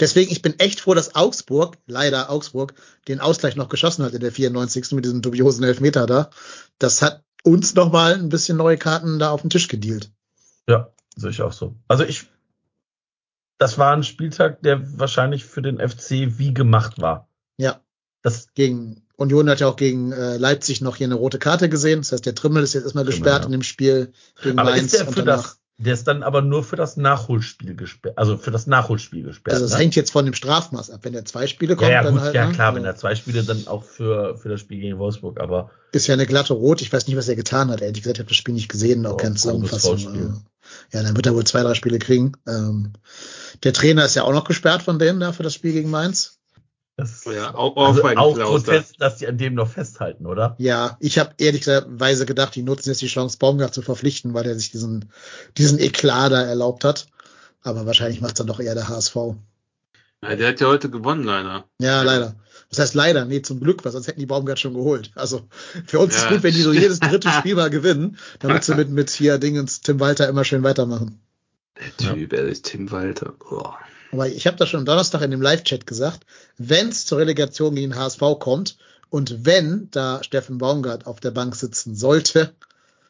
Deswegen, 0.00 0.30
ich 0.30 0.42
bin 0.42 0.58
echt 0.58 0.80
froh, 0.80 0.94
dass 0.94 1.14
Augsburg, 1.14 1.78
leider 1.86 2.30
Augsburg, 2.30 2.74
den 3.08 3.20
Ausgleich 3.20 3.56
noch 3.56 3.68
geschossen 3.68 4.04
hat 4.04 4.12
in 4.14 4.20
der 4.20 4.32
94. 4.32 4.92
mit 4.92 5.04
diesem 5.04 5.22
dubiosen 5.22 5.64
Elfmeter 5.64 6.06
da. 6.06 6.30
Das 6.78 7.02
hat 7.02 7.22
uns 7.42 7.74
noch 7.74 7.92
mal 7.92 8.14
ein 8.14 8.28
bisschen 8.28 8.56
neue 8.56 8.78
Karten 8.78 9.18
da 9.18 9.30
auf 9.30 9.42
den 9.42 9.50
Tisch 9.50 9.68
gedealt. 9.68 10.10
ja, 10.68 10.90
sehe 11.16 11.30
ich 11.30 11.42
auch 11.42 11.52
so. 11.52 11.74
Also 11.88 12.04
ich, 12.04 12.26
das 13.58 13.78
war 13.78 13.92
ein 13.92 14.04
Spieltag, 14.04 14.62
der 14.62 14.98
wahrscheinlich 14.98 15.44
für 15.44 15.62
den 15.62 15.78
FC 15.78 16.38
wie 16.38 16.54
gemacht 16.54 17.00
war. 17.00 17.28
Ja. 17.56 17.80
Das, 18.22 18.52
Gegen 18.54 19.02
Union 19.16 19.48
hat 19.48 19.60
ja 19.60 19.68
auch 19.68 19.76
gegen 19.76 20.12
äh, 20.12 20.36
Leipzig 20.36 20.80
noch 20.80 20.96
hier 20.96 21.06
eine 21.06 21.14
rote 21.14 21.38
Karte 21.38 21.68
gesehen. 21.68 22.00
Das 22.00 22.12
heißt, 22.12 22.26
der 22.26 22.34
Trimmel 22.34 22.62
ist 22.62 22.74
jetzt 22.74 22.84
erstmal 22.84 23.04
gesperrt 23.04 23.42
ja. 23.42 23.46
in 23.46 23.52
dem 23.52 23.62
Spiel 23.62 24.12
gegen 24.42 24.58
aber 24.58 24.70
Mainz 24.70 24.92
ist 24.92 25.00
der 25.00 25.12
für 25.12 25.22
das, 25.22 25.60
der 25.78 25.94
ist 25.94 26.06
dann 26.06 26.22
aber 26.22 26.42
nur 26.42 26.62
für 26.62 26.76
das 26.76 26.96
Nachholspiel 26.96 27.74
gesperrt, 27.74 28.16
also 28.16 28.36
für 28.36 28.50
das 28.50 28.66
Nachholspiel 28.66 29.22
gesperrt. 29.24 29.54
Also 29.54 29.66
es 29.66 29.72
ne? 29.72 29.78
hängt 29.78 29.96
jetzt 29.96 30.12
von 30.12 30.24
dem 30.24 30.34
Strafmaß 30.34 30.90
ab. 30.90 31.00
Wenn 31.02 31.12
der 31.12 31.24
zwei 31.24 31.46
Spiele 31.46 31.76
kommt, 31.76 31.88
ja, 31.88 31.96
ja, 31.96 32.02
dann 32.02 32.14
gut, 32.14 32.22
halt, 32.22 32.34
ja 32.34 32.46
ne? 32.46 32.52
klar, 32.52 32.74
wenn 32.74 32.84
er 32.84 32.96
zwei 32.96 33.14
Spiele 33.14 33.42
dann 33.42 33.66
auch 33.66 33.82
für, 33.82 34.36
für 34.36 34.48
das 34.48 34.60
Spiel 34.60 34.80
gegen 34.80 34.98
Wolfsburg, 34.98 35.40
aber 35.40 35.70
ist 35.92 36.06
ja 36.06 36.14
eine 36.14 36.26
glatte 36.26 36.54
Rot. 36.54 36.80
Ich 36.80 36.92
weiß 36.92 37.06
nicht, 37.06 37.16
was 37.16 37.28
er 37.28 37.36
getan 37.36 37.70
hat. 37.70 37.82
Ehrlich 37.82 38.02
gesagt, 38.02 38.16
ich 38.16 38.20
habe 38.20 38.28
das 38.28 38.36
Spiel 38.36 38.54
nicht 38.54 38.68
gesehen, 38.68 39.04
auch 39.06 39.16
keine 39.16 39.34
Zusammenfassung. 39.34 39.98
Äh, 39.98 40.96
Ja, 40.96 41.02
dann 41.02 41.16
wird 41.16 41.26
er 41.26 41.34
wohl 41.34 41.44
zwei, 41.44 41.62
drei 41.62 41.74
Spiele 41.74 41.98
kriegen. 41.98 42.32
Ähm, 42.46 42.92
der 43.62 43.72
Trainer 43.72 44.04
ist 44.04 44.14
ja 44.14 44.22
auch 44.22 44.32
noch 44.32 44.44
gesperrt 44.44 44.82
von 44.82 44.98
denen 44.98 45.20
da 45.20 45.32
für 45.32 45.42
das 45.42 45.54
Spiel 45.54 45.72
gegen 45.72 45.90
Mainz. 45.90 46.41
Das 47.02 47.24
Ja, 47.24 47.54
auch, 47.54 47.76
also 47.76 48.02
auch, 48.04 48.34
grotesk, 48.34 48.96
dass 48.98 49.18
die 49.18 49.26
an 49.26 49.38
dem 49.38 49.54
noch 49.54 49.68
festhalten, 49.68 50.26
oder? 50.26 50.54
Ja, 50.58 50.96
ich 51.00 51.18
habe 51.18 51.34
ehrlich 51.38 51.60
gesagt 51.62 51.88
weise 51.90 52.26
gedacht, 52.26 52.54
die 52.54 52.62
nutzen 52.62 52.88
jetzt 52.90 53.02
die 53.02 53.06
Chance, 53.08 53.38
Baumgart 53.38 53.74
zu 53.74 53.82
verpflichten, 53.82 54.34
weil 54.34 54.46
er 54.46 54.54
sich 54.54 54.70
diesen, 54.70 55.10
diesen 55.58 55.78
Eklat 55.78 56.32
da 56.32 56.42
erlaubt 56.42 56.84
hat. 56.84 57.06
Aber 57.62 57.86
wahrscheinlich 57.86 58.20
macht 58.20 58.32
es 58.32 58.38
dann 58.38 58.46
doch 58.46 58.60
eher 58.60 58.74
der 58.74 58.88
HSV. 58.88 59.14
Ja, 60.24 60.36
der 60.36 60.48
hat 60.48 60.60
ja 60.60 60.68
heute 60.68 60.88
gewonnen, 60.88 61.24
leider. 61.24 61.64
Ja, 61.80 62.02
leider. 62.02 62.36
Das 62.70 62.78
heißt 62.78 62.94
leider, 62.94 63.24
nee, 63.24 63.42
zum 63.42 63.60
Glück, 63.60 63.84
weil 63.84 63.92
sonst 63.92 64.06
hätten 64.06 64.20
die 64.20 64.26
Baumgart 64.26 64.58
schon 64.58 64.74
geholt. 64.74 65.10
Also 65.14 65.48
für 65.86 65.98
uns 65.98 66.14
ist 66.16 66.22
Ja. 66.22 66.30
gut, 66.30 66.42
wenn 66.42 66.54
die 66.54 66.62
so 66.62 66.72
jedes 66.72 67.00
dritte 67.00 67.28
Spiel 67.38 67.54
mal 67.56 67.70
gewinnen, 67.70 68.16
damit 68.38 68.64
sie 68.64 68.74
mit, 68.74 68.88
mit 68.88 69.10
hier 69.10 69.38
Dingens 69.38 69.80
Tim 69.80 70.00
Walter 70.00 70.28
immer 70.28 70.44
schön 70.44 70.62
weitermachen. 70.62 71.20
Der 71.78 71.96
Typ, 71.96 72.32
er 72.32 72.44
ist 72.44 72.66
Tim 72.66 72.90
Walter. 72.90 73.32
Boah. 73.38 73.78
Aber 74.12 74.28
ich 74.28 74.46
habe 74.46 74.58
das 74.58 74.68
schon 74.68 74.80
am 74.80 74.86
Donnerstag 74.86 75.22
in 75.22 75.30
dem 75.30 75.40
Live-Chat 75.40 75.86
gesagt, 75.86 76.26
wenn 76.58 76.90
es 76.90 77.06
zur 77.06 77.18
Relegation 77.18 77.74
gegen 77.74 77.96
HSV 77.96 78.20
kommt 78.38 78.76
und 79.08 79.46
wenn 79.46 79.88
da 79.90 80.22
Steffen 80.22 80.58
Baumgart 80.58 81.06
auf 81.06 81.18
der 81.18 81.30
Bank 81.30 81.56
sitzen 81.56 81.94
sollte, 81.94 82.54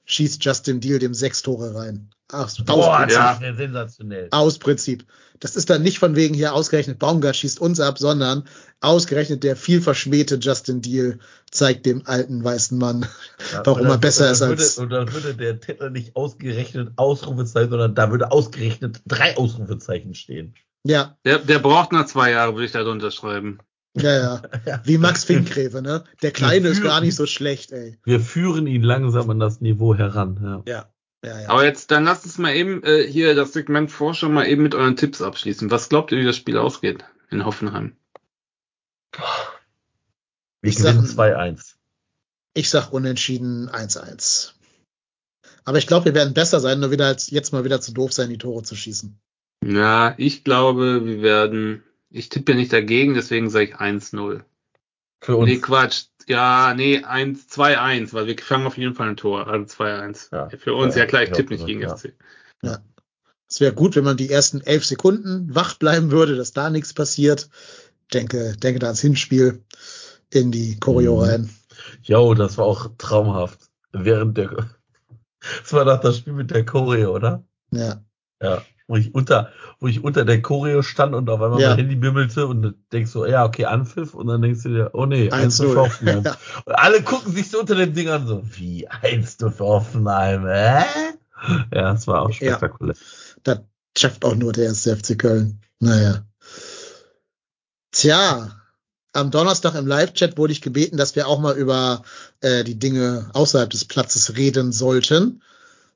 schießt 0.04 0.44
Justin 0.44 0.80
Deal 0.80 1.00
dem 1.00 1.12
sechs 1.12 1.42
Tore 1.42 1.74
rein. 1.74 2.10
aus, 2.30 2.58
aus 2.60 2.64
Boah, 2.64 2.98
Prinzip. 2.98 3.18
ja. 3.18 3.54
sensationell. 3.56 4.28
Aus 4.30 4.58
Prinzip. 4.58 5.04
Das 5.40 5.56
ist 5.56 5.70
dann 5.70 5.82
nicht 5.82 5.98
von 5.98 6.14
wegen 6.14 6.34
hier 6.34 6.54
ausgerechnet 6.54 7.00
Baumgart 7.00 7.34
schießt 7.34 7.60
uns 7.60 7.80
ab, 7.80 7.98
sondern 7.98 8.44
ausgerechnet 8.80 9.42
der 9.42 9.56
viel 9.56 9.82
verschmähte 9.82 10.36
Justin 10.36 10.82
Deal 10.82 11.18
zeigt 11.50 11.84
dem 11.84 12.06
alten 12.06 12.44
weißen 12.44 12.78
Mann, 12.78 13.06
Ja, 13.52 13.62
warum 13.66 13.86
er 13.86 13.98
besser 13.98 14.30
ist 14.30 14.40
als. 14.40 14.78
Würde, 14.78 14.82
und 14.82 14.90
dann 14.90 15.12
würde 15.12 15.34
der 15.34 15.60
Titel 15.60 15.90
nicht 15.90 16.14
ausgerechnet 16.14 16.92
Ausrufezeichen, 16.94 17.70
sondern 17.70 17.96
da 17.96 18.12
würde 18.12 18.30
ausgerechnet 18.30 19.00
drei 19.06 19.36
Ausrufezeichen 19.36 20.14
stehen. 20.14 20.54
Ja, 20.84 21.16
Der, 21.24 21.38
der 21.38 21.58
braucht 21.60 21.92
noch 21.92 22.06
zwei 22.06 22.30
Jahre, 22.32 22.54
würde 22.54 22.64
ich 22.66 22.72
da 22.72 22.82
drunter 22.82 23.10
schreiben. 23.10 23.58
ja, 23.94 24.42
ja. 24.66 24.80
Wie 24.84 24.98
Max 24.98 25.24
Finkgräfe, 25.24 25.80
ne? 25.82 26.04
Der 26.22 26.32
Kleine 26.32 26.68
ist 26.68 26.82
gar 26.82 27.00
nicht 27.00 27.14
so 27.14 27.26
schlecht, 27.26 27.70
ey. 27.72 27.98
Wir 28.04 28.20
führen 28.20 28.66
ihn 28.66 28.82
langsam 28.82 29.30
an 29.30 29.38
das 29.38 29.60
Niveau 29.60 29.94
heran. 29.94 30.40
Ja. 30.42 30.62
Ja, 30.66 30.90
ja, 31.24 31.40
ja. 31.42 31.48
Aber 31.50 31.64
jetzt, 31.64 31.90
dann 31.92 32.04
lasst 32.04 32.24
uns 32.24 32.38
mal 32.38 32.54
eben 32.54 32.82
äh, 32.82 33.06
hier 33.06 33.34
das 33.36 33.52
Segment 33.52 33.92
Vorschau 33.92 34.28
mal 34.28 34.46
eben 34.48 34.62
mit 34.64 34.74
euren 34.74 34.96
Tipps 34.96 35.22
abschließen. 35.22 35.70
Was 35.70 35.88
glaubt 35.88 36.10
ihr, 36.10 36.18
wie 36.18 36.24
das 36.24 36.36
Spiel 36.36 36.58
ausgeht 36.58 37.04
in 37.30 37.44
Hoffenheim? 37.44 37.96
Ich 40.62 40.76
gewinnen 40.76 41.06
sag- 41.06 41.18
2-1. 41.36 41.74
Ich 42.54 42.70
sag 42.70 42.92
unentschieden 42.92 43.68
1-1. 43.70 44.52
Aber 45.64 45.78
ich 45.78 45.86
glaube, 45.86 46.06
wir 46.06 46.14
werden 46.14 46.34
besser 46.34 46.60
sein, 46.60 46.80
nur 46.80 46.90
wieder 46.90 47.06
als 47.06 47.30
jetzt 47.30 47.52
mal 47.52 47.64
wieder 47.64 47.80
zu 47.80 47.92
doof 47.92 48.12
sein, 48.12 48.28
die 48.30 48.38
Tore 48.38 48.62
zu 48.62 48.74
schießen. 48.74 49.18
Ja, 49.62 50.14
ich 50.18 50.44
glaube, 50.44 51.04
wir 51.04 51.22
werden. 51.22 51.82
Ich 52.10 52.28
tippe 52.28 52.52
ja 52.52 52.58
nicht 52.58 52.72
dagegen, 52.72 53.14
deswegen 53.14 53.48
sage 53.48 53.66
ich 53.66 53.76
1-0. 53.76 54.42
Für 55.20 55.36
uns. 55.36 55.48
Nee, 55.48 55.58
Quatsch. 55.58 56.06
Ja, 56.28 56.74
nee, 56.76 57.02
1, 57.02 57.48
2-1, 57.48 58.12
weil 58.12 58.26
wir 58.26 58.38
fangen 58.38 58.66
auf 58.66 58.76
jeden 58.76 58.94
Fall 58.94 59.08
ein 59.08 59.16
Tor. 59.16 59.46
Also 59.46 59.82
2-1. 59.82 60.28
Ja. 60.32 60.48
Für 60.50 60.74
uns, 60.74 60.94
Ja, 60.94 61.00
ja, 61.02 61.06
klar, 61.06 61.22
ich 61.22 61.30
ja, 61.30 61.34
tippe 61.36 61.52
nicht 61.54 61.60
ja. 61.60 61.66
gegen 61.66 61.88
FC. 61.88 62.12
Es 63.48 63.60
wäre 63.60 63.74
gut, 63.74 63.96
wenn 63.96 64.04
man 64.04 64.16
die 64.16 64.30
ersten 64.30 64.62
elf 64.62 64.84
Sekunden 64.86 65.54
wach 65.54 65.74
bleiben 65.74 66.10
würde, 66.10 66.36
dass 66.36 66.52
da 66.52 66.70
nichts 66.70 66.94
passiert. 66.94 67.50
Denke, 68.14 68.56
denke 68.56 68.78
da 68.78 68.86
ans 68.86 69.02
Hinspiel 69.02 69.62
in 70.30 70.50
die 70.52 70.80
Choreo 70.80 71.16
Mhm. 71.16 71.22
rein. 71.22 71.50
Jo, 72.02 72.32
das 72.34 72.56
war 72.56 72.64
auch 72.64 72.90
traumhaft. 72.96 73.60
Während 73.92 74.38
der, 74.38 74.70
das 75.40 75.72
war 75.72 75.84
doch 75.84 76.00
das 76.00 76.18
Spiel 76.18 76.32
mit 76.32 76.50
der 76.50 76.64
Choreo, 76.64 77.14
oder? 77.14 77.44
Ja. 77.72 78.02
Ja. 78.42 78.62
Wo 78.88 78.96
ich 78.96 79.14
unter, 79.14 79.50
wo 79.78 79.86
ich 79.86 80.02
unter 80.02 80.24
der 80.24 80.42
Choreo 80.42 80.82
stand 80.82 81.14
und 81.14 81.30
auf 81.30 81.40
einmal 81.40 81.60
Ja. 81.60 81.68
mein 81.70 81.78
Handy 81.78 81.94
bimmelte 81.96 82.46
und 82.46 82.74
denkst 82.92 83.10
so, 83.12 83.24
ja, 83.24 83.44
okay, 83.44 83.64
Anpfiff 83.64 84.12
und 84.12 84.26
dann 84.26 84.42
denkst 84.42 84.64
du 84.64 84.68
dir, 84.70 84.90
oh 84.92 85.06
nee, 85.06 85.30
1 85.30 85.56
für 85.56 85.66
1-0. 85.68 85.76
Hoffenheim. 85.76 86.24
Und 86.64 86.72
alle 86.74 87.02
gucken 87.02 87.32
sich 87.32 87.48
so 87.50 87.60
unter 87.60 87.76
den 87.76 87.94
Dingern 87.94 88.26
so, 88.26 88.42
wie 88.56 88.88
1 88.88 89.36
für 89.36 89.58
Hoffenheim, 89.60 90.46
äh? 90.46 90.82
Ja, 91.74 91.92
es 91.92 92.06
war 92.06 92.22
auch 92.22 92.30
Ja. 92.30 92.34
spektakulär. 92.56 92.94
Das 93.44 93.60
schafft 93.96 94.24
auch 94.24 94.34
nur 94.34 94.52
der 94.52 94.64
erste 94.66 94.96
FC 94.96 95.16
Köln. 95.18 95.60
Naja. 95.78 96.24
Tja, 97.92 98.50
am 99.12 99.30
Donnerstag 99.30 99.74
im 99.74 99.86
Live-Chat 99.86 100.38
wurde 100.38 100.52
ich 100.52 100.62
gebeten, 100.62 100.96
dass 100.96 101.14
wir 101.16 101.28
auch 101.28 101.38
mal 101.40 101.56
über 101.56 102.02
äh, 102.40 102.64
die 102.64 102.78
Dinge 102.78 103.30
außerhalb 103.34 103.70
des 103.70 103.84
Platzes 103.84 104.36
reden 104.36 104.72
sollten. 104.72 105.42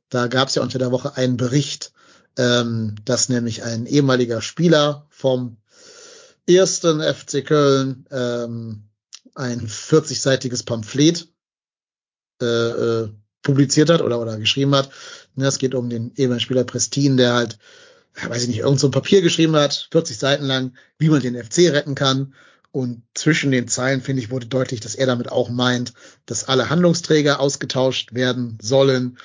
Da 0.08 0.26
gab 0.28 0.48
es 0.48 0.54
ja 0.54 0.62
unter 0.62 0.78
der 0.78 0.92
Woche 0.92 1.16
einen 1.16 1.36
Bericht, 1.36 1.92
ähm, 2.36 2.96
dass 3.04 3.28
nämlich 3.28 3.62
ein 3.62 3.86
ehemaliger 3.86 4.42
Spieler 4.42 5.06
vom 5.10 5.56
ersten 6.46 7.00
FC 7.00 7.44
Köln 7.44 8.06
ähm, 8.10 8.84
ein 9.34 9.66
40-seitiges 9.66 10.64
Pamphlet 10.64 11.28
äh, 12.40 12.44
äh, 12.46 13.08
publiziert 13.42 13.90
hat 13.90 14.02
oder, 14.02 14.20
oder 14.20 14.38
geschrieben 14.38 14.74
hat. 14.74 14.90
Ne, 15.34 15.46
Es 15.46 15.58
geht 15.58 15.74
um 15.74 15.88
den 15.90 16.12
ehemaligen 16.16 16.40
Spieler 16.40 16.64
Prestin, 16.64 17.16
der 17.16 17.34
halt, 17.34 17.58
weiß 18.28 18.42
ich 18.42 18.48
nicht, 18.48 18.58
irgend 18.58 18.80
so 18.80 18.88
ein 18.88 18.92
Papier 18.92 19.22
geschrieben 19.22 19.56
hat, 19.56 19.88
40 19.90 20.18
Seiten 20.18 20.44
lang, 20.44 20.74
wie 20.98 21.08
man 21.08 21.20
den 21.20 21.42
FC 21.42 21.70
retten 21.70 21.94
kann. 21.94 22.34
Und 22.72 23.02
zwischen 23.14 23.52
den 23.52 23.68
Zeilen, 23.68 24.02
finde 24.02 24.20
ich, 24.20 24.30
wurde 24.30 24.46
deutlich, 24.46 24.80
dass 24.80 24.94
er 24.94 25.06
damit 25.06 25.30
auch 25.32 25.48
meint, 25.48 25.94
dass 26.26 26.44
alle 26.44 26.68
Handlungsträger 26.68 27.40
ausgetauscht 27.40 28.12
werden 28.12 28.58
sollen. 28.60 29.16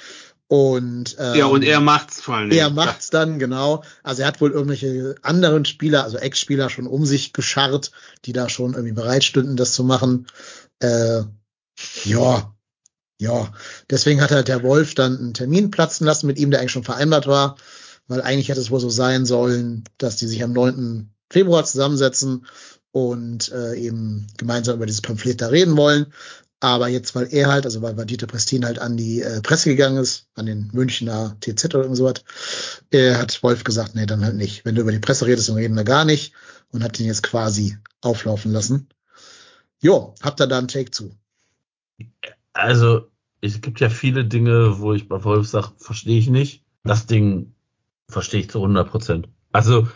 Und, 0.51 1.15
ähm, 1.17 1.35
Ja, 1.35 1.45
und 1.45 1.63
er 1.63 1.79
macht's 1.79 2.19
vor 2.19 2.35
allem. 2.35 2.51
er 2.51 2.69
macht's 2.71 3.09
dann, 3.09 3.39
genau. 3.39 3.85
Also 4.03 4.23
er 4.23 4.27
hat 4.27 4.41
wohl 4.41 4.51
irgendwelche 4.51 5.15
anderen 5.21 5.63
Spieler, 5.63 6.03
also 6.03 6.17
Ex-Spieler 6.17 6.69
schon 6.69 6.87
um 6.87 7.05
sich 7.05 7.31
gescharrt, 7.31 7.91
die 8.25 8.33
da 8.33 8.49
schon 8.49 8.73
irgendwie 8.73 8.91
bereit 8.91 9.23
stünden, 9.23 9.55
das 9.55 9.71
zu 9.71 9.85
machen. 9.85 10.27
Äh, 10.79 11.21
ja, 12.03 12.53
ja. 13.17 13.53
Deswegen 13.89 14.19
hat 14.19 14.31
halt 14.31 14.49
der 14.49 14.61
Wolf 14.61 14.93
dann 14.93 15.17
einen 15.17 15.33
Termin 15.33 15.71
platzen 15.71 16.05
lassen 16.05 16.27
mit 16.27 16.37
ihm, 16.37 16.51
der 16.51 16.59
eigentlich 16.59 16.73
schon 16.73 16.83
vereinbart 16.83 17.27
war, 17.27 17.55
weil 18.09 18.21
eigentlich 18.21 18.49
hätte 18.49 18.59
es 18.59 18.71
wohl 18.71 18.81
so 18.81 18.89
sein 18.89 19.25
sollen, 19.25 19.85
dass 19.99 20.17
die 20.17 20.27
sich 20.27 20.43
am 20.43 20.51
9. 20.51 21.13
Februar 21.29 21.63
zusammensetzen 21.63 22.45
und 22.91 23.53
äh, 23.53 23.75
eben 23.75 24.27
gemeinsam 24.35 24.75
über 24.75 24.85
dieses 24.85 24.99
Pamphlet 25.01 25.39
da 25.39 25.47
reden 25.47 25.77
wollen. 25.77 26.07
Aber 26.63 26.87
jetzt, 26.87 27.15
weil 27.15 27.27
er 27.33 27.51
halt, 27.51 27.65
also 27.65 27.81
weil, 27.81 27.97
weil 27.97 28.05
Dieter 28.05 28.27
Prestin 28.27 28.65
halt 28.65 28.77
an 28.77 28.95
die 28.95 29.21
äh, 29.21 29.41
Presse 29.41 29.69
gegangen 29.69 29.97
ist, 29.97 30.27
an 30.35 30.45
den 30.45 30.69
Münchner 30.73 31.35
TZ 31.41 31.65
oder 31.65 31.81
irgend 31.81 31.97
sowas, 31.97 32.23
äh, 32.91 33.15
hat 33.15 33.41
Wolf 33.41 33.63
gesagt, 33.63 33.95
nee, 33.95 34.05
dann 34.05 34.23
halt 34.23 34.35
nicht. 34.35 34.63
Wenn 34.63 34.75
du 34.75 34.81
über 34.81 34.91
die 34.91 34.99
Presse 34.99 35.25
redest, 35.25 35.49
dann 35.49 35.55
reden 35.55 35.75
wir 35.75 35.83
gar 35.83 36.05
nicht. 36.05 36.33
Und 36.71 36.83
hat 36.83 36.99
ihn 36.99 37.07
jetzt 37.07 37.23
quasi 37.23 37.77
auflaufen 37.99 38.51
lassen. 38.51 38.87
Jo, 39.81 40.13
habt 40.21 40.39
ihr 40.39 40.47
da 40.47 40.59
einen 40.59 40.67
Take 40.67 40.91
zu? 40.91 41.15
Also, 42.53 43.09
es 43.41 43.59
gibt 43.61 43.79
ja 43.79 43.89
viele 43.89 44.23
Dinge, 44.23 44.79
wo 44.79 44.93
ich 44.93 45.09
bei 45.09 45.23
Wolf 45.23 45.47
sage, 45.47 45.71
verstehe 45.77 46.19
ich 46.19 46.29
nicht. 46.29 46.63
Das 46.83 47.07
Ding 47.07 47.55
verstehe 48.07 48.41
ich 48.41 48.51
zu 48.51 48.59
100 48.59 48.87
Prozent. 48.87 49.29
Also, 49.51 49.89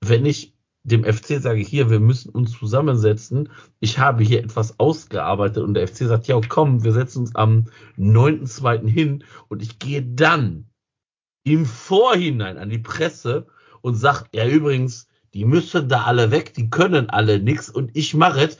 wenn 0.00 0.24
ich 0.24 0.53
dem 0.84 1.02
FC 1.02 1.40
sage, 1.40 1.60
hier, 1.60 1.88
wir 1.88 1.98
müssen 1.98 2.28
uns 2.28 2.52
zusammensetzen, 2.52 3.48
ich 3.80 3.98
habe 3.98 4.22
hier 4.22 4.44
etwas 4.44 4.78
ausgearbeitet 4.78 5.62
und 5.64 5.74
der 5.74 5.88
FC 5.88 6.06
sagt, 6.06 6.28
ja, 6.28 6.38
komm, 6.46 6.84
wir 6.84 6.92
setzen 6.92 7.20
uns 7.20 7.34
am 7.34 7.64
9.2. 7.98 8.86
hin 8.86 9.24
und 9.48 9.62
ich 9.62 9.78
gehe 9.78 10.02
dann 10.02 10.66
im 11.42 11.64
Vorhinein 11.64 12.58
an 12.58 12.68
die 12.68 12.78
Presse 12.78 13.46
und 13.80 13.94
sag, 13.94 14.28
ja, 14.34 14.46
übrigens, 14.46 15.08
die 15.32 15.46
müssen 15.46 15.88
da 15.88 16.04
alle 16.04 16.30
weg, 16.30 16.52
die 16.54 16.68
können 16.68 17.08
alle 17.08 17.40
nix 17.40 17.70
und 17.70 17.90
ich 17.96 18.14
mache 18.14 18.44
es. 18.44 18.58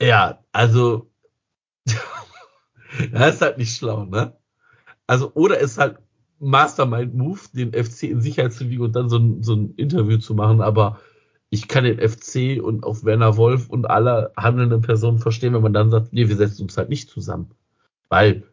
Ja, 0.00 0.42
also, 0.52 1.10
das 3.12 3.34
ist 3.34 3.42
halt 3.42 3.58
nicht 3.58 3.76
schlau, 3.76 4.06
ne? 4.06 4.36
Also, 5.06 5.32
oder 5.34 5.58
ist 5.58 5.76
halt 5.76 5.98
Mastermind-Move, 6.38 7.40
den 7.52 7.72
FC 7.72 8.04
in 8.04 8.22
Sicherheit 8.22 8.54
zu 8.54 8.70
wiegen 8.70 8.82
und 8.82 8.96
dann 8.96 9.10
so 9.10 9.18
ein, 9.18 9.42
so 9.42 9.54
ein 9.54 9.74
Interview 9.74 10.16
zu 10.16 10.34
machen, 10.34 10.62
aber 10.62 10.98
ich 11.50 11.66
kann 11.66 11.84
den 11.84 11.98
FC 11.98 12.62
und 12.62 12.84
auch 12.84 13.04
Werner 13.04 13.36
Wolf 13.36 13.68
und 13.68 13.86
alle 13.86 14.32
handelnden 14.36 14.82
Personen 14.82 15.18
verstehen, 15.18 15.52
wenn 15.52 15.62
man 15.62 15.72
dann 15.72 15.90
sagt, 15.90 16.12
nee, 16.12 16.28
wir 16.28 16.36
setzen 16.36 16.62
uns 16.62 16.76
halt 16.76 16.88
nicht 16.88 17.10
zusammen. 17.10 17.50
Weil, 18.08 18.44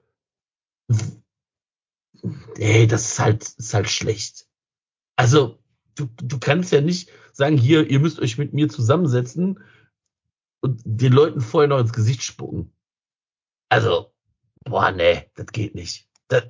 ey, 2.56 2.88
das 2.88 3.12
ist 3.12 3.20
halt, 3.20 3.44
ist 3.44 3.74
halt 3.76 3.88
schlecht. 3.88 4.48
Also, 5.16 5.60
du, 5.96 6.08
du 6.18 6.40
kannst 6.40 6.72
ja 6.72 6.82
nicht 6.82 7.12
sagen, 7.34 7.58
hier, 7.58 7.88
ihr 7.88 8.00
müsst 8.00 8.20
euch 8.20 8.40
mit 8.40 8.54
mir 8.54 8.68
zusammensetzen 8.68 9.60
und 10.62 10.82
den 10.84 11.14
Leuten 11.14 11.42
vorher 11.42 11.68
noch 11.68 11.80
ins 11.80 11.94
Gesicht 11.94 12.24
spucken. 12.24 12.74
Also, 13.70 14.12
boah, 14.64 14.92
nee, 14.92 15.30
das 15.36 15.48
geht 15.48 15.76
nicht. 15.76 16.10
Das, 16.30 16.44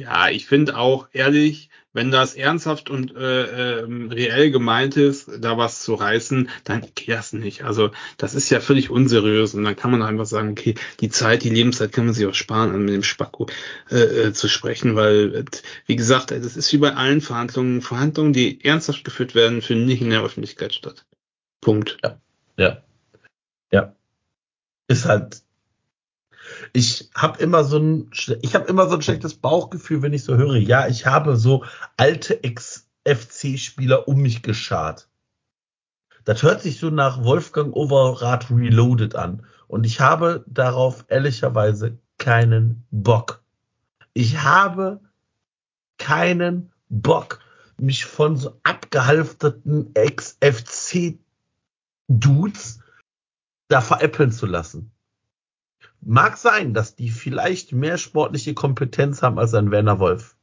Ja, 0.00 0.30
ich 0.30 0.46
finde 0.46 0.78
auch 0.78 1.08
ehrlich, 1.12 1.68
wenn 1.92 2.10
das 2.10 2.34
ernsthaft 2.34 2.88
und 2.88 3.14
äh, 3.14 3.80
ähm, 3.80 4.10
reell 4.10 4.50
gemeint 4.50 4.96
ist, 4.96 5.30
da 5.40 5.58
was 5.58 5.82
zu 5.82 5.94
reißen, 5.94 6.48
dann 6.64 6.80
geht 6.94 7.08
das 7.08 7.34
nicht. 7.34 7.64
Also 7.64 7.90
das 8.16 8.34
ist 8.34 8.48
ja 8.48 8.60
völlig 8.60 8.88
unseriös 8.88 9.52
und 9.54 9.64
dann 9.64 9.76
kann 9.76 9.90
man 9.90 10.00
einfach 10.00 10.24
sagen, 10.24 10.52
okay, 10.52 10.74
die 11.00 11.10
Zeit, 11.10 11.42
die 11.44 11.50
Lebenszeit 11.50 11.92
kann 11.92 12.06
man 12.06 12.14
sich 12.14 12.26
auch 12.26 12.34
sparen, 12.34 12.70
an 12.70 12.84
mit 12.86 12.94
dem 12.94 13.02
Spacko 13.02 13.46
äh, 13.90 13.98
äh, 13.98 14.32
zu 14.32 14.48
sprechen, 14.48 14.96
weil, 14.96 15.34
äh, 15.34 15.44
wie 15.84 15.96
gesagt, 15.96 16.30
das 16.30 16.56
ist 16.56 16.72
wie 16.72 16.78
bei 16.78 16.94
allen 16.94 17.20
Verhandlungen, 17.20 17.82
Verhandlungen, 17.82 18.32
die 18.32 18.64
ernsthaft 18.64 19.04
geführt 19.04 19.34
werden, 19.34 19.60
finden 19.60 19.84
nicht 19.84 20.00
in 20.00 20.10
der 20.10 20.22
Öffentlichkeit 20.22 20.72
statt. 20.72 21.04
Punkt. 21.60 21.98
Ja. 22.02 22.82
Ja. 23.70 23.94
Ist 24.88 25.04
halt. 25.04 25.42
Ich 26.72 27.10
habe 27.14 27.42
immer 27.42 27.64
so 27.64 27.78
ein, 27.78 28.10
ich 28.42 28.54
habe 28.54 28.68
immer 28.68 28.88
so 28.88 28.96
ein 28.96 29.02
schlechtes 29.02 29.34
Bauchgefühl, 29.34 30.02
wenn 30.02 30.12
ich 30.12 30.24
so 30.24 30.36
höre, 30.36 30.56
ja, 30.56 30.86
ich 30.88 31.06
habe 31.06 31.36
so 31.36 31.64
alte 31.96 32.44
Ex-FC-Spieler 32.44 34.08
um 34.08 34.20
mich 34.20 34.42
geschart. 34.42 35.08
Das 36.24 36.42
hört 36.42 36.62
sich 36.62 36.78
so 36.78 36.90
nach 36.90 37.24
Wolfgang 37.24 37.74
Overath 37.74 38.50
Reloaded 38.50 39.16
an. 39.16 39.46
Und 39.68 39.86
ich 39.86 40.00
habe 40.00 40.44
darauf 40.46 41.06
ehrlicherweise 41.08 41.98
keinen 42.18 42.84
Bock. 42.90 43.42
Ich 44.12 44.42
habe 44.42 45.00
keinen 45.98 46.72
Bock, 46.88 47.38
mich 47.78 48.04
von 48.04 48.36
so 48.36 48.60
abgehalfterten 48.62 49.94
Ex-FC-Dudes 49.94 52.80
da 53.68 53.80
veräppeln 53.80 54.32
zu 54.32 54.46
lassen. 54.46 54.90
Mag 56.02 56.38
sein, 56.38 56.74
dass 56.74 56.96
die 56.96 57.10
vielleicht 57.10 57.72
mehr 57.72 57.98
sportliche 57.98 58.54
Kompetenz 58.54 59.22
haben 59.22 59.38
als 59.38 59.54
ein 59.54 59.70
Werner 59.70 59.98
Wolf. 59.98 60.36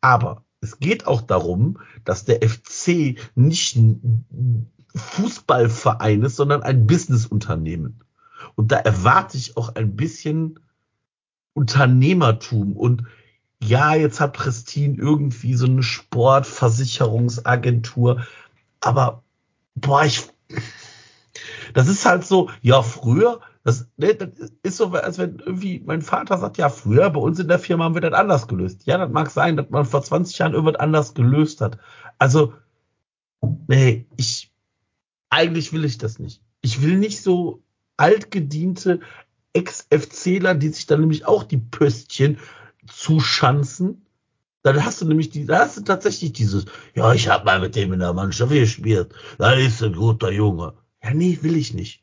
Aber 0.00 0.44
es 0.60 0.78
geht 0.78 1.06
auch 1.06 1.20
darum, 1.20 1.78
dass 2.04 2.24
der 2.24 2.40
FC 2.48 3.18
nicht 3.34 3.76
ein 3.76 4.70
Fußballverein 4.94 6.22
ist, 6.22 6.36
sondern 6.36 6.62
ein 6.62 6.86
Businessunternehmen. 6.86 8.02
Und 8.54 8.72
da 8.72 8.78
erwarte 8.78 9.36
ich 9.36 9.56
auch 9.56 9.74
ein 9.74 9.96
bisschen 9.96 10.60
Unternehmertum. 11.52 12.76
Und 12.76 13.02
ja, 13.62 13.94
jetzt 13.94 14.20
hat 14.20 14.32
Prestin 14.32 14.96
irgendwie 14.96 15.54
so 15.54 15.66
eine 15.66 15.82
Sportversicherungsagentur. 15.82 18.24
Aber, 18.80 19.22
boah, 19.74 20.04
ich, 20.04 20.26
das 21.74 21.88
ist 21.88 22.06
halt 22.06 22.24
so, 22.24 22.48
ja, 22.62 22.82
früher, 22.82 23.40
das, 23.64 23.86
ne, 23.96 24.14
das 24.14 24.52
ist 24.62 24.76
so, 24.76 24.86
als 24.92 25.18
wenn 25.18 25.38
irgendwie 25.38 25.82
mein 25.84 26.02
Vater 26.02 26.38
sagt, 26.38 26.58
ja, 26.58 26.68
früher 26.68 27.10
bei 27.10 27.20
uns 27.20 27.38
in 27.38 27.48
der 27.48 27.58
Firma 27.58 27.84
haben 27.84 27.94
wir 27.94 28.00
das 28.00 28.14
anders 28.14 28.48
gelöst. 28.48 28.86
Ja, 28.86 28.98
das 28.98 29.10
mag 29.10 29.30
sein, 29.30 29.56
dass 29.56 29.70
man 29.70 29.84
vor 29.84 30.02
20 30.02 30.38
Jahren 30.38 30.54
irgendwas 30.54 30.80
anders 30.80 31.14
gelöst 31.14 31.60
hat. 31.60 31.78
Also, 32.18 32.54
nee, 33.66 34.06
ich, 34.16 34.52
eigentlich 35.30 35.72
will 35.72 35.84
ich 35.84 35.98
das 35.98 36.18
nicht. 36.18 36.42
Ich 36.60 36.82
will 36.82 36.98
nicht 36.98 37.22
so 37.22 37.62
altgediente 37.96 39.00
Ex-FCler, 39.52 40.54
die 40.54 40.68
sich 40.68 40.86
dann 40.86 41.00
nämlich 41.00 41.26
auch 41.26 41.42
die 41.42 41.58
Pöstchen 41.58 42.38
zuschanzen. 42.86 44.06
Dann 44.62 44.84
hast 44.84 45.00
du 45.00 45.06
nämlich 45.06 45.30
die, 45.30 45.46
da 45.46 45.60
hast 45.60 45.76
du 45.76 45.82
tatsächlich 45.82 46.32
dieses, 46.32 46.66
ja, 46.94 47.12
ich 47.12 47.28
habe 47.28 47.44
mal 47.44 47.60
mit 47.60 47.76
dem 47.76 47.92
in 47.92 48.00
der 48.00 48.12
Mannschaft 48.12 48.52
gespielt. 48.52 49.14
Da 49.38 49.52
ist 49.52 49.82
ein 49.82 49.94
guter 49.94 50.30
Junge. 50.30 50.74
Ja, 51.02 51.14
nee, 51.14 51.38
will 51.42 51.56
ich 51.56 51.74
nicht. 51.74 52.02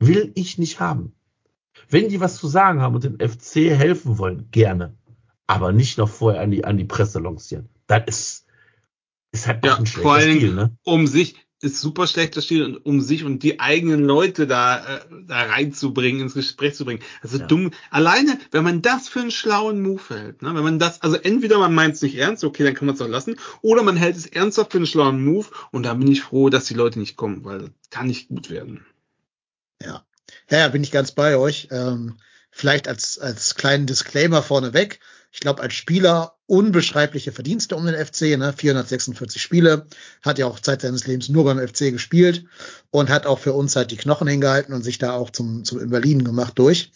Will 0.00 0.32
ich 0.34 0.58
nicht 0.58 0.80
haben. 0.80 1.12
Wenn 1.88 2.08
die 2.08 2.20
was 2.20 2.36
zu 2.36 2.48
sagen 2.48 2.80
haben 2.80 2.94
und 2.94 3.04
dem 3.04 3.18
FC 3.18 3.70
helfen 3.76 4.18
wollen, 4.18 4.48
gerne. 4.50 4.94
Aber 5.46 5.72
nicht 5.72 5.98
noch 5.98 6.08
vorher 6.08 6.40
an 6.42 6.50
die, 6.50 6.64
an 6.64 6.76
die 6.76 6.84
Presse 6.84 7.20
lancieren. 7.20 7.68
Das 7.86 8.02
ist, 8.06 8.46
ist 9.32 9.46
halt 9.46 9.64
Ja, 9.64 9.76
ein 9.76 9.86
vor 9.86 10.20
Stil, 10.20 10.54
ne? 10.54 10.76
um 10.82 11.06
sich, 11.06 11.36
ist 11.62 11.80
super 11.80 12.06
schlechter 12.06 12.42
Stil, 12.42 12.64
und 12.64 12.76
um 12.84 13.00
sich 13.00 13.24
und 13.24 13.42
die 13.42 13.58
eigenen 13.58 14.04
Leute 14.04 14.46
da, 14.46 14.98
äh, 14.98 15.00
da 15.26 15.42
reinzubringen, 15.44 16.20
ins 16.20 16.34
Gespräch 16.34 16.74
zu 16.74 16.84
bringen. 16.84 17.00
Also 17.22 17.38
Ja. 17.38 17.46
dumm. 17.46 17.70
Alleine, 17.90 18.38
wenn 18.50 18.62
man 18.64 18.82
das 18.82 19.08
für 19.08 19.20
einen 19.20 19.30
schlauen 19.30 19.80
Move 19.80 20.02
hält, 20.10 20.42
ne, 20.42 20.54
wenn 20.54 20.62
man 20.62 20.78
das, 20.78 21.00
also 21.02 21.16
entweder 21.16 21.58
man 21.58 21.74
meint 21.74 21.94
es 21.94 22.02
nicht 22.02 22.16
ernst, 22.16 22.44
okay, 22.44 22.62
dann 22.64 22.74
kann 22.74 22.86
man 22.86 22.94
es 22.94 23.00
auch 23.00 23.08
lassen, 23.08 23.36
oder 23.62 23.82
man 23.82 23.96
hält 23.96 24.16
es 24.16 24.26
ernsthaft 24.26 24.72
für 24.72 24.78
einen 24.78 24.86
schlauen 24.86 25.24
Move 25.24 25.46
und 25.72 25.84
da 25.84 25.94
bin 25.94 26.08
ich 26.12 26.20
froh, 26.22 26.50
dass 26.50 26.66
die 26.66 26.74
Leute 26.74 26.98
nicht 26.98 27.16
kommen, 27.16 27.44
weil 27.44 27.58
das 27.60 27.70
kann 27.90 28.06
nicht 28.06 28.28
gut 28.28 28.50
werden. 28.50 28.84
Ja. 30.50 30.58
ja, 30.58 30.64
ja, 30.64 30.68
bin 30.68 30.82
ich 30.82 30.90
ganz 30.90 31.12
bei 31.12 31.36
euch. 31.36 31.68
Ähm, 31.70 32.16
vielleicht 32.50 32.88
als, 32.88 33.18
als 33.18 33.54
kleinen 33.54 33.86
Disclaimer 33.86 34.42
vorneweg. 34.42 35.00
Ich 35.30 35.40
glaube, 35.40 35.62
als 35.62 35.74
Spieler 35.74 36.34
unbeschreibliche 36.46 37.32
Verdienste 37.32 37.76
um 37.76 37.84
den 37.84 37.94
FC, 37.94 38.38
ne? 38.38 38.54
446 38.56 39.40
Spiele, 39.40 39.86
hat 40.22 40.38
ja 40.38 40.46
auch 40.46 40.58
Zeit 40.58 40.80
seines 40.80 41.06
Lebens 41.06 41.28
nur 41.28 41.44
beim 41.44 41.58
FC 41.58 41.92
gespielt 41.92 42.46
und 42.90 43.10
hat 43.10 43.26
auch 43.26 43.38
für 43.38 43.52
uns 43.52 43.76
halt 43.76 43.90
die 43.90 43.98
Knochen 43.98 44.26
hingehalten 44.26 44.72
und 44.72 44.82
sich 44.82 44.98
da 44.98 45.12
auch 45.12 45.30
zum, 45.30 45.64
zum 45.64 45.78
Invaliden 45.80 46.24
gemacht 46.24 46.58
durch. 46.58 46.90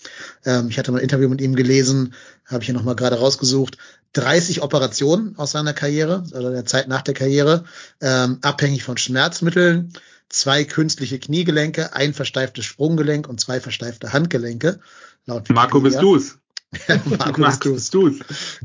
Ähm, 0.46 0.68
ich 0.70 0.78
hatte 0.78 0.90
mal 0.90 0.98
ein 0.98 1.04
Interview 1.04 1.28
mit 1.28 1.42
ihm 1.42 1.54
gelesen, 1.54 2.14
habe 2.46 2.62
ich 2.62 2.66
hier 2.66 2.74
nochmal 2.74 2.96
gerade 2.96 3.18
rausgesucht. 3.18 3.76
30 4.14 4.62
Operationen 4.62 5.36
aus 5.36 5.52
seiner 5.52 5.74
Karriere, 5.74 6.24
also 6.32 6.50
der 6.50 6.64
Zeit 6.64 6.88
nach 6.88 7.02
der 7.02 7.14
Karriere, 7.14 7.64
ähm, 8.00 8.38
abhängig 8.42 8.82
von 8.82 8.96
Schmerzmitteln, 8.96 9.92
zwei 10.32 10.64
künstliche 10.64 11.18
Kniegelenke, 11.18 11.94
ein 11.94 12.14
versteiftes 12.14 12.64
Sprunggelenk 12.64 13.28
und 13.28 13.40
zwei 13.40 13.60
versteifte 13.60 14.12
Handgelenke. 14.12 14.80
Laut 15.26 15.48
Marco, 15.50 15.80
bist 15.80 16.00
du's? 16.02 16.38
Marco 17.04 17.42
bist 17.44 17.64
du's. 17.64 17.74
bist 17.74 17.94
du's. 17.94 18.16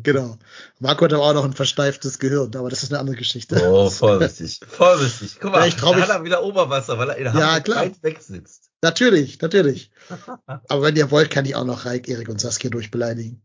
Genau. 0.01 0.37
Marco 0.79 1.05
hat 1.05 1.13
aber 1.13 1.23
auch 1.23 1.33
noch 1.33 1.43
ein 1.45 1.53
versteiftes 1.53 2.19
Gehirn, 2.19 2.55
aber 2.55 2.69
das 2.69 2.81
ist 2.83 2.91
eine 2.91 2.99
andere 2.99 3.17
Geschichte. 3.17 3.61
Oh, 3.69 3.89
vorsichtig. 3.89 4.61
Vorsichtig. 4.67 5.37
Guck 5.41 5.51
mal, 5.51 5.59
Ja, 5.59 5.67
ich 5.67 5.75
trau 5.75 5.91
da 5.91 5.97
mich- 5.97 6.07
hat 6.07 6.15
er 6.15 6.23
wieder 6.23 6.43
Oberwasser, 6.43 6.97
weil 6.97 7.09
er 7.09 7.17
in 7.17 7.25
Ja, 7.25 7.59
klar. 7.59 7.83
weit 7.83 8.01
weg 8.01 8.21
sitzt. 8.21 8.69
Natürlich, 8.81 9.41
natürlich. 9.41 9.91
Aber 10.45 10.81
wenn 10.83 10.95
ihr 10.95 11.11
wollt, 11.11 11.29
kann 11.31 11.45
ich 11.45 11.55
auch 11.55 11.65
noch 11.65 11.85
Raik, 11.85 12.07
Erik 12.07 12.29
und 12.29 12.39
Saskia 12.39 12.69
durchbeleidigen. 12.69 13.41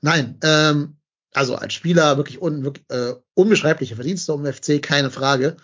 Nein, 0.00 0.38
ähm, 0.42 0.96
also 1.32 1.54
als 1.54 1.72
Spieler 1.74 2.16
wirklich, 2.16 2.42
un, 2.42 2.64
wirklich 2.64 2.84
äh, 2.90 3.14
unbeschreibliche 3.34 3.94
Verdienste 3.94 4.32
um 4.32 4.44
FC, 4.44 4.82
keine 4.82 5.10
Frage. 5.10 5.56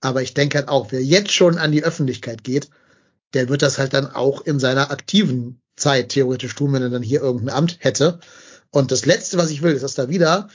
Aber 0.00 0.22
ich 0.22 0.34
denke 0.34 0.58
halt 0.58 0.68
auch, 0.68 0.92
wer 0.92 1.02
jetzt 1.02 1.32
schon 1.32 1.58
an 1.58 1.72
die 1.72 1.84
Öffentlichkeit 1.84 2.44
geht, 2.44 2.70
der 3.34 3.48
wird 3.48 3.62
das 3.62 3.78
halt 3.78 3.94
dann 3.94 4.06
auch 4.06 4.42
in 4.42 4.58
seiner 4.58 4.90
aktiven 4.90 5.60
Zeit 5.76 6.10
theoretisch 6.10 6.54
tun, 6.54 6.72
wenn 6.72 6.82
er 6.82 6.90
dann 6.90 7.02
hier 7.02 7.20
irgendein 7.20 7.56
Amt 7.56 7.78
hätte. 7.80 8.20
Und 8.70 8.90
das 8.90 9.06
Letzte, 9.06 9.38
was 9.38 9.50
ich 9.50 9.62
will, 9.62 9.72
ist, 9.72 9.82
dass 9.82 9.94
da 9.94 10.08
wieder 10.08 10.48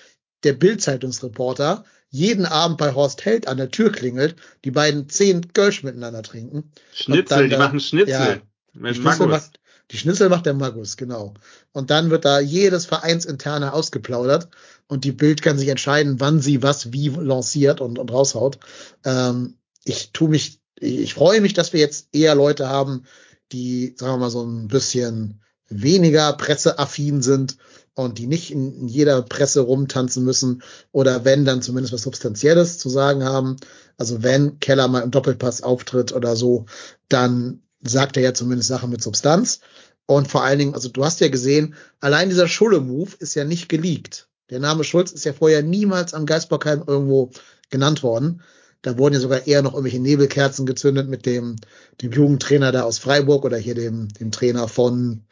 der 0.44 0.54
Bild-Zeitungsreporter 0.54 1.86
jeden 2.10 2.46
Abend 2.46 2.78
bei 2.78 2.94
Horst 2.94 3.26
Held 3.26 3.48
an 3.48 3.58
der 3.58 3.72
Tür 3.72 3.91
klingelt, 3.91 4.36
die 4.66 4.72
beiden 4.72 5.10
zehn 5.10 5.52
Kölsch 5.54 5.84
miteinander 5.84 6.22
trinken 6.22 6.72
Schnitzel, 6.94 7.26
dann 7.26 7.50
die 7.50 7.58
machen 7.58 7.80
Schnitzel. 7.80 8.12
ja, 8.12 8.41
Schnitzel, 8.76 9.02
Markus. 9.02 9.28
macht, 9.28 9.60
die 9.91 9.97
Schnitzel 9.97 10.29
macht 10.29 10.45
der 10.45 10.53
Magus, 10.53 10.97
genau. 10.97 11.34
Und 11.71 11.89
dann 11.89 12.09
wird 12.09 12.25
da 12.25 12.39
jedes 12.39 12.86
Vereinsinterne 12.86 13.73
ausgeplaudert 13.73 14.49
und 14.88 15.03
die 15.03 15.11
Bild 15.11 15.41
kann 15.41 15.57
sich 15.57 15.67
entscheiden, 15.67 16.19
wann 16.19 16.39
sie 16.39 16.63
was 16.63 16.93
wie 16.93 17.09
lanciert 17.09 17.81
und, 17.81 17.99
und 17.99 18.11
raushaut. 18.11 18.59
Ähm, 19.03 19.57
ich 19.84 20.11
tu 20.13 20.27
mich, 20.27 20.61
ich, 20.79 21.13
freue 21.13 21.41
mich, 21.41 21.53
dass 21.53 21.73
wir 21.73 21.79
jetzt 21.79 22.07
eher 22.13 22.36
Leute 22.36 22.69
haben, 22.69 23.03
die, 23.51 23.95
sagen 23.97 24.13
wir 24.13 24.17
mal, 24.17 24.29
so 24.29 24.43
ein 24.43 24.67
bisschen 24.67 25.41
weniger 25.67 26.34
presseaffin 26.34 27.21
sind 27.21 27.57
und 27.95 28.17
die 28.17 28.27
nicht 28.27 28.51
in 28.51 28.88
jeder 28.88 29.21
Presse 29.21 29.61
rumtanzen 29.61 30.23
müssen 30.23 30.63
oder 30.91 31.25
wenn 31.25 31.45
dann 31.45 31.61
zumindest 31.61 31.93
was 31.93 32.01
Substanzielles 32.03 32.79
zu 32.79 32.89
sagen 32.89 33.23
haben. 33.23 33.57
Also 33.97 34.23
wenn 34.23 34.59
Keller 34.59 34.88
mal 34.88 35.01
im 35.01 35.11
Doppelpass 35.11 35.61
auftritt 35.61 36.13
oder 36.13 36.36
so, 36.36 36.65
dann 37.09 37.62
sagt 37.84 38.17
er 38.17 38.23
ja 38.23 38.34
zumindest 38.34 38.69
Sachen 38.69 38.89
mit 38.89 39.01
Substanz. 39.01 39.59
Und 40.05 40.27
vor 40.27 40.43
allen 40.43 40.59
Dingen, 40.59 40.73
also 40.73 40.89
du 40.89 41.05
hast 41.05 41.21
ja 41.21 41.29
gesehen, 41.29 41.75
allein 41.99 42.29
dieser 42.29 42.47
Schulle-Move 42.47 43.11
ist 43.19 43.36
ja 43.36 43.45
nicht 43.45 43.69
geleakt. 43.69 44.27
Der 44.49 44.59
Name 44.59 44.84
Schulz 44.84 45.11
ist 45.11 45.23
ja 45.23 45.34
vorher 45.34 45.63
niemals 45.63 46.13
am 46.13 46.25
Geisbockheim 46.25 46.84
irgendwo 46.86 47.31
genannt 47.69 48.03
worden. 48.03 48.41
Da 48.81 48.97
wurden 48.97 49.13
ja 49.13 49.21
sogar 49.21 49.47
eher 49.47 49.61
noch 49.61 49.73
irgendwelche 49.73 50.01
Nebelkerzen 50.01 50.65
gezündet 50.65 51.07
mit 51.07 51.25
dem, 51.25 51.55
dem 52.01 52.11
Jugendtrainer 52.11 52.73
da 52.73 52.84
aus 52.84 52.99
Freiburg 52.99 53.45
oder 53.45 53.57
hier 53.57 53.75
dem, 53.75 54.09
dem 54.09 54.31
Trainer 54.31 54.67
von 54.67 55.25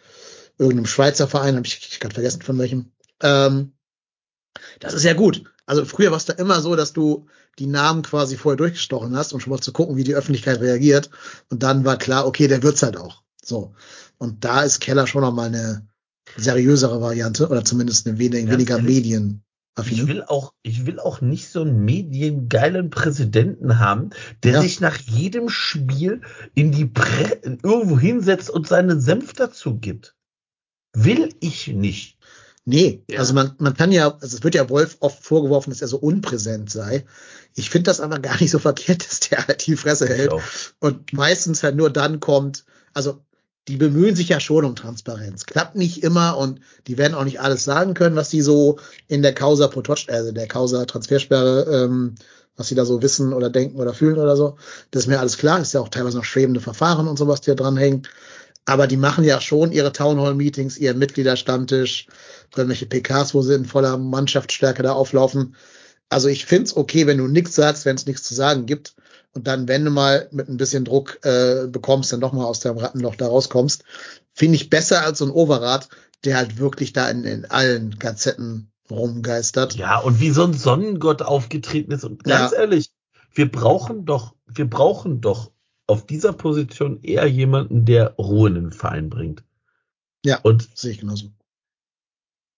irgendeinem 0.57 0.85
Schweizer 0.85 1.27
Verein, 1.27 1.57
habe 1.57 1.67
ich 1.67 1.99
gerade 1.99 2.13
vergessen 2.13 2.41
von 2.41 2.57
welchem. 2.57 2.91
Ähm, 3.21 3.73
das 4.79 4.93
ist 4.93 5.03
ja 5.03 5.13
gut. 5.13 5.50
Also 5.66 5.86
früher 5.86 6.12
war 6.12 6.18
es 6.18 6.26
da 6.26 6.34
immer 6.34 6.62
so, 6.62 6.76
dass 6.76 6.93
du 6.93 7.28
die 7.59 7.68
Namen 7.68 8.01
quasi 8.01 8.38
vorher 8.38 8.57
durchgestochen 8.57 9.16
hast, 9.16 9.34
um 9.34 9.39
schon 9.39 9.51
mal 9.51 9.62
zu 9.62 9.72
gucken, 9.72 9.95
wie 9.95 10.03
die 10.03 10.16
Öffentlichkeit 10.16 10.59
reagiert. 10.59 11.09
Und 11.49 11.64
dann 11.64 11.86
war 11.86 11.97
klar, 11.97 12.26
okay, 12.26 12.47
der 12.47 12.64
wird's 12.64 12.84
halt 12.84 12.97
auch. 12.97 13.24
So. 13.43 13.74
Und 14.18 14.43
da 14.43 14.62
ist 14.62 14.80
Keller 14.80 15.07
schon 15.07 15.22
noch 15.22 15.34
mal 15.34 15.47
eine 15.47 15.88
seriösere 16.38 17.01
Variante 17.01 17.49
oder 17.49 17.64
zumindest 17.66 18.07
eine 18.07 18.18
wenig, 18.18 18.45
Ganz 18.45 18.51
weniger 18.53 18.82
Medien. 18.82 19.43
Ich 19.86 20.05
will 20.05 20.24
auch, 20.24 20.53
ich 20.64 20.86
will 20.86 20.99
auch 20.99 21.22
nicht 21.22 21.47
so 21.49 21.62
einen 21.62 21.86
mediengeilen 21.86 22.89
Präsidenten 22.89 23.80
haben, 23.80 24.09
der 24.43 24.53
Ja. 24.53 24.62
sich 24.62 24.82
nach 24.82 24.97
jedem 24.97 25.47
Spiel 25.47 26.22
in 26.53 26.72
die 26.72 26.86
Pre 26.86 27.39
irgendwo 27.64 27.97
hinsetzt 27.97 28.49
und 28.49 28.68
seinen 28.68 28.99
Senf 28.99 29.34
dazu 29.34 29.78
gibt. 29.78 30.16
Will 30.93 31.34
ich 31.39 31.70
nicht. 31.70 32.18
Nee, 32.66 33.03
Ja. 33.09 33.20
also 33.20 33.34
man, 33.34 33.55
man 33.57 33.74
kann 33.76 33.91
ja, 33.91 34.14
also 34.22 34.38
es 34.38 34.43
wird 34.43 34.53
ja 34.55 34.70
Wolf 34.70 34.97
oft 34.99 35.24
vorgeworfen, 35.24 35.72
dass 35.72 35.82
er 35.82 35.88
so 35.88 35.97
unpräsent 35.97 36.70
sei. 36.70 37.05
Ich 37.55 37.70
finde 37.70 37.86
das 37.89 37.99
aber 37.99 38.20
gar 38.20 38.39
nicht 38.39 38.51
so 38.51 38.59
verkehrt, 38.59 39.05
dass 39.09 39.20
der 39.22 39.47
halt 39.47 39.66
die 39.66 39.76
Fresse 39.76 40.07
hält 40.07 40.32
und 40.80 41.14
meistens 41.14 41.64
halt 41.64 41.76
nur 41.76 41.89
dann 41.89 42.20
kommt, 42.20 42.66
also 42.93 43.22
die 43.68 43.78
bemühen 43.78 44.16
sich 44.16 44.30
ja 44.30 44.39
schon 44.39 44.66
um 44.66 44.76
Transparenz. 44.76 45.45
Klappt 45.45 45.76
nicht 45.76 46.03
immer 46.03 46.38
und 46.38 46.59
die 46.88 46.97
werden 46.97 47.14
auch 47.14 47.24
nicht 47.24 47.41
alles 47.41 47.64
sagen 47.64 47.93
können, 47.93 48.16
was 48.16 48.30
die 48.30 48.41
so 48.41 48.80
in 49.07 49.22
der 49.22 49.34
Causa 49.34 49.68
Potoc, 49.68 50.09
also 50.09 50.32
der 50.32 50.47
Causa 50.47 50.86
Transfersperre, 50.86 51.84
ähm, 51.84 52.16
was 52.57 52.68
sie 52.68 52.76
da 52.76 52.86
so 52.86 53.01
wissen 53.01 53.34
oder 53.34 53.49
denken 53.49 53.80
oder 53.80 53.93
fühlen 53.93 54.18
oder 54.18 54.36
so. 54.36 54.57
Das 54.89 55.03
ist 55.03 55.07
mir 55.07 55.20
alles 55.20 55.38
klar. 55.38 55.59
Ist 55.59 55.74
ja 55.74 55.80
auch 55.80 55.89
teilweise 55.89 56.18
noch 56.18 56.26
schwebende 56.26 56.59
Verfahren 56.59 57.07
und 57.07 57.18
sowas, 57.18 57.41
die 57.41 57.51
da 57.51 57.55
dranhängen. 57.55 58.03
Aber 58.66 58.88
die 58.88 58.97
machen 58.97 59.24
ja 59.24 59.41
schon 59.41 59.72
ihre 59.72 59.91
Townhall-Meetings, 59.91 60.78
ihren 60.78 60.99
Mitgliederstammtisch, 60.99 62.07
irgendwelche 62.55 62.86
PKs, 62.86 63.34
wo 63.34 63.41
sie 63.41 63.55
in 63.55 63.66
voller 63.66 63.97
Mannschaftsstärke 63.97 64.84
da 64.84 64.93
auflaufen. 64.93 65.55
Also 66.09 66.28
ich 66.28 66.45
find's 66.45 66.76
okay, 66.76 67.07
wenn 67.07 67.18
du 67.18 67.28
nichts 67.28 67.55
sagst, 67.55 67.86
wenn 67.86 67.95
es 67.95 68.05
nichts 68.05 68.24
zu 68.24 68.34
sagen 68.36 68.66
gibt. 68.66 68.95
Und 69.34 69.47
dann, 69.47 69.68
wenn 69.68 69.86
du 69.86 69.91
mal 69.91 70.28
mit 70.32 70.49
ein 70.49 70.57
bisschen 70.57 70.84
Druck 70.84 71.20
äh, 71.24 71.68
bekommst, 71.68 72.12
dann 72.12 72.20
doch 72.20 72.34
mal 72.34 72.45
aus 72.45 72.59
deinem 72.59 72.78
Rattenloch 72.78 73.16
da 73.16 73.28
rauskommst, 73.28 73.84
finde 74.34 74.55
ich 74.57 74.70
besser 74.70 75.05
als 75.05 75.20
so 75.20 75.26
ein 75.26 75.32
Overrat, 75.32 75.88
der 76.26 76.38
halt 76.38 76.57
wirklich 76.57 76.93
da 76.93 77.09
in, 77.09 77.24
in 77.24 77.45
allen 77.45 77.97
Gazetten 77.97 78.72
rumgeistert. 78.89 79.76
Ja, 79.76 79.99
und 79.99 80.20
wie 80.20 80.32
so 80.32 80.43
ein 80.43 80.53
Sonnengott 80.53 81.22
aufgetreten 81.22 81.91
ist. 81.91 82.03
Und 82.03 82.26
ganz 82.26 82.51
Ja. 82.51 82.59
ehrlich, 82.59 82.91
wir 83.34 83.49
brauchen 83.49 84.05
doch, 84.05 84.36
wir 84.47 84.70
brauchen 84.70 85.22
doch 85.22 85.50
auf 85.91 86.05
dieser 86.05 86.33
Position 86.33 86.99
eher 87.03 87.27
jemanden, 87.27 87.85
der 87.85 88.15
Ruhe 88.17 88.49
in 88.49 88.55
den 88.55 88.71
Verein 88.71 89.09
bringt. 89.09 89.43
Ja. 90.25 90.39
Und 90.41 90.69
Sehe 90.77 90.91
ich 90.91 90.99
genauso. 90.99 91.31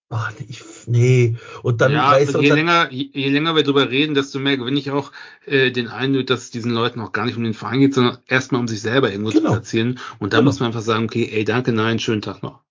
Ach, 0.09 0.31
nee, 0.37 0.45
ich, 0.47 0.61
nee. 0.85 1.37
Und 1.63 1.81
dann 1.81 1.91
ja, 1.93 2.11
weißt 2.11 2.35
du, 2.35 2.41
je 2.41 2.51
länger, 2.51 2.91
je, 2.91 3.09
je 3.13 3.29
länger 3.29 3.55
wir 3.55 3.63
drüber 3.63 3.89
reden, 3.89 4.13
desto 4.13 4.37
mehr 4.37 4.57
gewinne 4.57 4.77
ich 4.77 4.91
auch 4.91 5.11
äh, 5.47 5.71
den 5.71 5.87
Eindruck, 5.87 6.27
dass 6.27 6.41
es 6.41 6.51
diesen 6.51 6.71
Leuten 6.71 6.99
auch 6.99 7.13
gar 7.13 7.25
nicht 7.25 7.35
um 7.35 7.43
den 7.43 7.55
Verein 7.55 7.79
geht, 7.79 7.95
sondern 7.95 8.19
erstmal 8.27 8.61
um 8.61 8.67
sich 8.67 8.81
selber 8.81 9.11
irgendwo 9.11 9.31
Genau. 9.31 9.49
zu 9.49 9.53
platzieren. 9.55 9.99
Und 10.19 10.33
da 10.33 10.37
Genau. 10.37 10.49
muss 10.49 10.59
man 10.59 10.67
einfach 10.67 10.81
sagen, 10.83 11.05
okay, 11.05 11.29
ey, 11.33 11.43
danke, 11.45 11.71
nein, 11.71 11.97
schönen 11.99 12.21
Tag 12.21 12.43
noch. 12.43 12.61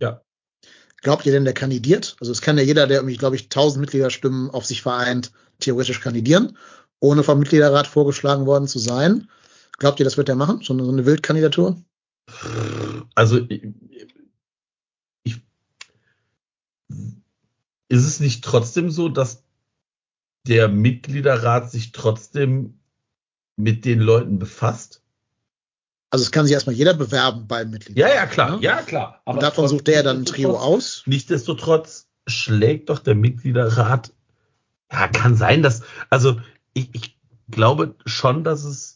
ja. 0.00 0.20
Glaubt 1.00 1.26
ihr 1.26 1.32
denn, 1.32 1.44
der 1.44 1.52
kandidiert? 1.52 2.16
Also 2.20 2.32
es 2.32 2.40
kann 2.40 2.56
ja 2.56 2.64
jeder, 2.64 2.86
der 2.86 2.98
irgendwie, 2.98 3.18
glaube 3.18 3.36
ich, 3.36 3.44
1000 3.44 3.80
Mitgliederstimmen 3.82 4.48
auf 4.50 4.64
sich 4.64 4.80
vereint, 4.80 5.32
theoretisch 5.60 6.00
kandidieren, 6.00 6.56
ohne 6.98 7.22
vom 7.22 7.38
Mitgliederrat 7.38 7.86
vorgeschlagen 7.86 8.46
worden 8.46 8.66
zu 8.68 8.78
sein. 8.78 9.28
Glaubt 9.78 10.00
ihr, 10.00 10.04
das 10.04 10.16
wird 10.16 10.28
er 10.28 10.36
machen? 10.36 10.60
So 10.62 10.72
eine, 10.72 10.84
so 10.84 10.92
eine 10.92 11.06
Wildkandidatur? 11.06 11.82
Also, 13.14 13.38
ich, 13.48 13.66
ich, 15.24 15.40
ist 17.88 18.06
es 18.06 18.20
nicht 18.20 18.44
trotzdem 18.44 18.90
so, 18.90 19.08
dass 19.08 19.44
der 20.46 20.68
Mitgliederrat 20.68 21.70
sich 21.70 21.92
trotzdem 21.92 22.78
mit 23.56 23.84
den 23.84 24.00
Leuten 24.00 24.38
befasst? 24.38 25.02
Also 26.10 26.22
es 26.22 26.30
kann 26.30 26.46
sich 26.46 26.54
erstmal 26.54 26.76
jeder 26.76 26.94
bewerben 26.94 27.48
beim 27.48 27.70
Mitglied. 27.70 27.98
Ja, 27.98 28.08
ja, 28.08 28.26
klar. 28.26 28.56
Ne? 28.56 28.62
Ja, 28.62 28.82
klar. 28.82 29.20
Und 29.24 29.42
davon 29.42 29.66
sucht 29.66 29.88
der 29.88 30.04
dann 30.04 30.18
ein 30.18 30.24
Trio 30.24 30.56
aus. 30.56 31.02
Nichtsdestotrotz 31.06 32.06
schlägt 32.28 32.88
doch 32.88 33.00
der 33.00 33.16
Mitgliederrat. 33.16 34.12
Ja, 34.92 35.08
kann 35.08 35.34
sein, 35.34 35.62
dass, 35.62 35.82
also 36.10 36.40
ich, 36.72 36.90
ich 36.92 37.18
glaube 37.50 37.96
schon, 38.06 38.44
dass 38.44 38.62
es 38.62 38.93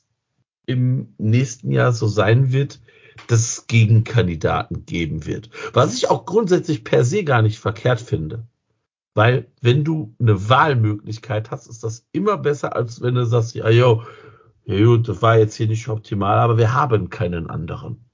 im 0.68 1.14
nächsten 1.16 1.72
Jahr 1.72 1.92
so 1.92 2.06
sein 2.06 2.52
wird, 2.52 2.80
dass 3.26 3.40
es 3.40 3.66
Gegenkandidaten 3.66 4.84
geben 4.84 5.26
wird. 5.26 5.50
Was 5.72 5.96
ich 5.96 6.10
auch 6.10 6.26
grundsätzlich 6.26 6.84
per 6.84 7.04
se 7.04 7.24
gar 7.24 7.42
nicht 7.42 7.58
verkehrt 7.58 8.00
finde. 8.00 8.46
Weil, 9.14 9.50
wenn 9.60 9.82
du 9.82 10.14
eine 10.20 10.48
Wahlmöglichkeit 10.48 11.50
hast, 11.50 11.66
ist 11.66 11.82
das 11.82 12.06
immer 12.12 12.36
besser, 12.36 12.76
als 12.76 13.00
wenn 13.00 13.14
du 13.14 13.24
sagst, 13.24 13.54
ja, 13.54 13.68
jo, 13.68 14.04
ja 14.64 14.84
gut, 14.84 15.08
das 15.08 15.22
war 15.22 15.38
jetzt 15.38 15.54
hier 15.54 15.66
nicht 15.66 15.88
optimal, 15.88 16.38
aber 16.38 16.58
wir 16.58 16.74
haben 16.74 17.08
keinen 17.08 17.48
anderen. 17.50 18.04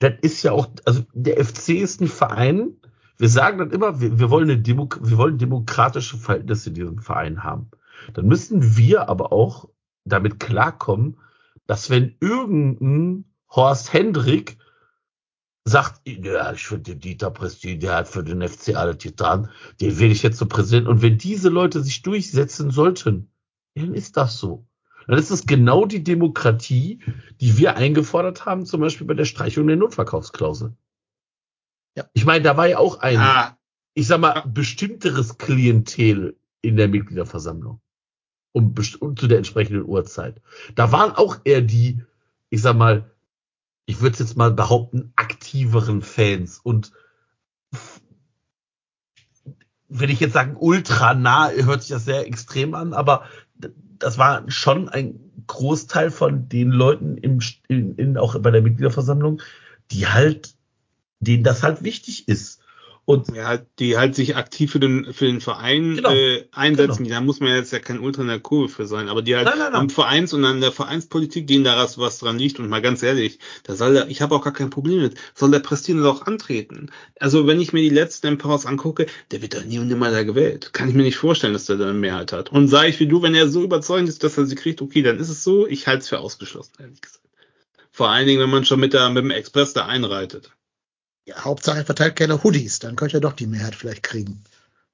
Das 0.00 0.14
ist 0.22 0.42
ja 0.42 0.52
auch, 0.52 0.68
also 0.86 1.02
der 1.12 1.44
FC 1.44 1.68
ist 1.70 2.00
ein 2.00 2.08
Verein, 2.08 2.80
wir 3.18 3.28
sagen 3.28 3.58
dann 3.58 3.70
immer, 3.70 4.00
wir, 4.00 4.18
wir, 4.18 4.30
wollen, 4.30 4.50
eine 4.50 4.58
Demo, 4.58 4.88
wir 5.02 5.18
wollen 5.18 5.36
demokratische 5.36 6.16
Verhältnisse 6.16 6.70
in 6.70 6.74
diesem 6.74 6.98
Verein 6.98 7.44
haben. 7.44 7.70
Dann 8.14 8.26
müssen 8.26 8.78
wir 8.78 9.10
aber 9.10 9.30
auch 9.30 9.68
damit 10.06 10.40
klarkommen, 10.40 11.18
dass 11.66 11.90
wenn 11.90 12.16
irgendein 12.20 13.24
Horst 13.48 13.92
Hendrik 13.92 14.58
sagt, 15.64 16.00
ja, 16.06 16.52
ich 16.52 16.66
finde 16.66 16.92
den 16.92 17.00
Dieter 17.00 17.30
Prestin, 17.30 17.80
der 17.80 17.96
hat 17.96 18.08
für 18.08 18.24
den 18.24 18.46
FC 18.46 18.76
alle 18.76 18.96
Titan, 18.96 19.50
den 19.80 19.98
will 19.98 20.10
ich 20.10 20.22
jetzt 20.22 20.38
zum 20.38 20.48
Präsidenten. 20.48 20.88
Und 20.88 21.02
wenn 21.02 21.18
diese 21.18 21.48
Leute 21.48 21.82
sich 21.82 22.02
durchsetzen 22.02 22.70
sollten, 22.70 23.30
dann 23.74 23.94
ist 23.94 24.16
das 24.16 24.38
so. 24.38 24.66
Dann 25.06 25.18
ist 25.18 25.30
es 25.30 25.46
genau 25.46 25.86
die 25.86 26.04
Demokratie, 26.04 27.02
die 27.40 27.58
wir 27.58 27.76
eingefordert 27.76 28.46
haben, 28.46 28.66
zum 28.66 28.80
Beispiel 28.80 29.06
bei 29.06 29.14
der 29.14 29.24
Streichung 29.24 29.66
der 29.66 29.76
Notverkaufsklausel. 29.76 30.76
Ja. 31.96 32.04
Ich 32.12 32.24
meine, 32.24 32.44
da 32.44 32.56
war 32.56 32.68
ja 32.68 32.78
auch 32.78 33.00
ein, 33.00 33.18
Ah, 33.18 33.58
ich 33.94 34.06
sag 34.06 34.20
mal, 34.20 34.42
bestimmteres 34.46 35.38
Klientel 35.38 36.38
in 36.62 36.76
der 36.76 36.88
Mitgliederversammlung. 36.88 37.80
Um, 38.52 38.74
um 38.98 39.16
zu 39.16 39.28
der 39.28 39.38
entsprechenden 39.38 39.84
Uhrzeit. 39.84 40.40
Da 40.74 40.90
waren 40.90 41.12
auch 41.12 41.38
eher 41.44 41.60
die, 41.60 42.02
ich 42.48 42.62
sag 42.62 42.76
mal, 42.76 43.10
ich 43.86 44.00
würde 44.00 44.18
jetzt 44.18 44.36
mal 44.36 44.50
behaupten, 44.50 45.12
aktiveren 45.16 46.02
Fans 46.02 46.58
und 46.58 46.92
wenn 49.88 50.10
ich 50.10 50.20
jetzt 50.20 50.32
sagen, 50.32 50.56
ultra 50.58 51.14
nah, 51.14 51.50
hört 51.50 51.82
sich 51.82 51.90
das 51.90 52.04
sehr 52.04 52.26
extrem 52.26 52.74
an, 52.74 52.92
aber 52.92 53.24
das 53.98 54.18
war 54.18 54.48
schon 54.50 54.88
ein 54.88 55.20
Großteil 55.46 56.10
von 56.10 56.48
den 56.48 56.70
Leuten 56.70 57.18
im, 57.18 57.40
in, 57.68 57.96
in, 57.96 58.16
auch 58.16 58.38
bei 58.40 58.50
der 58.50 58.62
Mitgliederversammlung, 58.62 59.42
die 59.90 60.06
halt, 60.06 60.54
denen 61.18 61.42
das 61.42 61.62
halt 61.62 61.82
wichtig 61.82 62.28
ist. 62.28 62.59
Und 63.06 63.34
ja, 63.34 63.58
die 63.80 63.96
halt 63.96 64.14
sich 64.14 64.36
aktiv 64.36 64.70
für 64.70 64.78
den, 64.78 65.12
für 65.12 65.24
den 65.26 65.40
Verein 65.40 65.96
Genau. 65.96 66.12
äh, 66.12 66.46
einsetzen. 66.52 67.04
Genau. 67.04 67.16
Da 67.16 67.20
muss 67.22 67.40
man 67.40 67.48
jetzt 67.56 67.72
ja 67.72 67.80
kein 67.80 67.98
Ultra 67.98 68.22
in 68.22 68.28
der 68.28 68.38
Kurve 68.38 68.68
für 68.68 68.86
sein, 68.86 69.08
aber 69.08 69.22
die 69.22 69.34
halt 69.34 69.46
Nein, 69.46 69.58
nein, 69.58 69.72
nein. 69.72 69.80
am 69.80 69.90
Vereins- 69.90 70.32
und 70.32 70.44
an 70.44 70.60
der 70.60 70.70
Vereinspolitik, 70.70 71.46
denen 71.48 71.64
da 71.64 71.76
was, 71.76 71.98
was 71.98 72.18
dran 72.18 72.38
liegt. 72.38 72.60
Und 72.60 72.68
mal 72.68 72.80
ganz 72.82 73.02
ehrlich, 73.02 73.40
da 73.64 73.74
soll 73.74 73.94
der, 73.94 74.08
ich 74.08 74.22
habe 74.22 74.34
auch 74.36 74.44
gar 74.44 74.52
kein 74.52 74.70
Problem 74.70 75.02
mit, 75.02 75.14
soll 75.34 75.50
der 75.50 75.58
Prestin 75.58 76.00
auch 76.04 76.26
antreten. 76.26 76.90
Also 77.18 77.46
wenn 77.48 77.60
ich 77.60 77.72
mir 77.72 77.82
die 77.82 77.88
letzten 77.88 78.28
Empowers 78.28 78.64
angucke, 78.66 79.06
der 79.32 79.42
wird 79.42 79.54
doch 79.54 79.64
nie 79.64 79.78
und 79.80 79.88
nimmer 79.88 80.10
da 80.12 80.22
gewählt. 80.22 80.72
Kann 80.72 80.88
ich 80.88 80.94
mir 80.94 81.02
nicht 81.02 81.16
vorstellen, 81.16 81.52
dass 81.54 81.64
der 81.66 81.78
da 81.78 81.84
eine 81.88 81.94
Mehrheit 81.98 82.32
hat. 82.32 82.52
Und 82.52 82.68
sage 82.68 82.88
ich 82.90 83.00
wie 83.00 83.06
du, 83.08 83.22
wenn 83.22 83.34
er 83.34 83.48
so 83.48 83.64
überzeugend 83.64 84.08
ist, 84.08 84.22
dass 84.22 84.38
er 84.38 84.46
sie 84.46 84.54
kriegt, 84.54 84.82
okay, 84.82 85.02
dann 85.02 85.18
ist 85.18 85.30
es 85.30 85.42
so. 85.42 85.66
Ich 85.66 85.88
halte 85.88 86.00
es 86.02 86.08
für 86.08 86.20
ausgeschlossen, 86.20 86.74
ehrlich 86.78 87.00
gesagt. 87.00 87.24
Vor 87.90 88.08
allen 88.08 88.26
Dingen, 88.28 88.40
wenn 88.40 88.50
man 88.50 88.64
schon 88.64 88.78
mit, 88.78 88.92
der, 88.92 89.08
mit 89.10 89.24
dem 89.24 89.30
Express 89.32 89.72
da 89.72 89.86
einreitet. 89.86 90.52
Ja, 91.30 91.44
Hauptsache 91.44 91.78
er 91.78 91.84
verteilt 91.84 92.16
keine 92.16 92.42
Hoodies, 92.42 92.78
dann 92.80 92.96
könnte 92.96 93.18
er 93.18 93.20
doch 93.20 93.32
die 93.34 93.46
Mehrheit 93.46 93.74
vielleicht 93.74 94.02
kriegen. 94.02 94.42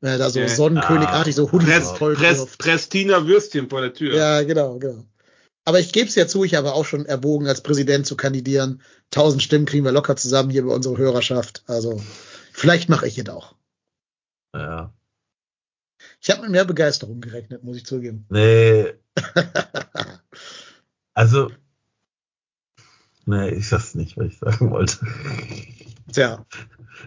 Wenn 0.00 0.12
er 0.12 0.18
da 0.18 0.30
so 0.30 0.40
Ja. 0.40 0.48
sonnenkönigartig 0.48 1.34
so 1.34 1.50
Hoodies 1.50 1.68
Press, 1.68 1.90
voll 1.92 2.14
Press. 2.14 2.56
Prestiner 2.58 3.26
Würstchen 3.26 3.68
vor 3.70 3.80
der 3.80 3.94
Tür. 3.94 4.14
Ja, 4.16 4.42
genau, 4.42 4.78
genau. 4.78 5.04
Aber 5.64 5.80
ich 5.80 5.92
gebe 5.92 6.08
es 6.08 6.14
ja 6.14 6.28
zu, 6.28 6.44
ich 6.44 6.54
habe 6.54 6.74
auch 6.74 6.84
schon 6.84 7.06
erwogen, 7.06 7.48
als 7.48 7.60
Präsident 7.60 8.06
zu 8.06 8.16
kandidieren. 8.16 8.82
Tausend 9.10 9.42
Stimmen 9.42 9.66
kriegen 9.66 9.84
wir 9.84 9.92
locker 9.92 10.14
zusammen 10.14 10.50
hier 10.50 10.64
bei 10.64 10.72
unserer 10.72 10.96
Hörerschaft. 10.98 11.64
Also 11.66 12.00
vielleicht 12.52 12.88
mache 12.88 13.08
ich 13.08 13.18
es 13.18 13.28
auch. 13.28 13.56
ja, 14.54 14.92
Ich 16.20 16.30
habe 16.30 16.42
mit 16.42 16.50
mehr 16.50 16.64
Begeisterung 16.64 17.20
gerechnet, 17.20 17.64
muss 17.64 17.78
ich 17.78 17.86
zugeben. 17.86 18.26
nee, 18.30 18.92
also, 21.14 21.50
nee, 23.26 23.50
ich 23.50 23.68
sag's 23.68 23.94
nicht, 23.94 24.16
was 24.16 24.26
ich 24.26 24.38
sagen 24.38 24.70
wollte. 24.70 24.98
Tja, 26.12 26.44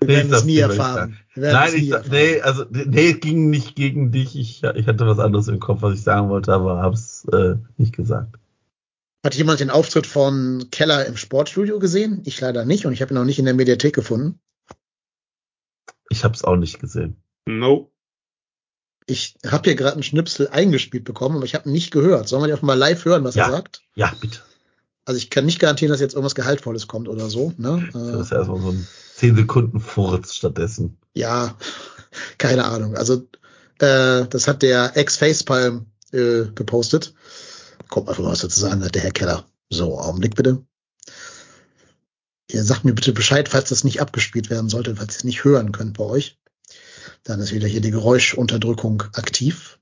wir 0.02 0.08
Nee, 0.08 0.16
werden 0.18 0.32
das 0.32 0.42
es 0.42 0.46
nie 0.46 0.56
ich 0.56 0.62
erfahren. 0.62 1.18
Werden 1.36 1.54
Nein, 1.54 1.74
nie 1.74 1.78
ich, 1.80 1.92
erfahren. 1.92 2.12
nee, 2.12 2.42
also, 2.42 2.66
nee, 2.70 3.12
es 3.12 3.20
ging 3.22 3.50
nicht 3.50 3.76
gegen 3.76 4.12
dich. 4.12 4.38
Ich, 4.38 4.64
ich 4.64 4.88
hatte 4.88 5.08
was 5.08 5.20
anderes 5.20 5.48
im 5.48 5.60
Kopf, 5.60 5.82
was 5.82 5.96
ich 5.96 6.04
sagen 6.04 6.30
wollte, 6.30 6.54
aber 6.54 6.82
hab's 6.82 7.26
äh, 7.32 7.56
nicht 7.78 7.96
gesagt. 7.96 8.38
Hat 9.26 9.36
jemand 9.36 9.60
den 9.60 9.70
Auftritt 9.70 10.08
von 10.08 10.68
Keller 10.72 11.06
im 11.06 11.18
Sportstudio 11.18 11.80
gesehen? 11.80 12.22
Ich 12.26 12.40
leider 12.40 12.64
nicht 12.66 12.86
und 12.86 12.94
ich 12.94 13.02
habe 13.02 13.14
ihn 13.14 13.18
auch 13.18 13.26
nicht 13.26 13.40
in 13.40 13.46
der 13.46 13.54
Mediathek 13.54 13.94
gefunden. 13.96 14.40
Ich 16.10 16.24
hab's 16.24 16.44
auch 16.44 16.56
nicht 16.56 16.80
gesehen. 16.80 17.18
No. 17.46 17.92
Ich 19.06 19.36
habe 19.46 19.64
hier 19.70 19.76
gerade 19.76 19.94
einen 19.94 20.04
Schnipsel 20.04 20.48
eingespielt 20.50 21.04
bekommen, 21.04 21.36
aber 21.38 21.46
ich 21.46 21.56
habe 21.56 21.68
ihn 21.68 21.74
nicht 21.74 21.92
gehört. 21.92 22.28
Sollen 22.28 22.44
wir 22.44 22.48
den 22.48 22.58
auch 22.58 22.62
mal 22.62 22.76
live 22.78 23.04
hören, 23.06 23.24
was 23.24 23.36
Ja. 23.36 23.46
er 23.46 23.52
sagt? 23.52 23.82
Ja, 23.96 24.14
bitte. 24.22 24.40
Also 25.10 25.18
ich 25.18 25.32
kann 25.32 25.48
nicht 25.48 25.58
garantieren, 25.60 25.92
dass 25.92 26.02
jetzt 26.02 26.14
irgendwas 26.14 26.36
Gehaltvolles 26.36 26.86
kommt 26.86 27.08
oder 27.08 27.32
so. 27.32 27.52
Ne? 27.58 27.90
Das 27.92 28.04
Äh, 28.14 28.22
ist 28.22 28.32
erstmal 28.32 28.62
so 28.62 28.70
ein 28.70 28.88
10 29.16 29.38
Sekunden 29.38 29.80
Furz 29.80 30.36
stattdessen. 30.36 31.00
ja, 31.16 31.58
keine 32.38 32.66
Ahnung. 32.66 32.96
Also 32.96 33.28
äh, 33.80 34.28
das 34.30 34.48
hat 34.48 34.62
der 34.62 34.96
Ex-Facepalm 34.96 35.88
äh, 36.12 36.44
gepostet. 36.54 37.16
Kommt 37.90 38.08
einfach 38.08 38.22
mal 38.22 38.34
was 38.34 38.42
dazu 38.42 38.60
sagen, 38.60 38.84
hat 38.86 38.94
der 38.94 39.02
Herr 39.02 39.10
Keller. 39.12 39.46
So, 39.72 39.98
Augenblick 40.00 40.36
bitte. 40.36 40.64
Ihr 42.52 42.64
sagt 42.64 42.86
mir 42.86 42.94
bitte 42.94 43.12
Bescheid, 43.12 43.50
falls 43.50 43.70
das 43.70 43.84
nicht 43.84 44.02
abgespielt 44.02 44.52
werden 44.52 44.70
sollte, 44.70 44.96
falls 44.96 45.16
ihr 45.16 45.18
es 45.18 45.24
nicht 45.24 45.44
hören 45.44 45.72
könnt 45.72 45.98
bei 45.98 46.04
euch. 46.04 46.38
Dann 47.24 47.40
ist 47.40 47.52
wieder 47.52 47.68
hier 47.68 47.82
die 47.82 47.90
Geräuschunterdrückung 47.90 49.02
aktiv. 49.14 49.80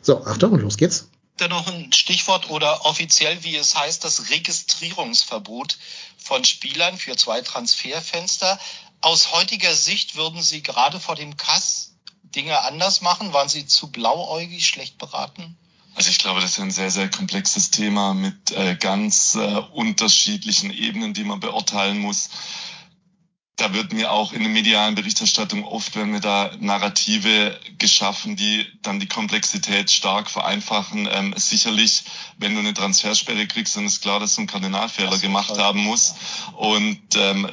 So, 0.00 0.24
Achtung, 0.24 0.60
los 0.60 0.76
geht's. 0.76 1.10
Da 1.36 1.48
noch 1.48 1.66
ein 1.66 1.92
Stichwort 1.92 2.50
oder 2.50 2.84
offiziell, 2.84 3.42
wie 3.44 3.56
es 3.56 3.76
heißt, 3.76 4.04
das 4.04 4.30
Registrierungsverbot 4.30 5.78
von 6.16 6.44
Spielern 6.44 6.98
für 6.98 7.16
zwei 7.16 7.40
Transferfenster. 7.42 8.58
Aus 9.00 9.32
heutiger 9.32 9.74
Sicht 9.74 10.16
würden 10.16 10.42
Sie 10.42 10.62
gerade 10.62 10.98
vor 10.98 11.14
dem 11.14 11.36
Kass 11.36 11.92
Dinge 12.22 12.62
anders 12.62 13.00
machen? 13.00 13.32
Waren 13.32 13.48
Sie 13.48 13.66
zu 13.66 13.90
blauäugig, 13.90 14.66
schlecht 14.66 14.98
beraten? 14.98 15.56
Also 15.94 16.10
ich 16.10 16.18
glaube, 16.18 16.40
das 16.40 16.52
ist 16.52 16.60
ein 16.60 16.70
sehr, 16.70 16.90
sehr 16.90 17.10
komplexes 17.10 17.70
Thema 17.70 18.12
mit 18.12 18.50
äh, 18.50 18.76
ganz 18.76 19.34
äh, 19.34 19.38
unterschiedlichen 19.72 20.70
Ebenen, 20.70 21.14
die 21.14 21.24
man 21.24 21.40
beurteilen 21.40 21.98
muss. 21.98 22.28
Da 23.56 23.72
wird 23.72 23.94
mir 23.94 24.12
auch 24.12 24.34
in 24.34 24.40
der 24.42 24.50
medialen 24.50 24.94
Berichterstattung 24.94 25.64
oft, 25.64 25.96
wenn 25.96 26.12
wir 26.12 26.20
da 26.20 26.50
Narrative 26.60 27.58
geschaffen, 27.78 28.36
die 28.36 28.66
dann 28.82 29.00
die 29.00 29.08
Komplexität 29.08 29.90
stark 29.90 30.30
vereinfachen. 30.30 31.08
Ähm, 31.10 31.32
sicherlich, 31.36 32.04
wenn 32.36 32.52
du 32.52 32.60
eine 32.60 32.74
Transfersperre 32.74 33.46
kriegst, 33.46 33.74
dann 33.74 33.86
ist 33.86 34.02
klar, 34.02 34.20
dass 34.20 34.34
du 34.34 34.42
einen 34.42 34.48
Kardinalfehler 34.48 35.10
Das 35.10 35.22
gemacht 35.22 35.54
klar. 35.54 35.68
haben 35.68 35.80
muss. 35.84 36.14
Und 36.52 37.00
ähm, 37.16 37.50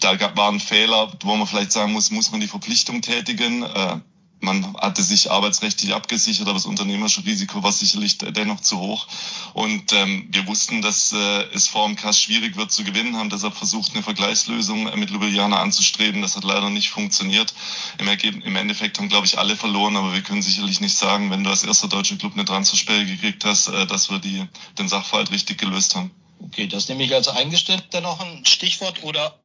da 0.00 0.16
gab, 0.16 0.36
war 0.36 0.52
ein 0.52 0.60
Fehler, 0.60 1.10
wo 1.22 1.34
man 1.34 1.46
vielleicht 1.46 1.72
sagen 1.72 1.92
muss, 1.92 2.10
muss 2.10 2.30
man 2.30 2.42
die 2.42 2.48
Verpflichtung 2.48 3.00
tätigen? 3.00 3.62
Äh, 3.62 4.00
man 4.42 4.76
hatte 4.76 5.02
sich 5.02 5.30
arbeitsrechtlich 5.30 5.94
abgesichert, 5.94 6.46
aber 6.46 6.54
das 6.54 6.66
unternehmerische 6.66 7.24
Risiko 7.24 7.62
war 7.62 7.72
sicherlich 7.72 8.18
dennoch 8.18 8.60
zu 8.60 8.78
hoch. 8.78 9.06
Und 9.54 9.92
ähm, 9.92 10.28
wir 10.30 10.46
wussten, 10.46 10.82
dass 10.82 11.12
äh, 11.12 11.44
es 11.54 11.68
vor 11.68 11.86
dem 11.86 11.96
Kass 11.96 12.20
schwierig 12.20 12.56
wird 12.56 12.72
zu 12.72 12.82
gewinnen, 12.82 13.16
haben 13.16 13.30
deshalb 13.30 13.54
versucht, 13.54 13.92
eine 13.92 14.02
Vergleichslösung 14.02 14.98
mit 14.98 15.10
Ljubljana 15.10 15.60
anzustreben. 15.60 16.22
Das 16.22 16.36
hat 16.36 16.44
leider 16.44 16.70
nicht 16.70 16.90
funktioniert. 16.90 17.54
Im, 17.98 18.08
Ergebnis, 18.08 18.44
im 18.44 18.56
Endeffekt 18.56 18.98
haben, 18.98 19.08
glaube 19.08 19.26
ich, 19.26 19.38
alle 19.38 19.56
verloren, 19.56 19.96
aber 19.96 20.12
wir 20.12 20.22
können 20.22 20.42
sicherlich 20.42 20.80
nicht 20.80 20.96
sagen, 20.96 21.30
wenn 21.30 21.44
du 21.44 21.50
als 21.50 21.62
erster 21.62 21.88
deutscher 21.88 22.16
Club 22.16 22.32
eine 22.32 22.44
Transfersperre 22.44 23.06
gekriegt 23.06 23.44
hast, 23.44 23.68
äh, 23.68 23.86
dass 23.86 24.10
wir 24.10 24.18
die, 24.18 24.46
den 24.78 24.88
Sachverhalt 24.88 25.30
richtig 25.30 25.58
gelöst 25.58 25.94
haben. 25.94 26.10
Okay, 26.40 26.66
das 26.66 26.88
nehme 26.88 27.04
ich 27.04 27.14
als 27.14 27.28
eingestellt 27.28 27.84
dann 27.92 28.02
noch 28.02 28.20
ein 28.20 28.44
Stichwort 28.44 29.04
oder? 29.04 29.40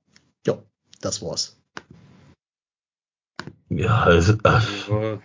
Ja, 0.46 0.58
das 1.02 1.22
war's. 1.22 1.57
Ja, 3.78 4.02
also, 4.04 4.34
also, 4.44 5.22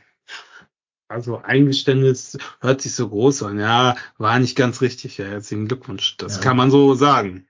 also 1.08 1.38
Eingeständnis 1.38 2.36
hört 2.60 2.82
sich 2.82 2.94
so 2.94 3.08
groß 3.08 3.44
an. 3.44 3.58
Ja, 3.58 3.96
war 4.18 4.38
nicht 4.38 4.56
ganz 4.56 4.82
richtig. 4.82 5.16
Ja, 5.16 5.24
herzlichen 5.24 5.68
Glückwunsch. 5.68 6.16
Das 6.18 6.36
Ja. 6.36 6.42
kann 6.42 6.58
man 6.58 6.70
so 6.70 6.94
sagen. 6.94 7.46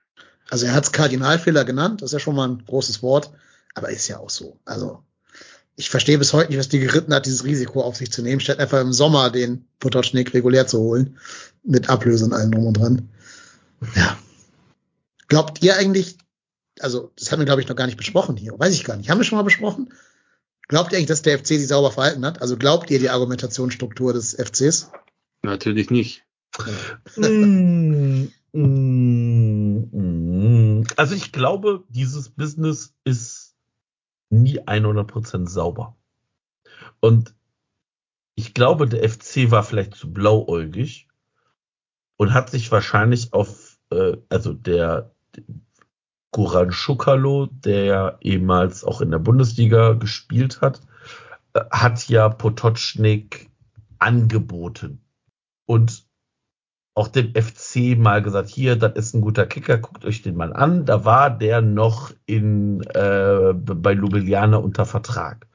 Also 0.49 0.65
er 0.65 0.73
hat 0.73 0.85
es 0.85 0.91
Kardinalfehler 0.93 1.65
genannt, 1.65 2.01
das 2.01 2.09
ist 2.09 2.13
ja 2.13 2.19
schon 2.19 2.35
mal 2.35 2.47
ein 2.47 2.63
großes 2.65 3.01
Wort, 3.01 3.31
aber 3.73 3.89
ist 3.89 4.07
ja 4.07 4.19
auch 4.19 4.29
so. 4.29 4.59
Also 4.63 5.03
ich 5.75 5.89
verstehe 5.89 6.17
bis 6.17 6.31
heute 6.31 6.51
nicht, 6.51 6.59
was 6.59 6.69
die 6.69 6.79
geritten 6.79 7.13
hat, 7.13 7.25
dieses 7.25 7.43
Risiko 7.43 7.81
auf 7.81 7.97
sich 7.97 8.11
zu 8.11 8.21
nehmen, 8.21 8.39
statt 8.39 8.59
einfach 8.59 8.79
im 8.79 8.93
Sommer 8.93 9.29
den 9.29 9.65
Potocznik 9.79 10.33
regulär 10.33 10.67
zu 10.67 10.79
holen, 10.79 11.17
mit 11.63 11.89
Ablöse 11.89 12.25
und 12.25 12.33
allem 12.33 12.51
drum 12.51 12.67
und 12.67 12.73
dran. 12.77 13.09
Ja. 13.95 14.17
Glaubt 15.27 15.63
ihr 15.63 15.75
eigentlich, 15.75 16.17
also 16.79 17.11
das 17.17 17.31
haben 17.31 17.39
wir 17.39 17.45
glaube 17.45 17.61
ich 17.61 17.67
noch 17.67 17.75
gar 17.75 17.87
nicht 17.87 17.97
besprochen 17.97 18.37
hier, 18.37 18.57
weiß 18.57 18.73
ich 18.73 18.85
gar 18.85 18.95
nicht, 18.95 19.09
haben 19.09 19.17
wir 19.17 19.25
schon 19.25 19.37
mal 19.37 19.43
besprochen? 19.43 19.93
Glaubt 20.67 20.91
ihr 20.91 20.97
eigentlich, 20.97 21.07
dass 21.07 21.21
der 21.21 21.37
FC 21.39 21.47
sich 21.47 21.67
sauber 21.67 21.91
verhalten 21.91 22.25
hat? 22.25 22.41
Also 22.41 22.57
glaubt 22.57 22.89
ihr 22.89 22.99
die 22.99 23.09
Argumentationsstruktur 23.09 24.13
des 24.13 24.33
FCs? 24.33 24.91
Natürlich 25.41 25.89
nicht. 25.89 26.25
Mm, 27.17 28.27
mm, 28.53 29.89
mm. 29.91 30.83
Also 30.95 31.15
ich 31.15 31.31
glaube, 31.31 31.83
dieses 31.89 32.29
Business 32.29 32.95
ist 33.03 33.55
nie 34.29 34.59
100% 34.59 35.47
sauber. 35.47 35.97
Und 36.99 37.35
ich 38.35 38.53
glaube, 38.53 38.87
der 38.87 39.07
FC 39.07 39.51
war 39.51 39.63
vielleicht 39.63 39.95
zu 39.95 40.11
blauäugig 40.11 41.07
und 42.17 42.33
hat 42.33 42.49
sich 42.49 42.71
wahrscheinlich 42.71 43.33
auf, 43.33 43.77
äh, 43.91 44.17
also 44.29 44.53
der 44.53 45.13
Goran 46.33 46.71
Schukalo, 46.71 47.45
der 47.45 47.85
ja 47.85 48.17
ehemals 48.19 48.83
auch 48.83 48.99
in 48.99 49.11
der 49.11 49.19
Bundesliga 49.19 49.93
gespielt 49.93 50.59
hat, 50.59 50.81
äh, 51.53 51.61
hat 51.71 52.09
ja 52.09 52.27
Potocznik 52.27 53.49
angeboten. 53.99 54.99
Und 55.65 56.03
auch 56.95 57.07
dem 57.07 57.33
FC 57.33 57.97
mal 57.97 58.21
gesagt, 58.21 58.49
hier, 58.49 58.75
das 58.75 58.93
ist 58.95 59.13
ein 59.13 59.21
guter 59.21 59.45
Kicker, 59.45 59.77
guckt 59.77 60.05
euch 60.05 60.21
den 60.21 60.35
mal 60.35 60.53
an. 60.53 60.85
Da 60.85 61.05
war 61.05 61.29
der 61.29 61.61
noch 61.61 62.11
in 62.25 62.81
äh, 62.81 63.53
bei 63.53 63.93
Ljubljana 63.93 64.57
unter 64.57 64.85
Vertrag. 64.85 65.47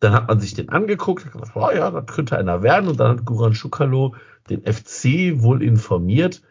Dann 0.00 0.12
hat 0.12 0.28
man 0.28 0.40
sich 0.40 0.54
den 0.54 0.68
angeguckt, 0.68 1.24
hat 1.24 1.32
gesagt, 1.32 1.56
oh 1.56 1.70
ja, 1.70 1.90
das 1.90 2.06
könnte 2.06 2.36
einer 2.36 2.62
werden. 2.62 2.88
Und 2.88 3.00
dann 3.00 3.12
hat 3.12 3.24
Guran 3.24 3.54
Schukalo 3.54 4.14
den 4.50 4.62
FC 4.62 5.40
wohl 5.42 5.62
informiert, 5.62 6.42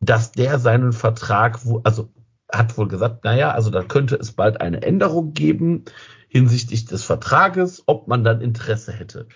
dass 0.00 0.32
der 0.32 0.58
seinen 0.58 0.92
Vertrag, 0.92 1.64
wo, 1.64 1.80
also 1.84 2.10
hat 2.52 2.76
wohl 2.78 2.88
gesagt, 2.88 3.24
naja, 3.24 3.50
also 3.50 3.70
da 3.70 3.82
könnte 3.82 4.16
es 4.16 4.32
bald 4.32 4.60
eine 4.60 4.82
Änderung 4.82 5.32
geben 5.32 5.84
hinsichtlich 6.28 6.84
des 6.84 7.02
Vertrages, 7.02 7.82
ob 7.86 8.08
man 8.08 8.22
dann 8.24 8.40
Interesse 8.40 8.92
hätte 8.92 9.26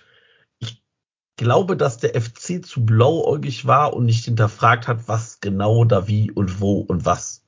glaube, 1.41 1.75
dass 1.75 1.97
der 1.97 2.21
FC 2.21 2.63
zu 2.63 2.85
blauäugig 2.85 3.65
war 3.65 3.93
und 3.93 4.05
nicht 4.05 4.25
hinterfragt 4.25 4.87
hat, 4.87 5.07
was 5.07 5.39
genau 5.39 5.85
da 5.85 6.07
wie 6.07 6.29
und 6.29 6.61
wo 6.61 6.81
und 6.81 7.03
was. 7.03 7.43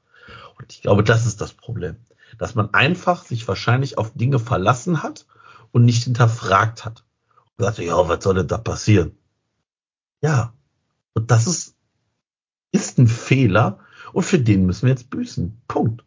Und 0.58 0.74
ich 0.74 0.82
glaube, 0.82 1.04
das 1.04 1.28
ist 1.28 1.42
das 1.42 1.54
Problem. 1.54 1.98
Dass 2.40 2.56
man 2.56 2.74
einfach 2.74 3.24
sich 3.24 3.48
wahrscheinlich 3.48 4.00
auf 4.00 4.12
Dinge 4.16 4.40
verlassen 4.40 5.04
hat 5.04 5.28
und 5.72 5.86
nicht 5.86 6.06
hinterfragt 6.06 6.86
hat. 6.86 7.04
Und 7.56 7.66
sagte, 7.66 7.84
ja, 7.84 8.08
was 8.10 8.24
soll 8.24 8.34
denn 8.34 8.48
da 8.48 8.58
passieren? 8.58 9.16
Ja. 10.22 10.54
Und 11.14 11.30
das 11.30 11.46
ist, 11.46 11.76
ist 12.74 12.98
ein 12.98 13.08
Fehler 13.08 13.80
und 14.12 14.24
für 14.24 14.40
den 14.40 14.66
müssen 14.66 14.84
wir 14.84 14.90
jetzt 14.90 15.10
büßen. 15.10 15.62
Punkt. 15.70 16.04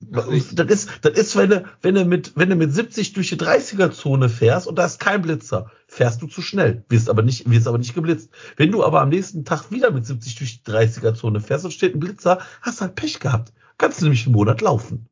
Das 0.00 0.28
ist, 0.28 0.56
das 0.56 1.18
ist, 1.18 1.36
wenn 1.36 1.50
du, 1.50 1.64
wenn 1.82 1.96
du 1.96 2.04
mit, 2.04 2.36
wenn 2.36 2.50
du 2.50 2.54
mit 2.54 2.72
70 2.72 3.14
durch 3.14 3.30
die 3.30 3.36
30er 3.36 3.90
Zone 3.90 4.28
fährst 4.28 4.68
und 4.68 4.76
da 4.76 4.84
ist 4.84 5.00
kein 5.00 5.22
Blitzer, 5.22 5.72
fährst 5.88 6.22
du 6.22 6.28
zu 6.28 6.40
schnell, 6.40 6.84
wirst 6.88 7.10
aber 7.10 7.22
nicht, 7.22 7.50
wirst 7.50 7.66
aber 7.66 7.78
nicht 7.78 7.94
geblitzt. 7.94 8.30
Wenn 8.56 8.70
du 8.70 8.84
aber 8.84 9.00
am 9.00 9.08
nächsten 9.08 9.44
Tag 9.44 9.72
wieder 9.72 9.90
mit 9.90 10.06
70 10.06 10.36
durch 10.36 10.62
die 10.62 10.70
30er 10.70 11.14
Zone 11.14 11.40
fährst 11.40 11.64
und 11.64 11.72
steht 11.72 11.96
ein 11.96 12.00
Blitzer, 12.00 12.38
hast 12.62 12.78
du 12.78 12.82
halt 12.82 12.94
Pech 12.94 13.18
gehabt. 13.18 13.52
Kannst 13.76 14.00
du 14.00 14.04
nämlich 14.04 14.24
einen 14.24 14.36
Monat 14.36 14.60
laufen. 14.60 15.08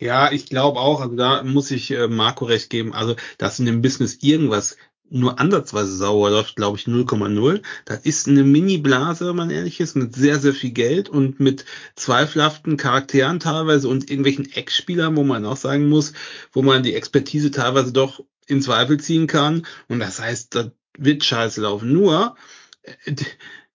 Ja, 0.00 0.32
ich 0.32 0.46
glaube 0.46 0.80
auch, 0.80 1.00
also 1.00 1.14
da 1.14 1.44
muss 1.44 1.70
ich 1.70 1.92
äh, 1.92 2.08
Marco 2.08 2.44
recht 2.46 2.68
geben, 2.70 2.92
also 2.92 3.14
dass 3.38 3.60
in 3.60 3.66
dem 3.66 3.82
Business 3.82 4.18
irgendwas 4.20 4.76
nur 5.12 5.38
ansatzweise 5.38 5.94
sauer 5.94 6.30
läuft, 6.30 6.56
glaube 6.56 6.78
ich 6.78 6.86
0,0. 6.86 7.62
Das 7.84 8.00
ist 8.00 8.28
eine 8.28 8.44
Mini-Blase, 8.44 9.28
wenn 9.28 9.36
man 9.36 9.50
ehrlich 9.50 9.78
ist, 9.80 9.94
mit 9.94 10.14
sehr, 10.14 10.38
sehr 10.38 10.54
viel 10.54 10.70
Geld 10.70 11.08
und 11.08 11.38
mit 11.38 11.64
zweifelhaften 11.96 12.76
Charakteren 12.76 13.38
teilweise 13.38 13.88
und 13.88 14.10
irgendwelchen 14.10 14.50
Ex-Spielern, 14.50 15.16
wo 15.16 15.22
man 15.22 15.44
auch 15.44 15.56
sagen 15.56 15.88
muss, 15.88 16.14
wo 16.52 16.62
man 16.62 16.82
die 16.82 16.94
Expertise 16.94 17.50
teilweise 17.50 17.92
doch 17.92 18.24
in 18.46 18.62
Zweifel 18.62 18.98
ziehen 18.98 19.26
kann. 19.26 19.66
Und 19.88 20.00
das 20.00 20.20
heißt, 20.20 20.54
das 20.54 20.70
wird 20.96 21.24
scheiße 21.24 21.60
laufen. 21.60 21.92
Nur, 21.92 22.36
äh, 22.82 23.14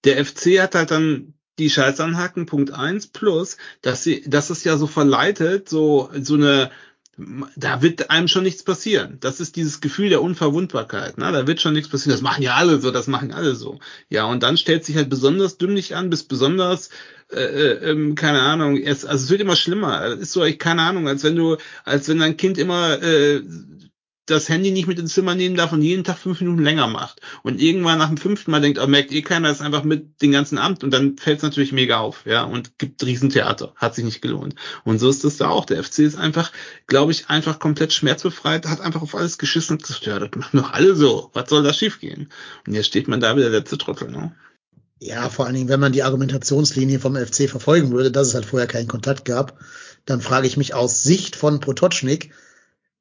der 0.04 0.26
FC 0.26 0.60
hat 0.60 0.76
halt 0.76 0.92
dann 0.92 1.34
die 1.60 1.70
Scheiße 1.70 2.04
anhaken, 2.04 2.46
Punkt 2.46 2.72
eins 2.72 3.08
plus, 3.08 3.58
dass 3.82 4.04
sie, 4.04 4.22
dass 4.28 4.50
es 4.50 4.64
ja 4.64 4.78
so 4.78 4.86
verleitet, 4.88 5.70
so, 5.70 6.10
so 6.20 6.36
eine, 6.36 6.72
da 7.56 7.82
wird 7.82 8.12
einem 8.12 8.28
schon 8.28 8.44
nichts 8.44 8.64
passieren. 8.64 9.18
Das 9.22 9.40
ist 9.40 9.56
dieses 9.56 9.82
Gefühl 9.82 10.10
der 10.10 10.22
Unverwundbarkeit. 10.22 11.18
Ne? 11.18 11.32
Da 11.32 11.48
wird 11.48 11.60
schon 11.60 11.74
nichts 11.74 11.90
passieren. 11.90 12.12
Das 12.12 12.22
machen 12.22 12.44
ja 12.44 12.54
alle 12.54 12.80
so, 12.80 12.92
das 12.92 13.08
machen 13.08 13.32
alle 13.32 13.56
so. 13.56 13.80
Ja, 14.10 14.26
und 14.26 14.44
dann 14.44 14.56
stellt 14.56 14.86
sich 14.86 14.96
halt 14.96 15.10
besonders 15.10 15.58
dümmlich 15.58 15.96
an, 15.96 16.12
bis 16.12 16.24
besonders, 16.24 16.90
äh, 17.32 17.40
äh, 17.40 17.90
ähm, 17.90 18.14
keine 18.14 18.42
Ahnung, 18.42 18.78
es, 18.78 19.04
also 19.04 19.24
es 19.24 19.30
wird 19.32 19.42
immer 19.42 19.56
schlimmer. 19.56 20.06
Es 20.06 20.20
ist 20.20 20.34
so, 20.34 20.44
ich 20.44 20.60
keine 20.60 20.84
Ahnung, 20.84 21.08
als 21.08 21.24
wenn 21.24 21.36
du, 21.36 21.58
als 21.86 22.08
wenn 22.08 22.20
dein 22.20 22.38
Kind 22.38 22.60
immer 22.60 23.02
äh, 23.02 23.42
das 24.28 24.50
Handy 24.50 24.72
nicht 24.72 24.88
mit 24.88 25.00
ins 25.00 25.14
Zimmer 25.14 25.36
nehmen 25.36 25.56
darf 25.56 25.72
und 25.72 25.82
jeden 25.82 26.04
Tag 26.04 26.18
fünf 26.18 26.42
Minuten 26.42 26.64
länger 26.64 26.88
macht. 26.88 27.22
Und 27.44 27.62
irgendwann 27.62 27.98
nach 27.98 28.10
dem 28.10 28.18
fünften 28.18 28.52
Mal 28.52 28.62
denkt, 28.62 28.78
oh, 28.80 28.86
merkt 28.86 29.12
eh 29.12 29.22
keiner, 29.22 29.50
ist 29.50 29.62
einfach 29.62 29.84
mit 29.84 30.22
den 30.22 30.32
ganzen 30.32 30.58
Amt 30.58 30.84
und 30.84 30.92
dann 30.92 31.18
fällt 31.18 31.38
es 31.38 31.44
natürlich 31.44 31.72
mega 31.72 31.98
auf, 32.00 32.26
ja, 32.26 32.44
und 32.44 32.78
gibt 32.78 33.04
Riesentheater. 33.04 33.74
Hat 33.76 33.96
sich 33.96 34.06
nicht 34.06 34.22
gelohnt. 34.22 34.56
Und 34.84 35.00
so 35.00 35.10
ist 35.10 35.24
das 35.24 35.38
da 35.38 35.50
auch. 35.50 35.66
Der 35.66 35.84
FC 35.84 36.00
ist 36.00 36.18
einfach, 36.18 36.52
glaube 36.88 37.12
ich, 37.12 37.30
einfach 37.30 37.60
komplett 37.60 37.94
schmerzbefreit, 37.94 38.68
hat 38.68 38.82
einfach 38.82 39.02
auf 39.02 39.16
alles 39.16 39.38
geschissen 39.38 39.78
und 39.78 39.84
gesagt, 39.84 40.06
ja, 40.06 40.20
das 40.20 40.30
machen 40.36 40.60
doch 40.60 40.74
alle 40.74 40.96
so. 40.96 41.32
Was 41.34 41.50
soll 41.50 41.64
da 41.64 41.74
schiefgehen? 41.74 42.30
Und 42.68 42.74
jetzt 42.74 42.88
steht 42.88 43.08
man 43.08 43.22
da 43.22 43.36
wie 43.36 43.42
der 43.42 43.50
letzte 43.50 43.78
Trottel, 43.78 44.12
ne? 44.12 44.36
Ja, 45.00 45.30
vor 45.30 45.46
allen 45.46 45.54
Dingen, 45.54 45.70
wenn 45.70 45.80
man 45.80 45.92
die 45.92 46.02
Argumentationslinie 46.04 47.00
vom 47.00 47.16
FC 47.16 47.48
verfolgen 47.48 47.92
würde, 47.92 48.12
dass 48.12 48.30
es 48.30 48.34
halt 48.34 48.46
vorher 48.46 48.68
keinen 48.68 48.88
Kontakt 48.88 49.26
gab, 49.26 49.60
dann 50.06 50.22
frage 50.22 50.48
ich 50.48 50.58
mich 50.58 50.74
aus 50.74 51.04
Sicht 51.04 51.36
von 51.36 51.60
Potocznik, 51.60 52.32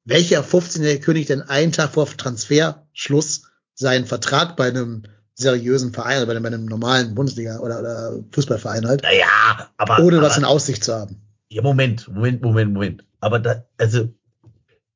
welcher 0.07 0.41
15-jährige 0.41 1.01
König 1.01 1.27
denn 1.27 1.41
einen 1.41 1.71
Tag 1.71 1.91
vor 1.91 2.07
Transferschluss 2.07 3.43
seinen 3.73 4.05
Vertrag 4.05 4.55
bei 4.55 4.69
einem 4.69 5.03
seriösen 5.35 5.93
Verein, 5.93 6.25
bei 6.25 6.31
einem, 6.31 6.43
bei 6.43 6.47
einem 6.47 6.65
normalen 6.65 7.13
Bundesliga 7.13 7.59
oder, 7.59 7.79
oder 7.79 8.23
Fußballverein 8.31 8.87
halt, 8.87 9.03
Naja, 9.03 9.69
aber. 9.77 9.99
ohne 9.99 10.17
aber, 10.17 10.27
was 10.27 10.37
in 10.37 10.45
Aussicht 10.45 10.83
zu 10.83 10.95
haben. 10.95 11.21
Ja, 11.49 11.61
Moment, 11.61 12.07
Moment, 12.07 12.41
Moment, 12.41 12.73
Moment. 12.73 13.05
Aber 13.19 13.39
da, 13.39 13.65
also, 13.77 14.09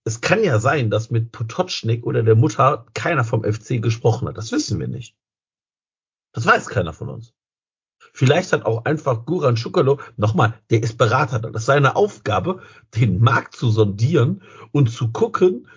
es 0.03 0.21
kann 0.21 0.43
ja 0.43 0.59
sein, 0.59 0.89
dass 0.89 1.11
mit 1.11 1.31
Potocznik 1.31 2.05
oder 2.05 2.23
der 2.23 2.35
Mutter 2.35 2.87
keiner 2.93 3.23
vom 3.23 3.43
FC 3.43 3.81
gesprochen 3.81 4.27
hat. 4.27 4.37
Das 4.37 4.51
wissen 4.51 4.79
wir 4.79 4.87
nicht. 4.87 5.15
Das 6.33 6.45
weiß 6.45 6.67
keiner 6.67 6.93
von 6.93 7.09
uns. 7.09 7.33
Vielleicht 8.21 8.53
hat 8.53 8.67
auch 8.67 8.85
einfach 8.85 9.25
Guran 9.25 9.57
Schukalo, 9.57 9.99
nochmal, 10.15 10.53
der 10.69 10.83
ist 10.83 10.99
Berater, 10.99 11.39
das 11.39 11.63
ist 11.63 11.65
seine 11.65 11.95
Aufgabe, 11.95 12.61
den 12.95 13.19
Markt 13.19 13.55
zu 13.55 13.71
sondieren 13.71 14.43
und 14.71 14.91
zu 14.91 15.11
gucken, 15.11 15.67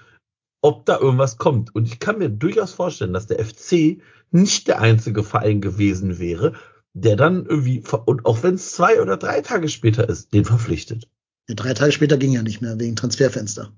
ob 0.60 0.84
da 0.84 0.98
irgendwas 0.98 1.38
kommt. 1.38 1.74
Und 1.74 1.86
ich 1.86 2.00
kann 2.00 2.18
mir 2.18 2.28
durchaus 2.28 2.74
vorstellen, 2.74 3.14
dass 3.14 3.28
der 3.28 3.42
FC 3.42 4.02
nicht 4.30 4.68
der 4.68 4.82
einzige 4.82 5.24
Verein 5.24 5.62
gewesen 5.62 6.18
wäre, 6.18 6.52
der 6.92 7.16
dann 7.16 7.46
irgendwie, 7.46 7.82
und 8.04 8.26
auch 8.26 8.42
wenn 8.42 8.56
es 8.56 8.72
zwei 8.72 9.00
oder 9.00 9.16
drei 9.16 9.40
Tage 9.40 9.70
später 9.70 10.06
ist, 10.06 10.34
den 10.34 10.44
verpflichtet. 10.44 11.08
Ja, 11.48 11.54
drei 11.54 11.72
Tage 11.72 11.92
später 11.92 12.18
ging 12.18 12.32
ja 12.32 12.42
nicht 12.42 12.60
mehr 12.60 12.78
wegen 12.78 12.94
Transferfenster. 12.94 13.72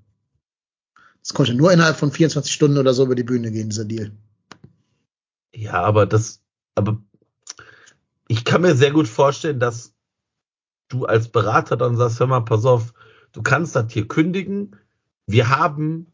Es 1.23 1.33
konnte 1.33 1.53
nur 1.53 1.71
innerhalb 1.71 1.95
von 1.95 2.11
24 2.11 2.53
Stunden 2.53 2.79
oder 2.79 2.93
so 2.93 3.05
über 3.05 3.15
die 3.15 3.23
Bühne 3.23 3.49
gehen, 3.49 3.69
dieser 3.69 3.85
Deal. 3.85 4.11
Ja, 5.55 5.75
aber 5.83 6.05
das, 6.05 6.41
aber 6.75 7.01
ich 8.27 8.45
kann 8.45 8.61
mir 8.61 8.75
sehr 8.75 8.91
gut 8.91 9.07
vorstellen, 9.07 9.59
dass 9.59 9.93
du 10.89 11.05
als 11.05 11.29
Berater 11.29 11.77
dann 11.77 11.97
sagst, 11.97 12.19
hör 12.19 12.27
mal, 12.27 12.41
pass 12.41 12.65
auf, 12.65 12.93
du 13.31 13.41
kannst 13.41 13.75
das 13.75 13.91
hier 13.91 14.07
kündigen. 14.07 14.75
Wir 15.25 15.49
haben 15.49 16.11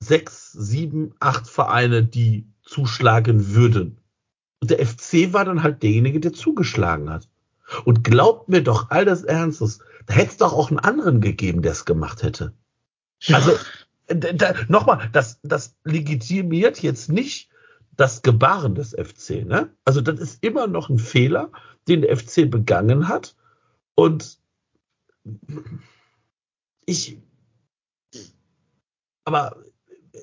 sechs, 0.00 0.52
sieben, 0.52 1.14
acht 1.20 1.48
Vereine, 1.48 2.04
die 2.04 2.46
zuschlagen 2.62 3.54
würden. 3.54 4.00
Und 4.60 4.70
der 4.70 4.84
FC 4.86 5.32
war 5.32 5.44
dann 5.44 5.62
halt 5.62 5.82
derjenige, 5.82 6.20
der 6.20 6.32
zugeschlagen 6.32 7.10
hat. 7.10 7.28
Und 7.84 8.04
glaubt 8.04 8.48
mir 8.48 8.62
doch 8.62 8.90
all 8.90 9.04
das 9.04 9.22
Ernstes, 9.22 9.80
da 10.06 10.14
hätte 10.14 10.30
es 10.30 10.36
doch 10.38 10.52
auch 10.52 10.70
einen 10.70 10.80
anderen 10.80 11.20
gegeben, 11.20 11.62
der 11.62 11.72
es 11.72 11.84
gemacht 11.84 12.22
hätte. 12.22 12.52
Ja. 13.20 13.36
Also 13.36 13.52
nochmal, 14.68 15.08
das, 15.12 15.38
das 15.42 15.76
legitimiert 15.84 16.82
jetzt 16.82 17.10
nicht 17.10 17.49
das 18.00 18.22
Gebaren 18.22 18.74
des 18.74 18.92
FC. 18.94 19.44
Ne? 19.44 19.74
Also 19.84 20.00
das 20.00 20.18
ist 20.18 20.42
immer 20.42 20.66
noch 20.66 20.88
ein 20.88 20.98
Fehler, 20.98 21.52
den 21.86 22.00
der 22.00 22.16
FC 22.16 22.50
begangen 22.50 23.08
hat. 23.08 23.36
Und 23.94 24.38
ich, 26.86 27.18
aber 29.26 29.62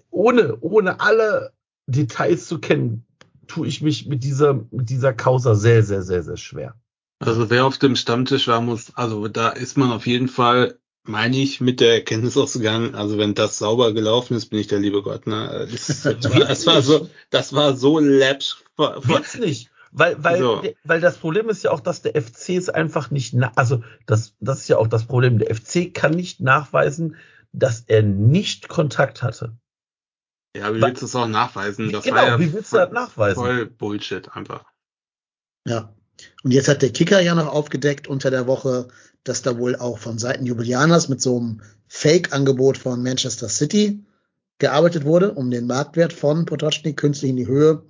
ohne, 0.10 0.58
ohne 0.62 1.00
alle 1.00 1.54
Details 1.86 2.48
zu 2.48 2.58
kennen, 2.60 3.06
tue 3.46 3.68
ich 3.68 3.84
mich 3.84 4.08
mit 4.08 4.24
dieser, 4.24 4.56
mit 4.72 4.90
dieser 4.90 5.14
Causa 5.14 5.54
sehr, 5.54 5.84
sehr, 5.84 6.02
sehr, 6.02 6.24
sehr 6.24 6.38
schwer. 6.38 6.76
Also 7.20 7.52
wer 7.52 7.66
auf 7.66 7.78
dem 7.78 7.96
Stammtisch 7.96 8.48
war, 8.48 8.60
muss, 8.60 8.96
also 8.96 9.28
da 9.28 9.50
ist 9.50 9.78
man 9.78 9.92
auf 9.92 10.08
jeden 10.08 10.30
Fall, 10.30 10.80
meine 11.08 11.38
ich, 11.38 11.62
mit 11.62 11.80
der 11.80 11.94
Erkenntnis 11.94 12.38
ausgegangen, 12.38 12.96
also 12.96 13.18
wenn 13.18 13.36
das 13.36 13.58
sauber 13.58 13.94
gelaufen 13.94 14.36
ist, 14.36 14.48
bin 14.48 14.60
ich 14.60 14.68
der 14.68 14.80
liebe 14.80 15.02
Gott. 15.02 15.28
Ne? 15.28 15.68
Das, 15.72 16.04
das, 16.04 16.34
war, 16.34 16.46
das 16.46 16.66
war 16.66 16.82
so, 16.82 17.10
das 17.30 17.54
war 17.54 17.76
so 17.76 18.00
läppsch. 18.00 18.58
Wird's 18.78 19.38
nicht. 19.38 19.70
Weil, 19.92 20.22
weil, 20.24 20.40
So. 20.40 20.64
weil 20.84 21.02
das 21.02 21.18
Problem 21.18 21.50
ist 21.50 21.64
ja 21.64 21.72
auch, 21.72 21.80
dass 21.80 22.02
der 22.02 22.22
FC 22.22 22.50
es 22.50 22.70
einfach 22.70 23.10
nicht, 23.10 23.36
also 23.56 23.84
das, 24.06 24.36
das 24.40 24.60
ist 24.60 24.68
ja 24.68 24.78
auch 24.78 24.88
das 24.88 25.06
Problem. 25.06 25.40
Der 25.40 25.56
FC 25.56 25.94
kann 25.94 26.12
nicht 26.12 26.40
nachweisen, 26.40 27.16
dass 27.52 27.82
er 27.88 28.04
nicht 28.04 28.68
Kontakt 28.68 29.24
hatte. 29.24 29.58
Ja, 30.56 30.74
wie 30.74 30.82
willst 30.82 31.02
du 31.02 31.06
es 31.06 31.16
auch 31.16 31.28
nachweisen? 31.28 31.92
Das 31.92 32.04
genau, 32.04 32.18
war 32.18 32.28
ja 32.28 32.40
wie 32.40 32.54
willst 32.54 32.74
du 32.74 32.78
das 32.78 32.92
nachweisen? 32.92 33.36
voll 33.36 33.66
Bullshit 33.66 34.30
einfach. 34.36 34.66
Ja. 35.66 35.94
Und 36.44 36.52
jetzt 36.52 36.68
hat 36.68 36.82
der 36.82 36.92
Kicker 36.92 37.20
ja 37.22 37.36
noch 37.36 37.48
aufgedeckt 37.48 38.08
unter 38.08 38.32
der 38.32 38.48
Woche, 38.48 38.88
dass 39.24 39.42
da 39.42 39.58
wohl 39.58 39.76
auch 39.76 39.98
von 40.00 40.18
Seiten 40.18 40.46
Jubilianers 40.46 41.10
mit 41.10 41.22
so 41.22 41.38
einem 41.38 41.62
Fake-Angebot 41.88 42.78
von 42.78 43.04
Manchester 43.04 43.50
City 43.50 44.04
gearbeitet 44.60 45.06
wurde, 45.06 45.34
um 45.34 45.52
den 45.52 45.68
Marktwert 45.68 46.14
von 46.14 46.46
Potocznik 46.46 46.98
künstlich 46.98 47.30
in 47.30 47.38
die 47.38 47.48
Höhe 47.48 47.84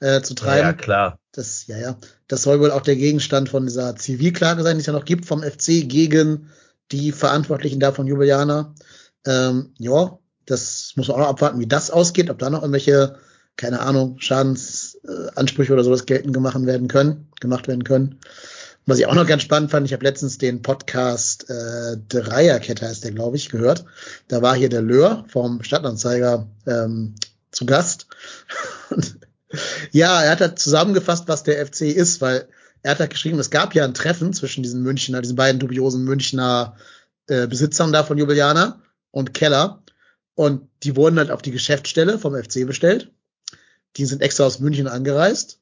äh, 0.00 0.22
zu 0.22 0.34
Ja, 0.34 0.36
treiben. 0.36 0.66
ja, 0.68 0.72
klar. 0.72 1.18
Das, 1.32 1.66
ja, 1.66 1.78
ja. 1.78 1.96
Das 2.28 2.42
soll 2.42 2.60
wohl 2.60 2.70
auch 2.70 2.80
der 2.82 2.96
Gegenstand 2.96 3.48
von 3.48 3.66
dieser 3.66 3.96
Zivilklage 3.96 4.62
sein, 4.62 4.76
die 4.76 4.80
es 4.80 4.86
ja 4.86 4.92
noch 4.92 5.04
gibt 5.04 5.26
vom 5.26 5.42
FC 5.42 5.88
gegen 5.88 6.50
die 6.92 7.12
Verantwortlichen 7.12 7.80
da 7.80 7.92
von 7.92 8.06
Jubilianer. 8.06 8.74
Ähm, 9.26 9.74
ja, 9.78 10.18
das 10.46 10.92
muss 10.96 11.08
man 11.08 11.16
auch 11.16 11.20
noch 11.20 11.28
abwarten, 11.28 11.58
wie 11.60 11.66
das 11.66 11.90
ausgeht, 11.90 12.30
ob 12.30 12.38
da 12.38 12.50
noch 12.50 12.60
irgendwelche, 12.62 13.16
keine 13.56 13.80
Ahnung, 13.80 14.18
Schadensansprüche 14.18 15.36
Ansprüche 15.36 15.72
oder 15.72 15.84
sowas 15.84 16.06
geltend 16.06 16.34
gemacht 16.34 16.66
werden 16.66 16.88
können, 16.88 17.28
gemacht 17.40 17.68
werden 17.68 17.84
können. 17.84 18.18
Was 18.86 18.98
ich 18.98 19.06
auch 19.06 19.14
noch 19.14 19.26
ganz 19.26 19.42
spannend 19.42 19.70
fand, 19.70 19.86
ich 19.86 19.92
habe 19.92 20.04
letztens 20.04 20.36
den 20.36 20.60
Podcast 20.60 21.48
äh, 21.48 21.96
Dreierkette 22.08 22.86
heißt 22.86 23.04
der, 23.04 23.12
glaube 23.12 23.36
ich, 23.36 23.48
gehört. 23.48 23.84
Da 24.28 24.42
war 24.42 24.54
hier 24.54 24.68
der 24.68 24.82
Löhr 24.82 25.24
vom 25.28 25.62
Stadtanzeiger 25.62 26.46
ähm, 26.66 27.14
zu 27.50 27.66
Gast. 27.66 28.06
Ja, 29.92 30.22
er 30.22 30.32
hat 30.32 30.40
halt 30.40 30.58
zusammengefasst, 30.58 31.28
was 31.28 31.44
der 31.44 31.64
FC 31.64 31.82
ist, 31.82 32.20
weil 32.20 32.48
er 32.82 32.92
hat 32.92 33.00
halt 33.00 33.10
geschrieben, 33.10 33.38
es 33.38 33.50
gab 33.50 33.74
ja 33.74 33.84
ein 33.84 33.94
Treffen 33.94 34.32
zwischen 34.32 34.62
diesen 34.62 34.82
Münchner, 34.82 35.22
diesen 35.22 35.36
beiden 35.36 35.60
dubiosen 35.60 36.04
Münchner 36.04 36.76
äh, 37.28 37.46
Besitzern 37.46 37.92
da 37.92 38.04
von 38.04 38.18
Jubiliana 38.18 38.82
und 39.10 39.32
Keller. 39.32 39.82
Und 40.34 40.68
die 40.82 40.96
wurden 40.96 41.18
halt 41.18 41.30
auf 41.30 41.40
die 41.40 41.52
Geschäftsstelle 41.52 42.18
vom 42.18 42.34
FC 42.34 42.66
bestellt. 42.66 43.12
Die 43.96 44.06
sind 44.06 44.22
extra 44.22 44.44
aus 44.44 44.60
München 44.60 44.88
angereist. 44.88 45.60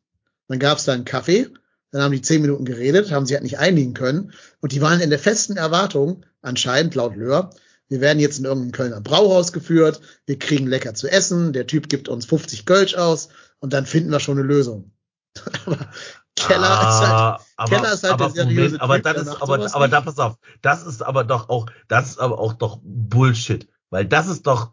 Dann 0.48 0.58
gab 0.58 0.78
es 0.78 0.84
da 0.84 0.92
einen 0.92 1.04
Kaffee. 1.04 1.48
Dann 1.90 2.02
haben 2.02 2.12
die 2.12 2.22
zehn 2.22 2.40
Minuten 2.40 2.64
geredet, 2.64 3.10
haben 3.10 3.26
sich 3.26 3.34
halt 3.34 3.44
nicht 3.44 3.58
einigen 3.58 3.94
können. 3.94 4.32
Und 4.60 4.72
die 4.72 4.80
waren 4.80 5.00
in 5.00 5.10
der 5.10 5.18
festen 5.18 5.56
Erwartung, 5.56 6.24
anscheinend 6.40 6.94
laut 6.94 7.16
Löhr, 7.16 7.50
wir 7.92 8.00
werden 8.00 8.20
jetzt 8.20 8.38
in 8.38 8.46
irgendein 8.46 8.72
Kölner 8.72 9.02
Brauhaus 9.02 9.52
geführt, 9.52 10.00
wir 10.24 10.38
kriegen 10.38 10.66
lecker 10.66 10.94
zu 10.94 11.12
essen, 11.12 11.52
der 11.52 11.66
Typ 11.66 11.90
gibt 11.90 12.08
uns 12.08 12.24
50 12.24 12.64
Kölsch 12.64 12.94
aus 12.94 13.28
und 13.60 13.74
dann 13.74 13.84
finden 13.84 14.10
wir 14.10 14.18
schon 14.18 14.38
eine 14.38 14.46
Lösung. 14.46 14.92
aber 15.66 15.90
Keller 16.34 16.80
ist 16.80 17.00
halt, 17.00 17.12
Ah, 17.12 17.40
aber, 17.56 17.76
Keller 17.76 17.92
ist 17.92 18.02
halt 18.02 18.14
aber, 18.14 18.24
der 18.30 18.44
seriöse 18.44 18.78
Moment, 18.78 18.82
aber 18.82 18.94
Typ, 18.94 19.04
das 19.04 19.22
ist, 19.26 19.42
aber, 19.42 19.74
aber 19.74 19.88
da 19.88 20.00
pass 20.00 20.18
auf, 20.18 20.36
das 20.62 20.86
ist 20.86 21.02
aber 21.02 21.24
doch 21.24 21.50
auch, 21.50 21.66
das 21.88 22.08
ist 22.08 22.18
aber 22.18 22.38
auch 22.38 22.54
doch 22.54 22.80
Bullshit, 22.82 23.68
weil 23.90 24.06
das 24.06 24.26
ist 24.26 24.46
doch 24.46 24.72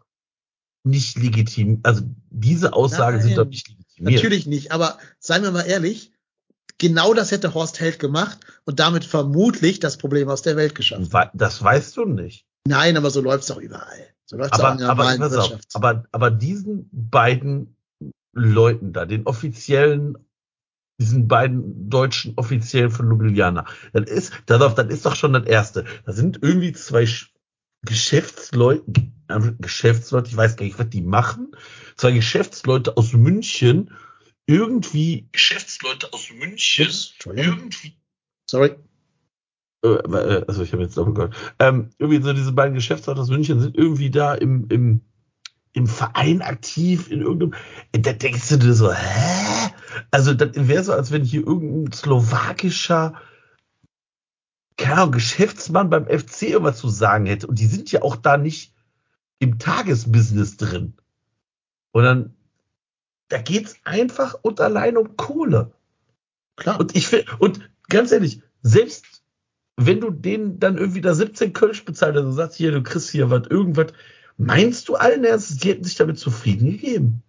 nicht 0.84 1.18
legitim, 1.18 1.80
also 1.82 2.02
diese 2.30 2.72
Aussagen 2.72 3.20
sind 3.20 3.30
Nein, 3.30 3.36
doch 3.36 3.46
nicht 3.46 3.68
legitimiert. 3.68 4.14
Natürlich 4.14 4.46
nicht, 4.46 4.72
aber 4.72 4.98
seien 5.18 5.42
wir 5.42 5.50
mal 5.50 5.62
ehrlich, 5.62 6.12
genau 6.78 7.12
das 7.14 7.30
hätte 7.30 7.52
Horst 7.54 7.80
Held 7.80 7.98
gemacht 7.98 8.38
und 8.64 8.80
damit 8.80 9.04
vermutlich 9.04 9.80
das 9.80 9.98
Problem 9.98 10.28
aus 10.28 10.42
der 10.42 10.56
Welt 10.56 10.74
geschafft. 10.74 11.12
Wei- 11.12 11.30
Das 11.34 11.62
weißt 11.62 11.96
du 11.96 12.06
nicht. 12.06 12.46
Nein, 12.66 12.96
aber 12.96 13.10
so 13.10 13.20
läuft's 13.20 13.48
doch 13.48 13.58
überall. 13.58 14.06
So 14.24 14.36
läuft's 14.36 14.58
auch 14.58 14.64
Aber, 14.64 14.72
in 14.72 14.78
der 14.78 14.88
aber, 14.88 15.16
normalen 15.16 15.34
auf, 15.34 15.58
aber, 15.74 16.04
aber 16.12 16.30
diesen 16.30 16.88
beiden 16.92 17.76
Leuten 18.32 18.92
da, 18.92 19.04
den 19.06 19.26
offiziellen, 19.26 20.16
diesen 21.00 21.28
beiden 21.28 21.90
deutschen 21.90 22.34
Offiziellen 22.36 22.90
von 22.90 23.08
Ljubljana, 23.10 23.66
das 23.92 24.08
ist, 24.08 24.32
das, 24.46 24.74
das 24.74 24.86
ist 24.88 25.04
doch 25.04 25.16
schon 25.16 25.32
das 25.32 25.44
Erste. 25.46 25.84
Da 26.06 26.12
sind 26.12 26.38
irgendwie 26.42 26.72
zwei 26.72 27.06
Sch- 27.88 27.88
Geschäftsleute, 27.88 28.84
äh, 29.28 29.52
Geschäftsleute, 29.58 30.30
ich 30.30 30.36
weiß 30.36 30.56
gar 30.56 30.64
nicht, 30.64 30.78
was 30.78 30.90
die 30.90 31.02
machen, 31.02 31.52
zwei 31.96 32.12
Geschäftsleute 32.12 32.96
aus 32.96 33.12
München, 33.12 33.90
irgendwie 34.46 35.28
Geschäftsleute 35.32 36.12
aus 36.12 36.30
München, 36.32 36.88
irgendwie 37.36 37.96
Sorry. 38.50 38.76
äh, 39.84 39.88
äh, 39.88 40.44
also 40.46 40.62
ich 40.62 40.72
habe 40.72 40.82
jetzt 40.82 40.96
doppelt 40.96 41.16
gehört. 41.16 41.36
Ähm, 41.58 41.90
irgendwie 41.98 42.22
so 42.22 42.32
diese 42.32 42.52
beiden 42.52 42.74
Geschäftsleute 42.74 43.20
aus 43.20 43.30
München 43.30 43.60
sind 43.60 43.76
irgendwie 43.76 44.10
da 44.10 44.34
im, 44.34 44.66
im, 44.68 45.00
im 45.72 45.86
Verein 45.86 46.42
aktiv, 46.42 47.10
in 47.10 47.22
irgendeinem. 47.22 47.54
Da 47.92 48.12
denkst 48.12 48.48
du 48.50 48.56
dir 48.58 48.74
so, 48.74 48.92
hä? 48.92 49.70
Also 50.10 50.34
das 50.34 50.50
wäre 50.54 50.84
so, 50.84 50.92
als 50.92 51.10
wenn 51.12 51.24
hier 51.24 51.46
irgendein 51.46 51.92
slowakischer 51.92 53.14
keine 54.80 55.02
Ahnung, 55.02 55.12
Geschäftsmann 55.12 55.90
beim 55.90 56.06
FC 56.06 56.42
irgendwas 56.42 56.78
zu 56.78 56.88
sagen 56.88 57.26
hätte. 57.26 57.46
Und 57.46 57.58
die 57.58 57.66
sind 57.66 57.92
ja 57.92 58.02
auch 58.02 58.16
da 58.16 58.36
nicht 58.36 58.74
im 59.38 59.58
Tagesbusiness 59.58 60.56
drin. 60.56 60.94
Und 61.92 62.04
dann, 62.04 62.34
da 63.28 63.38
geht's 63.38 63.76
einfach 63.84 64.34
und 64.42 64.60
allein 64.60 64.96
um 64.96 65.16
Kohle. 65.16 65.72
Klar. 66.56 66.80
Und 66.80 66.96
ich 66.96 67.08
finde, 67.08 67.26
und 67.38 67.70
ganz 67.88 68.10
ehrlich, 68.10 68.42
selbst 68.62 69.22
wenn 69.76 70.00
du 70.00 70.10
denen 70.10 70.58
dann 70.58 70.78
irgendwie 70.78 71.00
da 71.00 71.14
17 71.14 71.52
Kölsch 71.52 71.84
bezahlt 71.84 72.16
hast 72.16 72.24
und 72.24 72.32
sagst, 72.32 72.56
hier, 72.56 72.72
du 72.72 72.82
kriegst 72.82 73.10
hier 73.10 73.30
was, 73.30 73.46
irgendwas, 73.48 73.92
meinst 74.36 74.88
du 74.88 74.94
allen 74.94 75.24
Ernstes, 75.24 75.58
die 75.58 75.70
hätten 75.70 75.84
sich 75.84 75.96
damit 75.96 76.18
zufrieden 76.18 76.70
gegeben? 76.70 77.22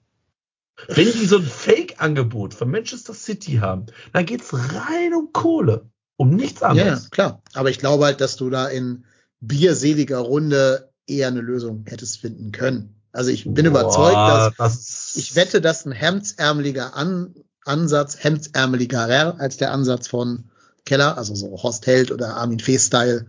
Wenn 0.88 1.12
die 1.12 1.26
so 1.26 1.38
ein 1.38 1.44
Fake-Angebot 1.44 2.54
von 2.54 2.72
Manchester 2.72 3.14
City 3.14 3.58
haben, 3.58 3.86
dann 4.14 4.26
geht's 4.26 4.54
rein 4.54 5.14
um 5.14 5.32
Kohle, 5.32 5.91
um 6.22 6.36
nichts 6.36 6.62
ja, 6.62 6.74
ja, 6.74 6.84
anderes. 6.84 7.10
klar. 7.10 7.42
Aber 7.54 7.70
ich 7.70 7.80
glaube 7.80 8.06
halt, 8.06 8.22
dass 8.22 8.36
du 8.36 8.50
da 8.50 8.68
in 8.68 9.06
bierseliger 9.40 10.20
Runde 10.20 10.92
eher 11.08 11.28
eine 11.28 11.42
Lösung 11.42 11.84
hättest 11.88 12.20
finden 12.20 12.52
können. 12.52 12.96
Also 13.12 13.32
ich 13.32 13.46
bin 13.46 13.66
überzeugt, 13.66 14.16
dass 14.16 14.54
das 14.58 15.14
ich 15.16 15.36
wette, 15.36 15.62
dass 15.62 15.86
ein 15.86 15.92
hemdsärmeliger 15.92 16.96
An 16.96 17.34
Ansatz, 17.66 18.18
hemdsärmeliger 18.20 19.40
als 19.40 19.58
der 19.58 19.72
Ansatz 19.72 20.08
von 20.08 20.46
Keller, 20.86 21.18
also 21.18 21.36
so 21.36 21.62
Horst 21.62 21.86
Held 21.88 22.12
oder 22.12 22.36
Armin 22.38 22.60
Fee-Style, 22.60 23.26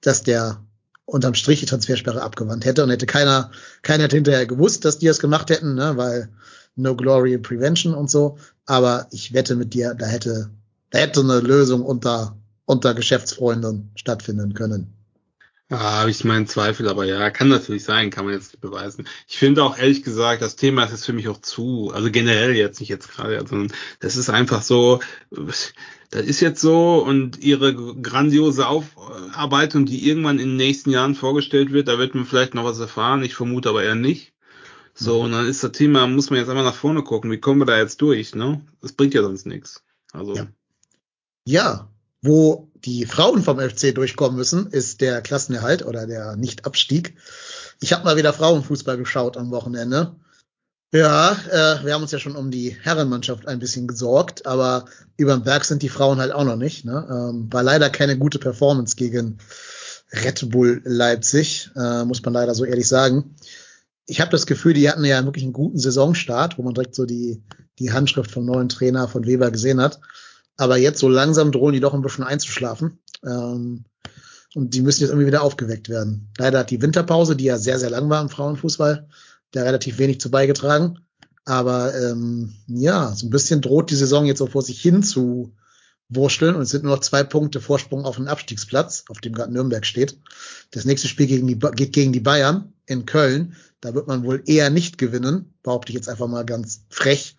dass 0.00 0.22
der 0.22 0.62
unterm 1.06 1.34
Strich 1.34 1.60
die 1.60 1.66
Transfersperre 1.66 2.22
abgewandt 2.22 2.64
hätte 2.64 2.82
und 2.82 2.90
hätte 2.90 3.06
keiner, 3.06 3.50
keiner 3.82 4.04
hätte 4.04 4.16
hinterher 4.16 4.46
gewusst, 4.46 4.84
dass 4.84 4.98
die 4.98 5.06
das 5.06 5.18
gemacht 5.18 5.50
hätten, 5.50 5.74
ne, 5.74 5.96
weil 5.96 6.28
No 6.76 6.96
Glory 6.96 7.38
Prevention 7.38 7.94
und 7.94 8.10
so. 8.10 8.38
Aber 8.66 9.06
ich 9.10 9.32
wette 9.32 9.54
mit 9.56 9.74
dir, 9.74 9.94
da 9.94 10.06
hätte, 10.06 10.50
hätte 10.94 11.20
eine 11.20 11.40
Lösung 11.40 11.82
unter, 11.82 12.36
unter 12.64 12.94
Geschäftsfreunden 12.94 13.90
stattfinden 13.94 14.54
können. 14.54 14.94
Ja, 15.70 15.80
habe 15.80 16.10
ich 16.10 16.24
meinen 16.24 16.46
Zweifel, 16.46 16.88
aber 16.88 17.06
ja, 17.06 17.30
kann 17.30 17.48
natürlich 17.48 17.84
sein, 17.84 18.10
kann 18.10 18.26
man 18.26 18.34
jetzt 18.34 18.52
nicht 18.52 18.60
beweisen. 18.60 19.08
Ich 19.26 19.38
finde 19.38 19.64
auch 19.64 19.78
ehrlich 19.78 20.02
gesagt, 20.02 20.42
das 20.42 20.56
Thema 20.56 20.84
ist 20.84 20.90
jetzt 20.90 21.06
für 21.06 21.14
mich 21.14 21.26
auch 21.28 21.40
zu, 21.40 21.90
also 21.94 22.10
generell 22.10 22.54
jetzt 22.54 22.80
nicht 22.80 22.90
jetzt 22.90 23.10
gerade, 23.10 23.44
sondern 23.46 23.72
das 24.00 24.16
ist 24.16 24.28
einfach 24.28 24.60
so, 24.60 25.00
das 25.30 25.72
ist 26.10 26.40
jetzt 26.40 26.60
so 26.60 27.02
und 27.02 27.42
ihre 27.42 27.74
grandiose 27.74 28.68
Aufarbeitung, 28.68 29.86
die 29.86 30.06
irgendwann 30.06 30.38
in 30.38 30.48
den 30.50 30.56
nächsten 30.56 30.90
Jahren 30.90 31.14
vorgestellt 31.14 31.72
wird, 31.72 31.88
da 31.88 31.98
wird 31.98 32.14
man 32.14 32.26
vielleicht 32.26 32.54
noch 32.54 32.64
was 32.64 32.78
erfahren, 32.78 33.22
ich 33.22 33.34
vermute 33.34 33.70
aber 33.70 33.82
eher 33.82 33.94
nicht. 33.94 34.34
So, 34.92 35.22
und 35.22 35.32
dann 35.32 35.48
ist 35.48 35.64
das 35.64 35.72
Thema, 35.72 36.06
muss 36.06 36.30
man 36.30 36.38
jetzt 36.38 36.48
einmal 36.50 36.62
nach 36.62 36.74
vorne 36.74 37.02
gucken, 37.02 37.30
wie 37.32 37.40
kommen 37.40 37.60
wir 37.60 37.66
da 37.66 37.78
jetzt 37.78 38.00
durch, 38.00 38.34
ne? 38.34 38.60
Das 38.80 38.92
bringt 38.92 39.14
ja 39.14 39.22
sonst 39.22 39.46
nichts. 39.46 39.82
Also, 40.12 40.36
Ja. 40.36 40.46
Ja, 41.44 41.90
wo 42.22 42.70
die 42.74 43.04
Frauen 43.06 43.42
vom 43.42 43.60
FC 43.60 43.94
durchkommen 43.94 44.36
müssen, 44.36 44.68
ist 44.68 45.00
der 45.00 45.20
Klassenerhalt 45.20 45.84
oder 45.84 46.06
der 46.06 46.36
Nichtabstieg. 46.36 47.16
Ich 47.80 47.92
habe 47.92 48.04
mal 48.04 48.16
wieder 48.16 48.32
Frauenfußball 48.32 48.96
geschaut 48.96 49.36
am 49.36 49.50
Wochenende. 49.50 50.16
Ja, 50.92 51.32
äh, 51.50 51.84
wir 51.84 51.92
haben 51.92 52.02
uns 52.02 52.12
ja 52.12 52.18
schon 52.18 52.36
um 52.36 52.50
die 52.50 52.70
Herrenmannschaft 52.70 53.48
ein 53.48 53.58
bisschen 53.58 53.88
gesorgt, 53.88 54.46
aber 54.46 54.84
über 55.16 55.34
den 55.34 55.42
Berg 55.42 55.64
sind 55.64 55.82
die 55.82 55.88
Frauen 55.88 56.18
halt 56.18 56.32
auch 56.32 56.44
noch 56.44 56.56
nicht. 56.56 56.84
Ne? 56.84 57.06
Ähm, 57.10 57.52
war 57.52 57.62
leider 57.62 57.90
keine 57.90 58.16
gute 58.16 58.38
Performance 58.38 58.94
gegen 58.94 59.38
Red 60.12 60.50
Bull 60.50 60.80
Leipzig, 60.84 61.70
äh, 61.76 62.04
muss 62.04 62.22
man 62.22 62.34
leider 62.34 62.54
so 62.54 62.64
ehrlich 62.64 62.86
sagen. 62.86 63.34
Ich 64.06 64.20
habe 64.20 64.30
das 64.30 64.46
Gefühl, 64.46 64.74
die 64.74 64.88
hatten 64.88 65.04
ja 65.04 65.24
wirklich 65.24 65.44
einen 65.44 65.52
guten 65.52 65.78
Saisonstart, 65.78 66.58
wo 66.58 66.62
man 66.62 66.74
direkt 66.74 66.94
so 66.94 67.06
die, 67.06 67.42
die 67.80 67.92
Handschrift 67.92 68.30
vom 68.30 68.46
neuen 68.46 68.68
Trainer 68.68 69.08
von 69.08 69.26
Weber 69.26 69.50
gesehen 69.50 69.80
hat. 69.80 70.00
Aber 70.56 70.76
jetzt 70.76 71.00
so 71.00 71.08
langsam 71.08 71.52
drohen 71.52 71.72
die 71.72 71.80
doch 71.80 71.94
ein 71.94 72.02
bisschen 72.02 72.24
einzuschlafen. 72.24 72.98
Ähm, 73.24 73.84
und 74.54 74.74
die 74.74 74.82
müssen 74.82 75.00
jetzt 75.00 75.10
irgendwie 75.10 75.26
wieder 75.26 75.42
aufgeweckt 75.42 75.88
werden. 75.88 76.30
Leider 76.38 76.60
hat 76.60 76.70
die 76.70 76.80
Winterpause, 76.80 77.34
die 77.34 77.44
ja 77.44 77.58
sehr, 77.58 77.78
sehr 77.78 77.90
lang 77.90 78.08
war 78.08 78.22
im 78.22 78.28
Frauenfußball, 78.28 79.08
da 79.50 79.62
relativ 79.62 79.98
wenig 79.98 80.20
zu 80.20 80.30
beigetragen. 80.30 81.00
Aber 81.44 81.94
ähm, 81.94 82.54
ja, 82.68 83.12
so 83.14 83.26
ein 83.26 83.30
bisschen 83.30 83.60
droht 83.60 83.90
die 83.90 83.96
Saison 83.96 84.24
jetzt 84.26 84.40
auch 84.40 84.50
vor 84.50 84.62
sich 84.62 84.80
hin 84.80 85.02
zu 85.02 85.54
wursteln 86.08 86.54
und 86.54 86.62
es 86.62 86.70
sind 86.70 86.84
nur 86.84 86.94
noch 86.94 87.02
zwei 87.02 87.24
Punkte 87.24 87.60
Vorsprung 87.60 88.04
auf 88.04 88.16
den 88.16 88.28
Abstiegsplatz, 88.28 89.04
auf 89.08 89.20
dem 89.20 89.32
gerade 89.32 89.52
Nürnberg 89.52 89.84
steht. 89.84 90.18
Das 90.70 90.84
nächste 90.84 91.08
Spiel 91.08 91.26
gegen 91.26 91.46
die, 91.46 91.58
geht 91.58 91.92
gegen 91.92 92.12
die 92.12 92.20
Bayern 92.20 92.72
in 92.86 93.06
Köln. 93.06 93.56
Da 93.80 93.94
wird 93.94 94.06
man 94.06 94.24
wohl 94.24 94.42
eher 94.46 94.70
nicht 94.70 94.98
gewinnen, 94.98 95.54
behaupte 95.62 95.90
ich 95.90 95.96
jetzt 95.96 96.08
einfach 96.08 96.28
mal 96.28 96.44
ganz 96.44 96.84
frech. 96.88 97.36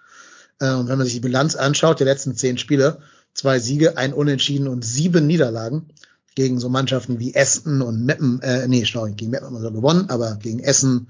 Äh, 0.60 0.74
und 0.74 0.88
wenn 0.88 0.98
man 0.98 1.06
sich 1.06 1.16
die 1.16 1.22
Bilanz 1.22 1.56
anschaut, 1.56 2.00
der 2.00 2.08
letzten 2.08 2.36
zehn 2.36 2.58
Spiele, 2.58 3.02
zwei 3.34 3.60
Siege, 3.60 3.98
ein 3.98 4.14
Unentschieden 4.14 4.68
und 4.68 4.84
sieben 4.84 5.28
Niederlagen 5.28 5.88
gegen 6.36 6.60
so 6.60 6.70
Mannschaften 6.70 7.20
wie 7.20 7.34
Essen 7.34 7.82
und 7.82 8.06
Meppen, 8.06 8.42
äh, 8.42 8.68
nee, 8.68 8.86
schau, 8.86 9.06
gegen 9.06 9.32
Meppen 9.32 9.48
haben 9.48 9.62
wir 9.62 9.72
gewonnen, 9.72 10.10
aber 10.10 10.36
gegen 10.36 10.60
Essen 10.60 11.10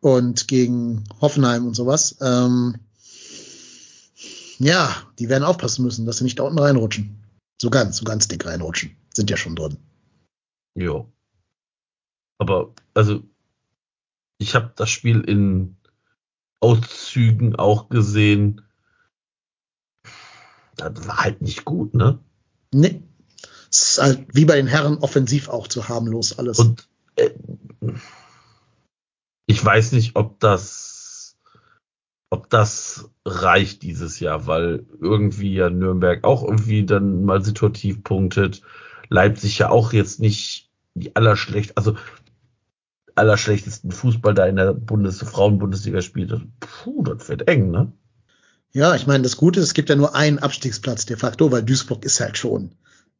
und 0.00 0.48
gegen 0.48 1.04
Hoffenheim 1.20 1.66
und 1.66 1.74
sowas. 1.74 2.16
Ähm, 2.20 2.76
ja, 4.58 4.94
die 5.18 5.28
werden 5.28 5.44
aufpassen 5.44 5.84
müssen, 5.84 6.04
dass 6.06 6.18
sie 6.18 6.24
nicht 6.24 6.38
da 6.38 6.42
unten 6.42 6.58
reinrutschen. 6.58 7.16
So 7.60 7.70
ganz, 7.70 7.98
so 7.98 8.04
ganz 8.04 8.28
dick 8.28 8.44
reinrutschen. 8.44 8.96
Sind 9.14 9.30
ja 9.30 9.36
schon 9.36 9.56
drin. 9.56 9.78
Ja. 10.74 11.04
Aber, 12.38 12.74
also, 12.94 13.22
ich 14.38 14.54
habe 14.54 14.72
das 14.76 14.90
Spiel 14.90 15.20
in 15.20 15.76
Auszügen 16.60 17.56
auch 17.56 17.88
gesehen. 17.88 18.62
Das 20.76 21.06
war 21.06 21.18
halt 21.18 21.42
nicht 21.42 21.64
gut, 21.64 21.94
ne? 21.94 22.18
Nee. 22.72 23.02
Es 23.70 23.82
ist 23.82 23.98
halt 24.02 24.26
wie 24.32 24.44
bei 24.44 24.56
den 24.56 24.66
Herren 24.66 24.98
offensiv 24.98 25.48
auch 25.48 25.68
zu 25.68 25.88
harmlos 25.88 26.38
alles. 26.38 26.58
Und 26.58 26.88
äh, 27.16 27.30
ich 29.46 29.64
weiß 29.64 29.92
nicht, 29.92 30.16
ob 30.16 30.40
das, 30.40 31.36
ob 32.30 32.50
das 32.50 33.10
reicht 33.24 33.82
dieses 33.82 34.20
Jahr, 34.20 34.46
weil 34.46 34.86
irgendwie 35.00 35.54
ja 35.54 35.70
Nürnberg 35.70 36.24
auch 36.24 36.42
irgendwie 36.42 36.84
dann 36.84 37.24
mal 37.24 37.44
situativ 37.44 38.02
punktet. 38.02 38.62
Leipzig 39.08 39.58
ja 39.58 39.70
auch 39.70 39.92
jetzt 39.92 40.20
nicht 40.20 40.70
die 40.94 41.14
allerschlecht, 41.16 41.76
also 41.76 41.96
allerschlechtesten 43.14 43.90
Fußball 43.92 44.34
da 44.34 44.46
in 44.46 44.56
der 44.56 44.74
Bundes 44.74 45.18
Frauenbundesliga 45.18 46.02
spielt. 46.02 46.32
Puh, 46.60 47.02
das 47.02 47.28
wird 47.28 47.48
eng, 47.48 47.70
ne? 47.70 47.92
Ja, 48.72 48.94
ich 48.94 49.06
meine, 49.06 49.22
das 49.22 49.36
Gute 49.36 49.60
ist, 49.60 49.66
es 49.66 49.74
gibt 49.74 49.88
ja 49.88 49.96
nur 49.96 50.14
einen 50.14 50.38
Abstiegsplatz 50.38 51.04
de 51.04 51.16
facto, 51.16 51.50
weil 51.50 51.64
Duisburg 51.64 52.04
ist 52.04 52.20
halt 52.20 52.38
schon 52.38 52.72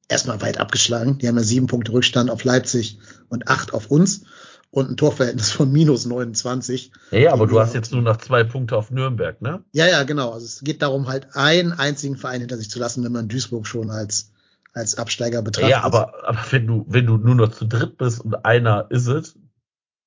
erstmal 0.08 0.40
weit 0.42 0.58
abgeschlagen. 0.58 1.18
Die 1.18 1.28
haben 1.28 1.36
ja 1.36 1.42
sieben 1.42 1.66
Punkte 1.66 1.92
Rückstand 1.92 2.30
auf 2.30 2.44
Leipzig 2.44 2.98
und 3.28 3.48
acht 3.48 3.74
auf 3.74 3.90
uns 3.90 4.22
und 4.70 4.90
ein 4.90 4.96
Torverhältnis 4.96 5.50
von 5.50 5.70
minus 5.72 6.06
29. 6.06 6.92
Ja, 7.10 7.18
ja 7.18 7.32
aber 7.32 7.46
du 7.46 7.60
hast 7.60 7.74
jetzt 7.74 7.92
nur 7.92 8.02
noch 8.02 8.18
zwei 8.18 8.44
Punkte 8.44 8.76
auf 8.76 8.90
Nürnberg, 8.90 9.40
ne? 9.42 9.64
Ja, 9.72 9.86
ja, 9.86 10.02
genau. 10.04 10.30
Also 10.30 10.46
es 10.46 10.60
geht 10.60 10.82
darum, 10.82 11.08
halt 11.08 11.28
einen 11.34 11.72
einzigen 11.72 12.16
Verein 12.16 12.40
hinter 12.40 12.56
sich 12.56 12.70
zu 12.70 12.78
lassen, 12.78 13.04
wenn 13.04 13.12
man 13.12 13.28
Duisburg 13.28 13.66
schon 13.66 13.90
als, 13.90 14.32
als 14.72 14.96
Absteiger 14.96 15.42
betrachtet. 15.42 15.70
Ja, 15.70 15.82
aber, 15.82 16.12
aber 16.24 16.44
wenn 16.50 16.66
du, 16.66 16.84
wenn 16.88 17.06
du 17.06 17.16
nur 17.16 17.34
noch 17.34 17.52
zu 17.52 17.64
dritt 17.64 17.98
bist 17.98 18.20
und 18.20 18.44
einer 18.44 18.86
ist 18.90 19.08
es. 19.08 19.34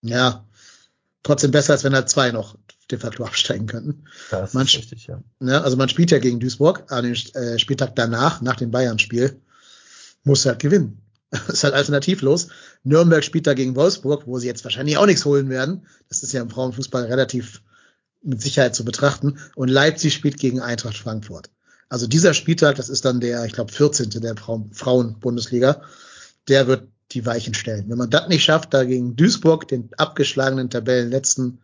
Ja, 0.03 0.45
trotzdem 1.23 1.51
besser, 1.51 1.73
als 1.73 1.83
wenn 1.83 1.95
halt 1.95 2.09
zwei 2.09 2.31
noch 2.31 2.57
de 2.91 2.99
facto 2.99 3.23
absteigen 3.23 3.65
könnten. 3.65 4.05
Das 4.29 4.53
man, 4.53 4.65
ist 4.65 4.75
richtig, 4.75 5.07
ja. 5.07 5.23
Ne, 5.39 5.61
also 5.63 5.77
man 5.77 5.89
spielt 5.89 6.11
ja 6.11 6.19
gegen 6.19 6.39
Duisburg, 6.39 6.91
an 6.91 7.05
dem 7.05 7.13
äh, 7.13 7.57
Spieltag 7.57 7.95
danach, 7.95 8.41
nach 8.41 8.57
dem 8.57 8.71
Bayern-Spiel, 8.71 9.39
muss 10.23 10.45
halt 10.45 10.59
gewinnen. 10.59 11.01
ist 11.47 11.63
halt 11.63 11.73
alternativlos. 11.73 12.49
Nürnberg 12.83 13.23
spielt 13.23 13.47
da 13.47 13.53
gegen 13.53 13.75
Wolfsburg, 13.75 14.27
wo 14.27 14.37
sie 14.37 14.47
jetzt 14.47 14.63
wahrscheinlich 14.63 14.97
auch 14.97 15.05
nichts 15.05 15.25
holen 15.25 15.49
werden. 15.49 15.87
Das 16.09 16.21
ist 16.21 16.33
ja 16.33 16.41
im 16.41 16.49
Frauenfußball 16.49 17.05
relativ 17.05 17.61
mit 18.21 18.41
Sicherheit 18.41 18.75
zu 18.75 18.85
betrachten. 18.85 19.39
Und 19.55 19.69
Leipzig 19.69 20.13
spielt 20.13 20.37
gegen 20.37 20.61
Eintracht 20.61 20.97
Frankfurt. 20.97 21.49
Also 21.89 22.07
dieser 22.07 22.33
Spieltag, 22.33 22.75
das 22.75 22.89
ist 22.89 23.05
dann 23.05 23.19
der, 23.19 23.45
ich 23.45 23.53
glaube, 23.53 23.71
14. 23.71 24.09
der 24.09 24.35
Frauen-Bundesliga, 24.35 25.81
der 26.47 26.67
wird 26.67 26.87
die 27.13 27.25
Weichen 27.25 27.53
stellen. 27.53 27.85
Wenn 27.87 27.97
man 27.97 28.09
das 28.09 28.27
nicht 28.27 28.43
schafft, 28.43 28.73
da 28.73 28.83
gegen 28.83 29.15
Duisburg, 29.15 29.67
den 29.67 29.89
abgeschlagenen 29.97 30.69
Tabellenletzten, 30.69 31.59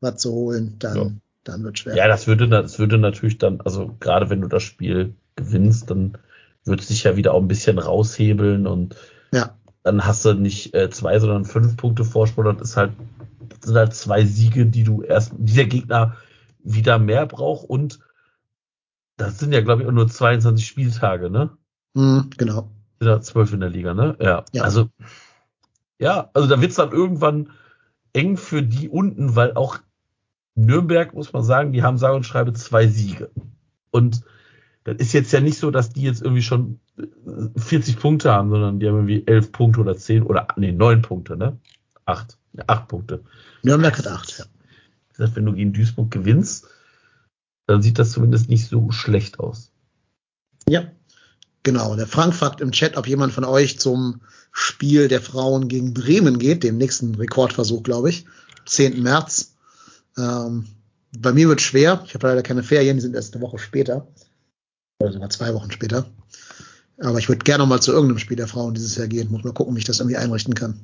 was 0.00 0.16
zu 0.16 0.32
holen, 0.32 0.76
dann, 0.78 0.96
ja. 0.96 1.10
dann 1.44 1.64
wird 1.64 1.78
schwer. 1.78 1.96
Ja, 1.96 2.08
das 2.08 2.26
würde, 2.26 2.48
das 2.48 2.78
würde 2.78 2.98
natürlich 2.98 3.38
dann, 3.38 3.60
also 3.60 3.96
gerade 4.00 4.30
wenn 4.30 4.40
du 4.40 4.48
das 4.48 4.62
Spiel 4.62 5.14
gewinnst, 5.36 5.90
dann 5.90 6.18
wird 6.64 6.82
sich 6.82 7.04
ja 7.04 7.16
wieder 7.16 7.34
auch 7.34 7.40
ein 7.40 7.48
bisschen 7.48 7.78
raushebeln 7.78 8.66
und 8.66 8.96
ja. 9.32 9.54
dann 9.82 10.04
hast 10.04 10.24
du 10.24 10.34
nicht 10.34 10.74
äh, 10.74 10.90
zwei, 10.90 11.18
sondern 11.18 11.44
fünf 11.44 11.76
Punkte 11.76 12.04
Vorsprung. 12.04 12.44
Das 12.44 12.70
ist 12.70 12.76
halt, 12.76 12.92
das 13.48 13.68
sind 13.68 13.76
halt 13.76 13.94
zwei 13.94 14.24
Siege, 14.24 14.66
die 14.66 14.84
du 14.84 15.02
erst, 15.02 15.32
dieser 15.36 15.64
Gegner 15.64 16.16
wieder 16.62 16.98
mehr 16.98 17.26
braucht 17.26 17.68
und 17.68 18.00
das 19.16 19.38
sind 19.38 19.52
ja, 19.52 19.60
glaube 19.60 19.82
ich, 19.82 19.88
auch 19.88 19.92
nur 19.92 20.08
22 20.08 20.66
Spieltage, 20.66 21.30
ne? 21.30 21.50
Mhm, 21.94 22.30
genau. 22.36 22.70
Wieder 23.00 23.22
zwölf 23.22 23.52
in 23.52 23.60
der 23.60 23.70
Liga, 23.70 23.94
ne? 23.94 24.16
Ja. 24.20 24.44
Ja. 24.52 24.62
Also, 24.62 24.90
ja, 25.98 26.30
also 26.34 26.48
da 26.48 26.60
wird's 26.60 26.76
dann 26.76 26.92
irgendwann 26.92 27.50
eng 28.12 28.36
für 28.36 28.62
die 28.62 28.88
unten, 28.88 29.36
weil 29.36 29.54
auch 29.54 29.78
Nürnberg, 30.54 31.14
muss 31.14 31.32
man 31.32 31.42
sagen, 31.42 31.72
die 31.72 31.82
haben 31.82 31.98
sage 31.98 32.16
und 32.16 32.26
schreibe 32.26 32.52
zwei 32.52 32.86
Siege. 32.86 33.30
Und 33.90 34.22
das 34.84 34.96
ist 34.96 35.12
jetzt 35.12 35.32
ja 35.32 35.40
nicht 35.40 35.58
so, 35.58 35.70
dass 35.70 35.90
die 35.90 36.02
jetzt 36.02 36.22
irgendwie 36.22 36.42
schon 36.42 36.80
40 37.56 37.98
Punkte 37.98 38.32
haben, 38.32 38.50
sondern 38.50 38.80
die 38.80 38.88
haben 38.88 38.96
irgendwie 38.96 39.26
11 39.26 39.52
Punkte 39.52 39.80
oder 39.80 39.96
10 39.96 40.22
oder, 40.22 40.48
nee, 40.56 40.72
9 40.72 41.02
Punkte, 41.02 41.36
ne? 41.36 41.58
8. 42.04 42.38
Ja, 42.52 42.64
8 42.66 42.88
Punkte. 42.88 43.24
Nürnberg 43.62 43.96
hat 43.96 44.08
8, 44.08 44.38
ja. 44.38 44.44
Das 45.10 45.28
heißt, 45.28 45.36
wenn 45.36 45.46
du 45.46 45.52
gegen 45.52 45.72
Duisburg 45.72 46.10
gewinnst, 46.10 46.66
dann 47.66 47.82
sieht 47.82 47.98
das 47.98 48.12
zumindest 48.12 48.48
nicht 48.48 48.66
so 48.66 48.90
schlecht 48.90 49.38
aus. 49.38 49.72
Ja, 50.68 50.90
genau. 51.62 51.96
Der 51.96 52.06
Frank 52.06 52.34
fragt 52.34 52.60
im 52.60 52.72
Chat, 52.72 52.96
ob 52.96 53.06
jemand 53.06 53.32
von 53.32 53.44
euch 53.44 53.78
zum 53.78 54.20
Spiel 54.52 55.08
der 55.08 55.20
Frauen 55.20 55.68
gegen 55.68 55.94
Bremen 55.94 56.38
geht, 56.38 56.64
dem 56.64 56.78
nächsten 56.78 57.14
Rekordversuch, 57.14 57.82
glaube 57.82 58.10
ich. 58.10 58.24
10. 58.66 59.02
März. 59.02 59.54
Ähm, 60.18 60.66
bei 61.18 61.32
mir 61.32 61.48
wird 61.48 61.60
schwer. 61.60 62.02
Ich 62.06 62.14
habe 62.14 62.28
leider 62.28 62.42
keine 62.42 62.62
Ferien, 62.62 62.96
die 62.96 63.02
sind 63.02 63.14
erst 63.14 63.34
eine 63.34 63.42
Woche 63.42 63.58
später. 63.58 64.06
Oder 65.00 65.12
sogar 65.12 65.30
zwei 65.30 65.54
Wochen 65.54 65.70
später. 65.70 66.06
Aber 66.98 67.18
ich 67.18 67.28
würde 67.28 67.44
gerne 67.44 67.64
mal 67.64 67.80
zu 67.80 67.92
irgendeinem 67.92 68.18
Spiel 68.18 68.36
der 68.36 68.48
Frauen 68.48 68.74
dieses 68.74 68.96
Jahr 68.96 69.06
gehen. 69.06 69.30
Muss 69.30 69.44
mal 69.44 69.52
gucken, 69.52 69.74
wie 69.74 69.78
ich 69.78 69.86
das 69.86 70.00
irgendwie 70.00 70.18
einrichten 70.18 70.54
kann. 70.54 70.80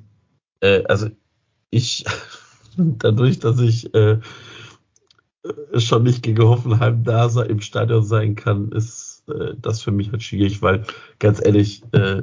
Äh, 0.61 0.83
also 0.85 1.11
ich, 1.71 2.05
dadurch, 2.77 3.39
dass 3.39 3.59
ich 3.61 3.95
äh, 3.95 4.19
schon 5.77 6.03
nicht 6.03 6.23
gegen 6.23 6.43
Hoffenheim 6.43 7.05
da 7.05 7.29
im 7.43 7.61
Stadion 7.61 8.05
sein 8.05 8.35
kann, 8.35 8.73
ist 8.73 9.06
äh, 9.29 9.55
das 9.61 9.83
für 9.83 9.93
mich 9.93 10.13
halt 10.13 10.23
schwierig, 10.23 10.63
weil 10.63 10.85
ganz 11.19 11.45
ehrlich, 11.45 11.83
äh, 11.93 12.23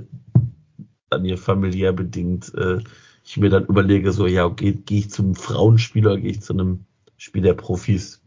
dann 1.10 1.26
hier 1.26 1.38
familiär 1.38 1.94
bedingt, 1.94 2.54
äh, 2.56 2.80
ich 3.24 3.38
mir 3.38 3.50
dann 3.50 3.66
überlege, 3.66 4.12
so, 4.12 4.28
ja, 4.28 4.50
gehe 4.50 4.74
geh 4.74 5.00
ich 5.00 5.12
zum 5.12 5.36
Frauenspiel 5.36 6.06
oder 6.06 6.18
gehe 6.18 6.32
ich 6.32 6.42
zu 6.42 6.54
einem 6.54 6.86
Spiel 7.18 7.42
der 7.42 7.54
Profis? 7.54 8.22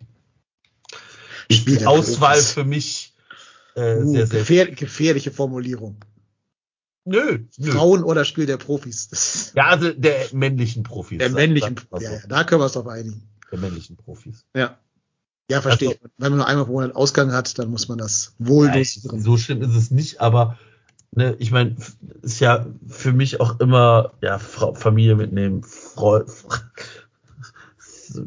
Ist 1.49 1.61
Spiel 1.61 1.79
die 1.79 1.87
Auswahl 1.87 2.41
für 2.41 2.65
mich 2.65 3.15
äh, 3.75 3.99
Uh, 3.99 4.13
sehr, 4.13 4.27
sehr 4.27 4.39
gefähr 4.41 4.71
gefährliche 4.71 5.31
Formulierung. 5.31 5.97
Nö, 7.05 7.41
nö. 7.59 7.71
Frauen 7.71 8.03
oder 8.03 8.25
Spiel 8.25 8.47
der 8.47 8.57
Profis. 8.57 9.53
Ja, 9.55 9.67
also 9.67 9.93
der 9.93 10.27
männlichen 10.33 10.83
Profis. 10.83 11.19
der 11.19 11.29
sag- 11.29 11.37
männlichen, 11.37 11.77
ja, 12.01 12.01
ja, 12.01 12.27
da 12.27 12.45
können 12.45 12.61
wir 12.61 12.65
uns 12.65 12.73
drauf 12.73 12.89
einigen. 12.89 13.23
Der 13.53 13.59
männlichen 13.59 13.97
Profis. 13.97 14.45
Ja. 14.57 14.79
Ja, 15.51 15.61
verstehe. 15.63 15.89
Also- 15.91 16.01
Wenn 16.19 16.31
man 16.33 16.39
nur 16.39 16.47
einmal 16.47 16.65
pro 16.67 16.73
Monat 16.73 16.97
Ausgang 16.97 17.33
hat, 17.33 17.59
dann 17.59 17.71
muss 17.71 17.89
man 17.89 17.99
das 17.99 18.35
wohl 18.39 18.67
Nein, 18.67 18.79
dosieren. 18.79 19.21
so 19.21 19.37
schlimm 19.37 19.63
ist 19.63 19.77
es 19.77 19.91
nicht, 19.91 20.21
aber 20.21 20.59
ne, 21.13 21.37
ich 21.39 21.51
meine, 21.53 21.77
ist 22.23 22.41
ja 22.41 22.67
für 22.89 23.13
mich 23.13 23.41
auch 23.41 23.61
immer 23.61 24.13
ja 24.23 24.39
Frau, 24.39 24.75
Familie 24.75 25.15
mitnehmen. 25.15 25.63
Frau, 25.63 26.21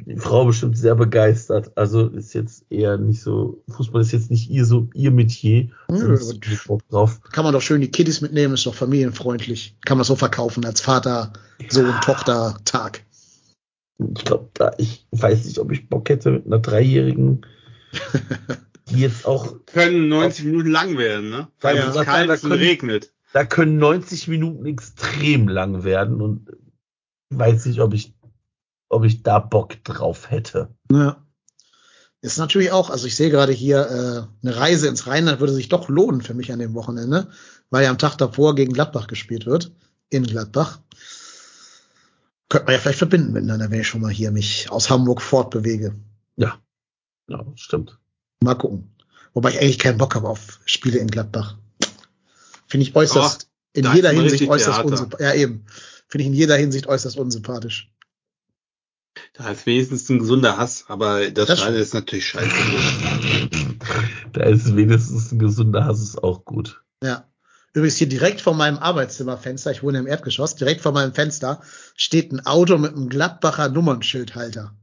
die 0.06 0.18
Frau 0.18 0.46
bestimmt 0.46 0.78
sehr 0.78 0.96
begeistert. 0.96 1.72
Also 1.78 2.08
ist 2.08 2.34
jetzt 2.34 2.66
eher 2.70 2.98
nicht 2.98 3.22
so. 3.22 3.62
Fußball 3.70 4.02
ist 4.02 4.12
jetzt 4.12 4.30
nicht 4.32 4.50
ihr 4.50 4.66
so 4.66 4.88
ihr 4.94 5.12
Metier. 5.12 5.70
Nicht 5.90 6.68
Bock 6.68 6.88
drauf. 6.90 7.20
Kann 7.32 7.44
man 7.44 7.54
doch 7.54 7.62
schön 7.62 7.82
die 7.82 7.90
Kiddies 7.92 8.22
mitnehmen, 8.22 8.54
ist 8.54 8.66
doch 8.66 8.76
familienfreundlich. 8.76 9.76
Kann 9.86 9.98
man 9.98 10.06
so 10.06 10.16
verkaufen 10.16 10.66
als 10.66 10.82
Vater, 10.82 11.34
Sohn, 11.70 11.94
Tochter, 12.02 12.58
Tag. 12.66 13.04
Ich 14.16 14.24
glaube, 14.26 14.50
da, 14.54 14.72
ich 14.78 15.06
weiß 15.12 15.46
nicht, 15.46 15.60
ob 15.60 15.72
ich 15.72 15.90
Bock 15.90 16.08
hätte 16.10 16.32
mit 16.32 16.46
einer 16.46 16.60
Dreijährigen, 16.60 17.46
die 18.90 19.00
jetzt 19.02 19.26
auch, 19.26 19.56
Können 19.66 20.08
90 20.08 20.46
Minuten 20.46 20.70
lang 20.70 20.98
werden, 20.98 21.30
ne? 21.30 21.48
Weil 21.60 21.76
Ja. 21.78 21.90
es 21.90 22.06
kalt 22.06 22.30
ist 22.30 22.44
und 22.46 22.54
regnet. 22.54 23.12
da 23.34 23.44
können 23.46 23.78
90 23.78 24.28
Minuten 24.30 24.66
extrem 24.66 25.48
lang 25.48 25.84
werden 25.84 26.22
und 26.22 26.48
weiß 27.30 27.66
nicht, 27.66 27.82
ob 27.82 27.94
ich, 27.94 28.14
ob 28.88 29.04
ich 29.06 29.22
da 29.22 29.40
Bock 29.40 29.84
drauf 29.84 30.32
hätte. 30.32 30.70
Ja. 30.92 31.24
Ist 32.22 32.38
natürlich 32.38 32.72
auch, 32.72 32.90
also 32.90 33.06
ich 33.08 33.16
sehe 33.16 33.30
gerade 33.30 33.54
hier, 33.54 34.30
äh, 34.44 34.46
eine 34.48 34.56
Reise 34.58 34.88
ins 34.88 35.08
Rheinland 35.08 35.40
würde 35.40 35.54
sich 35.54 35.70
doch 35.70 35.88
lohnen 35.90 36.22
für 36.22 36.34
mich 36.34 36.52
an 36.52 36.60
dem 36.60 36.74
Wochenende, 36.74 37.30
weil 37.70 37.84
ja 37.84 37.90
am 37.90 37.98
Tag 37.98 38.18
davor 38.18 38.56
gegen 38.56 38.74
Gladbach 38.74 39.08
gespielt 39.08 39.46
wird. 39.46 39.72
In 40.10 40.24
Gladbach. 40.24 40.80
Könnte 42.50 42.66
man 42.66 42.74
ja 42.74 42.80
vielleicht 42.80 42.98
verbinden 42.98 43.32
miteinander, 43.32 43.70
wenn 43.70 43.82
ich 43.82 43.88
schon 43.88 44.02
mal 44.02 44.12
hier 44.12 44.32
mich 44.32 44.72
aus 44.72 44.90
Hamburg 44.90 45.22
fortbewege. 45.22 45.96
Ja, 46.36 46.60
stimmt. 47.56 48.00
Mal 48.44 48.56
gucken. 48.56 48.96
Wobei 49.34 49.52
ich 49.52 49.62
eigentlich 49.62 49.80
keinen 49.80 50.00
Bock 50.00 50.16
habe 50.16 50.28
auf 50.28 50.60
Spiele 50.66 50.98
in 50.98 51.08
Gladbach. 51.08 51.58
Finde 52.68 52.88
ich 52.88 52.96
äußerst, 52.96 53.50
in 53.74 53.84
da 53.84 53.94
jeder 53.94 54.10
Hinsicht 54.10 54.50
äußerst 54.50 54.84
unsympathisch. 54.84 55.26
Ja, 55.26 55.34
eben. 55.36 55.66
Finde 56.08 56.24
ich 56.24 56.28
in 56.28 56.34
jeder 56.34 56.56
Hinsicht 56.56 56.88
äußerst 56.88 57.18
unsympathisch. 57.18 57.92
Da 59.34 59.50
ist 59.50 59.66
wenigstens 59.66 60.10
ein 60.10 60.20
gesunder 60.20 60.58
Hass, 60.58 60.86
aber 60.88 61.30
das, 61.30 61.48
Das 61.48 61.60
Stadion 61.60 61.82
ist 61.82 61.94
natürlich 61.94 62.28
scheiße. 62.28 62.50
Da 64.34 64.44
ist 64.44 64.76
wenigstens 64.76 65.32
ein 65.32 65.40
gesunder 65.40 65.86
Hass 65.86 66.02
ist 66.02 66.24
auch 66.24 66.46
gut. 66.46 66.84
Ja. 67.04 67.28
Übrigens 67.74 67.98
hier 67.98 68.10
direkt 68.10 68.42
vor 68.42 68.56
meinem 68.56 68.78
Arbeitszimmerfenster, 68.78 69.72
ich 69.72 69.84
wohne 69.84 70.00
im 70.00 70.08
Erdgeschoss, 70.08 70.56
direkt 70.56 70.82
vor 70.82 70.92
meinem 70.92 71.14
Fenster 71.14 71.62
steht 71.96 72.32
ein 72.32 72.46
Auto 72.46 72.78
mit 72.78 72.94
einem 72.96 73.10
Gladbacher 73.10 73.70
Nummernschildhalter. 73.70 74.74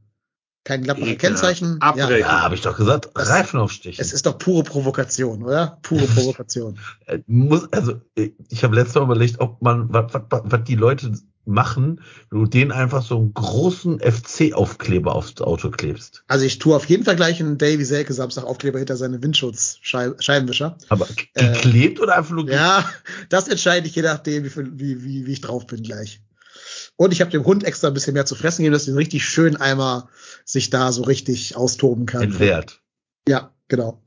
Kein 0.63 0.83
Gladbacher 0.83 1.11
Ekelhaft. 1.11 1.21
Kennzeichen. 1.41 1.81
Abbrechen. 1.81 2.19
Ja, 2.19 2.41
habe 2.41 2.55
ich 2.55 2.61
doch 2.61 2.75
gesagt, 2.77 3.09
Das- 3.13 3.29
Reifen 3.29 3.59
aufstechen. 3.59 4.01
Es 4.01 4.11
ist 4.13 4.25
doch 4.25 4.37
pure 4.37 4.63
Provokation, 4.63 5.43
oder? 5.43 5.79
Pure 5.81 6.05
Provokation. 6.15 6.77
Äh, 7.05 7.19
muss, 7.27 7.71
also 7.71 8.01
äh, 8.15 8.31
ich 8.49 8.63
habe 8.63 8.75
letztes 8.75 8.95
Mal 8.95 9.03
überlegt, 9.03 9.39
ob 9.39 9.61
man, 9.61 9.91
was, 9.93 10.13
was, 10.13 10.41
was 10.43 10.63
die 10.65 10.75
Leute 10.75 11.13
machen, 11.47 12.01
wenn 12.29 12.39
du 12.41 12.45
denen 12.45 12.71
einfach 12.71 13.01
so 13.03 13.17
einen 13.17 13.33
großen 13.33 13.99
FC-Aufkleber 13.99 15.15
aufs 15.15 15.39
Auto 15.41 15.69
klebst. 15.69 16.23
Also 16.27 16.45
ich 16.45 16.59
tue 16.59 16.75
auf 16.75 16.85
jeden 16.85 17.05
Fall 17.05 17.15
gleich 17.15 17.39
einen 17.39 17.57
Davy 17.57 17.85
Selke 17.85 18.13
Samstag 18.13 18.43
Aufkleber 18.43 18.79
hinter 18.79 18.97
seine 18.97 19.21
Windschutzscheibenwischer. 19.23 20.77
Aber 20.89 21.07
Äh, 21.33 21.53
geklebt 21.53 21.99
oder 21.99 22.17
einfach 22.17 22.35
nur 22.35 22.49
Ja, 22.49 22.89
das 23.29 23.47
entscheide 23.47 23.87
ich 23.87 23.95
je 23.95 24.01
nachdem, 24.01 24.43
wie, 24.43 24.55
wie, 24.79 25.03
wie, 25.03 25.25
wie 25.25 25.31
ich 25.31 25.41
drauf 25.41 25.65
bin 25.67 25.83
gleich. 25.83 26.21
Und 26.95 27.13
ich 27.13 27.21
habe 27.21 27.31
dem 27.31 27.45
Hund 27.45 27.63
extra 27.63 27.87
ein 27.87 27.93
bisschen 27.93 28.13
mehr 28.13 28.25
zu 28.25 28.35
fressen 28.35 28.63
gegeben, 28.63 28.73
dass 28.73 28.87
er 28.87 28.95
richtig 28.95 29.25
schön 29.25 29.55
einmal 29.55 30.09
sich 30.43 30.69
da 30.69 30.91
so 30.91 31.03
richtig 31.03 31.55
austoben 31.55 32.05
kann. 32.05 32.23
entleert? 32.23 32.81
Ja, 33.27 33.53
genau. 33.67 34.01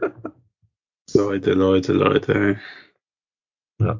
Leute, 1.14 1.52
Leute, 1.52 1.92
Leute. 1.92 2.58
ey. 3.80 3.96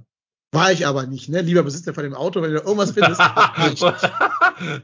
War 0.54 0.72
ich 0.72 0.86
aber 0.86 1.06
nicht, 1.06 1.28
ne? 1.28 1.40
Lieber 1.42 1.62
Besitzer 1.62 1.92
von 1.94 2.04
dem 2.04 2.14
Auto, 2.14 2.40
wenn 2.40 2.52
du 2.52 2.58
irgendwas 2.60 2.92
findest. 2.92 3.18
war 3.20 3.66
ich 3.66 3.82
nicht. 3.82 3.82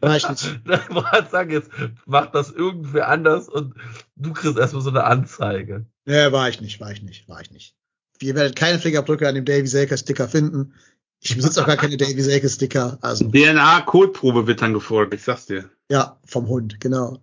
War 0.03 0.17
ich 0.17 0.29
nicht. 0.29 0.61
Ich 0.67 0.95
wollte 0.95 1.31
sagen, 1.31 1.51
jetzt 1.51 1.71
macht 2.07 2.35
das 2.35 2.51
irgendwer 2.51 3.09
anders 3.09 3.49
und 3.49 3.75
du 4.17 4.33
kriegst 4.33 4.59
erstmal 4.59 4.83
so 4.83 4.91
eine 4.91 5.05
Anzeige. 5.05 5.87
Nee, 6.05 6.33
war 6.33 6.49
ich 6.49 6.61
nicht, 6.61 6.81
war 6.81 6.91
ich 6.91 7.03
nicht, 7.03 7.29
war 7.29 7.41
ich 7.41 7.51
nicht. 7.51 7.75
Ihr 8.21 8.35
werdet 8.35 8.57
keine 8.57 8.79
Fingerabdrücke 8.79 9.29
an 9.29 9.35
dem 9.35 9.45
Davy 9.45 9.67
Selke 9.67 9.97
Sticker 9.97 10.29
finden. 10.29 10.75
Ich 11.21 11.37
besitze 11.37 11.63
auch 11.63 11.67
gar 11.67 11.77
keine 11.77 11.97
Davy 11.97 12.21
Selke 12.21 12.49
Sticker. 12.49 12.99
Also, 13.01 13.29
DNA-Codeprobe 13.31 14.47
wird 14.47 14.63
dann 14.63 14.75
gefordert, 14.75 15.15
ich 15.15 15.23
sag's 15.23 15.47
dir. 15.47 15.71
ja, 15.91 16.19
vom 16.25 16.49
Hund, 16.49 16.81
genau. 16.81 17.19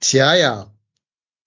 Tja, 0.00 0.34
ja. 0.34 0.72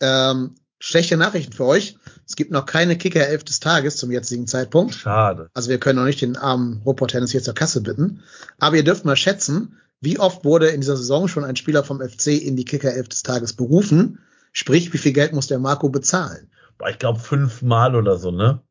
Ähm, 0.02 0.56
schlechte 0.86 1.16
Nachrichten 1.16 1.54
für 1.54 1.66
euch. 1.66 1.98
Es 2.28 2.36
gibt 2.36 2.52
noch 2.52 2.66
keine 2.66 2.98
Kicker-Elf 2.98 3.44
des 3.46 3.60
Tages 3.62 3.96
zum 3.96 4.12
jetzigen 4.12 4.48
Zeitpunkt. 4.48 4.94
Schade. 4.96 5.50
Also 5.54 5.70
wir 5.70 5.80
können 5.80 6.00
noch 6.00 6.06
nicht 6.06 6.22
den 6.22 6.36
armen 6.36 6.82
Robot 6.86 7.12
Tennis 7.12 7.32
hier 7.32 7.42
zur 7.42 7.54
Kasse 7.54 7.82
bitten. 7.82 8.22
Aber 8.60 8.76
ihr 8.76 8.84
dürft 8.84 9.06
mal 9.06 9.16
schätzen, 9.16 9.80
wie 10.02 10.20
oft 10.20 10.44
wurde 10.44 10.68
in 10.68 10.82
dieser 10.82 10.98
Saison 10.98 11.30
schon 11.30 11.46
ein 11.46 11.56
Spieler 11.56 11.86
vom 11.86 12.02
FC 12.02 12.28
in 12.28 12.58
die 12.58 12.66
Kicker-Elf 12.66 13.08
des 13.08 13.24
Tages 13.24 13.54
berufen? 13.54 14.20
Sprich, 14.52 14.92
wie 14.92 14.98
viel 14.98 15.14
Geld 15.14 15.32
muss 15.32 15.48
der 15.48 15.60
Marco 15.60 15.88
bezahlen? 15.88 16.52
Boah, 16.78 16.90
ich 16.90 17.00
glaube 17.00 17.20
fünfmal 17.20 17.96
oder 17.96 18.18
so, 18.18 18.32
ne? 18.32 18.62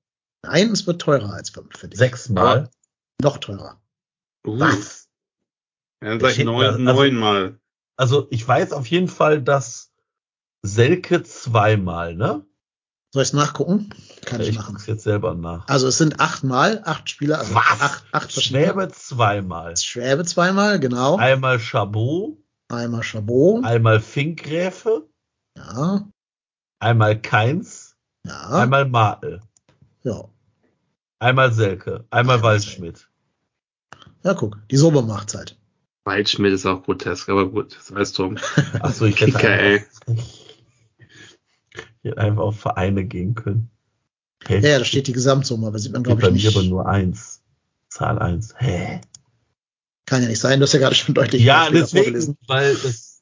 Nein, 0.43 0.71
es 0.73 0.87
wird 0.87 1.01
teurer 1.01 1.33
als 1.33 1.49
fünf 1.51 1.77
für 1.79 1.89
dich. 1.89 1.99
Sechsmal. 1.99 2.69
Noch 3.23 3.39
teurer. 3.39 3.81
Uh, 4.47 4.59
Was? 4.61 5.09
Ja, 6.03 6.11
dann 6.11 6.21
sag 6.21 6.33
ich 6.33 6.39
Ich- 6.41 6.45
neun, 6.45 6.67
also- 6.67 6.79
neunmal. 6.79 7.59
Also 7.97 8.27
ich 8.31 8.47
weiß 8.47 8.73
auf 8.73 8.87
jeden 8.87 9.09
Fall, 9.09 9.41
dass 9.41 9.92
Selke 10.63 11.23
zweimal, 11.23 12.15
ne? 12.15 12.45
Soll 13.13 13.23
ich 13.25 13.29
es 13.29 13.33
nachgucken? 13.35 13.91
Kann 14.25 14.41
ich, 14.41 14.51
ich 14.51 14.57
machen. 14.57 14.75
guck's 14.75 14.87
jetzt 14.87 15.03
selber 15.03 15.35
nach. 15.35 15.69
Also 15.69 15.89
es 15.89 15.99
sind 15.99 16.21
achtmal, 16.21 16.81
acht 16.85 17.11
Spieler, 17.11 17.41
also 17.41 17.55
Was? 17.55 17.81
acht, 17.81 18.05
acht. 18.13 18.33
Schwäbe 18.33 18.89
zweimal. 18.89 19.77
Schwäbe 19.77 20.25
zweimal, 20.25 20.81
genau. 20.81 21.17
Einmal 21.17 21.59
Chabot, 21.59 22.39
Einmal 22.69 23.03
Chabot. 23.03 23.65
einmal 23.65 24.01
Finkgräfe, 24.01 25.07
Ja, 25.59 26.09
einmal 26.79 27.21
Keins, 27.21 27.97
ja, 28.27 28.49
einmal 28.51 28.87
Martel, 28.89 29.41
ja. 30.05 30.25
einmal 31.19 31.53
Selke, 31.53 32.07
einmal 32.11 32.37
Einmal 32.37 32.43
Waldschmidt. 32.43 33.09
Ja, 34.25 34.33
guck, 34.35 34.57
die 34.71 34.77
Sober 34.77 35.03
macht's 35.03 35.35
halt. 35.35 35.59
Waldschmidt 36.05 36.53
ist 36.55 36.65
auch 36.65 36.83
grotesk, 36.83 37.29
aber 37.29 37.49
gut, 37.51 37.77
das 37.77 37.95
weißt 37.95 38.19
du. 38.19 38.37
Achso, 38.81 39.05
ich 39.05 39.21
hätte 39.21 39.33
Kicker, 39.33 39.51
ey. 39.51 39.85
Einfach, 42.03 42.05
ich 42.05 42.11
hätte 42.11 42.19
einfach 42.19 42.43
auf 42.43 42.61
Vereine 42.61 43.05
gehen 43.05 43.35
können. 43.35 43.71
Hä? 44.47 44.59
Ja, 44.61 44.71
ja, 44.71 44.79
da 44.81 44.85
steht 44.85 45.07
die 45.07 45.13
Gesamtsumme, 45.13 45.67
aber 45.69 45.79
sieht 45.79 45.93
man, 45.93 46.03
glaube 46.03 46.21
bei 46.23 46.29
ich, 46.31 46.43
mir 46.45 46.51
aber 46.51 46.61
nicht. 46.61 46.71
nur 46.71 46.87
eins. 46.89 47.41
Zahl 47.89 48.19
eins. 48.19 48.55
Hä? 48.59 49.01
Kann 50.07 50.23
ja 50.23 50.29
nicht 50.29 50.41
sein, 50.41 50.59
du 50.59 50.65
hast 50.65 50.73
ja 50.73 50.81
gerade 50.81 50.95
schon 50.97 51.15
deutlich 51.15 51.43
Ja, 51.43 51.71
deswegen, 51.71 52.05
vorgelesen. 52.05 52.37
weil 52.49 52.75
das 52.75 53.21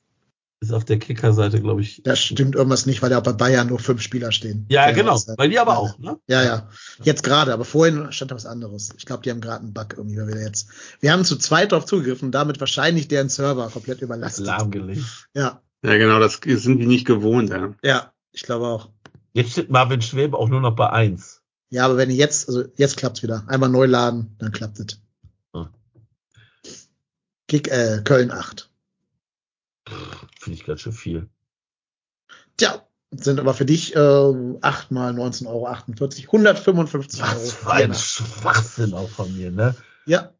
ist 0.62 0.72
auf 0.72 0.84
der 0.84 0.98
Kicker-Seite, 0.98 1.60
glaube 1.60 1.80
ich. 1.82 2.02
Da 2.04 2.16
stimmt 2.16 2.54
irgendwas 2.54 2.86
nicht, 2.86 3.00
weil 3.02 3.10
ja 3.10 3.18
auch 3.18 3.22
bei 3.22 3.32
Bayern 3.32 3.68
nur 3.68 3.78
fünf 3.78 4.00
Spieler 4.02 4.30
stehen. 4.32 4.66
Ja, 4.70 4.88
Ja, 4.88 4.94
genau. 4.94 5.12
das 5.12 5.28
ist- 5.28 5.36
Bei 5.36 5.48
dir 5.48 5.60
aber 5.62 5.72
ja. 5.72 5.78
auch, 5.78 5.98
ne? 5.98 6.18
Ja, 6.28 6.42
ja. 6.42 6.68
Jetzt 7.02 7.22
gerade, 7.22 7.52
aber 7.52 7.64
vorhin 7.64 8.12
stand 8.12 8.30
da 8.30 8.34
was 8.34 8.46
anderes. 8.46 8.90
Ich 8.96 9.04
glaube, 9.06 9.22
die 9.22 9.30
haben 9.30 9.40
gerade 9.40 9.62
einen 9.64 9.72
Bug 9.74 9.94
irgendwie 9.96 10.16
mal 10.16 10.28
wieder 10.28 10.40
jetzt. 10.42 10.68
Wir 11.00 11.12
haben 11.12 11.24
zu 11.24 11.36
zweit 11.36 11.72
drauf 11.72 11.84
zugegriffen, 11.86 12.30
damit 12.32 12.60
wahrscheinlich 12.60 13.08
deren 13.08 13.28
Server 13.28 13.68
komplett 13.70 14.00
überlastet. 14.02 14.46
Lahmgelegt. 14.46 15.02
Ja, 15.34 15.60
Ja, 15.82 15.96
genau, 15.96 16.18
das 16.18 16.40
sind 16.44 16.78
die 16.78 16.86
nicht 16.86 17.06
gewohnt, 17.06 17.48
ja. 17.50 17.74
ja, 17.82 18.12
ich 18.32 18.42
glaube 18.42 18.66
auch. 18.66 18.90
Jetzt 19.32 19.52
steht 19.52 19.70
Marvin 19.70 20.02
Schwebe 20.02 20.36
auch 20.36 20.48
nur 20.48 20.60
noch 20.60 20.74
bei 20.74 20.90
eins. 20.90 21.42
Ja, 21.70 21.84
aber 21.84 21.96
wenn 21.96 22.10
jetzt, 22.10 22.48
also 22.48 22.64
jetzt 22.76 22.96
klappt's 22.96 23.22
wieder. 23.22 23.44
Einmal 23.46 23.68
neu 23.68 23.86
laden, 23.86 24.34
dann 24.38 24.50
klappt 24.50 24.80
es. 24.80 25.00
Hm. 25.54 25.68
Kick, 27.46 27.68
äh, 27.68 28.02
Köln 28.04 28.30
8. 28.30 28.68
Finde 30.40 30.58
ich 30.58 30.64
ganz 30.64 30.80
schön 30.80 30.92
viel. 30.92 31.28
Tja, 32.56 32.86
sind 33.12 33.40
aber 33.40 33.54
für 33.54 33.64
dich 33.64 33.94
äh, 33.94 33.98
8 34.60 34.90
mal 34.90 35.12
19,48 35.12 35.46
Euro, 35.46 35.66
155 35.66 37.22
Euro. 37.22 37.30
Was 37.30 37.52
für 37.52 37.70
ein. 37.70 37.94
Schwachsinn 37.94 38.94
auch 38.94 39.08
von 39.08 39.36
mir, 39.36 39.50
ne? 39.50 39.76
Ja, 40.06 40.32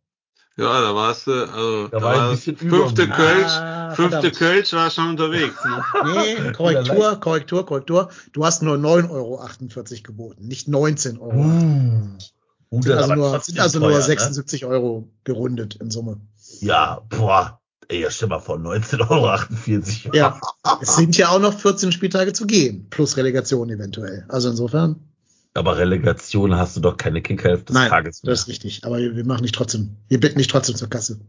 Ja, 0.60 0.80
da 0.82 0.94
warst 0.94 1.26
du, 1.26 1.32
also, 1.32 1.88
Da 1.88 1.98
da, 1.98 2.04
war 2.04 2.12
ein 2.12 2.18
war 2.20 2.30
bisschen 2.32 2.56
fünfte 2.56 3.02
über- 3.04 3.14
Kölsch, 3.14 3.46
Ah, 3.52 3.90
fünfte 3.94 4.10
verdammt. 4.16 4.36
Kölsch 4.36 4.72
war 4.74 4.90
schon 4.90 5.08
unterwegs, 5.10 5.54
ne? 5.64 5.84
Nee, 6.44 6.52
Korrektur, 6.56 7.16
Korrektur, 7.20 7.66
Korrektur. 7.66 8.08
Du 8.32 8.44
hast 8.44 8.62
nur 8.62 8.76
9,48 8.76 9.10
Euro 9.10 10.02
geboten, 10.02 10.46
nicht 10.46 10.68
19 10.68 11.18
Euro. 11.18 11.34
Uh, 11.34 11.46
uh, 12.70 12.82
Sind 12.82 12.88
das 12.88 13.02
also 13.10 13.14
nur, 13.14 13.40
sind 13.40 13.58
also 13.60 13.78
teuer, 13.78 13.88
nur 13.88 13.98
ne? 13.98 14.04
76 14.04 14.64
Euro 14.66 15.08
gerundet 15.24 15.76
in 15.76 15.90
Summe. 15.90 16.20
Ja, 16.60 17.00
boah. 17.08 17.56
Ey, 17.88 18.02
ja, 18.02 18.10
stell 18.10 18.28
mal 18.28 18.38
vor, 18.38 18.56
19,48 18.56 20.06
Euro. 20.06 20.14
Ja, 20.16 20.40
es 20.80 20.94
sind 20.94 21.16
ja 21.16 21.30
auch 21.30 21.40
noch 21.40 21.58
14 21.58 21.90
Spieltage 21.90 22.32
zu 22.32 22.46
gehen, 22.46 22.86
plus 22.88 23.16
Relegation 23.16 23.68
eventuell. 23.70 24.24
Also 24.28 24.50
insofern, 24.50 24.96
Aber 25.54 25.76
Relegation 25.78 26.54
hast 26.56 26.76
du 26.76 26.80
doch 26.80 26.96
keine 26.96 27.22
Kickerhälfte 27.22 27.66
des 27.66 27.74
nein, 27.74 27.88
Tages 27.88 28.22
mehr. 28.22 28.30
das 28.32 28.40
ist 28.42 28.48
richtig. 28.48 28.84
Aber 28.84 28.98
wir 28.98 29.16
wir 29.16 29.24
machen 29.24 29.42
nicht 29.42 29.54
trotzdem, 29.54 29.96
wir 30.08 30.20
bitten 30.20 30.38
nicht 30.38 30.50
trotzdem 30.50 30.76
zur 30.76 30.88
Kasse. 30.88 31.20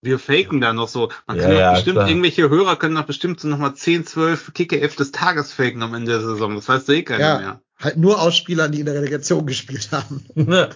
Wir 0.00 0.18
faken 0.18 0.60
da 0.60 0.72
noch 0.74 0.86
so. 0.88 1.10
Man 1.26 1.38
kann 1.38 1.50
Ja, 1.52 1.58
ja, 1.58 1.72
bestimmt, 1.72 1.96
klar. 1.96 2.08
irgendwelche 2.08 2.48
Hörer 2.50 2.76
können 2.76 2.94
doch 2.94 3.06
bestimmt 3.06 3.40
so 3.40 3.48
nochmal 3.48 3.74
10, 3.74 4.04
12 4.06 4.52
Kicker-F 4.52 4.96
des 4.96 5.12
Tages 5.12 5.52
faken 5.52 5.82
am 5.82 5.94
Ende 5.94 6.12
der 6.12 6.20
Saison. 6.20 6.54
Das 6.54 6.68
weißt 6.68 6.88
du 6.88 6.92
eh 6.92 7.02
keiner 7.04 7.20
Ja, 7.24 7.38
mehr. 7.38 7.60
halt 7.78 7.96
nur 7.96 8.20
aus 8.20 8.36
Spielern, 8.36 8.70
die 8.70 8.80
in 8.80 8.86
der 8.86 8.94
Relegation 8.96 9.46
gespielt 9.46 9.88
haben. 9.92 10.24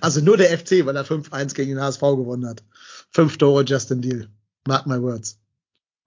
also 0.00 0.20
nur 0.20 0.36
der 0.36 0.58
FC, 0.58 0.84
weil 0.84 0.96
er 0.96 1.04
5-1 1.06 1.54
gegen 1.54 1.70
den 1.76 1.80
HSV 1.80 2.00
gewonnen 2.00 2.46
hat. 2.48 2.62
Fünf 3.10 3.38
Tore 3.38 3.64
Justin 3.64 4.02
Deal. 4.02 4.28
Mark 4.66 4.86
my 4.86 5.00
words. 5.00 5.38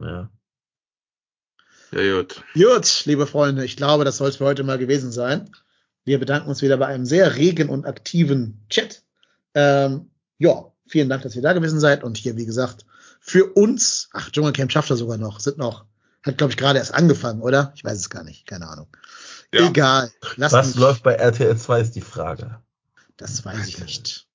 ja. 0.02 0.30
Ja, 1.92 2.18
gut. 2.18 2.44
Gut, 2.54 3.04
liebe 3.06 3.28
Freunde, 3.28 3.64
ich 3.64 3.78
glaube, 3.78 4.06
das 4.06 4.18
soll 4.18 4.30
es 4.30 4.38
für 4.38 4.46
heute 4.46 4.64
mal 4.64 4.78
gewesen 4.78 5.12
sein. 5.12 5.50
Wir 6.04 6.20
bedanken 6.20 6.50
uns 6.50 6.62
wieder 6.62 6.78
bei 6.78 6.88
einem 6.88 7.06
sehr 7.06 7.36
regen 7.36 7.70
und 7.70 7.86
aktiven 7.86 8.66
Chat. 8.70 9.04
Ähm, 9.54 10.10
ja, 10.38 10.72
vielen 10.88 11.10
Dank, 11.10 11.24
dass 11.24 11.36
ihr 11.36 11.42
da 11.42 11.54
gewesen 11.54 11.80
seid. 11.80 12.04
Und 12.04 12.18
hier, 12.18 12.38
wie 12.38 12.46
gesagt, 12.46 12.86
für 13.20 13.46
uns, 13.46 14.10
ach, 14.14 14.30
Dschungelcamp 14.30 14.72
schafft 14.72 14.90
er 14.90 14.98
sogar 14.98 15.18
noch, 15.18 15.40
sind 15.40 15.58
noch, 15.58 15.86
hat 16.24 16.38
glaube 16.38 16.52
ich 16.52 16.58
gerade 16.58 16.80
erst 16.80 16.94
angefangen, 16.94 17.42
oder? 17.42 17.74
Ich 17.76 17.84
weiß 17.84 17.98
es 17.98 18.10
gar 18.10 18.24
nicht, 18.24 18.46
keine 18.46 18.68
Ahnung. 18.68 18.88
Ja. 19.54 19.68
Egal. 19.68 20.12
Lasst 20.36 20.54
Was 20.54 20.68
mich, 20.68 20.76
läuft 20.76 21.04
bei 21.04 21.14
RTL 21.14 21.58
2 21.58 21.82
ist 21.82 21.96
die 21.96 22.02
Frage. 22.02 22.62
Das 23.16 23.44
weiß 23.44 23.68
ich 23.68 23.80
nicht. 23.80 24.28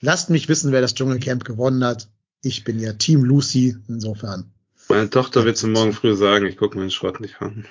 Lasst 0.00 0.30
mich 0.30 0.48
wissen, 0.48 0.72
wer 0.72 0.80
das 0.80 0.94
Dschungelcamp 0.94 1.44
gewonnen 1.44 1.84
hat. 1.84 2.08
Ich 2.42 2.64
bin 2.64 2.78
ja 2.78 2.92
Team 2.92 3.24
Lucy, 3.24 3.76
insofern. 3.88 4.52
Meine 4.88 5.10
Tochter 5.10 5.44
wird 5.44 5.56
es 5.56 5.62
morgen 5.64 5.92
früh 5.92 6.14
sagen, 6.14 6.46
ich 6.46 6.56
gucke 6.56 6.76
mir 6.78 6.84
den 6.84 6.90
Schrott 6.90 7.20
nicht 7.20 7.40
an. 7.40 7.66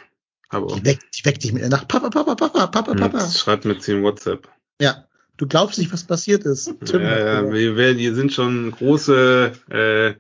Aber 0.50 0.68
Die 0.76 0.86
weckt, 0.86 1.04
die 1.18 1.26
weckt 1.26 1.44
dich 1.44 1.52
mit 1.52 1.62
der 1.62 1.70
Nacht. 1.70 1.88
Papa, 1.88 2.10
Papa, 2.10 2.36
Papa, 2.36 2.68
Papa, 2.68 2.94
Papa. 2.94 3.30
schreibt 3.30 3.66
mir 3.66 3.80
sie 3.80 3.94
im 3.94 4.04
WhatsApp. 4.04 4.48
Ja. 4.82 5.04
Du 5.36 5.46
glaubst 5.48 5.78
nicht, 5.78 5.94
was 5.94 6.04
passiert 6.04 6.46
ist. 6.46 6.74
Tim 6.86 7.02
Ja, 7.02 7.10
ja, 7.20 7.36
gesagt. 7.42 7.54
wir, 7.54 7.76
werden, 7.76 7.98
hier 8.00 8.16
sind 8.16 8.34
schon 8.34 8.72
große, 8.72 9.52
äh, 9.70 10.16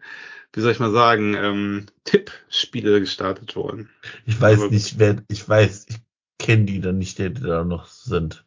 wie 0.53 0.61
soll 0.61 0.71
ich 0.71 0.79
mal 0.79 0.91
sagen, 0.91 1.33
ähm, 1.33 1.85
Tippspiele 2.03 2.99
gestartet 2.99 3.55
worden. 3.55 3.89
Ich 4.25 4.39
weiß 4.39 4.59
Aber- 4.59 4.69
nicht, 4.69 4.99
wer, 4.99 5.15
ich 5.27 5.47
weiß, 5.47 5.87
ich 5.89 5.97
kenne 6.37 6.65
die 6.65 6.81
dann 6.81 6.97
nicht, 6.99 7.17
die 7.17 7.33
da 7.33 7.63
noch 7.63 7.87
sind. 7.87 8.45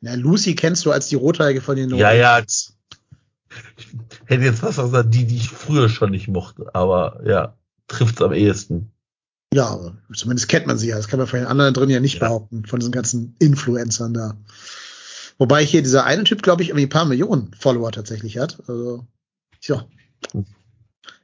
Na, 0.00 0.14
Lucy 0.14 0.54
kennst 0.56 0.84
du 0.86 0.90
als 0.90 1.08
die 1.08 1.14
Rothaarige 1.16 1.60
von 1.60 1.76
den 1.76 1.90
Ja, 1.90 2.12
ja. 2.12 2.30
Norwegians. 2.38 2.76
Ich 3.78 3.86
hätte 4.26 4.44
jetzt 4.44 4.60
fast 4.60 4.78
gesagt, 4.78 5.14
die, 5.14 5.24
die 5.26 5.36
ich 5.36 5.50
früher 5.50 5.88
schon 5.88 6.10
nicht 6.10 6.26
mochte, 6.28 6.74
aber 6.74 7.20
ja, 7.24 7.56
trifft's 7.88 8.22
am 8.22 8.32
ehesten. 8.32 8.92
Ja, 9.52 9.66
aber 9.68 9.96
zumindest 10.14 10.48
kennt 10.48 10.66
man 10.66 10.76
sie 10.78 10.88
ja. 10.88 10.96
Das 10.96 11.08
kann 11.08 11.18
man 11.18 11.26
von 11.26 11.38
den 11.40 11.48
anderen 11.48 11.72
drin 11.74 11.88
ja 11.90 12.00
nicht 12.00 12.14
Ja. 12.14 12.20
behaupten, 12.28 12.66
von 12.66 12.80
diesen 12.80 12.92
ganzen 12.92 13.34
Influencern 13.38 14.12
da. 14.14 14.36
Wobei 15.38 15.64
hier 15.64 15.82
dieser 15.82 16.04
eine 16.04 16.24
Typ, 16.24 16.42
glaube 16.42 16.62
ich, 16.62 16.68
irgendwie 16.70 16.86
ein 16.86 16.90
paar 16.90 17.04
Millionen 17.06 17.54
Follower 17.58 17.90
tatsächlich 17.92 18.38
hat. 18.38 18.58
Also, 18.68 19.06
ja. 19.62 19.86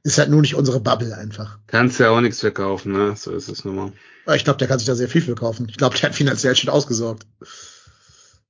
Ist 0.04 0.18
halt 0.18 0.30
nur 0.30 0.40
nicht 0.40 0.54
unsere 0.54 0.80
Bubble 0.80 1.16
einfach. 1.16 1.58
Kannst 1.66 1.98
ja 1.98 2.10
auch 2.10 2.20
nichts 2.20 2.40
verkaufen, 2.40 2.92
ne? 2.92 3.14
So 3.16 3.32
ist 3.32 3.48
es 3.48 3.64
nun 3.64 3.76
mal. 3.76 3.92
Ich 4.34 4.44
glaube, 4.44 4.58
der 4.58 4.68
kann 4.68 4.78
sich 4.78 4.86
da 4.86 4.94
sehr 4.94 5.08
viel 5.08 5.20
für 5.22 5.34
kaufen. 5.34 5.66
Ich 5.68 5.76
glaube, 5.76 5.96
der 5.98 6.08
hat 6.08 6.16
finanziell 6.16 6.54
schon 6.56 6.70
ausgesorgt. 6.70 7.26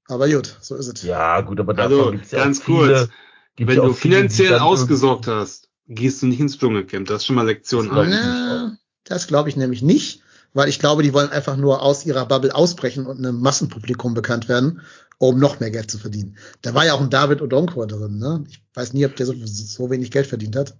Aber 0.07 0.28
gut, 0.28 0.57
so 0.61 0.77
ist 0.77 0.86
es. 0.89 1.03
Ja, 1.03 1.41
gut, 1.41 1.59
aber 1.61 1.74
davon 1.74 1.99
Also, 1.99 2.11
gibt's 2.12 2.31
ja 2.31 2.45
ganz 2.45 2.61
auch 2.61 2.65
viele, 2.65 2.86
kurz. 2.95 3.09
gibt's 3.57 3.74
Wenn 3.77 3.82
du 3.82 3.93
viele, 3.95 4.15
finanziell 4.16 4.59
ausgesorgt 4.59 5.27
hast, 5.27 5.64
gehst 5.86 6.23
du 6.23 6.27
nicht 6.27 6.40
ins 6.40 6.59
Dschungelcamp. 6.59 7.06
Das 7.06 7.19
ist 7.19 7.27
schon 7.27 7.36
mal 7.36 7.47
Lektion 7.47 7.86
Das 7.86 7.93
glaub 7.93 8.06
ich 8.06 8.15
1. 8.15 8.23
Na, 8.23 8.78
das 9.05 9.27
glaube 9.27 9.48
ich 9.48 9.56
nämlich 9.56 9.82
nicht, 9.82 10.23
weil 10.52 10.69
ich 10.69 10.78
glaube, 10.78 11.02
die 11.02 11.12
wollen 11.12 11.31
einfach 11.31 11.56
nur 11.56 11.82
aus 11.82 12.06
ihrer 12.06 12.27
Bubble 12.27 12.55
ausbrechen 12.55 13.06
und 13.06 13.19
einem 13.19 13.40
Massenpublikum 13.40 14.15
bekannt 14.15 14.48
werden, 14.48 14.81
um 15.19 15.39
noch 15.39 15.61
mehr 15.61 15.70
Geld 15.70 15.90
zu 15.90 15.98
verdienen. 15.98 16.36
Da 16.62 16.74
war 16.74 16.86
ja 16.86 16.94
auch 16.94 17.01
ein 17.01 17.11
David 17.11 17.43
Odonkor 17.43 17.86
drin, 17.86 18.19
ne? 18.19 18.44
Ich 18.48 18.62
weiß 18.74 18.93
nie, 18.93 19.06
ob 19.06 19.16
der 19.16 19.27
so, 19.27 19.35
so 19.44 19.90
wenig 19.90 20.11
Geld 20.11 20.27
verdient 20.27 20.56
hat. 20.56 20.77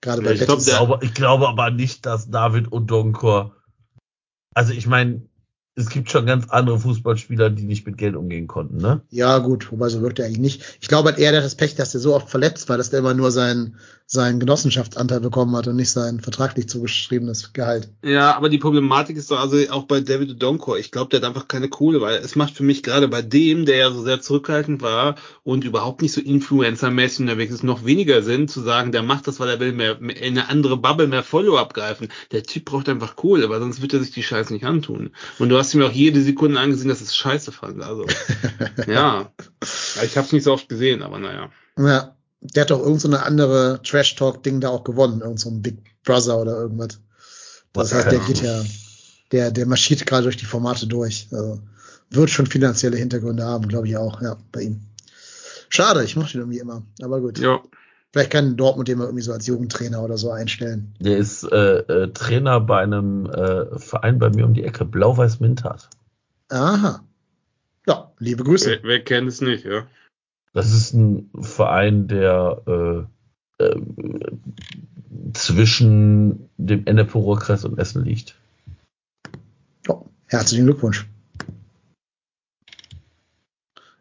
Gerade 0.00 0.22
bei 0.22 0.28
Ja, 0.28 0.34
ich 0.34 0.44
glaub, 0.44 0.58
Betis. 0.58 0.68
Ich 0.68 0.76
glaube, 0.76 0.98
ich 1.02 1.14
glaube 1.14 1.48
aber 1.48 1.70
nicht, 1.70 2.06
dass 2.06 2.30
David 2.30 2.72
Odonkor, 2.72 3.54
also 4.54 4.72
ich 4.72 4.86
meine, 4.86 5.22
es 5.78 5.90
gibt 5.90 6.10
schon 6.10 6.26
ganz 6.26 6.48
andere 6.48 6.80
Fußballspieler, 6.80 7.50
die 7.50 7.62
nicht 7.62 7.86
mit 7.86 7.96
Geld 7.96 8.16
umgehen 8.16 8.48
konnten, 8.48 8.78
ne? 8.78 9.02
Ja, 9.10 9.38
gut, 9.38 9.70
wobei 9.70 9.88
so 9.88 10.02
wirkt 10.02 10.18
er 10.18 10.26
eigentlich 10.26 10.38
nicht. 10.38 10.78
Ich 10.80 10.88
glaube 10.88 11.10
halt 11.10 11.18
eher, 11.18 11.30
der 11.30 11.40
hat 11.40 11.46
das 11.46 11.54
Pech, 11.54 11.76
dass 11.76 11.92
der 11.92 12.00
so 12.00 12.16
oft 12.16 12.28
verletzt 12.28 12.68
war, 12.68 12.76
dass 12.76 12.90
der 12.90 12.98
immer 12.98 13.14
nur 13.14 13.30
seinen, 13.30 13.76
seinen 14.10 14.40
Genossenschaftsanteil 14.40 15.20
bekommen 15.20 15.54
hat 15.54 15.66
und 15.66 15.76
nicht 15.76 15.90
sein 15.90 16.20
vertraglich 16.20 16.66
zugeschriebenes 16.66 17.52
Gehalt. 17.52 17.90
Ja, 18.02 18.34
aber 18.34 18.48
die 18.48 18.56
Problematik 18.56 19.18
ist 19.18 19.30
doch 19.30 19.38
also 19.38 19.58
auch 19.70 19.84
bei 19.84 20.00
David 20.00 20.42
Donkor. 20.42 20.78
Ich 20.78 20.90
glaube, 20.90 21.10
der 21.10 21.20
hat 21.20 21.26
einfach 21.26 21.46
keine 21.46 21.68
Kohle, 21.68 22.00
weil 22.00 22.16
es 22.16 22.34
macht 22.34 22.54
für 22.54 22.62
mich 22.62 22.82
gerade 22.82 23.06
bei 23.06 23.20
dem, 23.20 23.66
der 23.66 23.76
ja 23.76 23.90
so 23.90 24.02
sehr 24.02 24.22
zurückhaltend 24.22 24.80
war 24.80 25.16
und 25.44 25.64
überhaupt 25.64 26.00
nicht 26.00 26.12
so 26.12 26.22
Influencer-mäßig 26.22 27.20
unterwegs 27.20 27.52
ist, 27.52 27.64
noch 27.64 27.84
weniger 27.84 28.22
Sinn 28.22 28.48
zu 28.48 28.62
sagen, 28.62 28.92
der 28.92 29.02
macht 29.02 29.28
das, 29.28 29.40
weil 29.40 29.50
er 29.50 29.60
will 29.60 29.72
mehr, 29.72 29.98
mehr 30.00 30.16
in 30.16 30.38
eine 30.38 30.48
andere 30.48 30.78
Bubble 30.78 31.06
mehr 31.06 31.22
Follow 31.22 31.58
abgreifen. 31.58 32.08
Der 32.32 32.44
Typ 32.44 32.64
braucht 32.64 32.88
einfach 32.88 33.14
Kohle, 33.14 33.50
weil 33.50 33.60
sonst 33.60 33.82
wird 33.82 33.92
er 33.92 34.00
sich 34.00 34.12
die 34.12 34.22
Scheiße 34.22 34.54
nicht 34.54 34.64
antun. 34.64 35.10
Und 35.38 35.50
du 35.50 35.58
hast 35.58 35.74
ihm 35.74 35.82
auch 35.82 35.92
jede 35.92 36.22
Sekunde 36.22 36.58
angesehen, 36.58 36.88
dass 36.88 37.02
es 37.02 37.14
scheiße 37.14 37.52
fand. 37.52 37.82
Also, 37.82 38.06
ja. 38.86 39.30
Ich 40.02 40.16
habe 40.16 40.26
es 40.26 40.32
nicht 40.32 40.44
so 40.44 40.54
oft 40.54 40.70
gesehen, 40.70 41.02
aber 41.02 41.18
naja. 41.18 41.50
Ja, 41.78 42.16
der 42.40 42.62
hat 42.62 42.70
doch 42.70 42.80
irgend 42.80 43.00
so 43.00 43.08
eine 43.08 43.22
andere 43.22 43.80
Trash-Talk-Ding 43.82 44.60
da 44.60 44.68
auch 44.68 44.84
gewonnen, 44.84 45.20
irgend 45.20 45.40
so 45.40 45.50
ein 45.50 45.62
Big 45.62 45.78
Brother 46.04 46.38
oder 46.38 46.56
irgendwas. 46.56 47.00
Das 47.72 47.92
heißt, 47.92 48.10
der 48.10 48.20
geht 48.20 48.42
ja, 48.42 48.62
der, 49.32 49.50
der 49.50 49.66
marschiert 49.66 50.06
gerade 50.06 50.24
durch 50.24 50.36
die 50.36 50.44
Formate 50.44 50.86
durch. 50.86 51.28
Also, 51.32 51.60
wird 52.10 52.30
schon 52.30 52.46
finanzielle 52.46 52.96
Hintergründe 52.96 53.44
haben, 53.44 53.68
glaube 53.68 53.86
ich 53.88 53.96
auch, 53.96 54.22
ja, 54.22 54.36
bei 54.52 54.62
ihm. 54.62 54.80
Schade, 55.68 56.02
ich 56.02 56.16
mochte 56.16 56.38
ihn 56.38 56.40
irgendwie 56.40 56.58
immer. 56.58 56.82
Aber 57.02 57.20
gut. 57.20 57.38
Ja. 57.38 57.60
Vielleicht 58.10 58.30
kann 58.30 58.56
Dortmund 58.56 58.88
den 58.88 58.98
mal 58.98 59.04
irgendwie 59.04 59.22
so 59.22 59.32
als 59.32 59.46
Jugendtrainer 59.46 60.02
oder 60.02 60.16
so 60.16 60.30
einstellen. 60.30 60.94
Der 60.98 61.18
ist 61.18 61.44
äh, 61.44 61.80
äh, 61.80 62.12
Trainer 62.12 62.58
bei 62.60 62.80
einem 62.80 63.26
äh, 63.26 63.78
Verein 63.78 64.18
bei 64.18 64.30
mir 64.30 64.46
um 64.46 64.54
die 64.54 64.64
Ecke, 64.64 64.86
Blau-Weiß 64.86 65.40
Mintat. 65.40 65.90
Aha. 66.48 67.04
Ja, 67.86 68.12
liebe 68.18 68.44
Grüße. 68.44 68.70
Wer, 68.70 68.82
wer 68.82 69.04
kennt 69.04 69.28
es 69.28 69.42
nicht, 69.42 69.66
ja? 69.66 69.86
Das 70.58 70.72
ist 70.72 70.92
ein 70.92 71.30
Verein, 71.40 72.08
der 72.08 73.06
äh, 73.60 73.62
äh, 73.64 73.80
zwischen 75.32 76.48
dem 76.56 76.84
Ennepe-Ruhr-Kreis 76.84 77.64
und 77.64 77.78
Essen 77.78 78.04
liegt. 78.04 78.34
Ja, 79.86 80.02
herzlichen 80.26 80.64
Glückwunsch. 80.64 81.06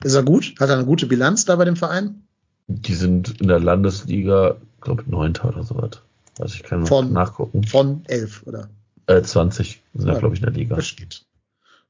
Ist 0.03 0.15
er 0.15 0.23
gut? 0.23 0.55
Hat 0.59 0.69
er 0.69 0.77
eine 0.77 0.85
gute 0.87 1.05
Bilanz 1.05 1.45
da 1.45 1.55
bei 1.57 1.65
dem 1.65 1.75
Verein? 1.75 2.23
Die 2.65 2.95
sind 2.95 3.39
in 3.39 3.49
der 3.49 3.59
Landesliga, 3.59 4.55
glaube 4.81 5.03
ich, 5.03 5.07
Neunter 5.09 5.49
oder 5.49 5.61
sowas. 5.61 6.01
Also 6.39 6.55
ich 6.55 6.63
kann 6.63 6.87
Von- 6.87 7.13
nachgucken. 7.13 7.65
Von 7.65 8.03
elf, 8.07 8.41
oder? 8.47 8.67
Äh, 9.05 9.21
20 9.21 9.83
sind 9.93 10.07
Ja. 10.07 10.13
ja, 10.13 10.19
glaube 10.19 10.33
ich, 10.33 10.41
in 10.41 10.45
der 10.47 10.55
Liga. 10.55 10.75
Das 10.75 10.95
geht. 10.95 11.23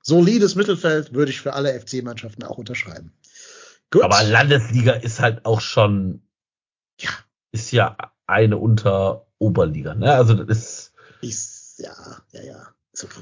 Solides 0.02 0.56
Mittelfeld 0.56 1.14
würde 1.14 1.31
ich 1.31 1.39
für 1.39 1.53
alle 1.53 1.72
FC-Mannschaften 1.80 2.44
auch 2.44 2.57
unterschreiben. 2.57 3.14
Gut. 3.91 4.03
Aber 4.03 4.23
Landesliga 4.23 4.93
ist 4.93 5.19
halt 5.19 5.45
auch 5.45 5.61
schon, 5.61 6.22
Ja. 6.99 7.09
ist 7.51 7.72
ja 7.72 7.95
eine 8.26 8.57
unter 8.57 9.27
Oberliga. 9.39 9.95
Ne? 9.95 10.11
Also 10.11 10.34
das 10.34 10.57
ist, 10.57 10.93
Ist, 11.22 11.80
ja, 11.80 11.93
ja, 12.31 12.43
ja. 12.43 12.68
Ist 12.91 13.05
okay. 13.05 13.22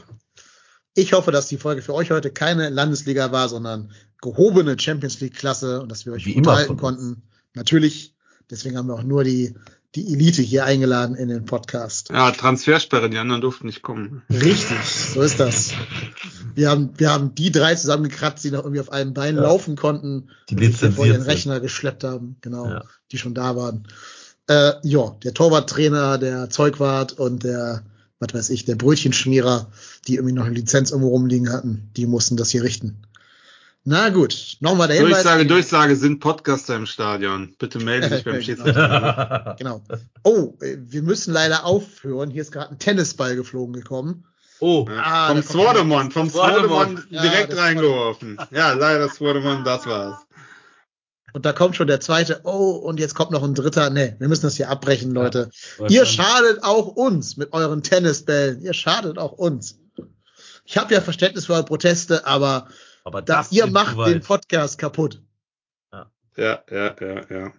Ich 0.95 1.13
hoffe, 1.13 1.31
dass 1.31 1.47
die 1.47 1.57
Folge 1.57 1.81
für 1.81 1.93
euch 1.93 2.11
heute 2.11 2.31
keine 2.31 2.69
Landesliga 2.69 3.31
war, 3.31 3.49
sondern 3.49 3.91
gehobene 4.21 4.79
Champions 4.79 5.19
League-Klasse 5.19 5.81
und 5.81 5.91
dass 5.91 6.05
wir 6.05 6.13
euch 6.13 6.25
Wie 6.25 6.35
unterhalten 6.35 6.77
konnten. 6.77 7.23
Natürlich. 7.53 8.15
Deswegen 8.49 8.77
haben 8.77 8.87
wir 8.87 8.95
auch 8.95 9.03
nur 9.03 9.23
die, 9.23 9.55
die 9.95 10.11
Elite 10.13 10.41
hier 10.41 10.65
eingeladen 10.65 11.15
in 11.15 11.29
den 11.29 11.45
Podcast. 11.45 12.09
Ja, 12.09 12.31
Transfersperre, 12.31 13.09
die 13.09 13.17
anderen 13.17 13.41
durften 13.41 13.67
nicht 13.67 13.81
kommen. 13.81 14.21
Richtig, 14.29 14.77
so 15.13 15.21
ist 15.21 15.39
das. 15.39 15.71
Wir 16.53 16.69
haben, 16.69 16.89
wir 16.97 17.11
haben 17.11 17.33
die 17.35 17.51
drei 17.51 17.75
zusammengekratzt, 17.75 18.43
die 18.43 18.51
noch 18.51 18.59
irgendwie 18.63 18.81
auf 18.81 18.91
einem 18.91 19.13
Bein 19.13 19.35
Ja. 19.35 19.41
laufen 19.43 19.75
konnten, 19.75 20.29
Die 20.49 20.69
vor 20.71 21.05
sind. 21.05 21.21
Rechner 21.21 21.59
geschleppt 21.59 22.03
haben, 22.03 22.35
genau, 22.41 22.69
Ja. 22.69 22.83
die 23.11 23.17
schon 23.17 23.33
da 23.33 23.55
waren. 23.55 23.87
Äh, 24.47 24.73
ja, 24.83 25.15
der 25.23 25.33
Torwarttrainer, 25.33 26.17
der 26.17 26.49
Zeugwart 26.49 27.13
und 27.13 27.43
der, 27.43 27.83
was 28.19 28.33
weiß 28.33 28.49
ich, 28.51 28.65
der 28.65 28.75
Brötchenschmierer, 28.75 29.71
die 30.07 30.15
irgendwie 30.15 30.33
noch 30.35 30.45
eine 30.45 30.55
Lizenz 30.55 30.91
irgendwo 30.91 31.09
rumliegen 31.09 31.51
hatten, 31.51 31.89
die 31.97 32.05
mussten 32.05 32.37
das 32.37 32.49
hier 32.51 32.63
richten. 32.63 32.97
Na 33.87 34.09
gut, 34.09 34.57
nochmal 34.61 34.87
der 34.87 34.97
Hinweis. 34.97 35.21
Durchsage, 35.21 35.45
Durchsage 35.45 35.95
sind 35.95 36.19
Podcaster 36.19 36.75
im 36.75 36.87
Stadion. 36.87 37.55
Bitte 37.59 37.77
melde 37.79 38.09
dich 38.09 38.23
beim. 38.23 38.41
Schiedsrichter. 38.41 39.55
Genau. 39.59 39.83
Oh, 40.23 40.55
wir 40.59 41.03
müssen 41.03 41.31
leider 41.33 41.65
aufhören. 41.65 42.31
Hier 42.31 42.41
ist 42.41 42.51
gerade 42.51 42.71
ein 42.71 42.79
Tennisball 42.79 43.35
geflogen 43.35 43.73
gekommen. 43.73 44.25
Oh, 44.59 44.87
Ah, 44.89 45.27
vom 45.27 45.43
Swordemon, 45.43 46.09
vom 46.11 46.29
Swordemon. 46.31 47.03
Ja, 47.11 47.21
direkt 47.21 47.51
das- 47.51 47.59
reingeworfen. 47.59 48.39
Ja, 48.51 48.73
leider 48.73 49.07
Swordemon, 49.09 49.63
das 49.63 49.85
war's. 49.85 50.17
Und 51.33 51.45
da 51.45 51.51
kommt 51.53 51.75
schon 51.75 51.87
der 51.87 51.99
zweite. 51.99 52.39
Oh, 52.43 52.71
und 52.71 52.99
jetzt 52.99 53.13
kommt 53.13 53.29
noch 53.31 53.43
ein 53.43 53.53
dritter. 53.53 53.89
Nee, 53.91 54.15
wir 54.17 54.29
müssen 54.29 54.43
das 54.43 54.55
hier 54.55 54.69
abbrechen, 54.69 55.11
Leute. 55.11 55.51
Ja. 55.79 55.87
Ihr 55.89 56.05
schadet 56.05 56.63
auch 56.63 56.87
uns 56.87 57.37
mit 57.37 57.53
euren 57.53 57.83
Tennisbällen. 57.83 58.61
Ihr 58.61 58.73
schadet 58.73 59.19
auch 59.19 59.33
uns. 59.33 59.77
Ich 60.63 60.77
habe 60.77 60.91
ja 60.93 61.01
Verständnis 61.01 61.45
für 61.45 61.53
eure 61.53 61.65
Proteste, 61.65 62.25
aber 62.25 62.69
aber 63.05 63.21
da, 63.21 63.37
das 63.37 63.51
ihr 63.51 63.67
macht 63.67 63.97
den 64.07 64.21
Podcast 64.21 64.77
kaputt. 64.77 65.21
Ja, 66.37 66.63
ja, 66.69 66.95
ja, 66.99 67.25
ja. 67.29 67.53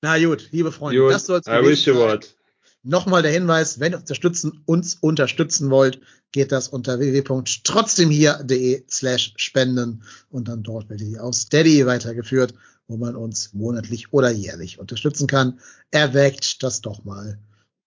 Na 0.00 0.18
gut, 0.24 0.48
liebe 0.52 0.72
Freunde, 0.72 1.02
Gut, 1.02 1.12
das 1.12 1.26
soll's 1.26 1.46
I 1.46 1.62
wish 1.62 1.86
you 1.86 1.94
what. 1.96 2.34
Nochmal 2.82 3.22
der 3.22 3.32
Hinweis, 3.32 3.80
wenn 3.80 3.92
ihr 3.92 3.98
unterstützen, 3.98 4.62
uns 4.64 4.94
unterstützen 4.94 5.70
wollt, 5.70 6.00
geht 6.32 6.52
das 6.52 6.68
unter 6.68 6.98
www.trotzdemhier.de 6.98 8.84
slash 8.88 9.34
spenden 9.36 10.04
und 10.30 10.48
dann 10.48 10.62
dort 10.62 10.88
werdet 10.88 11.08
ihr 11.08 11.22
auf 11.22 11.34
Steady 11.34 11.84
weitergeführt, 11.84 12.54
wo 12.86 12.96
man 12.96 13.16
uns 13.16 13.52
monatlich 13.52 14.12
oder 14.12 14.30
jährlich 14.30 14.78
unterstützen 14.78 15.26
kann. 15.26 15.58
Erwägt 15.90 16.62
das 16.62 16.80
doch 16.80 17.04
mal. 17.04 17.38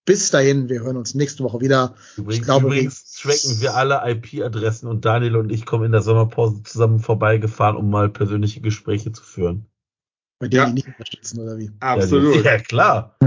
Bis 0.03 0.31
dahin, 0.31 0.69
wir 0.69 0.81
hören 0.81 0.97
uns 0.97 1.13
nächste 1.13 1.43
Woche 1.43 1.61
wieder. 1.61 1.95
Übrigens, 2.17 2.39
ich 2.39 2.43
glaube, 2.43 2.65
übrigens 2.67 3.08
tracken 3.21 3.61
wir 3.61 3.75
alle 3.75 4.01
IP-Adressen 4.05 4.87
und 4.87 5.05
Daniel 5.05 5.35
und 5.35 5.51
ich 5.51 5.65
kommen 5.65 5.85
in 5.85 5.91
der 5.91 6.01
Sommerpause 6.01 6.63
zusammen 6.63 6.99
vorbeigefahren, 6.99 7.75
um 7.75 7.89
mal 7.89 8.09
persönliche 8.09 8.61
Gespräche 8.61 9.11
zu 9.11 9.23
führen. 9.23 9.65
Bei 10.39 10.47
denen 10.47 10.61
Ja. 10.61 10.65
die 10.67 10.73
nicht 10.73 10.87
unterstützen 10.87 11.39
oder 11.39 11.57
wie. 11.57 11.71
Absolut. 11.79 12.45
Ja, 12.45 12.57
klar. 12.59 13.17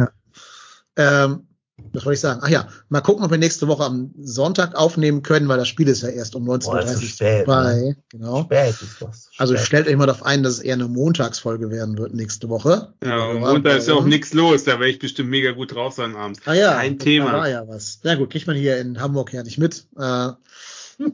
Ähm, 0.97 1.49
Was 1.93 2.05
wollte 2.05 2.15
ich 2.15 2.21
sagen? 2.21 2.41
Ach 2.43 2.49
ja, 2.49 2.69
mal 2.89 3.01
gucken, 3.01 3.25
ob 3.25 3.31
wir 3.31 3.39
nächste 3.39 3.69
Woche 3.69 3.85
am 3.85 4.13
Sonntag 4.21 4.75
aufnehmen 4.75 5.23
können, 5.23 5.49
weil 5.49 5.59
das 5.59 5.69
Spiel 5.69 5.89
ist 5.89 6.03
ja 6.03 6.09
erst 6.09 6.35
um 6.35 6.45
Boah, 6.45 6.57
ist 6.59 6.67
19.30 6.69 7.17
so 7.19 7.25
Uhr 7.25 7.45
vorbei. 7.45 7.75
ne? 7.75 7.97
Genau. 8.11 8.43
Spät 8.45 8.71
ist 8.71 8.97
das. 9.01 9.29
Also 9.39 9.55
Spät. 9.57 9.67
stellt 9.67 9.89
euch 9.89 9.97
mal 9.97 10.07
darauf 10.07 10.23
ein, 10.25 10.43
dass 10.43 10.55
es 10.55 10.59
eher 10.61 10.75
eine 10.75 10.89
Montagsfolge 10.89 11.71
werden 11.71 11.99
wird 11.99 12.15
nächste 12.15 12.49
Woche. 12.49 12.93
Ja, 13.05 13.27
und 13.27 13.43
Ja, 13.43 13.51
Montag 13.53 13.79
ist 13.79 13.89
ja 13.89 13.95
auch 13.95 14.05
nichts 14.05 14.33
los, 14.33 14.65
da 14.65 14.73
werde 14.73 14.89
ich 14.91 14.99
bestimmt 14.99 15.31
mega 15.31 15.53
gut 15.53 15.75
drauf 15.75 15.95
sein 15.95 16.17
abends. 16.17 16.41
Ah 16.47 16.55
ja, 16.55 16.75
Kein 16.75 16.99
das- 16.99 17.05
Thema. 17.05 17.33
War 17.33 17.49
ja 17.49 17.67
was. 17.69 18.01
Ja 18.03 18.15
gut, 18.15 18.31
kriegt 18.31 18.47
man 18.47 18.57
hier 18.57 18.79
in 18.79 19.01
Hamburg 19.01 19.33
ja 19.33 19.43
nicht 19.43 19.59
mit. 19.59 19.85
Äh, 19.99 20.31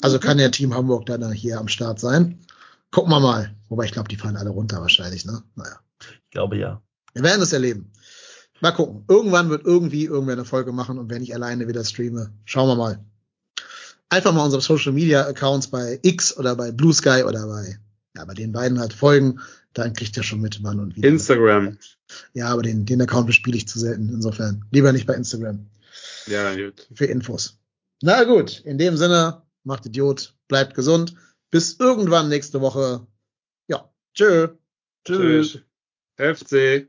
also 0.03 0.19
kann 0.19 0.39
der 0.39 0.51
Team 0.51 0.75
Hamburg 0.75 1.07
dann 1.07 1.33
hier 1.33 1.59
am 1.59 1.69
Start 1.69 1.99
sein. 2.01 2.39
Gucken 2.91 3.11
wir 3.11 3.21
mal. 3.21 3.55
Wobei 3.69 3.85
ich 3.85 3.93
glaube, 3.93 4.09
die 4.09 4.17
fahren 4.17 4.37
alle 4.37 4.51
runter 4.51 4.81
wahrscheinlich, 4.81 5.25
ne? 5.27 5.43
Naja. 5.57 5.79
Ich 6.01 6.31
glaube 6.31 6.57
ja. 6.57 6.81
Wir 7.15 7.23
werden 7.23 7.43
es 7.43 7.53
erleben. 7.53 7.91
Mal 8.61 8.73
gucken. 8.73 9.05
Irgendwann 9.09 9.51
wird 9.51 9.65
irgendwie 9.65 10.05
irgendwer 10.07 10.35
eine 10.35 10.45
Folge 10.45 10.73
machen 10.73 10.99
und 10.99 11.11
wenn 11.11 11.23
ich 11.23 11.35
alleine 11.35 11.69
wieder 11.69 11.85
streame, 11.85 12.33
schauen 12.45 12.69
wir 12.69 12.77
mal. 12.77 12.99
Einfach 14.09 14.33
mal 14.33 14.45
unsere 14.45 14.63
Social 14.63 14.93
Media 14.93 15.27
Accounts 15.27 15.69
bei 15.69 15.99
X 16.03 16.37
oder 16.37 16.57
bei 16.57 16.73
Blue 16.73 16.93
Sky 16.95 17.23
oder 17.27 17.47
bei, 17.47 17.79
ja, 18.17 18.25
bei 18.25 18.35
den 18.35 18.53
beiden 18.53 18.81
halt 18.81 18.93
folgen. 18.93 19.41
Dann 19.75 19.93
kriegt 19.93 20.17
ihr 20.17 20.23
schon 20.23 20.41
mit, 20.41 20.63
wann 20.63 20.81
und 20.81 20.97
wie. 20.97 21.03
Instagram. 21.03 21.77
Ja, 22.33 22.49
aber 22.49 22.63
den, 22.63 22.87
den 22.87 23.03
Account 23.03 23.27
bespiele 23.27 23.57
ich 23.57 23.69
zu 23.69 23.79
selten. 23.79 24.09
Insofern 24.09 24.65
lieber 24.73 24.93
nicht 24.93 25.07
bei 25.07 25.15
Instagram 25.15 25.67
Ja, 26.27 26.55
gut. 26.55 26.89
für 26.95 27.05
Infos. 27.05 27.59
Na 28.03 28.25
gut, 28.25 28.61
in 28.61 28.79
dem 28.79 28.97
Sinne, 28.97 29.43
macht 29.63 29.85
Idiot, 29.87 30.35
bleibt 30.49 30.75
gesund. 30.75 31.15
Bis 31.51 31.77
irgendwann 31.79 32.29
nächste 32.29 32.61
Woche. 32.61 33.07
Ja, 33.69 33.89
tschö. 34.15 34.49
Tschüss. 35.05 35.59
FC. 36.17 36.89